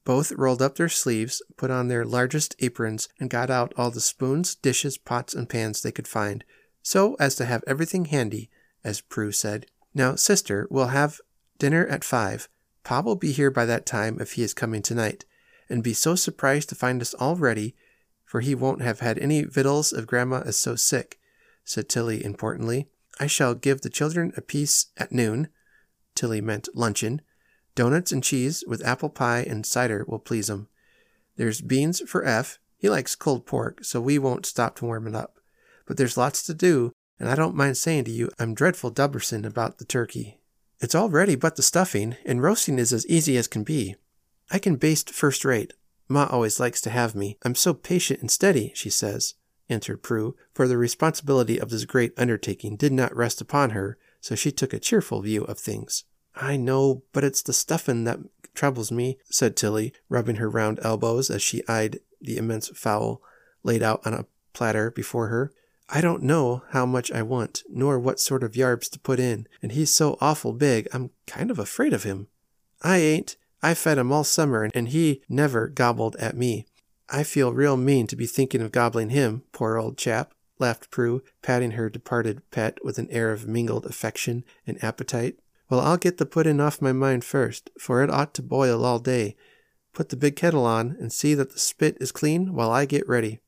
Both 0.05 0.31
rolled 0.33 0.61
up 0.61 0.75
their 0.75 0.87
sleeves, 0.87 1.41
put 1.57 1.71
on 1.71 1.87
their 1.87 2.05
largest 2.05 2.55
aprons, 2.59 3.09
and 3.19 3.29
got 3.29 3.49
out 3.49 3.73
all 3.75 3.89
the 3.89 3.99
spoons, 3.99 4.55
dishes, 4.55 4.97
pots, 4.97 5.33
and 5.33 5.49
pans 5.49 5.81
they 5.81 5.91
could 5.91 6.07
find, 6.07 6.43
so 6.81 7.15
as 7.15 7.35
to 7.35 7.45
have 7.45 7.63
everything 7.65 8.05
handy, 8.05 8.49
as 8.83 9.01
Prue 9.01 9.31
said. 9.31 9.65
Now, 9.93 10.15
sister, 10.15 10.67
we'll 10.69 10.87
have 10.87 11.21
dinner 11.57 11.87
at 11.87 12.03
five. 12.03 12.49
Pa 12.83 13.01
will 13.01 13.15
be 13.15 13.31
here 13.31 13.49
by 13.49 13.65
that 13.65 13.85
time 13.85 14.17
if 14.19 14.33
he 14.33 14.43
is 14.43 14.53
coming 14.53 14.81
tonight, 14.81 15.25
and 15.69 15.83
be 15.83 15.93
so 15.93 16.15
surprised 16.15 16.69
to 16.69 16.75
find 16.75 17.01
us 17.01 17.13
all 17.13 17.35
ready, 17.35 17.75
for 18.25 18.41
he 18.41 18.55
won't 18.55 18.81
have 18.81 18.99
had 18.99 19.17
any 19.19 19.43
victuals 19.43 19.93
if 19.93 20.07
Grandma 20.07 20.37
is 20.39 20.57
so 20.57 20.75
sick, 20.75 21.19
said 21.63 21.87
Tilly 21.87 22.23
importantly. 22.23 22.87
I 23.19 23.27
shall 23.27 23.53
give 23.53 23.81
the 23.81 23.89
children 23.89 24.33
a 24.35 24.41
piece 24.41 24.87
at 24.97 25.11
noon. 25.11 25.49
Tilly 26.15 26.41
meant 26.41 26.75
luncheon. 26.75 27.21
Doughnuts 27.75 28.11
and 28.11 28.23
cheese 28.23 28.63
with 28.67 28.85
apple 28.85 29.09
pie 29.09 29.41
and 29.41 29.65
cider 29.65 30.03
will 30.07 30.19
please 30.19 30.49
'em. 30.49 30.67
There's 31.37 31.61
beans 31.61 32.01
for 32.07 32.25
Eph. 32.25 32.59
He 32.77 32.89
likes 32.89 33.15
cold 33.15 33.45
pork, 33.45 33.83
so 33.83 34.01
we 34.01 34.19
won't 34.19 34.45
stop 34.45 34.75
to 34.77 34.85
warm 34.85 35.07
it 35.07 35.15
up. 35.15 35.39
But 35.85 35.97
there's 35.97 36.17
lots 36.17 36.43
to 36.43 36.53
do, 36.53 36.91
and 37.19 37.29
I 37.29 37.35
don't 37.35 37.55
mind 37.55 37.77
saying 37.77 38.03
to 38.05 38.11
you 38.11 38.29
I'm 38.37 38.53
dreadful 38.53 38.91
dubberson 38.91 39.45
about 39.45 39.77
the 39.77 39.85
turkey. 39.85 40.39
It's 40.83 40.93
all 40.93 41.09
ready 41.09 41.35
but 41.35 41.55
the 41.55 41.61
stuffing, 41.63 42.17
and 42.25 42.43
roasting 42.43 42.77
is 42.77 42.91
as 42.91 43.07
easy 43.07 43.37
as 43.37 43.47
can 43.47 43.63
be. 43.63 43.95
I 44.51 44.59
can 44.59 44.75
baste 44.75 45.11
first 45.11 45.45
rate. 45.45 45.71
Ma 46.09 46.27
always 46.29 46.59
likes 46.59 46.81
to 46.81 46.89
have 46.89 47.15
me. 47.15 47.37
I'm 47.45 47.55
so 47.55 47.73
patient 47.73 48.19
and 48.19 48.29
steady, 48.29 48.73
she 48.75 48.89
says, 48.89 49.35
answered 49.69 50.03
Prue, 50.03 50.35
for 50.53 50.67
the 50.67 50.75
responsibility 50.75 51.57
of 51.57 51.69
this 51.69 51.85
great 51.85 52.11
undertaking 52.17 52.75
did 52.75 52.91
not 52.91 53.15
rest 53.15 53.39
upon 53.39 53.69
her, 53.69 53.97
so 54.19 54.35
she 54.35 54.51
took 54.51 54.73
a 54.73 54.79
cheerful 54.79 55.21
view 55.21 55.45
of 55.45 55.57
things. 55.57 56.03
I 56.35 56.57
know, 56.57 57.03
but 57.13 57.23
it's 57.23 57.41
the 57.41 57.53
stuffin' 57.53 58.03
that 58.03 58.19
troubles 58.53 58.91
me, 58.91 59.19
said 59.31 59.55
Tilly, 59.55 59.93
rubbing 60.09 60.35
her 60.35 60.49
round 60.49 60.81
elbows 60.83 61.29
as 61.29 61.41
she 61.41 61.65
eyed 61.69 62.01
the 62.19 62.35
immense 62.35 62.67
fowl 62.75 63.21
laid 63.63 63.83
out 63.83 64.05
on 64.05 64.13
a 64.13 64.25
platter 64.51 64.91
before 64.91 65.27
her. 65.27 65.53
I 65.95 66.01
don't 66.01 66.23
know 66.23 66.63
how 66.71 66.87
much 66.87 67.11
I 67.11 67.21
want, 67.21 67.61
nor 67.69 67.99
what 67.99 68.19
sort 68.19 68.41
of 68.41 68.53
yarbs 68.53 68.89
to 68.89 68.99
put 68.99 69.19
in, 69.19 69.47
and 69.61 69.73
he's 69.73 69.93
so 69.93 70.17
awful 70.19 70.51
big, 70.51 70.87
I'm 70.91 71.11
kind 71.27 71.51
of 71.51 71.59
afraid 71.59 71.93
of 71.93 72.01
him. 72.01 72.29
I 72.81 72.97
ain't. 72.97 73.37
I 73.61 73.75
fed 73.75 73.99
him 73.99 74.11
all 74.11 74.23
summer, 74.23 74.67
and 74.73 74.87
he 74.87 75.21
never 75.29 75.67
gobbled 75.67 76.15
at 76.15 76.35
me. 76.35 76.65
I 77.09 77.21
feel 77.21 77.53
real 77.53 77.77
mean 77.77 78.07
to 78.07 78.15
be 78.15 78.25
thinking 78.25 78.59
of 78.59 78.71
gobbling 78.71 79.11
him, 79.11 79.43
poor 79.51 79.77
old 79.77 79.99
chap, 79.99 80.33
laughed 80.57 80.89
Prue, 80.89 81.21
patting 81.43 81.71
her 81.71 81.91
departed 81.91 82.41
pet 82.49 82.79
with 82.83 82.97
an 82.97 83.07
air 83.11 83.31
of 83.31 83.47
mingled 83.47 83.85
affection 83.85 84.43
and 84.65 84.83
appetite. 84.83 85.37
Well, 85.69 85.79
I'll 85.79 85.97
get 85.97 86.17
the 86.17 86.25
pudding 86.25 86.59
off 86.59 86.81
my 86.81 86.91
mind 86.91 87.23
first, 87.23 87.69
for 87.77 88.01
it 88.01 88.09
ought 88.09 88.33
to 88.33 88.41
boil 88.41 88.83
all 88.83 88.97
day. 88.97 89.35
Put 89.93 90.09
the 90.09 90.15
big 90.15 90.35
kettle 90.35 90.65
on, 90.65 90.97
and 90.99 91.13
see 91.13 91.35
that 91.35 91.51
the 91.51 91.59
spit 91.59 91.97
is 92.01 92.11
clean 92.11 92.55
while 92.55 92.71
I 92.71 92.85
get 92.85 93.07
ready. 93.07 93.41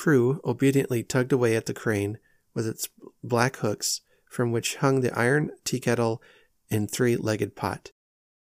Prue 0.00 0.40
obediently 0.46 1.02
tugged 1.02 1.30
away 1.30 1.54
at 1.54 1.66
the 1.66 1.74
crane 1.74 2.18
with 2.54 2.66
its 2.66 2.88
black 3.22 3.56
hooks, 3.56 4.00
from 4.24 4.50
which 4.50 4.76
hung 4.76 5.02
the 5.02 5.12
iron 5.12 5.50
tea 5.62 5.78
kettle 5.78 6.22
and 6.70 6.90
three 6.90 7.18
legged 7.18 7.54
pot. 7.54 7.92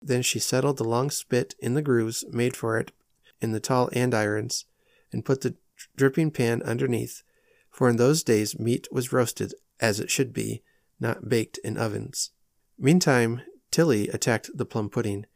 Then 0.01 0.23
she 0.23 0.39
settled 0.39 0.77
the 0.77 0.83
long 0.83 1.11
spit 1.11 1.53
in 1.59 1.75
the 1.75 1.83
grooves 1.83 2.25
made 2.31 2.55
for 2.55 2.79
it 2.79 2.91
in 3.39 3.51
the 3.51 3.59
tall 3.59 3.91
andirons, 3.93 4.65
and 5.11 5.23
put 5.23 5.41
the 5.41 5.53
dripping 5.95 6.31
pan 6.31 6.63
underneath, 6.63 7.21
for 7.69 7.87
in 7.87 7.97
those 7.97 8.23
days 8.23 8.57
meat 8.57 8.87
was 8.91 9.13
roasted 9.13 9.53
as 9.79 9.99
it 9.99 10.09
should 10.09 10.33
be, 10.33 10.63
not 10.99 11.29
baked 11.29 11.59
in 11.59 11.77
ovens. 11.77 12.31
Meantime, 12.79 13.43
Tilly 13.69 14.07
attacked 14.07 14.49
the 14.55 14.65
plum 14.65 14.89
pudding. 14.89 15.27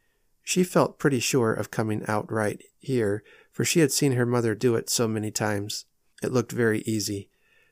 She 0.42 0.64
felt 0.64 0.98
pretty 0.98 1.20
sure 1.20 1.52
of 1.54 1.70
coming 1.70 2.02
out 2.08 2.28
right 2.28 2.60
here, 2.80 3.22
for 3.52 3.64
she 3.64 3.78
had 3.78 3.92
seen 3.92 4.14
her 4.14 4.26
mother 4.26 4.56
do 4.56 4.74
it 4.74 4.90
so 4.90 5.06
many 5.06 5.30
times. 5.30 5.84
It 6.22 6.32
looked 6.32 6.52
very 6.52 6.80
easy. 6.80 7.30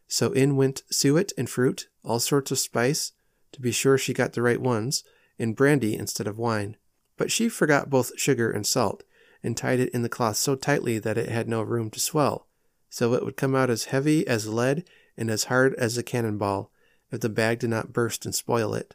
So 0.09 0.33
in 0.33 0.57
went 0.57 0.83
suet 0.91 1.33
and 1.37 1.51
fruit, 1.51 1.89
all 2.05 2.21
sorts 2.21 2.51
of 2.51 2.59
spice, 2.59 3.13
to 3.53 3.61
be 3.61 3.73
sure 3.73 3.99
she 3.99 4.13
got 4.13 4.35
the 4.35 4.43
right 4.43 4.61
ones, 4.61 5.03
and 5.39 5.57
brandy 5.57 5.97
instead 5.97 6.27
of 6.27 6.39
wine. 6.39 6.77
But 7.17 7.33
she 7.33 7.49
forgot 7.49 7.91
both 7.91 8.19
sugar 8.19 8.51
and 8.51 8.67
salt, 8.67 9.03
and 9.43 9.57
tied 9.57 9.81
it 9.81 9.91
in 9.91 10.03
the 10.03 10.09
cloth 10.09 10.37
so 10.37 10.55
tightly 10.55 10.99
that 10.99 11.19
it 11.19 11.29
had 11.29 11.49
no 11.49 11.63
room 11.63 11.91
to 11.91 12.01
swell, 12.01 12.47
so 12.89 13.15
it 13.15 13.25
would 13.25 13.37
come 13.37 13.55
out 13.55 13.71
as 13.71 13.87
heavy 13.87 14.27
as 14.27 14.49
lead 14.49 14.85
and 15.17 15.31
as 15.31 15.45
hard 15.45 15.75
as 15.75 15.97
a 15.97 16.03
cannon 16.03 16.39
ball, 16.39 16.71
if 17.11 17.21
the 17.21 17.29
bag 17.29 17.61
did 17.61 17.71
not 17.71 17.93
burst 17.93 18.25
and 18.25 18.35
spoil 18.35 18.75
it. 18.75 18.95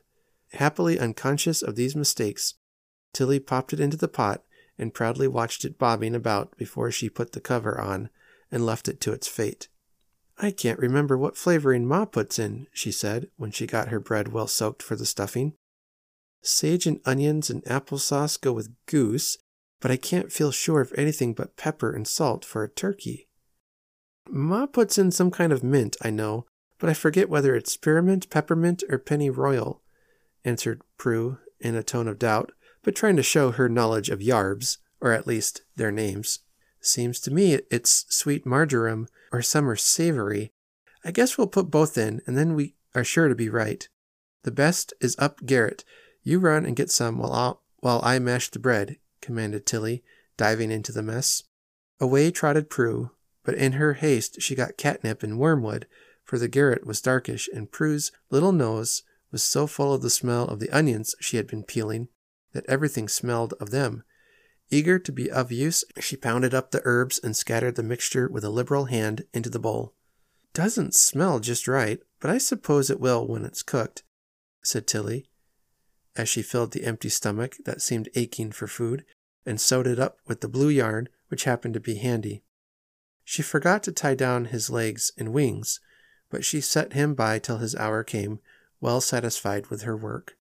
Happily 0.54 1.00
unconscious 1.00 1.62
of 1.62 1.76
these 1.76 1.96
mistakes, 1.96 2.56
Tilly 3.14 3.40
popped 3.40 3.74
it 3.74 3.80
into 3.80 3.98
the 3.98 4.08
pot 4.08 4.44
and 4.78 4.94
proudly 4.94 5.28
watched 5.28 5.66
it 5.66 5.78
bobbing 5.78 6.16
about 6.16 6.58
before 6.58 6.92
she 6.92 7.10
put 7.10 7.32
the 7.32 7.42
cover 7.42 7.80
on 7.80 8.10
and 8.52 8.66
left 8.66 8.88
it 8.88 9.00
to 9.02 9.14
its 9.14 9.28
fate. 9.28 9.68
I 10.38 10.52
can't 10.52 10.80
remember 10.80 11.18
what 11.18 11.38
flavoring 11.38 11.86
Ma 11.86 12.06
puts 12.06 12.40
in, 12.40 12.68
she 12.74 12.92
said 12.92 13.30
when 13.38 13.52
she 13.52 13.68
got 13.68 13.90
her 13.90 14.00
bread 14.00 14.30
well 14.34 14.48
soaked 14.48 14.82
for 14.82 14.96
the 14.96 15.06
stuffing. 15.06 15.54
Sage 16.42 16.88
and 16.88 17.00
onions 17.06 17.50
and 17.50 17.66
apple 17.68 18.00
sauce 18.00 18.38
go 18.38 18.52
with 18.52 18.74
goose, 18.88 19.38
but 19.80 19.92
I 19.92 19.98
can't 19.98 20.32
feel 20.32 20.52
sure 20.52 20.82
of 20.82 20.94
anything 20.98 21.34
but 21.34 21.58
pepper 21.58 21.92
and 21.92 22.08
salt 22.08 22.44
for 22.44 22.64
a 22.64 22.70
turkey. 22.70 23.28
Ma 24.28 24.66
puts 24.66 24.98
in 24.98 25.12
some 25.12 25.30
kind 25.30 25.54
of 25.54 25.64
mint, 25.64 25.96
I 26.02 26.10
know, 26.10 26.46
but 26.80 26.90
I 26.90 26.94
forget 26.94 27.30
whether 27.30 27.56
it's 27.56 27.72
spearmint, 27.72 28.30
peppermint, 28.30 28.84
or 28.90 28.98
pennyroyal, 28.98 29.82
answered 30.44 30.82
Prue 30.98 31.38
in 31.60 31.76
a 31.76 31.84
tone 31.84 32.08
of 32.08 32.18
doubt, 32.18 32.52
but 32.82 32.96
trying 32.96 33.16
to 33.18 33.24
show 33.24 33.52
her 33.52 33.70
knowledge 33.70 34.10
of 34.10 34.20
yarbs, 34.20 34.78
or 35.00 35.12
at 35.12 35.28
least 35.28 35.62
their 35.76 35.92
names. 35.92 36.40
Seems 36.82 37.20
to 37.22 37.32
me 37.32 37.60
it's 37.70 38.06
sweet 38.10 38.46
marjoram 38.46 39.08
or 39.32 39.42
summer 39.42 39.76
savory. 39.76 40.52
I 41.06 41.12
guess 41.12 41.38
we'll 41.38 41.48
put 41.48 41.72
both 41.72 41.98
in, 41.98 42.22
and 42.26 42.38
then 42.38 42.56
we 42.56 42.76
are 42.96 43.04
sure 43.04 43.28
to 43.28 43.36
be 43.36 43.50
right. 43.50 43.88
The 44.44 44.52
best 44.52 44.94
is 45.00 45.16
up 45.20 45.46
garret. 45.46 45.86
You 46.24 46.40
run 46.40 46.66
and 46.66 46.76
get 46.76 46.90
some 46.90 47.18
while, 47.20 47.34
I'll, 47.34 47.62
while 47.80 48.02
I 48.04 48.20
mash 48.20 48.50
the 48.50 48.60
bread, 48.60 48.98
commanded 49.22 49.66
Tilly, 49.66 50.04
diving 50.38 50.72
into 50.72 50.92
the 50.92 51.04
mess. 51.04 51.44
Away 52.00 52.32
trotted 52.32 52.70
Prue, 52.70 53.12
but 53.44 53.56
in 53.56 53.74
her 53.74 53.94
haste 53.94 54.42
she 54.42 54.56
got 54.56 54.78
catnip 54.78 55.22
and 55.24 55.38
wormwood, 55.38 55.88
for 56.24 56.40
the 56.40 56.48
garret 56.48 56.86
was 56.86 57.02
darkish, 57.02 57.48
and 57.54 57.72
Prue's 57.72 58.12
little 58.32 58.52
nose 58.52 59.04
was 59.32 59.44
so 59.44 59.68
full 59.68 59.94
of 59.94 60.02
the 60.02 60.10
smell 60.10 60.46
of 60.46 60.60
the 60.60 60.70
onions 60.72 61.16
she 61.20 61.38
had 61.38 61.48
been 61.48 61.64
peeling 61.64 62.08
that 62.54 62.66
everything 62.68 63.08
smelled 63.08 63.54
of 63.60 63.70
them, 63.70 64.04
Eager 64.74 64.98
to 64.98 65.12
be 65.12 65.30
of 65.30 65.52
use, 65.52 65.84
she 66.00 66.16
pounded 66.16 66.54
up 66.54 66.72
the 66.72 66.82
herbs 66.86 67.20
and 67.22 67.36
scattered 67.36 67.76
the 67.76 67.84
mixture 67.84 68.30
with 68.30 68.46
a 68.46 68.50
liberal 68.50 68.86
hand 68.86 69.26
into 69.34 69.50
the 69.50 69.60
bowl. 69.60 69.94
Doesn't 70.54 70.96
smell 70.96 71.42
just 71.42 71.68
right, 71.68 72.00
but 72.22 72.32
I 72.32 72.38
suppose 72.38 72.90
it 72.90 73.00
will 73.00 73.28
when 73.28 73.44
it's 73.44 73.64
cooked, 73.64 74.04
said 74.64 74.88
Tilly, 74.88 75.28
as 76.16 76.30
she 76.30 76.42
filled 76.42 76.72
the 76.72 76.86
empty 76.86 77.10
stomach 77.10 77.58
that 77.66 77.82
seemed 77.82 78.10
aching 78.16 78.52
for 78.52 78.66
food 78.66 79.04
and 79.46 79.60
sewed 79.60 79.88
it 79.88 80.00
up 80.00 80.20
with 80.26 80.40
the 80.40 80.48
blue 80.48 80.70
yarn 80.70 81.10
which 81.28 81.44
happened 81.44 81.74
to 81.74 81.80
be 81.80 81.96
handy. 81.96 82.44
She 83.26 83.42
forgot 83.42 83.84
to 83.84 83.92
tie 83.92 84.16
down 84.16 84.46
his 84.46 84.70
legs 84.70 85.12
and 85.18 85.34
wings, 85.34 85.82
but 86.30 86.46
she 86.46 86.62
set 86.62 86.94
him 86.94 87.14
by 87.14 87.40
till 87.40 87.58
his 87.58 87.76
hour 87.76 88.04
came, 88.04 88.40
well 88.80 89.02
satisfied 89.02 89.68
with 89.68 89.82
her 89.84 89.98
work. 89.98 90.38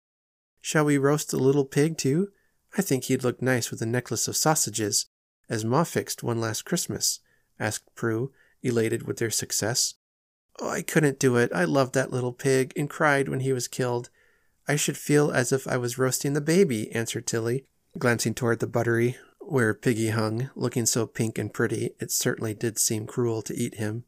Shall 0.60 0.84
we 0.84 0.98
roast 0.98 1.30
the 1.30 1.38
little 1.38 1.64
pig 1.64 1.98
too? 1.98 2.30
I 2.76 2.82
think 2.82 3.04
he'd 3.04 3.24
look 3.24 3.42
nice 3.42 3.70
with 3.70 3.82
a 3.82 3.86
necklace 3.86 4.28
of 4.28 4.36
sausages, 4.36 5.06
as 5.48 5.64
Ma 5.64 5.84
fixed 5.84 6.22
one 6.22 6.40
last 6.40 6.64
Christmas, 6.64 7.20
asked 7.58 7.94
Prue, 7.94 8.32
elated 8.62 9.06
with 9.06 9.18
their 9.18 9.30
success. 9.30 9.94
Oh, 10.60 10.68
I 10.68 10.82
couldn't 10.82 11.18
do 11.18 11.36
it. 11.36 11.50
I 11.54 11.64
loved 11.64 11.94
that 11.94 12.12
little 12.12 12.32
pig 12.32 12.72
and 12.76 12.88
cried 12.88 13.28
when 13.28 13.40
he 13.40 13.52
was 13.52 13.68
killed. 13.68 14.10
I 14.68 14.76
should 14.76 14.96
feel 14.96 15.32
as 15.32 15.52
if 15.52 15.66
I 15.66 15.76
was 15.76 15.98
roasting 15.98 16.34
the 16.34 16.40
baby, 16.40 16.92
answered 16.92 17.26
Tilly, 17.26 17.64
glancing 17.98 18.34
toward 18.34 18.60
the 18.60 18.66
buttery 18.66 19.16
where 19.50 19.74
Piggy 19.74 20.10
hung, 20.10 20.48
looking 20.54 20.86
so 20.86 21.06
pink 21.06 21.36
and 21.36 21.52
pretty, 21.52 21.90
it 21.98 22.12
certainly 22.12 22.54
did 22.54 22.78
seem 22.78 23.04
cruel 23.04 23.42
to 23.42 23.56
eat 23.56 23.74
him. 23.74 24.04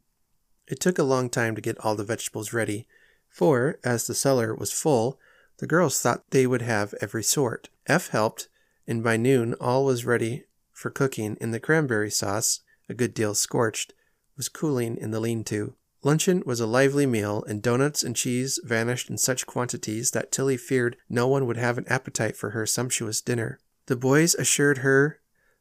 It 0.69 0.79
took 0.79 0.99
a 0.99 1.03
long 1.03 1.29
time 1.29 1.57
to 1.57 1.61
get 1.61 1.79
all 1.79 1.97
the 1.97 2.05
vegetables 2.05 2.53
ready, 2.53 2.87
for, 3.29 3.81
as 3.83 4.07
the 4.07 4.15
cellar 4.15 4.55
was 4.55 4.71
full, 4.71 5.19
the 5.59 5.67
girls 5.67 6.01
thought 6.01 6.31
they 6.31 6.47
would 6.47 6.63
have 6.63 6.95
every 7.01 7.25
sort. 7.25 7.71
Eph 7.89 8.09
helped, 8.11 8.49
and 8.87 9.03
by 9.03 9.17
noon 9.17 9.55
all 9.55 9.85
was 9.85 10.05
ready 10.05 10.45
for 10.73 10.91
cooking, 10.91 11.37
and 11.41 11.53
the 11.53 11.61
cranberry 11.61 12.11
sauce, 12.11 12.61
a 12.89 12.95
good 12.95 13.15
deal 13.15 13.35
scorched, 13.35 13.95
was 14.37 14.49
cooling 14.49 14.97
in 14.97 15.11
the 15.11 15.21
lean 15.21 15.45
to. 15.45 15.75
Luncheon 16.03 16.43
was 16.45 16.59
a 16.59 16.67
lively 16.67 17.07
meal, 17.07 17.45
and 17.47 17.63
doughnuts 17.63 18.03
and 18.03 18.17
cheese 18.17 18.59
vanished 18.65 19.09
in 19.09 19.17
such 19.17 19.47
quantities 19.47 20.11
that 20.11 20.33
Tilly 20.33 20.57
feared 20.57 20.97
no 21.09 21.29
one 21.29 21.47
would 21.47 21.57
have 21.57 21.79
an 21.79 21.87
appetite 21.87 22.37
for 22.37 22.51
her 22.51 22.67
sumptuous 22.67 23.21
dinner. 23.21 23.61
The 23.87 23.97
boys 23.97 24.35
assured 24.35 24.79
her 24.79 25.21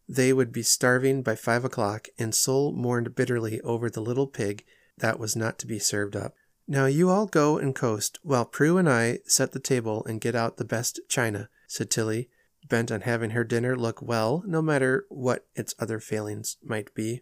they 0.10 0.34
would 0.34 0.52
be 0.52 0.64
starving 0.64 1.22
by 1.22 1.35
five 1.35 1.64
o'clock, 1.64 2.07
and 2.18 2.34
Sol 2.34 2.72
mourned 2.72 3.15
bitterly 3.15 3.61
over 3.61 3.89
the 3.89 4.02
little 4.02 4.27
pig 4.27 4.65
that 4.98 5.19
was 5.19 5.35
not 5.35 5.60
to 5.60 5.68
be 5.68 5.80
served 5.80 6.15
up. 6.15 6.35
Now 6.68 6.85
you 6.85 7.10
all 7.10 7.27
go 7.27 7.57
and 7.57 7.76
coast, 7.76 8.19
while 8.23 8.45
Prue 8.45 8.77
and 8.77 8.89
I 8.89 9.19
set 9.26 9.52
the 9.52 9.60
table 9.60 10.03
and 10.06 10.22
get 10.22 10.35
out 10.35 10.57
the 10.57 10.65
best 10.65 10.99
china, 11.07 11.49
said 11.68 11.89
Tilly, 11.89 12.30
bent 12.72 12.89
on 12.89 13.02
having 13.02 13.31
her 13.31 13.43
dinner 13.43 13.76
look 13.76 14.02
well, 14.02 14.43
no 14.48 14.61
matter 14.61 15.06
what 15.10 15.45
its 15.53 15.76
other 15.77 15.99
failings 15.99 16.56
might 16.64 16.95
be. 16.95 17.22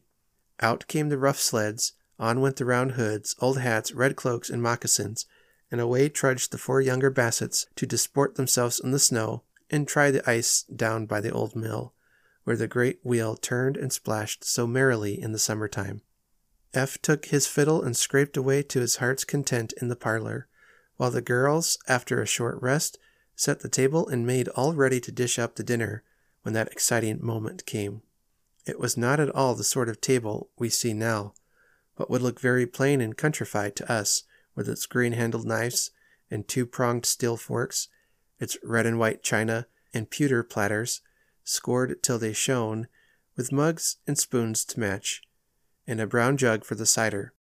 Out 0.62 0.88
came 0.88 1.10
the 1.10 1.18
rough 1.18 1.40
sleds, 1.40 1.94
on 2.20 2.40
went 2.40 2.58
the 2.58 2.66
round 2.66 2.92
hoods, 2.92 3.36
old 3.40 3.58
hats, 3.58 3.92
red 3.92 4.16
cloaks, 4.16 4.52
and 4.52 4.62
moccasins, 4.62 5.26
and 5.72 5.82
away 5.82 6.08
trudged 6.08 6.52
the 6.52 6.60
four 6.60 6.82
younger 6.82 7.10
Bassets 7.10 7.66
to 7.76 7.88
disport 7.88 8.36
themselves 8.36 8.80
in 8.80 8.92
the 8.92 9.00
snow 9.00 9.42
and 9.72 9.88
try 9.88 10.12
the 10.12 10.30
ice 10.30 10.64
down 10.64 11.08
by 11.08 11.20
the 11.20 11.32
old 11.32 11.56
mill, 11.56 11.94
where 12.44 12.56
the 12.56 12.68
great 12.68 13.00
wheel 13.04 13.36
turned 13.36 13.76
and 13.76 13.92
splashed 13.92 14.44
so 14.44 14.68
merrily 14.68 15.20
in 15.20 15.32
the 15.32 15.40
summer 15.40 15.68
time. 15.68 16.02
Eph 16.76 17.02
took 17.02 17.26
his 17.26 17.48
fiddle 17.48 17.82
and 17.82 17.98
scraped 17.98 18.38
away 18.38 18.62
to 18.62 18.82
his 18.82 18.98
heart's 18.98 19.24
content 19.24 19.74
in 19.82 19.88
the 19.88 19.96
parlor, 19.96 20.48
while 20.98 21.10
the 21.10 21.22
girls, 21.22 21.80
after 21.88 22.22
a 22.22 22.28
short 22.28 22.62
rest, 22.62 23.00
set 23.40 23.61
the 23.61 23.70
table 23.70 24.06
and 24.10 24.28
made 24.28 24.49
all 24.49 24.74
ready 24.74 24.99
to 24.99 25.14
dish 25.14 25.40
up 25.40 25.56
the 25.56 25.64
dinner 25.64 26.03
when 26.41 26.53
that 26.53 26.68
exciting 26.74 27.26
moment 27.26 27.66
came. 27.66 28.02
It 28.66 28.78
was 28.78 28.98
not 28.98 29.22
at 29.22 29.30
all 29.30 29.56
the 29.56 29.64
sort 29.64 29.88
of 29.88 30.02
table 30.02 30.49
we 30.57 30.68
see 30.68 30.94
now, 30.94 31.34
but 31.95 32.10
would 32.10 32.22
look 32.22 32.41
very 32.41 32.68
plain 32.68 32.99
and 32.99 33.16
countrified 33.16 33.78
to 33.78 33.90
us, 33.90 34.24
with 34.56 34.68
its 34.68 34.86
green 34.86 35.14
handled 35.14 35.45
knives 35.45 35.91
and 36.30 36.49
two 36.49 36.66
pronged 36.66 37.06
steel 37.06 37.38
forks, 37.38 37.88
its 38.41 38.57
red 38.61 38.86
and 38.86 38.99
white 38.99 39.24
china 39.24 39.68
and 39.94 40.10
pewter 40.10 40.44
platters, 40.44 40.99
scored 41.45 42.03
till 42.03 42.20
they 42.20 42.34
shone, 42.34 42.90
with 43.38 43.53
mugs 43.53 43.98
and 44.06 44.18
spoons 44.18 44.66
to 44.66 44.82
match, 44.82 45.22
and 45.88 46.02
a 46.02 46.07
brown 46.07 46.36
jug 46.36 46.66
for 46.66 46.76
the 46.76 46.86
cider. 46.86 47.34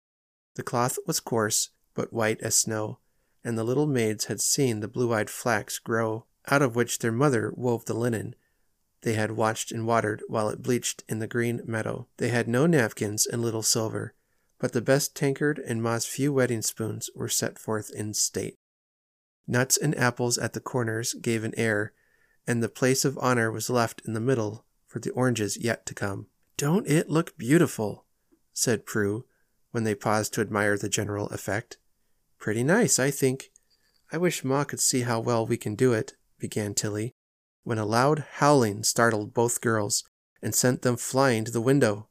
The 0.55 0.63
cloth 0.63 0.97
was 1.09 1.19
coarse, 1.19 1.71
but 1.95 2.13
white 2.13 2.41
as 2.41 2.55
snow, 2.55 3.01
and 3.49 3.57
the 3.57 3.65
little 3.65 3.87
maids 3.87 4.27
had 4.27 4.43
seen 4.43 4.81
the 4.81 4.87
blue 4.87 5.11
eyed 5.11 5.31
flax 5.31 5.79
grow, 5.79 6.27
out 6.51 6.61
of 6.61 6.77
which 6.77 6.99
their 6.99 7.11
mother 7.11 7.51
wove 7.57 7.87
the 7.87 7.95
linen 7.95 8.35
they 9.03 9.15
had 9.15 9.31
watched 9.31 9.73
and 9.73 9.87
watered 9.87 10.23
while 10.29 10.51
it 10.51 10.63
bleached 10.63 11.03
in 11.09 11.19
the 11.19 11.27
green 11.27 11.63
meadow. 11.65 12.07
They 12.19 12.29
had 12.29 12.47
no 12.47 12.67
napkins 12.67 13.27
and 13.27 13.41
little 13.41 13.63
silver, 13.63 14.13
but 14.59 14.73
the 14.73 14.83
best 14.83 15.15
tankard 15.15 15.59
and 15.59 15.83
Ma's 15.83 16.05
few 16.05 16.31
wedding 16.31 16.61
spoons 16.61 17.09
were 17.15 17.31
set 17.31 17.59
forth 17.59 17.91
in 17.91 18.13
state. 18.13 18.59
Nuts 19.47 19.79
and 19.79 19.97
apples 19.97 20.37
at 20.37 20.53
the 20.53 20.61
corners 20.61 21.15
gave 21.15 21.43
an 21.43 21.55
air, 21.57 21.95
and 22.47 22.63
the 22.63 22.69
place 22.69 23.05
of 23.07 23.17
honor 23.19 23.51
was 23.51 23.71
left 23.71 24.03
in 24.05 24.13
the 24.13 24.21
middle 24.21 24.67
for 24.87 24.99
the 24.99 25.11
oranges 25.11 25.57
yet 25.57 25.87
to 25.87 25.95
come. 25.95 26.27
Don't 26.59 26.87
it 26.87 27.09
look 27.09 27.39
beautiful? 27.39 28.05
said 28.53 28.85
Prue, 28.85 29.25
when 29.71 29.85
they 29.85 29.95
paused 29.95 30.35
to 30.35 30.43
admire 30.43 30.77
the 30.77 30.91
general 30.91 31.29
effect. 31.29 31.79
Pretty 32.39 32.63
nice, 32.63 32.99
I 32.99 33.11
think. 33.11 33.51
I 34.13 34.19
wish 34.19 34.45
Ma 34.45 34.65
could 34.65 34.81
see 34.81 35.03
how 35.03 35.21
well 35.21 35.47
we 35.47 35.57
can 35.57 35.75
do 35.75 35.93
it, 35.93 36.15
began 36.39 36.75
Tilly, 36.75 37.15
when 37.65 37.79
a 37.79 37.85
loud 37.85 38.25
howling 38.35 38.85
startled 38.85 39.35
both 39.35 39.61
girls 39.61 40.05
and 40.41 40.55
sent 40.55 40.83
them 40.83 40.97
flying 40.97 41.45
to 41.45 41.51
the 41.51 41.61
window. 41.61 42.09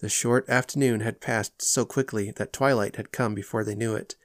The 0.00 0.08
short 0.08 0.48
afternoon 0.48 1.00
had 1.00 1.20
passed 1.20 1.62
so 1.62 1.84
quickly 1.84 2.30
that 2.32 2.52
twilight 2.52 2.96
had 2.96 3.12
come 3.12 3.34
before 3.34 3.64
they 3.64 3.74
knew 3.74 3.94
it, 3.94 4.16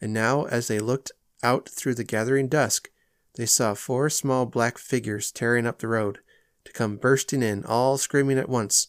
and 0.00 0.12
now 0.12 0.44
as 0.44 0.68
they 0.68 0.78
looked 0.78 1.12
out 1.42 1.68
through 1.68 1.94
the 1.94 2.04
gathering 2.04 2.48
dusk, 2.48 2.90
they 3.34 3.46
saw 3.46 3.74
four 3.74 4.10
small 4.10 4.46
black 4.46 4.78
figures 4.78 5.30
tearing 5.30 5.66
up 5.66 5.78
the 5.78 5.88
road, 5.88 6.18
to 6.64 6.72
come 6.72 6.96
bursting 6.96 7.42
in, 7.42 7.64
all 7.64 7.96
screaming 7.96 8.38
at 8.38 8.48
once. 8.48 8.88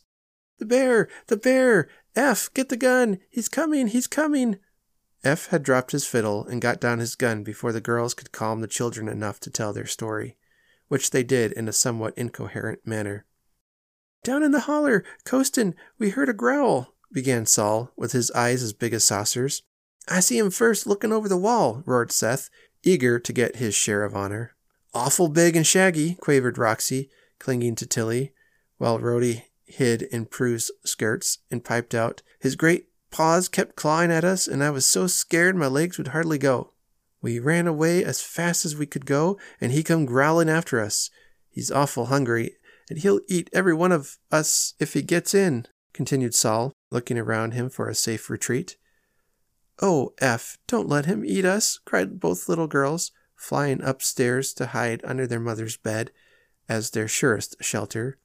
The 0.58 0.66
bear! 0.66 1.08
The 1.28 1.38
bear! 1.38 1.88
Eph, 2.16 2.54
get 2.54 2.70
the 2.70 2.78
gun! 2.78 3.20
He's 3.30 3.48
coming! 3.48 3.88
He's 3.88 4.08
coming! 4.08 4.60
Eph 5.24 5.48
had 5.48 5.64
dropped 5.64 5.92
his 5.92 6.06
fiddle 6.06 6.46
and 6.48 6.62
got 6.62 6.80
down 6.80 7.00
his 7.00 7.16
gun 7.16 7.44
before 7.44 7.72
the 7.72 7.82
girls 7.82 8.14
could 8.14 8.32
calm 8.32 8.62
the 8.62 8.68
children 8.68 9.08
enough 9.08 9.40
to 9.40 9.50
tell 9.50 9.74
their 9.74 9.86
story 9.86 10.38
which 10.90 11.12
they 11.12 11.24
did 11.24 11.54
in 11.54 11.70
a 11.70 11.74
somewhat 11.74 12.18
incoherent 12.18 12.86
manner. 12.86 13.26
Down 14.24 14.44
in 14.44 14.52
the 14.52 14.62
holler, 14.62 15.06
coastin', 15.24 15.76
we 15.98 16.10
heard 16.10 16.28
a 16.28 16.34
growl, 16.34 16.94
began 17.14 17.46
Sol, 17.46 17.94
with 17.96 18.12
his 18.12 18.30
eyes 18.32 18.62
as 18.62 18.74
big 18.74 18.94
as 18.94 19.08
saucers. 19.08 19.62
I 20.10 20.20
see 20.20 20.38
him 20.38 20.50
first 20.50 20.86
looking 20.86 21.14
over 21.14 21.30
the 21.30 21.38
wall, 21.38 21.84
roared 21.86 22.12
Seth, 22.12 22.50
eager 22.84 23.20
to 23.20 23.34
get 23.34 23.58
his 23.58 23.76
share 23.76 24.04
of 24.04 24.16
honor. 24.16 24.56
Awful 24.94 25.30
big 25.30 25.56
and 25.56 25.66
shaggy, 25.66 26.16
quavered 26.16 26.58
Roxy, 26.58 27.10
clinging 27.38 27.76
to 27.76 27.86
Tilly, 27.86 28.34
while 28.78 29.00
Rhody 29.00 29.46
hid 29.66 30.02
in 30.02 30.26
Prue's 30.26 30.72
skirts 30.84 31.38
and 31.52 31.64
piped 31.64 31.94
out, 31.94 32.24
His 32.40 32.56
great 32.56 32.89
paws 33.12 33.48
kept 33.48 33.76
clawing 33.76 34.12
at 34.12 34.24
us, 34.24 34.48
and 34.48 34.64
I 34.64 34.70
was 34.70 34.86
so 34.86 35.08
scared 35.08 35.56
my 35.56 35.68
legs 35.68 35.98
would 35.98 36.10
hardly 36.10 36.38
go. 36.38 36.74
We 37.22 37.40
ran 37.40 37.68
away 37.68 38.04
as 38.04 38.22
fast 38.22 38.66
as 38.66 38.76
we 38.76 38.86
could 38.86 39.06
go, 39.06 39.38
and 39.60 39.72
he 39.72 39.84
come 39.84 40.06
growling 40.06 40.50
after 40.50 40.80
us. 40.80 41.10
He's 41.50 41.72
awful 41.72 42.06
hungry, 42.06 42.56
and 42.90 43.00
he'll 43.00 43.20
eat 43.28 43.50
every 43.52 43.74
one 43.74 43.92
of 43.92 44.18
us 44.32 44.74
if 44.80 44.94
he 44.94 45.02
gets 45.02 45.34
in, 45.34 45.66
continued 45.94 46.34
Sol, 46.34 46.72
looking 46.92 47.18
around 47.18 47.54
him 47.54 47.70
for 47.70 47.90
a 47.90 47.96
safe 47.96 48.30
retreat. 48.30 48.78
Oh, 49.82 50.14
Eph, 50.20 50.58
don't 50.68 50.88
let 50.88 51.06
him 51.06 51.26
eat 51.26 51.46
us, 51.46 51.80
cried 51.86 52.20
both 52.20 52.50
little 52.50 52.68
girls, 52.68 53.12
flying 53.36 53.82
upstairs 53.82 54.54
to 54.54 54.68
hide 54.68 55.02
under 55.04 55.26
their 55.26 55.40
mother's 55.40 55.78
bed 55.78 56.12
as 56.68 56.92
their 56.92 57.08
surest 57.08 57.56
shelter. 57.62 58.18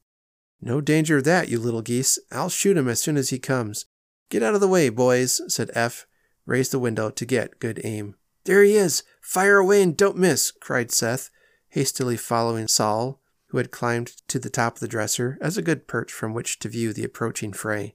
No 0.60 0.80
danger 0.80 1.18
of 1.18 1.24
that, 1.24 1.48
you 1.48 1.58
little 1.58 1.82
geese. 1.82 2.18
I'll 2.32 2.48
shoot 2.48 2.76
him 2.76 2.88
as 2.88 3.00
soon 3.00 3.16
as 3.16 3.30
he 3.30 3.38
comes. 3.38 3.86
Get 4.28 4.42
out 4.42 4.54
of 4.54 4.60
the 4.60 4.68
way, 4.68 4.88
boys, 4.88 5.40
said 5.52 5.70
Eph, 5.74 6.06
raised 6.46 6.72
the 6.72 6.78
window 6.78 7.10
to 7.10 7.24
get 7.24 7.60
good 7.60 7.80
aim. 7.84 8.16
There 8.44 8.62
he 8.62 8.74
is! 8.74 9.02
Fire 9.20 9.58
away 9.58 9.82
and 9.82 9.96
don't 9.96 10.18
miss! 10.18 10.50
cried 10.50 10.90
Seth, 10.90 11.30
hastily 11.68 12.16
following 12.16 12.68
Sol, 12.68 13.20
who 13.48 13.58
had 13.58 13.70
climbed 13.70 14.08
to 14.28 14.38
the 14.38 14.50
top 14.50 14.74
of 14.74 14.80
the 14.80 14.88
dresser 14.88 15.38
as 15.40 15.56
a 15.56 15.62
good 15.62 15.86
perch 15.86 16.12
from 16.12 16.34
which 16.34 16.58
to 16.58 16.68
view 16.68 16.92
the 16.92 17.04
approaching 17.04 17.52
fray. 17.52 17.94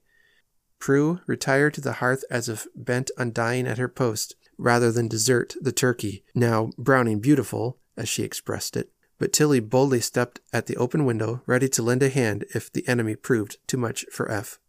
Prue 0.79 1.19
retired 1.27 1.73
to 1.73 1.81
the 1.81 1.93
hearth 1.93 2.23
as 2.31 2.47
if 2.47 2.67
bent 2.75 3.11
on 3.17 3.33
dying 3.33 3.67
at 3.67 3.77
her 3.77 3.89
post 3.89 4.35
rather 4.57 4.91
than 4.91 5.07
desert 5.07 5.55
the 5.61 5.71
turkey, 5.71 6.23
now 6.33 6.71
browning 6.77 7.19
beautiful, 7.19 7.79
as 7.97 8.07
she 8.09 8.23
expressed 8.23 8.77
it. 8.77 8.91
But 9.17 9.33
Tilly 9.33 9.59
boldly 9.59 9.99
stepped 9.99 10.39
at 10.53 10.67
the 10.67 10.77
open 10.77 11.05
window, 11.05 11.41
ready 11.45 11.67
to 11.69 11.83
lend 11.83 12.01
a 12.01 12.09
hand 12.09 12.45
if 12.55 12.71
the 12.71 12.87
enemy 12.87 13.15
proved 13.15 13.57
too 13.67 13.77
much 13.77 14.05
for 14.11 14.31
Eph. 14.31 14.59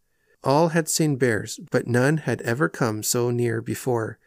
All 0.43 0.69
had 0.69 0.89
seen 0.89 1.17
bears, 1.17 1.59
but 1.69 1.87
none 1.87 2.17
had 2.17 2.41
ever 2.41 2.67
come 2.67 3.03
so 3.03 3.29
near 3.29 3.61
before, 3.61 4.17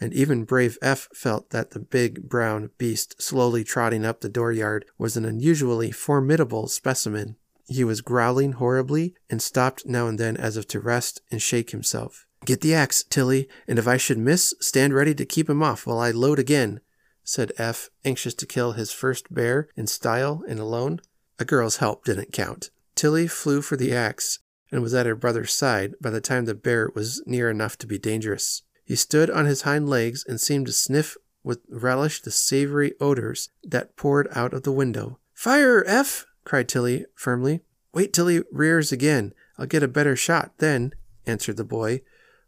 and 0.00 0.12
even 0.12 0.44
brave 0.44 0.78
Eph 0.80 1.08
felt 1.12 1.50
that 1.50 1.70
the 1.70 1.80
big 1.80 2.28
brown 2.28 2.70
beast 2.78 3.20
slowly 3.20 3.64
trotting 3.64 4.04
up 4.04 4.20
the 4.20 4.28
dooryard 4.28 4.84
was 4.98 5.16
an 5.16 5.24
unusually 5.24 5.90
formidable 5.90 6.68
specimen. 6.68 7.36
He 7.66 7.82
was 7.82 8.02
growling 8.02 8.52
horribly 8.52 9.14
and 9.28 9.42
stopped 9.42 9.86
now 9.86 10.06
and 10.06 10.18
then 10.18 10.36
as 10.36 10.56
if 10.56 10.68
to 10.68 10.80
rest 10.80 11.22
and 11.30 11.40
shake 11.42 11.70
himself. 11.70 12.26
Get 12.44 12.60
the 12.60 12.74
axe, 12.74 13.02
Tilly, 13.02 13.48
and 13.66 13.78
if 13.78 13.88
I 13.88 13.96
should 13.96 14.18
miss, 14.18 14.54
stand 14.60 14.94
ready 14.94 15.14
to 15.14 15.24
keep 15.24 15.48
him 15.48 15.62
off 15.62 15.86
while 15.86 15.98
I 15.98 16.10
load 16.10 16.38
again, 16.38 16.80
said 17.24 17.52
Eph, 17.56 17.88
anxious 18.04 18.34
to 18.34 18.46
kill 18.46 18.72
his 18.72 18.92
first 18.92 19.32
bear 19.32 19.68
in 19.76 19.86
style 19.86 20.44
and 20.46 20.60
alone. 20.60 21.00
A 21.38 21.44
girl's 21.44 21.78
help 21.78 22.04
didn't 22.04 22.32
count. 22.32 22.70
Tilly 22.94 23.26
flew 23.26 23.62
for 23.62 23.76
the 23.76 23.94
axe 23.94 24.38
and 24.74 24.82
was 24.82 24.92
at 24.92 25.06
her 25.06 25.14
brother's 25.14 25.52
side 25.52 25.94
by 26.00 26.10
the 26.10 26.20
time 26.20 26.46
the 26.46 26.54
bear 26.54 26.90
was 26.96 27.22
near 27.26 27.48
enough 27.48 27.78
to 27.78 27.86
be 27.86 27.96
dangerous. 27.96 28.62
He 28.84 28.96
stood 28.96 29.30
on 29.30 29.46
his 29.46 29.62
hind 29.62 29.88
legs 29.88 30.24
and 30.26 30.40
seemed 30.40 30.66
to 30.66 30.72
sniff 30.72 31.16
with 31.44 31.60
relish 31.68 32.20
the 32.20 32.32
savory 32.32 32.94
odors 33.00 33.50
that 33.62 33.94
poured 33.94 34.26
out 34.32 34.52
of 34.52 34.64
the 34.64 34.72
window. 34.72 35.20
Fire, 35.32 35.84
Eph! 35.86 36.26
cried 36.44 36.68
Tilly 36.68 37.06
firmly. 37.14 37.60
Wait 37.92 38.12
till 38.12 38.26
he 38.26 38.42
rears 38.50 38.90
again. 38.90 39.32
I'll 39.56 39.66
get 39.66 39.84
a 39.84 39.88
better 39.88 40.16
shot 40.16 40.54
then, 40.58 40.92
answered 41.24 41.56
the 41.56 41.62
boy, 41.62 42.00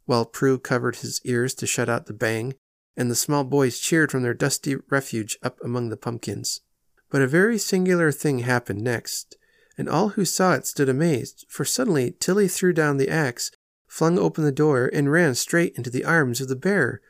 while 0.07 0.25
Prue 0.25 0.59
covered 0.59 0.97
his 0.97 1.21
ears 1.23 1.55
to 1.55 1.67
shut 1.67 1.89
out 1.89 2.07
the 2.07 2.13
bang 2.13 2.55
and 2.97 3.09
the 3.09 3.15
small 3.15 3.45
boys 3.45 3.79
cheered 3.79 4.11
from 4.11 4.25
their 4.25 4.35
dusty 4.35 4.75
refuge 4.91 5.39
up 5.45 5.61
among 5.63 5.91
the 5.91 5.97
pumpkins. 5.97 6.63
But 7.09 7.23
a 7.23 7.29
very 7.29 7.57
singular 7.57 8.11
thing 8.11 8.41
happened 8.41 8.83
next, 8.83 9.37
and 9.79 9.89
all 9.89 10.11
who 10.11 10.25
saw 10.25 10.55
it 10.55 10.67
stood 10.67 10.89
amazed, 10.89 11.45
for 11.49 11.65
suddenly 11.65 12.17
Tilly 12.19 12.49
threw 12.49 12.73
down 12.73 12.97
the 12.97 13.09
axe, 13.09 13.51
flung 13.87 14.19
open 14.19 14.45
the 14.45 14.53
door, 14.53 14.91
and 14.93 15.11
ran 15.11 15.35
straight 15.35 15.75
into 15.77 15.91
the 15.91 16.05
arms 16.05 16.41
of 16.41 16.49
the 16.49 16.57
bear, 16.57 17.01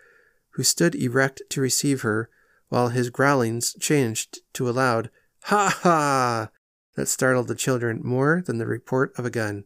who 0.50 0.62
stood 0.62 0.94
erect 0.94 1.42
to 1.50 1.60
receive 1.60 2.02
her, 2.02 2.28
while 2.68 2.88
his 2.88 3.10
growlings 3.10 3.74
changed 3.80 4.40
to 4.52 4.68
a 4.68 4.72
loud 4.72 5.10
ha 5.44 5.68
ha 5.82 6.50
that 6.96 7.08
startled 7.08 7.46
the 7.46 7.54
children 7.54 8.00
more 8.02 8.42
than 8.44 8.58
the 8.58 8.66
report 8.66 9.12
of 9.16 9.24
a 9.24 9.30
gun. 9.30 9.64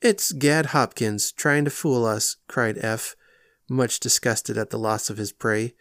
It's 0.00 0.32
Gad 0.32 0.66
Hopkins 0.66 1.32
trying 1.32 1.64
to 1.64 1.70
fool 1.70 2.04
us, 2.04 2.36
cried 2.48 2.78
Eph, 2.78 3.14
much 3.68 4.00
disgusted 4.00 4.56
at 4.56 4.70
the 4.70 4.78
loss 4.78 5.10
of 5.10 5.18
his 5.18 5.32
prey, 5.32 5.74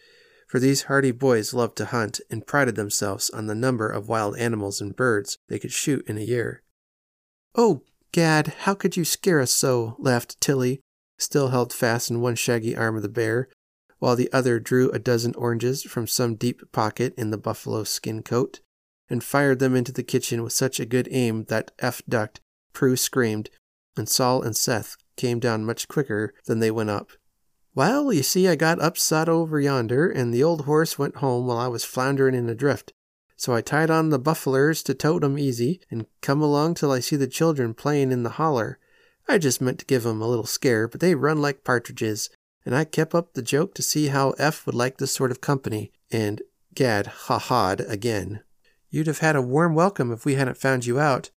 for 0.47 0.59
these 0.59 0.83
hardy 0.83 1.11
boys 1.11 1.53
loved 1.53 1.75
to 1.77 1.85
hunt 1.85 2.19
and 2.31 2.47
prided 2.47 2.75
themselves 2.75 3.29
on 3.29 3.47
the 3.47 3.55
number 3.55 3.89
of 3.89 4.07
wild 4.07 4.37
animals 4.37 4.81
and 4.81 4.95
birds 4.95 5.37
they 5.49 5.59
could 5.59 5.71
shoot 5.71 6.07
in 6.07 6.17
a 6.17 6.21
year. 6.21 6.63
Oh, 7.55 7.83
Gad, 8.11 8.47
how 8.59 8.73
could 8.73 8.95
you 8.97 9.05
scare 9.05 9.41
us 9.41 9.51
so? 9.51 9.95
laughed 9.99 10.39
Tilly, 10.39 10.79
still 11.17 11.49
held 11.49 11.73
fast 11.73 12.09
in 12.09 12.21
one 12.21 12.35
shaggy 12.35 12.75
arm 12.75 12.95
of 12.95 13.01
the 13.01 13.09
bear, 13.09 13.49
while 13.99 14.15
the 14.15 14.31
other 14.31 14.59
drew 14.59 14.89
a 14.91 14.99
dozen 14.99 15.35
oranges 15.35 15.83
from 15.83 16.07
some 16.07 16.35
deep 16.35 16.71
pocket 16.71 17.13
in 17.17 17.31
the 17.31 17.37
buffalo 17.37 17.83
skin 17.83 18.23
coat, 18.23 18.61
and 19.09 19.23
fired 19.23 19.59
them 19.59 19.75
into 19.75 19.91
the 19.91 20.03
kitchen 20.03 20.43
with 20.43 20.53
such 20.53 20.79
a 20.79 20.85
good 20.85 21.07
aim 21.11 21.45
that 21.45 21.71
Eph 21.79 22.01
ducked, 22.07 22.39
Prue 22.73 22.95
screamed, 22.95 23.49
and 23.97 24.07
Sol 24.07 24.41
and 24.41 24.55
Seth 24.55 24.95
came 25.15 25.39
down 25.39 25.65
much 25.65 25.87
quicker 25.87 26.33
than 26.45 26.59
they 26.59 26.71
went 26.71 26.91
up. 26.91 27.11
Well, 27.77 28.11
you 28.11 28.23
see, 28.23 28.47
I 28.47 28.55
got 28.55 28.81
upset 28.81 29.29
over 29.29 29.59
yonder, 29.59 30.09
and 30.09 30.33
the 30.33 30.43
old 30.43 30.61
horse 30.61 30.97
went 30.97 31.17
home 31.17 31.45
while 31.45 31.59
I 31.59 31.67
was 31.67 31.85
floundering 31.85 32.33
in 32.33 32.49
a 32.49 32.55
drift. 32.55 32.91
So 33.35 33.53
I 33.53 33.61
tied 33.61 33.91
on 33.91 34.09
the 34.09 34.19
bufflers 34.19 34.81
to 34.85 34.95
tote 34.95 35.23
'em 35.23 35.37
easy, 35.37 35.81
and 35.91 36.07
come 36.21 36.41
along 36.41 36.73
till 36.73 36.91
I 36.91 37.01
see 37.01 37.17
the 37.17 37.27
children 37.27 37.75
playing 37.75 38.11
in 38.11 38.23
the 38.23 38.31
holler. 38.41 38.79
I 39.27 39.37
just 39.37 39.61
meant 39.61 39.77
to 39.77 39.85
give 39.85 40.07
'em 40.07 40.23
a 40.23 40.27
little 40.27 40.47
scare, 40.47 40.87
but 40.87 41.01
they 41.01 41.13
run 41.13 41.39
like 41.39 41.63
partridges, 41.63 42.31
and 42.65 42.75
I 42.75 42.83
kept 42.83 43.13
up 43.13 43.35
the 43.35 43.43
joke 43.43 43.75
to 43.75 43.83
see 43.83 44.07
how 44.07 44.31
Eph 44.39 44.65
would 44.65 44.73
like 44.73 44.97
this 44.97 45.11
sort 45.11 45.29
of 45.29 45.39
company, 45.39 45.91
and 46.09 46.41
Gad 46.73 47.05
ha-ha'd 47.05 47.81
again. 47.81 48.39
You'd 48.89 49.05
have 49.05 49.19
had 49.19 49.35
a 49.35 49.41
warm 49.43 49.75
welcome 49.75 50.11
if 50.11 50.25
we 50.25 50.33
hadn't 50.33 50.57
found 50.57 50.87
you 50.87 50.99
out. 50.99 51.29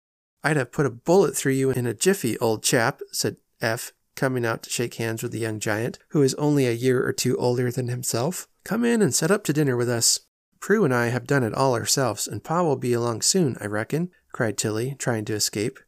I'd 0.44 0.56
have 0.56 0.70
put 0.70 0.86
a 0.86 0.90
bullet 0.90 1.36
through 1.36 1.54
you 1.54 1.72
in 1.72 1.84
a 1.84 1.94
jiffy, 1.94 2.38
old 2.38 2.62
chap, 2.62 3.00
said 3.10 3.38
Eph, 3.60 3.92
coming 4.18 4.44
out 4.44 4.64
to 4.64 4.70
shake 4.70 4.94
hands 4.94 5.22
with 5.22 5.30
the 5.30 5.38
young 5.38 5.60
giant, 5.60 5.98
who 6.08 6.22
is 6.22 6.34
only 6.34 6.66
a 6.66 6.72
year 6.72 7.06
or 7.06 7.12
two 7.12 7.36
older 7.36 7.70
than 7.70 7.86
himself. 7.88 8.48
Come 8.64 8.84
in 8.84 9.00
and 9.00 9.14
set 9.14 9.30
up 9.30 9.44
to 9.44 9.52
dinner 9.52 9.76
with 9.76 9.88
us. 9.88 10.20
Prue 10.60 10.84
and 10.84 10.92
I 10.92 11.06
have 11.06 11.26
done 11.26 11.44
it 11.44 11.54
all 11.54 11.74
ourselves, 11.74 12.26
and 12.26 12.42
Pa 12.42 12.62
will 12.64 12.76
be 12.76 12.92
along 12.92 13.22
soon, 13.22 13.56
I 13.60 13.66
reckon, 13.66 14.10
cried 14.32 14.58
Tilly, 14.58 14.96
trying 14.98 15.24
to 15.26 15.34
escape. 15.34 15.78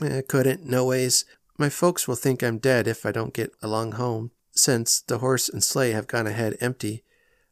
Eh, 0.00 0.22
couldn't, 0.28 0.64
no 0.64 0.84
ways. 0.84 1.24
My 1.58 1.68
folks 1.68 2.06
will 2.06 2.14
think 2.14 2.44
I'm 2.44 2.58
dead 2.58 2.86
if 2.86 3.04
I 3.04 3.10
don't 3.10 3.34
get 3.34 3.50
along 3.60 3.92
home, 3.92 4.30
since 4.52 5.00
the 5.00 5.18
horse 5.18 5.48
and 5.48 5.62
sleigh 5.62 5.90
have 5.90 6.06
gone 6.06 6.28
ahead 6.28 6.56
empty. 6.60 7.02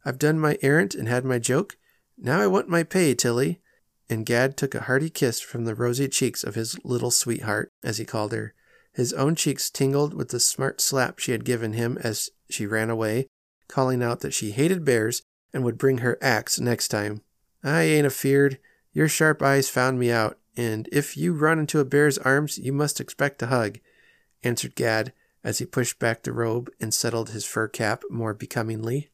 I've 0.04 0.20
done 0.20 0.38
my 0.38 0.56
errand 0.62 0.94
and 0.94 1.08
had 1.08 1.24
my 1.24 1.40
joke. 1.40 1.76
Now 2.16 2.40
I 2.40 2.46
want 2.46 2.68
my 2.68 2.84
pay, 2.84 3.14
Tilly. 3.14 3.60
And 4.08 4.24
Gad 4.24 4.56
took 4.56 4.76
a 4.76 4.82
hearty 4.82 5.10
kiss 5.10 5.40
from 5.40 5.64
the 5.64 5.74
rosy 5.74 6.06
cheeks 6.06 6.44
of 6.44 6.54
his 6.54 6.78
little 6.84 7.10
sweetheart, 7.10 7.72
as 7.82 7.98
he 7.98 8.04
called 8.04 8.30
her. 8.30 8.54
His 8.97 9.12
own 9.12 9.35
cheeks 9.35 9.68
tingled 9.68 10.14
with 10.14 10.31
the 10.31 10.40
smart 10.40 10.81
slap 10.81 11.18
she 11.18 11.32
had 11.32 11.44
given 11.44 11.74
him 11.74 11.98
as 12.01 12.31
she 12.48 12.66
ran 12.66 12.89
away, 12.89 13.27
calling 13.68 14.02
out 14.02 14.20
that 14.20 14.32
she 14.32 14.52
hated 14.52 14.86
bears 14.86 15.20
and 15.52 15.62
would 15.62 15.77
bring 15.77 15.98
her 15.98 16.16
axe 16.23 16.59
next 16.59 16.89
time. 16.89 17.20
I 17.62 17.82
ain't 17.82 18.06
afeard. 18.06 18.59
Your 18.94 19.06
sharp 19.06 19.43
eyes 19.43 19.68
found 19.68 19.98
me 19.98 20.10
out, 20.10 20.39
and 20.56 20.89
if 20.90 21.14
you 21.14 21.35
run 21.35 21.59
into 21.59 21.78
a 21.78 21.85
bear's 21.85 22.16
arms, 22.16 22.56
you 22.56 22.73
must 22.73 22.98
expect 22.98 23.43
a 23.43 23.48
hug, 23.48 23.81
answered 24.43 24.74
Gad 24.74 25.12
as 25.44 25.59
he 25.59 25.66
pushed 25.66 25.98
back 25.98 26.23
the 26.23 26.32
robe 26.32 26.70
and 26.81 26.94
settled 26.94 27.31
his 27.31 27.44
fur 27.44 27.68
cap 27.68 28.02
more 28.09 28.32
becomingly. 28.32 29.10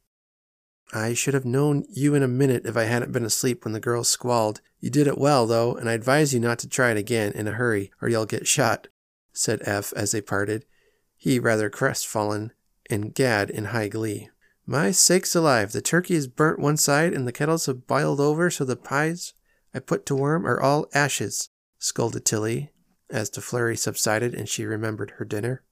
I 0.93 1.13
should 1.13 1.35
have 1.35 1.45
known 1.45 1.87
you 1.89 2.15
in 2.15 2.23
a 2.23 2.29
minute 2.29 2.67
if 2.67 2.77
I 2.77 2.85
hadn't 2.85 3.11
been 3.11 3.25
asleep 3.25 3.65
when 3.65 3.73
the 3.73 3.81
girls 3.81 4.09
squalled. 4.09 4.61
You 4.79 4.91
did 4.91 5.09
it 5.09 5.19
well, 5.19 5.45
though, 5.49 5.75
and 5.75 5.89
I 5.89 5.95
advise 5.95 6.33
you 6.33 6.39
not 6.39 6.61
to 6.61 6.69
try 6.69 6.93
it 6.93 6.97
again 6.97 7.33
in 7.33 7.49
a 7.49 7.53
hurry, 7.53 7.91
or 8.01 8.09
you'll 8.09 8.27
get 8.27 8.47
shot 8.47 8.87
said 9.33 9.63
Eph 9.65 9.93
as 9.95 10.13
they 10.13 10.21
parted, 10.21 10.65
he 11.17 11.39
rather 11.39 11.71
crestfallen, 11.71 12.53
and 12.91 13.15
Gad 13.15 13.51
in 13.51 13.67
high 13.67 13.89
glee. 13.89 14.29
My 14.67 14.91
sakes 14.91 15.35
alive, 15.35 15.73
the 15.73 15.81
turkey 15.81 16.15
is 16.15 16.27
burnt 16.27 16.59
one 16.59 16.77
side 16.77 17.13
and 17.13 17.27
the 17.27 17.33
kettles 17.33 17.67
have 17.67 17.87
boiled 17.87 18.21
over 18.21 18.51
so 18.51 18.65
the 18.65 18.77
pies 18.77 19.35
I 19.75 19.79
put 19.79 20.07
to 20.07 20.15
warm 20.15 20.47
are 20.47 20.61
all 20.61 20.87
ashes, 20.95 21.49
scolded 21.79 22.25
Tilly, 22.25 22.73
as 23.11 23.31
the 23.31 23.41
flurry 23.41 23.77
subsided 23.77 24.35
and 24.35 24.49
she 24.49 24.65
remembered 24.65 25.13
her 25.17 25.25
dinner. 25.25 25.63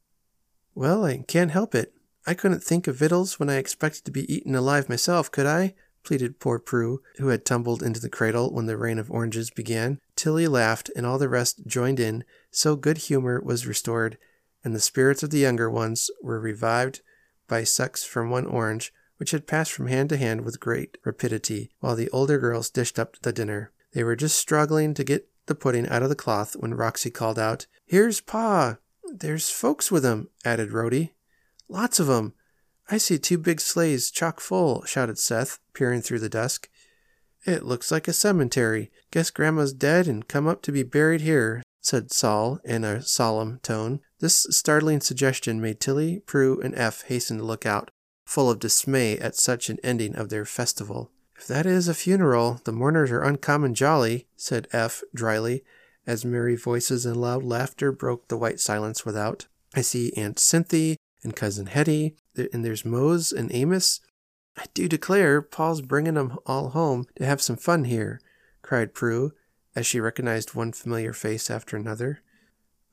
Well, 0.75 1.05
I 1.05 1.19
can't 1.27 1.51
help 1.51 1.75
it. 1.75 1.93
I 2.27 2.35
couldn't 2.35 2.63
think 2.63 2.87
of 2.87 2.97
victuals 2.97 3.39
when 3.39 3.51
I 3.51 3.57
expected 3.57 4.05
to 4.05 4.11
be 4.11 4.33
eaten 4.33 4.55
alive 4.55 4.89
myself, 4.89 5.31
could 5.31 5.47
I? 5.47 5.75
pleaded 6.03 6.41
poor 6.41 6.59
Prue, 6.59 7.03
who 7.19 7.29
had 7.29 7.45
tumbled 7.45 7.83
into 7.83 8.01
the 8.01 8.09
cradle 8.09 8.53
when 8.53 8.67
the 8.67 8.77
rain 8.77 8.99
of 8.99 9.11
oranges 9.11 9.51
began. 9.51 9.99
Tilly 10.17 10.49
laughed, 10.49 10.91
and 10.97 11.05
all 11.05 11.19
the 11.19 11.29
rest 11.29 11.67
joined 11.67 12.01
in, 12.01 12.25
so 12.51 12.77
good 12.77 12.99
humor 12.99 13.41
was 13.43 13.67
restored, 13.67 14.19
and 14.65 14.75
the 14.75 14.81
spirits 14.81 15.23
of 15.23 15.31
the 15.31 15.39
younger 15.39 15.71
ones 15.71 16.11
were 16.23 16.41
revived 16.41 17.01
by 17.49 17.65
sucks 17.65 18.05
from 18.05 18.31
one 18.31 18.47
orange, 18.47 18.93
which 19.17 19.33
had 19.33 19.47
passed 19.47 19.73
from 19.73 19.89
hand 19.89 20.09
to 20.09 20.17
hand 20.17 20.43
with 20.43 20.61
great 20.61 20.99
rapidity, 21.05 21.71
while 21.81 21.97
the 21.97 22.11
older 22.11 22.39
girls 22.39 22.71
dished 22.71 22.99
up 22.99 23.17
the 23.21 23.33
dinner. 23.33 23.73
They 23.93 24.05
were 24.05 24.17
just 24.17 24.39
struggling 24.39 24.95
to 24.95 25.05
get 25.05 25.29
the 25.47 25.55
pudding 25.55 25.89
out 25.89 26.03
of 26.03 26.09
the 26.09 26.15
cloth 26.15 26.55
when 26.55 26.75
Roxy 26.75 27.11
called 27.11 27.39
out, 27.39 27.67
Here's 27.85 28.21
Pa! 28.21 28.79
There's 29.13 29.51
folks 29.51 29.91
with 29.91 30.05
him, 30.05 30.29
added 30.45 30.73
Rhody. 30.73 31.15
Lots 31.69 31.99
of 31.99 32.09
'em. 32.09 32.35
I 32.89 32.99
see 32.99 33.19
two 33.19 33.39
big 33.39 33.61
sleighs 33.61 34.11
chock 34.11 34.41
full, 34.41 34.85
shouted 34.85 35.19
Seth, 35.19 35.59
peering 35.75 36.03
through 36.03 36.21
the 36.21 36.29
dusk. 36.29 36.69
It 37.45 37.65
looks 37.65 37.91
like 37.91 38.07
a 38.09 38.13
cemetery. 38.13 38.91
Guess 39.11 39.31
Grandma's 39.31 39.73
dead 39.73 40.07
and 40.07 40.29
come 40.29 40.47
up 40.47 40.63
to 40.63 40.73
be 40.73 40.83
buried 40.83 41.21
here, 41.21 41.63
said 41.81 42.13
Sol 42.13 42.61
in 42.65 42.85
a 42.85 43.03
solemn 43.03 43.59
tone. 43.63 44.01
This 44.19 44.47
startling 44.51 45.01
suggestion 45.01 45.61
made 45.61 45.81
Tilly, 45.81 46.21
Prue, 46.21 46.61
and 46.61 46.75
Eph 46.77 47.03
hasten 47.03 47.39
to 47.39 47.45
look 47.45 47.65
out, 47.65 47.91
full 48.25 48.51
of 48.51 48.59
dismay 48.59 49.19
at 49.19 49.35
such 49.35 49.71
an 49.71 49.79
ending 49.83 50.15
of 50.15 50.29
their 50.29 50.45
festival. 50.45 51.11
If 51.37 51.47
that 51.47 51.65
is 51.65 51.89
a 51.89 51.95
funeral, 51.95 52.61
the 52.65 52.73
mourners 52.73 53.11
are 53.11 53.23
uncommon 53.23 53.75
jolly, 53.75 54.27
said 54.37 54.69
Eph 54.73 55.03
dryly, 55.15 55.65
as 56.07 56.25
merry 56.25 56.55
voices 56.55 57.07
and 57.07 57.17
loud 57.17 57.43
laughter 57.43 57.93
broke 57.93 58.29
the 58.29 58.37
white 58.37 58.61
silence 58.61 59.07
without. 59.07 59.47
I 59.75 59.81
see 59.81 60.13
Aunt 60.17 60.39
Cynthia 60.39 60.97
and 61.23 61.35
Cousin 61.35 61.67
Hetty, 61.67 62.17
and 62.53 62.65
there's 62.65 62.85
Mose 62.85 63.33
and 63.33 63.53
Amos. 63.55 64.01
I 64.57 64.67
do 64.75 64.89
declare, 64.89 65.41
Pa's 65.41 65.81
bringing 65.81 66.19
'em 66.19 66.37
all 66.45 66.71
home 66.71 67.07
to 67.17 67.25
have 67.25 67.41
some 67.41 67.57
fun 67.57 67.85
here, 67.85 68.21
cried 68.63 68.93
Prue, 68.93 69.33
as 69.75 69.87
she 69.87 70.01
recognized 70.01 70.55
one 70.55 70.73
familiar 70.73 71.13
face 71.13 71.51
after 71.51 71.77
another. 71.77 72.21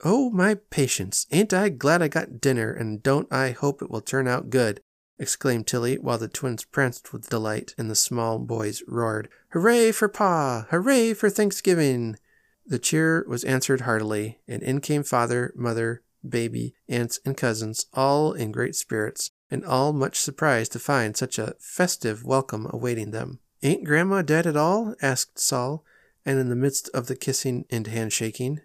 Oh, 0.03 0.29
my 0.29 0.55
patience! 0.55 1.25
Ain't 1.31 1.53
I 1.53 1.69
glad 1.69 2.01
I 2.01 2.07
got 2.07 2.39
dinner, 2.39 2.71
and 2.71 3.01
don't 3.01 3.31
I 3.31 3.51
hope 3.51 3.81
it 3.81 3.89
will 3.89 4.01
turn 4.01 4.27
out 4.27 4.49
good! 4.49 4.81
exclaimed 5.19 5.65
Tilly, 5.65 5.95
while 5.97 6.19
the 6.19 6.27
twins 6.27 6.63
pranced 6.63 7.11
with 7.11 7.29
delight, 7.29 7.73
and 7.77 7.89
the 7.89 7.95
small 7.95 8.37
boys 8.37 8.83
roared, 8.87 9.29
Hooray 9.49 9.91
for 9.91 10.07
Pa! 10.07 10.67
Hooray 10.69 11.13
for 11.13 11.29
Thanksgiving! 11.29 12.17
The 12.65 12.79
cheer 12.79 13.25
was 13.27 13.43
answered 13.43 13.81
heartily, 13.81 14.39
and 14.47 14.61
in 14.61 14.81
came 14.81 15.03
father, 15.03 15.53
mother, 15.55 16.03
baby, 16.27 16.75
aunts, 16.87 17.19
and 17.25 17.35
cousins, 17.35 17.87
all 17.93 18.33
in 18.33 18.51
great 18.51 18.75
spirits, 18.75 19.31
and 19.49 19.65
all 19.65 19.93
much 19.93 20.19
surprised 20.19 20.73
to 20.73 20.79
find 20.79 21.15
such 21.15 21.39
a 21.39 21.55
festive 21.59 22.23
welcome 22.23 22.67
awaiting 22.69 23.11
them. 23.11 23.39
Ain't 23.63 23.85
Grandma 23.85 24.21
dead 24.21 24.45
at 24.45 24.57
all? 24.57 24.93
asked 25.01 25.39
Sol, 25.39 25.83
and 26.27 26.37
in 26.37 26.49
the 26.49 26.55
midst 26.55 26.89
of 26.93 27.07
the 27.07 27.15
kissing 27.15 27.65
and 27.69 27.87
handshaking. 27.87 28.59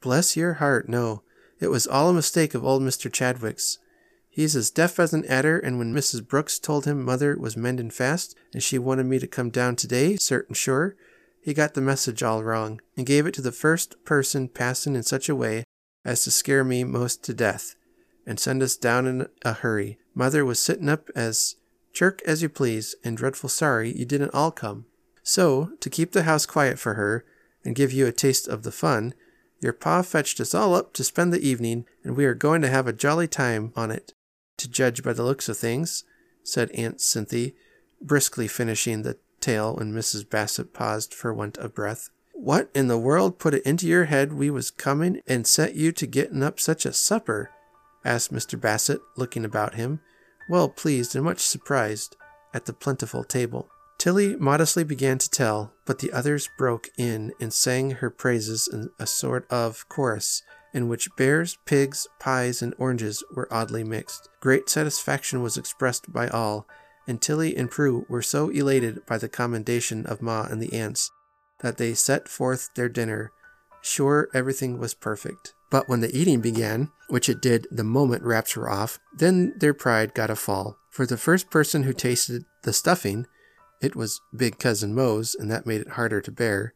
Bless 0.00 0.36
your 0.36 0.54
heart, 0.54 0.88
no. 0.88 1.22
It 1.58 1.66
was 1.66 1.86
all 1.88 2.08
a 2.08 2.14
mistake 2.14 2.54
of 2.54 2.64
old 2.64 2.82
Mr. 2.82 3.12
Chadwick's. 3.12 3.78
He's 4.28 4.54
as 4.54 4.70
deaf 4.70 5.00
as 5.00 5.12
an 5.12 5.26
adder, 5.26 5.58
and 5.58 5.76
when 5.76 5.92
Mrs. 5.92 6.26
Brooks 6.26 6.60
told 6.60 6.84
him 6.84 7.04
mother 7.04 7.36
was 7.36 7.56
mending 7.56 7.90
fast, 7.90 8.36
and 8.54 8.62
she 8.62 8.78
wanted 8.78 9.06
me 9.06 9.18
to 9.18 9.26
come 9.26 9.50
down 9.50 9.74
today, 9.74 10.16
certain 10.16 10.54
sure, 10.54 10.94
he 11.42 11.52
got 11.52 11.74
the 11.74 11.80
message 11.80 12.22
all 12.22 12.44
wrong, 12.44 12.80
and 12.96 13.06
gave 13.06 13.26
it 13.26 13.34
to 13.34 13.42
the 13.42 13.50
first 13.50 14.02
person 14.04 14.46
passing 14.46 14.94
in 14.94 15.02
such 15.02 15.28
a 15.28 15.34
way 15.34 15.64
as 16.04 16.22
to 16.22 16.30
scare 16.30 16.62
me 16.62 16.84
most 16.84 17.24
to 17.24 17.34
death, 17.34 17.74
and 18.24 18.38
send 18.38 18.62
us 18.62 18.76
down 18.76 19.08
in 19.08 19.26
a 19.44 19.54
hurry. 19.54 19.98
Mother 20.14 20.44
was 20.44 20.60
sitting 20.60 20.88
up 20.88 21.10
as 21.16 21.56
chirk 21.92 22.22
as 22.24 22.40
you 22.40 22.48
please, 22.48 22.94
and 23.02 23.16
dreadful 23.16 23.48
sorry 23.48 23.90
you 23.90 24.04
didn't 24.04 24.32
all 24.32 24.52
come. 24.52 24.86
So, 25.30 25.70
to 25.78 25.88
keep 25.88 26.10
the 26.10 26.24
house 26.24 26.44
quiet 26.44 26.76
for 26.76 26.94
her, 26.94 27.24
and 27.64 27.76
give 27.76 27.92
you 27.92 28.04
a 28.04 28.10
taste 28.10 28.48
of 28.48 28.64
the 28.64 28.72
fun, 28.72 29.14
your 29.60 29.72
pa 29.72 30.02
fetched 30.02 30.40
us 30.40 30.54
all 30.56 30.74
up 30.74 30.92
to 30.94 31.04
spend 31.04 31.32
the 31.32 31.48
evening, 31.48 31.86
and 32.02 32.16
we 32.16 32.24
are 32.24 32.34
going 32.34 32.62
to 32.62 32.68
have 32.68 32.88
a 32.88 32.92
jolly 32.92 33.28
time 33.28 33.72
on 33.76 33.92
it, 33.92 34.12
to 34.56 34.68
judge 34.68 35.04
by 35.04 35.12
the 35.12 35.22
looks 35.22 35.48
of 35.48 35.56
things. 35.56 36.02
said 36.42 36.72
Aunt 36.72 37.00
Cynthia, 37.00 37.52
briskly 38.02 38.48
finishing 38.48 39.02
the 39.02 39.18
tale 39.40 39.76
when 39.76 39.92
Mrs. 39.92 40.28
Bassett 40.28 40.74
paused 40.74 41.14
for 41.14 41.32
want 41.32 41.56
of 41.58 41.76
breath. 41.76 42.10
What 42.32 42.68
in 42.74 42.88
the 42.88 42.98
world 42.98 43.38
put 43.38 43.54
it 43.54 43.62
into 43.62 43.86
your 43.86 44.06
head 44.06 44.32
we 44.32 44.50
was 44.50 44.72
coming 44.72 45.20
and 45.28 45.46
set 45.46 45.76
you 45.76 45.92
to 45.92 46.08
getting 46.08 46.42
up 46.42 46.58
such 46.58 46.84
a 46.84 46.92
supper? 46.92 47.50
asked 48.04 48.32
Mr. 48.32 48.60
Bassett, 48.60 49.00
looking 49.16 49.44
about 49.44 49.74
him, 49.74 50.00
well 50.48 50.68
pleased 50.68 51.14
and 51.14 51.24
much 51.24 51.38
surprised 51.38 52.16
at 52.52 52.64
the 52.64 52.72
plentiful 52.72 53.22
table. 53.22 53.70
Tilly 54.00 54.34
modestly 54.36 54.82
began 54.82 55.18
to 55.18 55.28
tell, 55.28 55.74
but 55.84 55.98
the 55.98 56.10
others 56.10 56.48
broke 56.56 56.88
in 56.96 57.34
and 57.38 57.52
sang 57.52 57.90
her 57.90 58.08
praises 58.08 58.66
in 58.66 58.88
a 58.98 59.06
sort 59.06 59.46
of 59.50 59.86
chorus, 59.90 60.42
in 60.72 60.88
which 60.88 61.14
bears, 61.16 61.58
pigs, 61.66 62.06
pies, 62.18 62.62
and 62.62 62.74
oranges 62.78 63.22
were 63.34 63.46
oddly 63.52 63.84
mixed. 63.84 64.30
Great 64.40 64.70
satisfaction 64.70 65.42
was 65.42 65.58
expressed 65.58 66.10
by 66.10 66.28
all, 66.28 66.66
and 67.06 67.20
Tilly 67.20 67.54
and 67.54 67.70
Prue 67.70 68.06
were 68.08 68.22
so 68.22 68.48
elated 68.48 69.04
by 69.04 69.18
the 69.18 69.28
commendation 69.28 70.06
of 70.06 70.22
Ma 70.22 70.46
and 70.50 70.62
the 70.62 70.72
aunts 70.72 71.10
that 71.58 71.76
they 71.76 71.92
set 71.92 72.26
forth 72.26 72.70
their 72.74 72.88
dinner, 72.88 73.32
sure 73.82 74.30
everything 74.32 74.78
was 74.78 74.94
perfect. 74.94 75.52
But 75.70 75.90
when 75.90 76.00
the 76.00 76.16
eating 76.18 76.40
began, 76.40 76.90
which 77.08 77.28
it 77.28 77.42
did 77.42 77.66
the 77.70 77.84
moment 77.84 78.22
wraps 78.22 78.56
were 78.56 78.70
off, 78.70 78.98
then 79.14 79.52
their 79.58 79.74
pride 79.74 80.14
got 80.14 80.30
a 80.30 80.36
fall. 80.36 80.78
For 80.88 81.04
the 81.04 81.18
first 81.18 81.50
person 81.50 81.82
who 81.82 81.92
tasted 81.92 82.46
the 82.62 82.72
stuffing, 82.72 83.26
it 83.80 83.96
was 83.96 84.20
big 84.36 84.58
cousin 84.58 84.94
Mose, 84.94 85.34
and 85.34 85.50
that 85.50 85.66
made 85.66 85.80
it 85.80 85.90
harder 85.90 86.20
to 86.20 86.32
bear, 86.32 86.74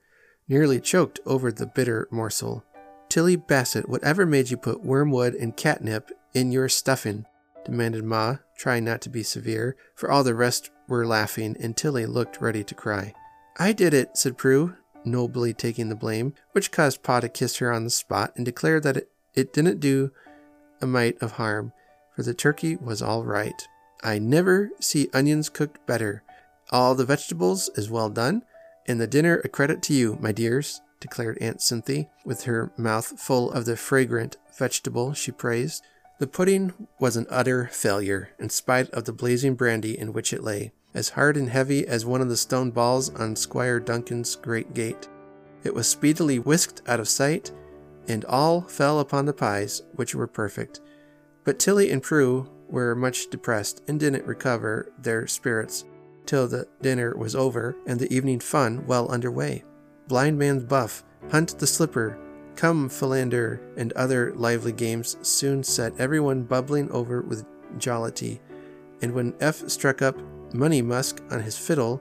nearly 0.49 0.81
choked 0.81 1.21
over 1.27 1.53
the 1.53 1.67
bitter 1.67 2.09
morsel. 2.11 2.65
Tilly 3.09 3.37
Bassett, 3.37 3.89
whatever 3.89 4.27
made 4.27 4.51
you 4.51 4.57
put 4.57 4.85
wormwood 4.85 5.35
and 5.35 5.57
catnip 5.57 6.11
in 6.33 6.53
your 6.53 6.69
stuffing? 6.69 7.27
demanded 7.65 8.05
Ma, 8.05 8.37
trying 8.57 8.85
not 8.85 9.01
to 9.03 9.09
be 9.09 9.23
severe, 9.23 9.77
for 9.95 10.11
all 10.11 10.23
the 10.23 10.35
rest 10.35 10.71
were 10.87 11.07
laughing, 11.07 11.57
and 11.61 11.77
Tilly 11.77 12.07
looked 12.07 12.41
ready 12.41 12.63
to 12.63 12.75
cry. 12.75 13.15
I 13.59 13.73
did 13.73 13.95
it, 13.95 14.17
said 14.17 14.37
Prue, 14.37 14.75
nobly 15.05 15.55
taking 15.55 15.89
the 15.89 15.95
blame, 15.95 16.35
which 16.53 16.73
caused 16.73 17.03
Pa 17.03 17.21
to 17.21 17.29
kiss 17.29 17.57
her 17.59 17.73
on 17.73 17.85
the 17.85 17.91
spot 17.91 18.33
and 18.37 18.45
declare 18.45 18.81
that 18.81 18.97
it, 18.97 19.11
it 19.35 19.53
didn't 19.53 19.81
do 19.81 20.11
a 20.81 20.87
mite 20.87 21.17
of 21.23 21.33
harm, 21.33 21.73
for 22.15 22.23
the 22.23 22.35
turkey 22.35 22.77
was 22.77 23.01
all 23.01 23.25
right. 23.25 23.67
I 24.03 24.19
never 24.19 24.71
see 24.81 25.09
onions 25.15 25.49
cooked 25.49 25.85
better. 25.87 26.23
All 26.75 26.97
the 26.97 27.05
vegetables 27.05 27.71
is 27.77 27.89
well 27.89 28.11
done, 28.11 28.43
and 28.89 29.01
the 29.01 29.07
dinner 29.07 29.41
a 29.45 29.49
credit 29.49 29.81
to 29.83 29.95
you, 29.95 30.19
my 30.21 30.33
dears, 30.33 30.81
declared 30.99 31.39
Aunt 31.41 31.63
Cynthia, 31.63 32.09
with 32.25 32.43
her 32.43 32.73
mouth 32.77 33.21
full 33.21 33.53
of 33.53 33.65
the 33.65 33.77
fragrant 33.77 34.39
vegetable 34.59 35.15
she 35.15 35.31
praised. 35.31 35.85
The 36.19 36.27
pudding 36.27 36.89
was 36.99 37.17
an 37.17 37.29
utter 37.31 37.69
failure, 37.69 38.31
in 38.41 38.51
spite 38.51 38.91
of 38.91 39.05
the 39.05 39.13
blazing 39.13 39.55
brandy 39.55 39.97
in 39.97 40.13
which 40.13 40.33
it 40.33 40.43
lay 40.43 40.73
as 40.95 41.11
hard 41.11 41.37
and 41.37 41.49
heavy 41.49 41.87
as 41.87 42.05
one 42.05 42.21
of 42.21 42.29
the 42.29 42.37
stone 42.37 42.73
balls 42.73 43.09
on 43.15 43.37
Squire 43.37 43.79
Duncan's 43.79 44.35
great 44.35 44.75
gate. 44.75 45.07
It 45.63 45.75
was 45.75 45.87
speedily 45.87 46.41
whisked 46.41 46.83
out 46.89 46.99
of 46.99 47.09
sight, 47.09 47.53
and 48.09 48.25
all 48.25 48.63
fell 48.63 48.99
upon 48.99 49.27
the 49.27 49.33
pies, 49.33 49.83
which 49.95 50.17
were 50.17 50.27
perfect. 50.27 50.81
But 51.45 51.61
Tilly 51.61 51.93
and 51.93 52.03
Prue 52.03 52.51
were 52.69 52.97
much 52.97 53.31
depressed 53.31 53.81
and 53.87 54.01
didn't 54.01 54.27
recover 54.27 54.91
their 54.99 55.29
spirits 55.29 55.85
till 56.27 56.49
the 56.49 56.67
dinner 56.81 57.17
was 57.17 57.35
over 57.35 57.77
and 57.87 57.99
the 57.99 58.15
evening 58.15 58.41
fun 58.41 58.87
well 58.87 59.11
under 59.11 59.31
way. 59.31 59.65
Blind 60.09 60.39
Man's 60.39 60.65
Buff, 60.65 61.05
Hunt 61.31 61.59
the 61.59 61.67
Slipper, 61.67 62.19
Come 62.57 62.89
Philander, 62.89 63.61
and 63.77 63.93
other 63.95 64.33
lively 64.35 64.73
games 64.73 65.17
soon 65.23 65.65
set 65.65 65.99
everyone 65.99 66.45
bubbling 66.45 66.91
over 66.93 67.23
with 67.23 67.45
jollity, 67.79 68.41
and 69.03 69.13
when 69.13 69.35
Eph 69.41 69.69
struck 69.69 70.03
up 70.03 70.17
Money 70.53 70.83
Musk 70.83 71.23
on 71.31 71.41
his 71.41 71.59
fiddle, 71.59 72.01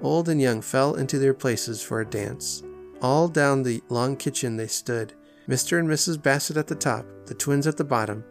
old 0.00 0.28
and 0.28 0.40
young 0.40 0.62
fell 0.62 0.94
into 0.94 1.18
their 1.18 1.34
places 1.34 1.82
for 1.82 2.00
a 2.00 2.06
dance. 2.06 2.62
All 3.02 3.28
down 3.28 3.62
the 3.62 3.82
long 3.88 4.16
kitchen 4.16 4.56
they 4.56 4.66
stood, 4.66 5.12
Mr. 5.48 5.78
and 5.78 5.88
Mrs. 5.88 6.22
Bassett 6.22 6.56
at 6.56 6.68
the 6.68 6.74
top, 6.74 7.04
the 7.26 7.34
twins 7.34 7.66
at 7.66 7.76
the 7.76 7.84
bottom, 7.84 8.24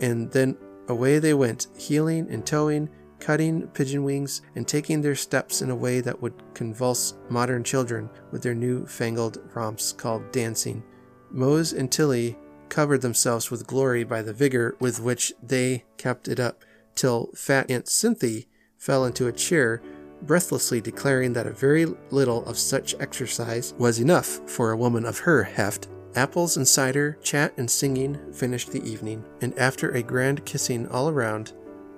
and 0.00 0.30
then 0.30 0.56
away 0.88 1.18
they 1.18 1.34
went, 1.34 1.66
heeling 1.76 2.28
and 2.30 2.46
toeing, 2.46 2.88
cutting 3.24 3.66
pigeon 3.68 4.04
wings, 4.04 4.42
and 4.54 4.68
taking 4.68 5.00
their 5.00 5.14
steps 5.14 5.62
in 5.62 5.70
a 5.70 5.74
way 5.74 6.02
that 6.02 6.20
would 6.20 6.34
convulse 6.52 7.14
modern 7.30 7.64
children 7.64 8.10
with 8.30 8.42
their 8.42 8.54
new 8.54 8.84
fangled 8.84 9.38
romps 9.54 9.92
called 9.92 10.30
dancing. 10.30 10.82
Mose 11.30 11.72
and 11.72 11.90
Tilly 11.90 12.36
covered 12.68 13.00
themselves 13.00 13.50
with 13.50 13.66
glory 13.66 14.04
by 14.04 14.20
the 14.20 14.34
vigor 14.34 14.76
with 14.78 15.00
which 15.00 15.32
they 15.42 15.84
kept 15.96 16.28
it 16.28 16.38
up, 16.38 16.64
till 16.94 17.30
fat 17.34 17.70
Aunt 17.70 17.88
Cynthia 17.88 18.42
fell 18.76 19.06
into 19.06 19.26
a 19.26 19.32
chair, 19.32 19.80
breathlessly 20.20 20.82
declaring 20.82 21.32
that 21.32 21.46
a 21.46 21.52
very 21.52 21.86
little 22.10 22.44
of 22.44 22.58
such 22.58 22.94
exercise 23.00 23.72
was 23.78 24.00
enough 24.00 24.40
for 24.46 24.70
a 24.70 24.76
woman 24.76 25.06
of 25.06 25.20
her 25.20 25.42
heft. 25.42 25.88
Apples 26.14 26.58
and 26.58 26.68
cider, 26.68 27.16
chat 27.22 27.54
and 27.56 27.70
singing 27.70 28.20
finished 28.34 28.70
the 28.70 28.84
evening, 28.84 29.24
and 29.40 29.58
after 29.58 29.92
a 29.92 30.02
grand 30.02 30.44
kissing 30.44 30.86
all 30.88 31.08
around, 31.08 31.54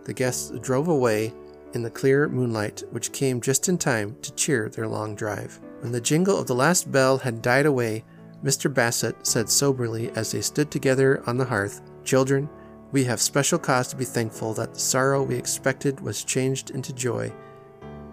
the 0.06 0.14
guests 0.14 0.52
drove 0.60 0.88
away 0.88 1.34
in 1.74 1.82
the 1.82 1.90
clear 1.90 2.28
moonlight, 2.28 2.84
which 2.90 3.12
came 3.12 3.40
just 3.40 3.68
in 3.68 3.76
time 3.76 4.16
to 4.22 4.32
cheer 4.34 4.68
their 4.68 4.86
long 4.86 5.14
drive. 5.14 5.60
When 5.80 5.92
the 5.92 6.00
jingle 6.00 6.38
of 6.38 6.46
the 6.46 6.54
last 6.54 6.90
bell 6.90 7.18
had 7.18 7.42
died 7.42 7.66
away, 7.66 8.04
Mr. 8.42 8.72
Bassett 8.72 9.26
said 9.26 9.50
soberly 9.50 10.10
as 10.10 10.30
they 10.30 10.40
stood 10.40 10.70
together 10.70 11.22
on 11.26 11.36
the 11.36 11.44
hearth, 11.44 11.82
Children, 12.04 12.48
we 12.92 13.02
have 13.04 13.20
special 13.20 13.58
cause 13.58 13.88
to 13.88 13.96
be 13.96 14.04
thankful 14.04 14.54
that 14.54 14.74
the 14.74 14.80
sorrow 14.80 15.22
we 15.24 15.34
expected 15.34 16.00
was 16.00 16.22
changed 16.22 16.70
into 16.70 16.92
joy. 16.92 17.32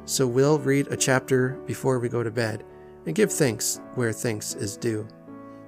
So 0.06 0.26
we'll 0.26 0.58
read 0.58 0.88
a 0.88 0.98
chapter 0.98 1.60
before 1.68 2.00
we 2.00 2.10
go 2.10 2.24
to 2.24 2.32
bed 2.32 2.64
and 3.06 3.16
give 3.16 3.32
thanks 3.32 3.80
where 3.94 4.12
thanks 4.12 4.56
is 4.56 4.76
due. 4.76 5.08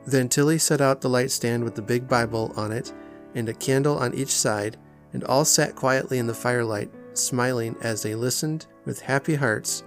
Then 0.08 0.28
Tilly 0.28 0.58
set 0.58 0.82
out 0.82 1.02
the 1.02 1.10
light 1.10 1.30
stand 1.30 1.64
with 1.64 1.76
the 1.76 1.82
big 1.82 2.08
Bible 2.08 2.52
on 2.56 2.72
it 2.72 2.92
and 3.36 3.48
a 3.48 3.54
candle 3.54 3.98
on 4.00 4.14
each 4.16 4.32
side, 4.32 4.78
and 5.16 5.24
all 5.24 5.46
sat 5.46 5.76
quietly 5.76 6.20
in 6.20 6.28
the 6.28 6.34
firelight, 6.34 6.92
smiling 7.14 7.78
as 7.82 8.04
they 8.04 8.14
listened 8.14 8.68
with 8.84 9.00
happy 9.00 9.34
hearts 9.34 9.86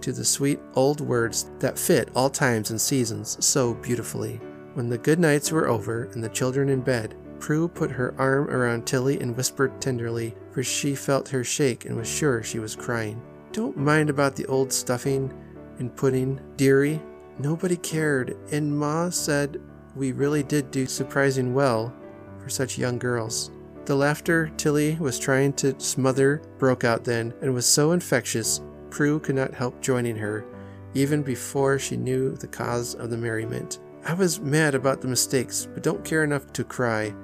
to 0.00 0.12
the 0.12 0.24
sweet 0.24 0.58
old 0.74 1.00
words 1.00 1.48
that 1.60 1.78
fit 1.78 2.08
all 2.16 2.28
times 2.28 2.70
and 2.70 2.80
seasons 2.80 3.38
so 3.42 3.74
beautifully. 3.74 4.40
When 4.74 4.88
the 4.88 4.98
good 4.98 5.20
nights 5.20 5.52
were 5.52 5.68
over 5.68 6.10
and 6.12 6.24
the 6.24 6.28
children 6.28 6.68
in 6.68 6.80
bed, 6.80 7.14
Prue 7.38 7.68
put 7.68 7.92
her 7.92 8.16
arm 8.18 8.50
around 8.50 8.84
Tilly 8.84 9.20
and 9.20 9.36
whispered 9.36 9.80
tenderly, 9.80 10.34
for 10.50 10.64
she 10.64 10.96
felt 10.96 11.28
her 11.28 11.44
shake 11.44 11.84
and 11.84 11.96
was 11.96 12.08
sure 12.08 12.42
she 12.42 12.58
was 12.58 12.74
crying. 12.74 13.22
Don't 13.52 13.76
mind 13.76 14.10
about 14.10 14.34
the 14.34 14.46
old 14.46 14.72
stuffing 14.72 15.32
and 15.78 15.94
pudding, 15.94 16.40
dearie. 16.56 17.00
Nobody 17.38 17.76
cared, 17.76 18.36
and 18.50 18.76
Ma 18.76 19.08
said 19.10 19.60
we 19.94 20.10
really 20.10 20.42
did 20.42 20.72
do 20.72 20.86
surprising 20.86 21.54
well 21.54 21.94
for 22.42 22.48
such 22.48 22.76
young 22.76 22.98
girls. 22.98 23.52
The 23.86 23.94
laughter 23.94 24.50
Tilly 24.56 24.96
was 24.98 25.18
trying 25.18 25.52
to 25.54 25.78
smother 25.78 26.40
broke 26.58 26.84
out 26.84 27.04
then, 27.04 27.34
and 27.42 27.52
was 27.52 27.66
so 27.66 27.92
infectious, 27.92 28.62
Prue 28.90 29.20
could 29.20 29.34
not 29.34 29.52
help 29.52 29.82
joining 29.82 30.16
her, 30.16 30.46
even 30.94 31.22
before 31.22 31.78
she 31.78 31.96
knew 31.96 32.34
the 32.34 32.46
cause 32.46 32.94
of 32.94 33.10
the 33.10 33.18
merriment. 33.18 33.80
I 34.06 34.14
was 34.14 34.40
mad 34.40 34.74
about 34.74 35.00
the 35.00 35.08
mistakes, 35.08 35.68
but 35.74 35.82
don't 35.82 36.04
care 36.04 36.24
enough 36.24 36.50
to 36.54 36.64
cry. 36.64 37.14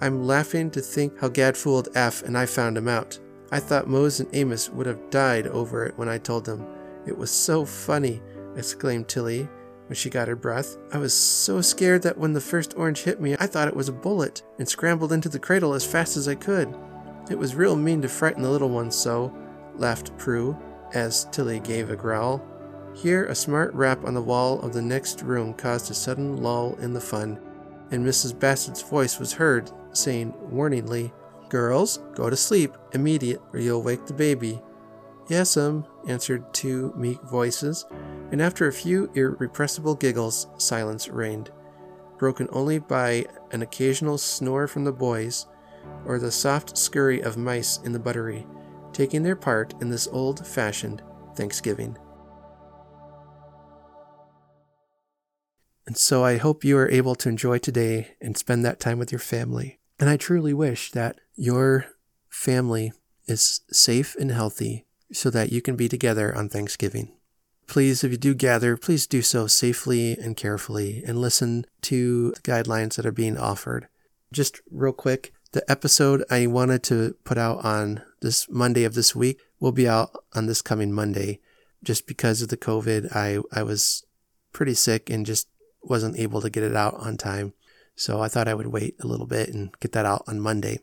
I'm 0.00 0.24
laughing 0.24 0.70
to 0.72 0.80
think 0.80 1.18
how 1.18 1.28
Gad 1.28 1.56
fooled 1.56 1.88
Eph 1.96 2.22
and 2.22 2.38
I 2.38 2.46
found 2.46 2.76
him 2.76 2.88
out. 2.88 3.18
I 3.50 3.58
thought 3.58 3.88
Mose 3.88 4.20
and 4.20 4.28
Amos 4.34 4.70
would 4.70 4.86
have 4.86 5.10
died 5.10 5.46
over 5.48 5.84
it 5.84 5.96
when 5.96 6.08
I 6.08 6.18
told 6.18 6.44
them. 6.44 6.64
It 7.06 7.16
was 7.16 7.30
so 7.30 7.64
funny, 7.64 8.22
exclaimed 8.56 9.08
Tilly 9.08 9.48
when 9.94 9.98
she 10.00 10.10
got 10.10 10.26
her 10.26 10.34
breath. 10.34 10.76
I 10.92 10.98
was 10.98 11.14
so 11.14 11.60
scared 11.60 12.02
that 12.02 12.18
when 12.18 12.32
the 12.32 12.40
first 12.40 12.74
orange 12.76 13.02
hit 13.04 13.20
me, 13.20 13.36
I 13.38 13.46
thought 13.46 13.68
it 13.68 13.76
was 13.76 13.88
a 13.88 13.92
bullet 13.92 14.42
and 14.58 14.68
scrambled 14.68 15.12
into 15.12 15.28
the 15.28 15.38
cradle 15.38 15.72
as 15.72 15.86
fast 15.86 16.16
as 16.16 16.26
I 16.26 16.34
could. 16.34 16.74
It 17.30 17.38
was 17.38 17.54
real 17.54 17.76
mean 17.76 18.02
to 18.02 18.08
frighten 18.08 18.42
the 18.42 18.50
little 18.50 18.70
ones 18.70 18.96
so, 18.96 19.32
laughed 19.76 20.18
Prue, 20.18 20.58
as 20.94 21.26
Tilly 21.30 21.60
gave 21.60 21.90
a 21.90 21.96
growl. 21.96 22.44
Here, 22.96 23.26
a 23.26 23.36
smart 23.36 23.72
rap 23.72 24.04
on 24.04 24.14
the 24.14 24.20
wall 24.20 24.60
of 24.62 24.72
the 24.72 24.82
next 24.82 25.22
room 25.22 25.54
caused 25.54 25.92
a 25.92 25.94
sudden 25.94 26.38
lull 26.38 26.74
in 26.80 26.92
the 26.92 27.00
fun, 27.00 27.38
and 27.92 28.04
Mrs. 28.04 28.36
Bassett's 28.36 28.82
voice 28.82 29.20
was 29.20 29.32
heard 29.32 29.70
saying 29.92 30.34
warningly, 30.50 31.12
Girls, 31.50 32.00
go 32.16 32.28
to 32.28 32.36
sleep 32.36 32.76
immediate 32.94 33.40
or 33.52 33.60
you'll 33.60 33.84
wake 33.84 34.06
the 34.06 34.12
baby. 34.12 34.60
Yes'm, 35.28 35.84
um, 35.84 35.86
answered 36.08 36.52
two 36.52 36.92
meek 36.96 37.22
voices, 37.22 37.86
and 38.30 38.42
after 38.42 38.66
a 38.66 38.72
few 38.72 39.10
irrepressible 39.14 39.94
giggles, 39.94 40.46
silence 40.58 41.08
reigned, 41.08 41.50
broken 42.18 42.48
only 42.52 42.78
by 42.78 43.26
an 43.52 43.62
occasional 43.62 44.18
snore 44.18 44.66
from 44.66 44.84
the 44.84 44.92
boys 44.92 45.46
or 46.06 46.18
the 46.18 46.30
soft 46.30 46.76
scurry 46.76 47.20
of 47.20 47.36
mice 47.36 47.78
in 47.84 47.92
the 47.92 47.98
buttery, 47.98 48.46
taking 48.92 49.22
their 49.22 49.36
part 49.36 49.74
in 49.80 49.90
this 49.90 50.08
old 50.08 50.46
fashioned 50.46 51.02
Thanksgiving. 51.36 51.96
And 55.86 55.96
so 55.96 56.24
I 56.24 56.38
hope 56.38 56.64
you 56.64 56.78
are 56.78 56.90
able 56.90 57.14
to 57.16 57.28
enjoy 57.28 57.58
today 57.58 58.16
and 58.20 58.36
spend 58.36 58.64
that 58.64 58.80
time 58.80 58.98
with 58.98 59.12
your 59.12 59.18
family. 59.18 59.80
And 60.00 60.08
I 60.08 60.16
truly 60.16 60.54
wish 60.54 60.90
that 60.92 61.20
your 61.36 61.86
family 62.30 62.92
is 63.26 63.60
safe 63.70 64.16
and 64.16 64.30
healthy 64.30 64.86
so 65.12 65.30
that 65.30 65.52
you 65.52 65.60
can 65.60 65.76
be 65.76 65.88
together 65.88 66.34
on 66.34 66.48
Thanksgiving. 66.48 67.12
Please, 67.66 68.04
if 68.04 68.10
you 68.10 68.18
do 68.18 68.34
gather, 68.34 68.76
please 68.76 69.06
do 69.06 69.22
so 69.22 69.46
safely 69.46 70.12
and 70.18 70.36
carefully 70.36 71.02
and 71.06 71.20
listen 71.20 71.64
to 71.82 72.32
the 72.32 72.40
guidelines 72.40 72.96
that 72.96 73.06
are 73.06 73.12
being 73.12 73.38
offered. 73.38 73.88
Just 74.32 74.60
real 74.70 74.92
quick, 74.92 75.32
the 75.52 75.68
episode 75.70 76.24
I 76.30 76.46
wanted 76.46 76.82
to 76.84 77.16
put 77.24 77.38
out 77.38 77.64
on 77.64 78.02
this 78.20 78.48
Monday 78.50 78.84
of 78.84 78.94
this 78.94 79.14
week 79.14 79.40
will 79.60 79.72
be 79.72 79.88
out 79.88 80.10
on 80.34 80.46
this 80.46 80.62
coming 80.62 80.92
Monday. 80.92 81.40
Just 81.82 82.06
because 82.06 82.42
of 82.42 82.48
the 82.48 82.56
COVID, 82.56 83.14
I, 83.14 83.38
I 83.52 83.62
was 83.62 84.04
pretty 84.52 84.74
sick 84.74 85.08
and 85.10 85.24
just 85.24 85.48
wasn't 85.82 86.18
able 86.18 86.40
to 86.40 86.50
get 86.50 86.62
it 86.62 86.74
out 86.74 86.94
on 86.94 87.16
time. 87.16 87.52
So 87.94 88.20
I 88.20 88.28
thought 88.28 88.48
I 88.48 88.54
would 88.54 88.68
wait 88.68 88.96
a 89.00 89.06
little 89.06 89.26
bit 89.26 89.50
and 89.50 89.70
get 89.80 89.92
that 89.92 90.06
out 90.06 90.24
on 90.26 90.40
Monday. 90.40 90.80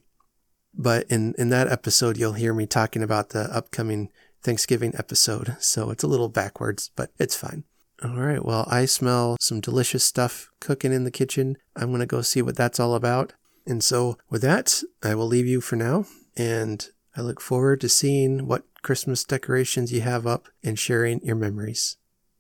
But 0.74 1.06
in, 1.10 1.36
in 1.38 1.50
that 1.50 1.68
episode, 1.68 2.18
you'll 2.18 2.34
hear 2.34 2.54
me 2.54 2.66
talking 2.66 3.04
about 3.04 3.30
the 3.30 3.54
upcoming 3.54 4.10
Thanksgiving 4.42 4.94
episode. 4.98 5.56
So 5.60 5.90
it's 5.90 6.04
a 6.04 6.08
little 6.08 6.30
backwards, 6.30 6.92
but 6.96 7.12
it's 7.20 7.36
fine. 7.36 7.64
All 8.04 8.16
right. 8.18 8.44
Well, 8.44 8.68
I 8.70 8.86
smell 8.86 9.38
some 9.40 9.62
delicious 9.62 10.04
stuff 10.04 10.50
cooking 10.60 10.92
in 10.92 11.04
the 11.04 11.12
kitchen. 11.12 11.58
I'm 11.76 11.90
going 11.90 12.00
to 12.00 12.08
go 12.08 12.22
see 12.22 12.42
what 12.42 12.56
that's 12.56 12.80
all 12.80 12.96
about. 12.96 13.34
And 13.66 13.84
so 13.84 14.18
with 14.30 14.42
that, 14.42 14.82
I 15.04 15.14
will 15.14 15.28
leave 15.28 15.46
you 15.46 15.62
for 15.62 15.76
now. 15.76 16.06
And 16.36 16.88
I 17.16 17.22
look 17.22 17.40
forward 17.40 17.82
to 17.82 17.90
seeing 17.90 18.48
what 18.48 18.64
Christmas 18.82 19.24
decorations 19.24 19.94
you 19.94 20.02
have 20.02 20.26
up 20.26 20.48
and 20.64 20.80
sharing 20.80 21.24
your 21.24 21.36
memories. 21.36 21.98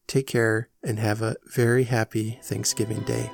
Take 0.07 0.27
care 0.27 0.69
and 0.83 0.97
have 0.97 1.21
a 1.21 1.35
very 1.45 1.83
happy 1.83 2.39
Thanksgiving 2.41 3.01
Day. 3.01 3.29